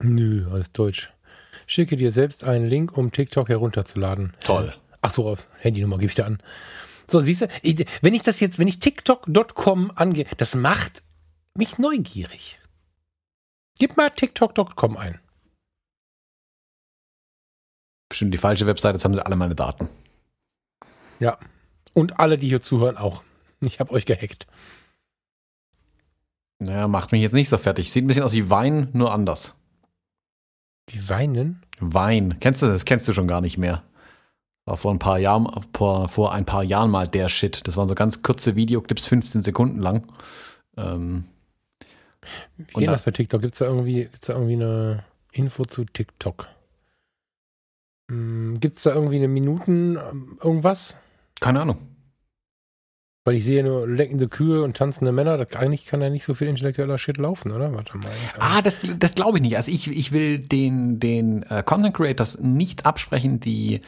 Nö, 0.02 0.48
alles 0.50 0.72
Deutsch. 0.72 1.12
Schicke 1.66 1.96
dir 1.96 2.10
selbst 2.12 2.42
einen 2.42 2.66
Link, 2.66 2.96
um 2.96 3.10
TikTok 3.10 3.50
herunterzuladen. 3.50 4.34
Toll. 4.42 4.72
Ach 5.02 5.10
so, 5.10 5.28
auf 5.28 5.48
Handynummer 5.58 5.98
gebe 5.98 6.10
ich 6.10 6.16
da 6.16 6.24
an. 6.24 6.38
So, 7.06 7.20
siehst 7.20 7.42
du, 7.42 7.48
wenn 8.00 8.14
ich 8.14 8.22
das 8.22 8.40
jetzt, 8.40 8.58
wenn 8.58 8.68
ich 8.68 8.80
TikTok.com 8.80 9.92
angehe, 9.94 10.26
das 10.38 10.54
macht 10.54 11.02
mich 11.54 11.76
neugierig. 11.76 12.58
Gib 13.78 13.98
mal 13.98 14.08
TikTok.com 14.08 14.96
ein. 14.96 15.20
Bestimmt 18.08 18.32
die 18.32 18.38
falsche 18.38 18.66
Webseite, 18.66 18.96
jetzt 18.96 19.04
haben 19.04 19.14
sie 19.14 19.24
alle 19.24 19.36
meine 19.36 19.54
Daten. 19.54 19.90
Ja. 21.18 21.38
Und 21.92 22.18
alle, 22.18 22.38
die 22.38 22.48
hier 22.48 22.62
zuhören, 22.62 22.96
auch. 22.96 23.22
Ich 23.60 23.80
habe 23.80 23.92
euch 23.92 24.04
gehackt. 24.04 24.46
Naja, 26.58 26.88
macht 26.88 27.12
mich 27.12 27.22
jetzt 27.22 27.32
nicht 27.32 27.48
so 27.48 27.58
fertig. 27.58 27.90
Sieht 27.90 28.04
ein 28.04 28.06
bisschen 28.06 28.22
aus 28.22 28.32
wie 28.32 28.50
Wein, 28.50 28.88
nur 28.92 29.12
anders. 29.12 29.54
Wie 30.88 31.08
weinen? 31.08 31.62
Wein. 31.78 32.36
Kennst 32.40 32.62
du 32.62 32.66
das? 32.66 32.84
Kennst 32.84 33.08
du 33.08 33.12
schon 33.12 33.28
gar 33.28 33.40
nicht 33.40 33.58
mehr. 33.58 33.82
War 34.64 34.76
vor 34.76 34.92
ein 34.92 34.98
paar 34.98 35.18
Jahren, 35.18 35.48
vor, 35.74 36.08
vor 36.08 36.32
ein 36.32 36.44
paar 36.44 36.62
Jahren 36.62 36.90
mal 36.90 37.08
der 37.08 37.28
Shit. 37.28 37.66
Das 37.66 37.76
waren 37.76 37.88
so 37.88 37.94
ganz 37.94 38.22
kurze 38.22 38.56
Videoclips, 38.56 39.06
15 39.06 39.42
Sekunden 39.42 39.78
lang. 39.80 40.12
Ähm, 40.76 41.24
Wie 42.56 42.64
geht 42.80 42.88
das 42.88 43.02
bei 43.02 43.10
TikTok? 43.10 43.40
Gibt 43.40 43.54
es 43.54 43.58
da, 43.60 43.66
irgendwie, 43.66 44.04
gibt's 44.04 44.26
da 44.26 44.34
irgendwie 44.34 44.54
eine 44.54 45.04
Info 45.32 45.64
zu 45.64 45.84
TikTok? 45.84 46.48
Hm, 48.10 48.58
Gibt 48.60 48.76
es 48.76 48.84
da 48.84 48.94
irgendwie 48.94 49.16
eine 49.16 49.28
Minuten 49.28 49.96
ähm, 49.96 50.38
irgendwas? 50.42 50.94
keine 51.40 51.60
Ahnung. 51.60 51.95
Weil 53.26 53.34
ich 53.34 53.44
sehe 53.44 53.64
nur 53.64 53.88
leckende 53.88 54.28
Kühe 54.28 54.62
und 54.62 54.76
tanzende 54.76 55.10
Männer. 55.10 55.36
Das, 55.36 55.56
eigentlich 55.56 55.84
kann 55.84 56.00
ja 56.00 56.10
nicht 56.10 56.24
so 56.24 56.34
viel 56.34 56.46
intellektueller 56.46 56.96
Shit 56.96 57.16
laufen, 57.16 57.50
oder? 57.50 57.74
Warte 57.74 57.98
mal. 57.98 58.06
Ah, 58.38 58.62
das, 58.62 58.80
das 59.00 59.16
glaube 59.16 59.38
ich 59.38 59.42
nicht. 59.42 59.56
Also 59.56 59.72
ich, 59.72 59.90
ich 59.90 60.12
will 60.12 60.38
den, 60.38 61.00
den 61.00 61.42
äh, 61.42 61.64
Content 61.64 61.92
Creators 61.92 62.38
nicht 62.38 62.86
absprechen, 62.86 63.40
die 63.40 63.80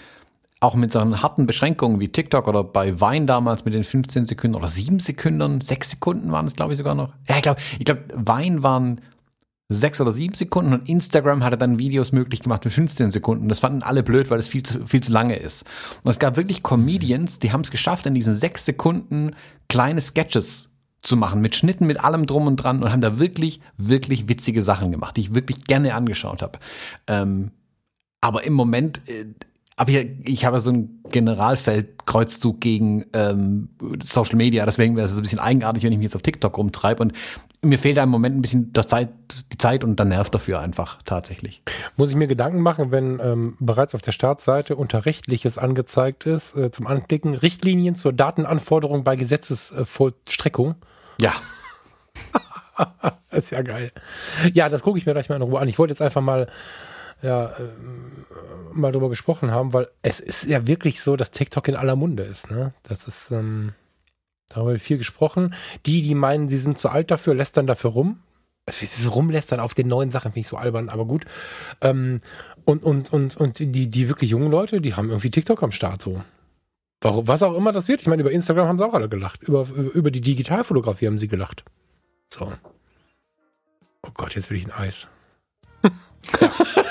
auch 0.59 0.75
mit 0.75 0.91
so 0.91 0.99
einen 0.99 1.23
harten 1.23 1.47
Beschränkungen 1.47 2.01
wie 2.01 2.09
TikTok 2.09 2.49
oder 2.49 2.65
bei 2.65 3.01
Vine 3.01 3.27
damals 3.27 3.65
mit 3.65 3.75
den 3.75 3.85
15 3.85 4.25
Sekunden 4.25 4.57
oder 4.57 4.67
7 4.67 4.99
Sekunden, 4.99 5.61
6 5.61 5.91
Sekunden 5.91 6.33
waren 6.33 6.47
es, 6.47 6.57
glaube 6.57 6.73
ich, 6.73 6.79
sogar 6.79 6.97
noch. 6.97 7.13
Ja, 7.29 7.37
ich 7.37 7.43
glaube, 7.43 7.61
ich 7.79 7.85
glaube, 7.85 8.03
Vine 8.17 8.65
waren 8.65 9.01
sechs 9.69 10.01
oder 10.01 10.11
sieben 10.11 10.35
Sekunden 10.35 10.73
und 10.73 10.89
Instagram 10.89 11.45
hatte 11.45 11.59
dann 11.59 11.79
Videos 11.79 12.13
möglich 12.13 12.41
gemacht 12.41 12.65
mit 12.65 12.73
15 12.73 13.11
Sekunden. 13.11 13.49
Das 13.49 13.61
fanden 13.61 13.83
alle 13.83 14.03
blöd, 14.03 14.31
weil 14.31 14.39
es 14.39 14.49
viel 14.49 14.63
zu, 14.63 14.87
viel 14.87 15.03
zu 15.03 15.13
lange 15.13 15.37
ist. 15.37 15.65
Und 16.03 16.11
es 16.11 16.19
gab 16.19 16.37
wirklich 16.37 16.63
Comedians, 16.63 17.39
die 17.39 17.53
haben 17.53 17.61
es 17.61 17.71
geschafft, 17.71 18.07
in 18.07 18.15
diesen 18.15 18.35
sechs 18.35 18.65
Sekunden 18.65 19.37
kleine 19.69 20.01
Sketches 20.01 20.71
zu 21.03 21.17
machen, 21.17 21.41
mit 21.41 21.55
Schnitten, 21.55 21.87
mit 21.87 22.03
allem 22.03 22.27
drum 22.27 22.47
und 22.47 22.57
dran 22.57 22.83
und 22.83 22.91
haben 22.91 23.01
da 23.01 23.19
wirklich, 23.19 23.61
wirklich 23.77 24.29
witzige 24.29 24.63
Sachen 24.63 24.91
gemacht, 24.91 25.17
die 25.17 25.23
ich 25.23 25.35
wirklich 25.35 25.65
gerne 25.65 25.95
angeschaut 25.95 26.43
habe. 26.43 26.59
Ähm, 27.07 27.53
aber 28.21 28.45
im 28.45 28.55
Moment, 28.55 29.03
äh, 29.07 29.27
aber 29.79 29.91
ich, 29.91 30.09
ich 30.25 30.45
habe 30.45 30.61
so 30.61 30.71
einen 30.71 31.03
Generalfeldkreuzzug 31.11 32.61
gegen 32.61 33.07
ähm, 33.13 33.71
Social 34.03 34.37
Media, 34.37 34.67
deswegen 34.67 34.97
wäre 34.97 35.07
es 35.07 35.15
ein 35.15 35.23
bisschen 35.23 35.39
eigenartig, 35.39 35.85
wenn 35.85 35.93
ich 35.93 35.99
mich 35.99 36.05
jetzt 36.07 36.17
auf 36.17 36.23
TikTok 36.23 36.59
rumtreibe 36.59 37.03
und 37.03 37.13
mir 37.63 37.79
fehlt 37.79 37.97
da 37.97 38.03
im 38.03 38.11
Moment 38.11 38.37
ein 38.37 38.43
bisschen 38.43 38.73
der 38.73 38.87
Zeit, 38.87 39.13
die 39.53 39.59
Zeit 39.59 39.85
und 39.85 39.99
der 39.99 40.07
Nerv 40.07 40.31
dafür 40.31 40.61
einfach 40.61 40.99
tatsächlich. 41.05 41.63
Muss 41.97 42.11
ich 42.11 42.17
mir 42.17 42.27
Gedanken 42.27 42.61
machen, 42.61 42.91
wenn 42.91 43.21
ähm, 43.21 43.57
bereits 43.61 43.95
auf 43.95 44.03
der 44.03 44.13
Startseite 44.13 44.77
unter 44.77 45.07
Rechtliches 45.07 45.59
angezeigt 45.59 46.27
ist, 46.27 46.57
äh, 46.57 46.71
zum 46.71 46.87
Anklicken 46.87 47.35
Richtlinien 47.35 47.95
zur 47.95 48.13
Datenanforderung 48.13 49.05
bei 49.05 49.17
Gesetzesvollstreckung. 49.17 50.77
Ja, 51.21 51.35
ist 53.31 53.51
ja 53.51 53.63
geil. 53.63 53.93
Ja, 54.53 54.69
das 54.69 54.83
gucke 54.83 54.99
ich 54.99 55.07
mir 55.07 55.13
gleich 55.13 55.29
mal 55.29 55.37
in 55.37 55.43
Ruhe 55.43 55.61
an. 55.61 55.69
Ich 55.69 55.79
wollte 55.79 55.93
jetzt 55.93 56.03
einfach 56.03 56.21
mal, 56.21 56.49
ja, 57.23 57.53
ähm, 57.59 58.25
mal 58.73 58.93
drüber 58.93 59.09
gesprochen 59.09 59.51
haben, 59.51 59.73
weil 59.73 59.89
es 60.03 60.21
ist 60.21 60.45
ja 60.45 60.67
wirklich 60.67 61.01
so, 61.01 61.17
dass 61.17 61.31
TikTok 61.31 61.69
in 61.69 61.77
aller 61.77 61.97
Munde 61.97 62.23
ist. 62.23 62.51
Ne? 62.51 62.73
Das 62.83 63.09
ist, 63.09 63.31
ähm, 63.31 63.73
darüber 64.49 64.75
ich 64.75 64.83
viel 64.83 64.99
gesprochen. 64.99 65.55
Die, 65.87 66.03
die 66.03 66.15
meinen, 66.15 66.49
sie 66.49 66.59
sind 66.59 66.79
zu 66.79 66.89
alt 66.89 67.11
dafür, 67.11 67.35
lästern 67.35 67.67
dafür 67.67 67.91
rum. 67.91 68.21
Also 68.67 68.81
dieses 68.81 69.13
Rumlästern 69.13 69.61
auf 69.61 69.75
den 69.75 69.89
neuen 69.89 70.11
Sachen 70.11 70.33
finde 70.33 70.41
ich 70.41 70.49
so 70.49 70.57
albern, 70.57 70.89
aber 70.91 71.07
gut. 71.07 71.25
Ähm, 71.81 72.21
und, 72.65 72.85
und, 72.85 73.13
und, 73.13 73.37
und 73.37 73.59
die, 73.59 73.89
die 73.89 74.09
wirklich 74.09 74.31
jungen 74.31 74.51
Leute, 74.51 74.81
die 74.81 74.95
haben 74.95 75.09
irgendwie 75.09 75.31
TikTok 75.31 75.63
am 75.63 75.73
Start 75.73 76.03
so. 76.03 76.23
Warum, 77.01 77.27
was 77.29 77.43
auch 77.43 77.55
immer 77.55 77.73
das 77.73 77.89
wird. 77.89 78.01
Ich 78.01 78.09
meine, 78.09 78.23
über 78.23 78.31
Instagram 78.31 78.69
haben 78.69 78.79
sie 78.79 78.85
auch 78.85 78.95
alle 78.95 79.09
gelacht. 79.09 79.43
Über, 79.43 79.67
über, 79.69 79.93
über 79.93 80.11
die 80.11 80.21
Digitalfotografie 80.21 81.07
haben 81.07 81.19
sie 81.19 81.29
gelacht. 81.29 81.65
So. 82.33 82.53
Oh 84.07 84.11
Gott, 84.15 84.35
jetzt 84.35 84.51
will 84.51 84.59
ich 84.59 84.67
ein 84.67 84.73
Eis. 84.73 85.09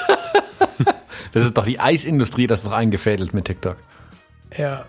das 1.37 1.45
ist 1.45 1.57
doch 1.57 1.65
die 1.65 1.79
Eisindustrie, 1.79 2.47
das 2.47 2.59
ist 2.59 2.67
doch 2.67 2.73
eingefädelt 2.73 3.33
mit 3.33 3.45
TikTok. 3.45 3.77
Ja. 4.57 4.85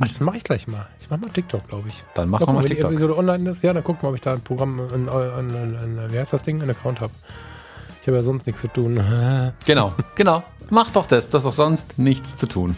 Ach, 0.00 0.08
das 0.08 0.20
mache 0.20 0.38
ich 0.38 0.44
gleich 0.44 0.66
mal. 0.66 0.86
Ich 1.00 1.10
mache 1.10 1.20
mal 1.20 1.30
TikTok, 1.30 1.68
glaube 1.68 1.88
ich. 1.88 2.02
Dann 2.14 2.30
mach 2.30 2.40
doch 2.40 2.48
mal 2.48 2.56
wenn 2.56 2.62
die 2.62 2.74
TikTok. 2.74 2.92
Episode 2.92 3.18
online 3.18 3.50
ist, 3.50 3.62
ja, 3.62 3.72
dann 3.72 3.84
gucken 3.84 4.02
wir, 4.02 4.08
ob 4.08 4.14
ich 4.14 4.20
da 4.20 4.32
ein 4.32 4.40
Programm, 4.40 4.80
ein, 4.80 5.08
ein, 5.08 5.50
ein, 5.50 5.76
ein, 5.76 6.12
wie 6.12 6.18
heißt 6.18 6.32
das 6.32 6.42
Ding, 6.42 6.62
ein 6.62 6.70
Account 6.70 7.00
habe. 7.00 7.12
Ich 8.00 8.08
habe 8.08 8.16
ja 8.18 8.22
sonst 8.22 8.46
nichts 8.46 8.62
zu 8.62 8.68
tun. 8.68 9.00
Genau, 9.66 9.94
genau. 10.14 10.42
Mach 10.70 10.90
doch 10.90 11.06
das. 11.06 11.28
Das 11.28 11.42
ist 11.42 11.46
doch 11.46 11.52
sonst 11.52 11.98
nichts 11.98 12.36
zu 12.36 12.46
tun. 12.46 12.76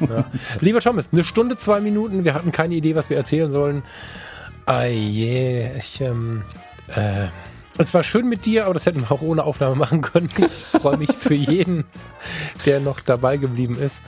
Ja. 0.00 0.24
Lieber 0.60 0.80
Thomas, 0.80 1.08
eine 1.12 1.22
Stunde, 1.24 1.56
zwei 1.56 1.80
Minuten. 1.80 2.24
Wir 2.24 2.34
hatten 2.34 2.50
keine 2.50 2.74
Idee, 2.74 2.96
was 2.96 3.08
wir 3.10 3.16
erzählen 3.16 3.50
sollen. 3.52 3.82
Ah 4.66 4.84
je, 4.84 5.68
ich, 5.78 6.00
ähm, 6.00 6.42
äh, 6.88 7.28
es 7.80 7.94
war 7.94 8.02
schön 8.02 8.28
mit 8.28 8.44
dir, 8.44 8.64
aber 8.64 8.74
das 8.74 8.86
hätten 8.86 9.02
wir 9.02 9.12
auch 9.12 9.22
ohne 9.22 9.44
Aufnahme 9.44 9.74
machen 9.74 10.02
können. 10.02 10.28
Ich 10.36 10.80
freue 10.80 10.96
mich 10.96 11.12
für 11.12 11.34
jeden, 11.34 11.84
der 12.66 12.80
noch 12.80 13.00
dabei 13.00 13.36
geblieben 13.36 13.78
ist. 13.78 14.02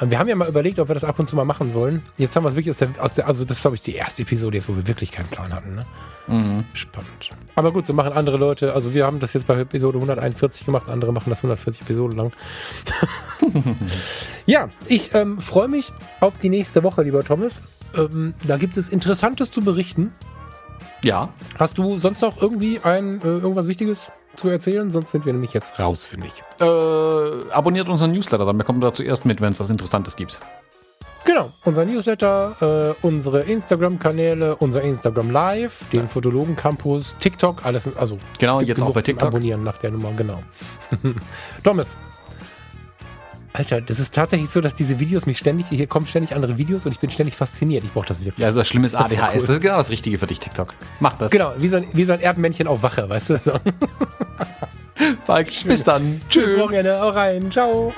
Ähm, 0.00 0.10
Wir 0.10 0.18
haben 0.18 0.28
ja 0.28 0.36
mal 0.36 0.48
überlegt, 0.48 0.78
ob 0.78 0.88
wir 0.88 0.94
das 0.94 1.04
ab 1.04 1.18
und 1.18 1.28
zu 1.28 1.36
mal 1.36 1.44
machen 1.44 1.72
sollen. 1.72 2.02
Jetzt 2.18 2.36
haben 2.36 2.44
wir 2.44 2.48
es 2.48 2.56
wirklich 2.56 2.70
aus 2.70 2.78
der, 2.78 2.90
aus 2.98 3.14
der 3.14 3.26
also 3.26 3.44
das 3.44 3.56
ist, 3.56 3.62
glaube 3.62 3.76
ich, 3.76 3.82
die 3.82 3.94
erste 3.94 4.22
Episode 4.22 4.58
jetzt, 4.58 4.68
wo 4.68 4.76
wir 4.76 4.86
wirklich 4.86 5.10
keinen 5.10 5.28
Plan 5.28 5.52
hatten. 5.52 5.74
Ne? 5.74 5.84
Spannend. 6.74 7.30
Aber 7.54 7.72
gut, 7.72 7.86
so 7.86 7.92
machen 7.92 8.12
andere 8.12 8.36
Leute. 8.36 8.72
Also 8.72 8.94
wir 8.94 9.06
haben 9.06 9.20
das 9.20 9.32
jetzt 9.32 9.46
bei 9.46 9.58
Episode 9.60 9.98
141 9.98 10.64
gemacht, 10.64 10.88
andere 10.88 11.12
machen 11.12 11.30
das 11.30 11.38
140 11.38 11.82
Episoden 11.82 12.16
lang. 12.16 12.32
ja, 14.46 14.68
ich 14.88 15.14
ähm, 15.14 15.40
freue 15.40 15.68
mich 15.68 15.92
auf 16.20 16.38
die 16.38 16.48
nächste 16.48 16.82
Woche, 16.82 17.02
lieber 17.02 17.22
Thomas. 17.22 17.62
Ähm, 17.96 18.34
da 18.44 18.56
gibt 18.56 18.76
es 18.76 18.88
Interessantes 18.88 19.50
zu 19.50 19.60
berichten. 19.62 20.12
Ja, 21.02 21.30
Hast 21.58 21.78
du 21.78 21.98
sonst 21.98 22.20
noch 22.22 22.40
irgendwie 22.40 22.80
ein 22.82 23.20
äh, 23.22 23.26
irgendwas 23.26 23.66
Wichtiges 23.68 24.10
zu 24.36 24.48
erzählen? 24.48 24.90
Sonst 24.90 25.10
sind 25.12 25.24
wir 25.26 25.32
nämlich 25.32 25.52
jetzt 25.54 25.78
raus, 25.78 26.04
finde 26.04 26.26
ich. 26.28 26.42
äh, 26.60 27.50
abonniert 27.52 27.88
unseren 27.88 28.12
Newsletter, 28.12 28.44
dann 28.44 28.58
bekommt 28.58 28.82
ihr 28.82 28.88
da 28.88 28.92
zuerst 28.94 29.24
mit, 29.24 29.40
wenn 29.40 29.52
es 29.52 29.60
was 29.60 29.70
Interessantes 29.70 30.16
gibt. 30.16 30.40
Genau, 31.24 31.50
unser 31.64 31.84
Newsletter, 31.84 32.94
äh, 33.00 33.04
unsere 33.04 33.40
Instagram-Kanäle, 33.40 34.54
unser 34.56 34.82
Instagram 34.82 35.30
Live, 35.32 35.84
den 35.92 36.06
Fotologen 36.06 36.54
Campus, 36.54 37.16
TikTok, 37.18 37.64
alles, 37.64 37.88
also 37.96 38.16
Genau, 38.38 38.60
jetzt 38.60 38.80
auch 38.80 38.92
bei 38.92 39.02
TikTok. 39.02 39.28
Abonnieren 39.28 39.64
nach 39.64 39.78
der 39.78 39.90
Nummer, 39.90 40.12
genau. 40.12 40.40
Thomas. 41.64 41.96
Alter, 43.56 43.80
das 43.80 43.98
ist 43.98 44.14
tatsächlich 44.14 44.50
so, 44.50 44.60
dass 44.60 44.74
diese 44.74 44.98
Videos 45.00 45.24
mich 45.24 45.38
ständig, 45.38 45.66
hier 45.70 45.86
kommen 45.86 46.06
ständig 46.06 46.34
andere 46.34 46.58
Videos 46.58 46.84
und 46.84 46.92
ich 46.92 46.98
bin 46.98 47.10
ständig 47.10 47.36
fasziniert. 47.36 47.84
Ich 47.84 47.92
brauche 47.92 48.06
das 48.06 48.22
wirklich. 48.24 48.38
Ja, 48.44 48.52
das 48.52 48.68
Schlimme 48.68 48.86
ist 48.86 48.94
Das 48.94 49.10
ist 49.10 49.18
ADHS. 49.18 49.34
cool. 49.34 49.40
Das 49.40 49.48
ist 49.48 49.60
genau 49.62 49.76
das 49.78 49.90
Richtige 49.90 50.18
für 50.18 50.26
dich, 50.26 50.40
TikTok. 50.40 50.74
Mach 51.00 51.14
das. 51.14 51.30
Genau, 51.30 51.54
wie 51.56 51.68
so 51.68 51.76
ein, 51.78 51.86
wie 51.92 52.04
so 52.04 52.12
ein 52.12 52.20
Erdmännchen 52.20 52.66
auf 52.66 52.82
Wache, 52.82 53.08
weißt 53.08 53.30
du? 53.30 53.38
So. 53.38 53.52
Falk, 55.24 55.48
bis 55.64 55.84
dann. 55.84 56.20
Tschüss, 56.28 56.44
Tschüss. 56.52 56.58
Wochenende, 56.60 57.02
auch 57.02 57.14
rein, 57.14 57.50
ciao. 57.50 57.92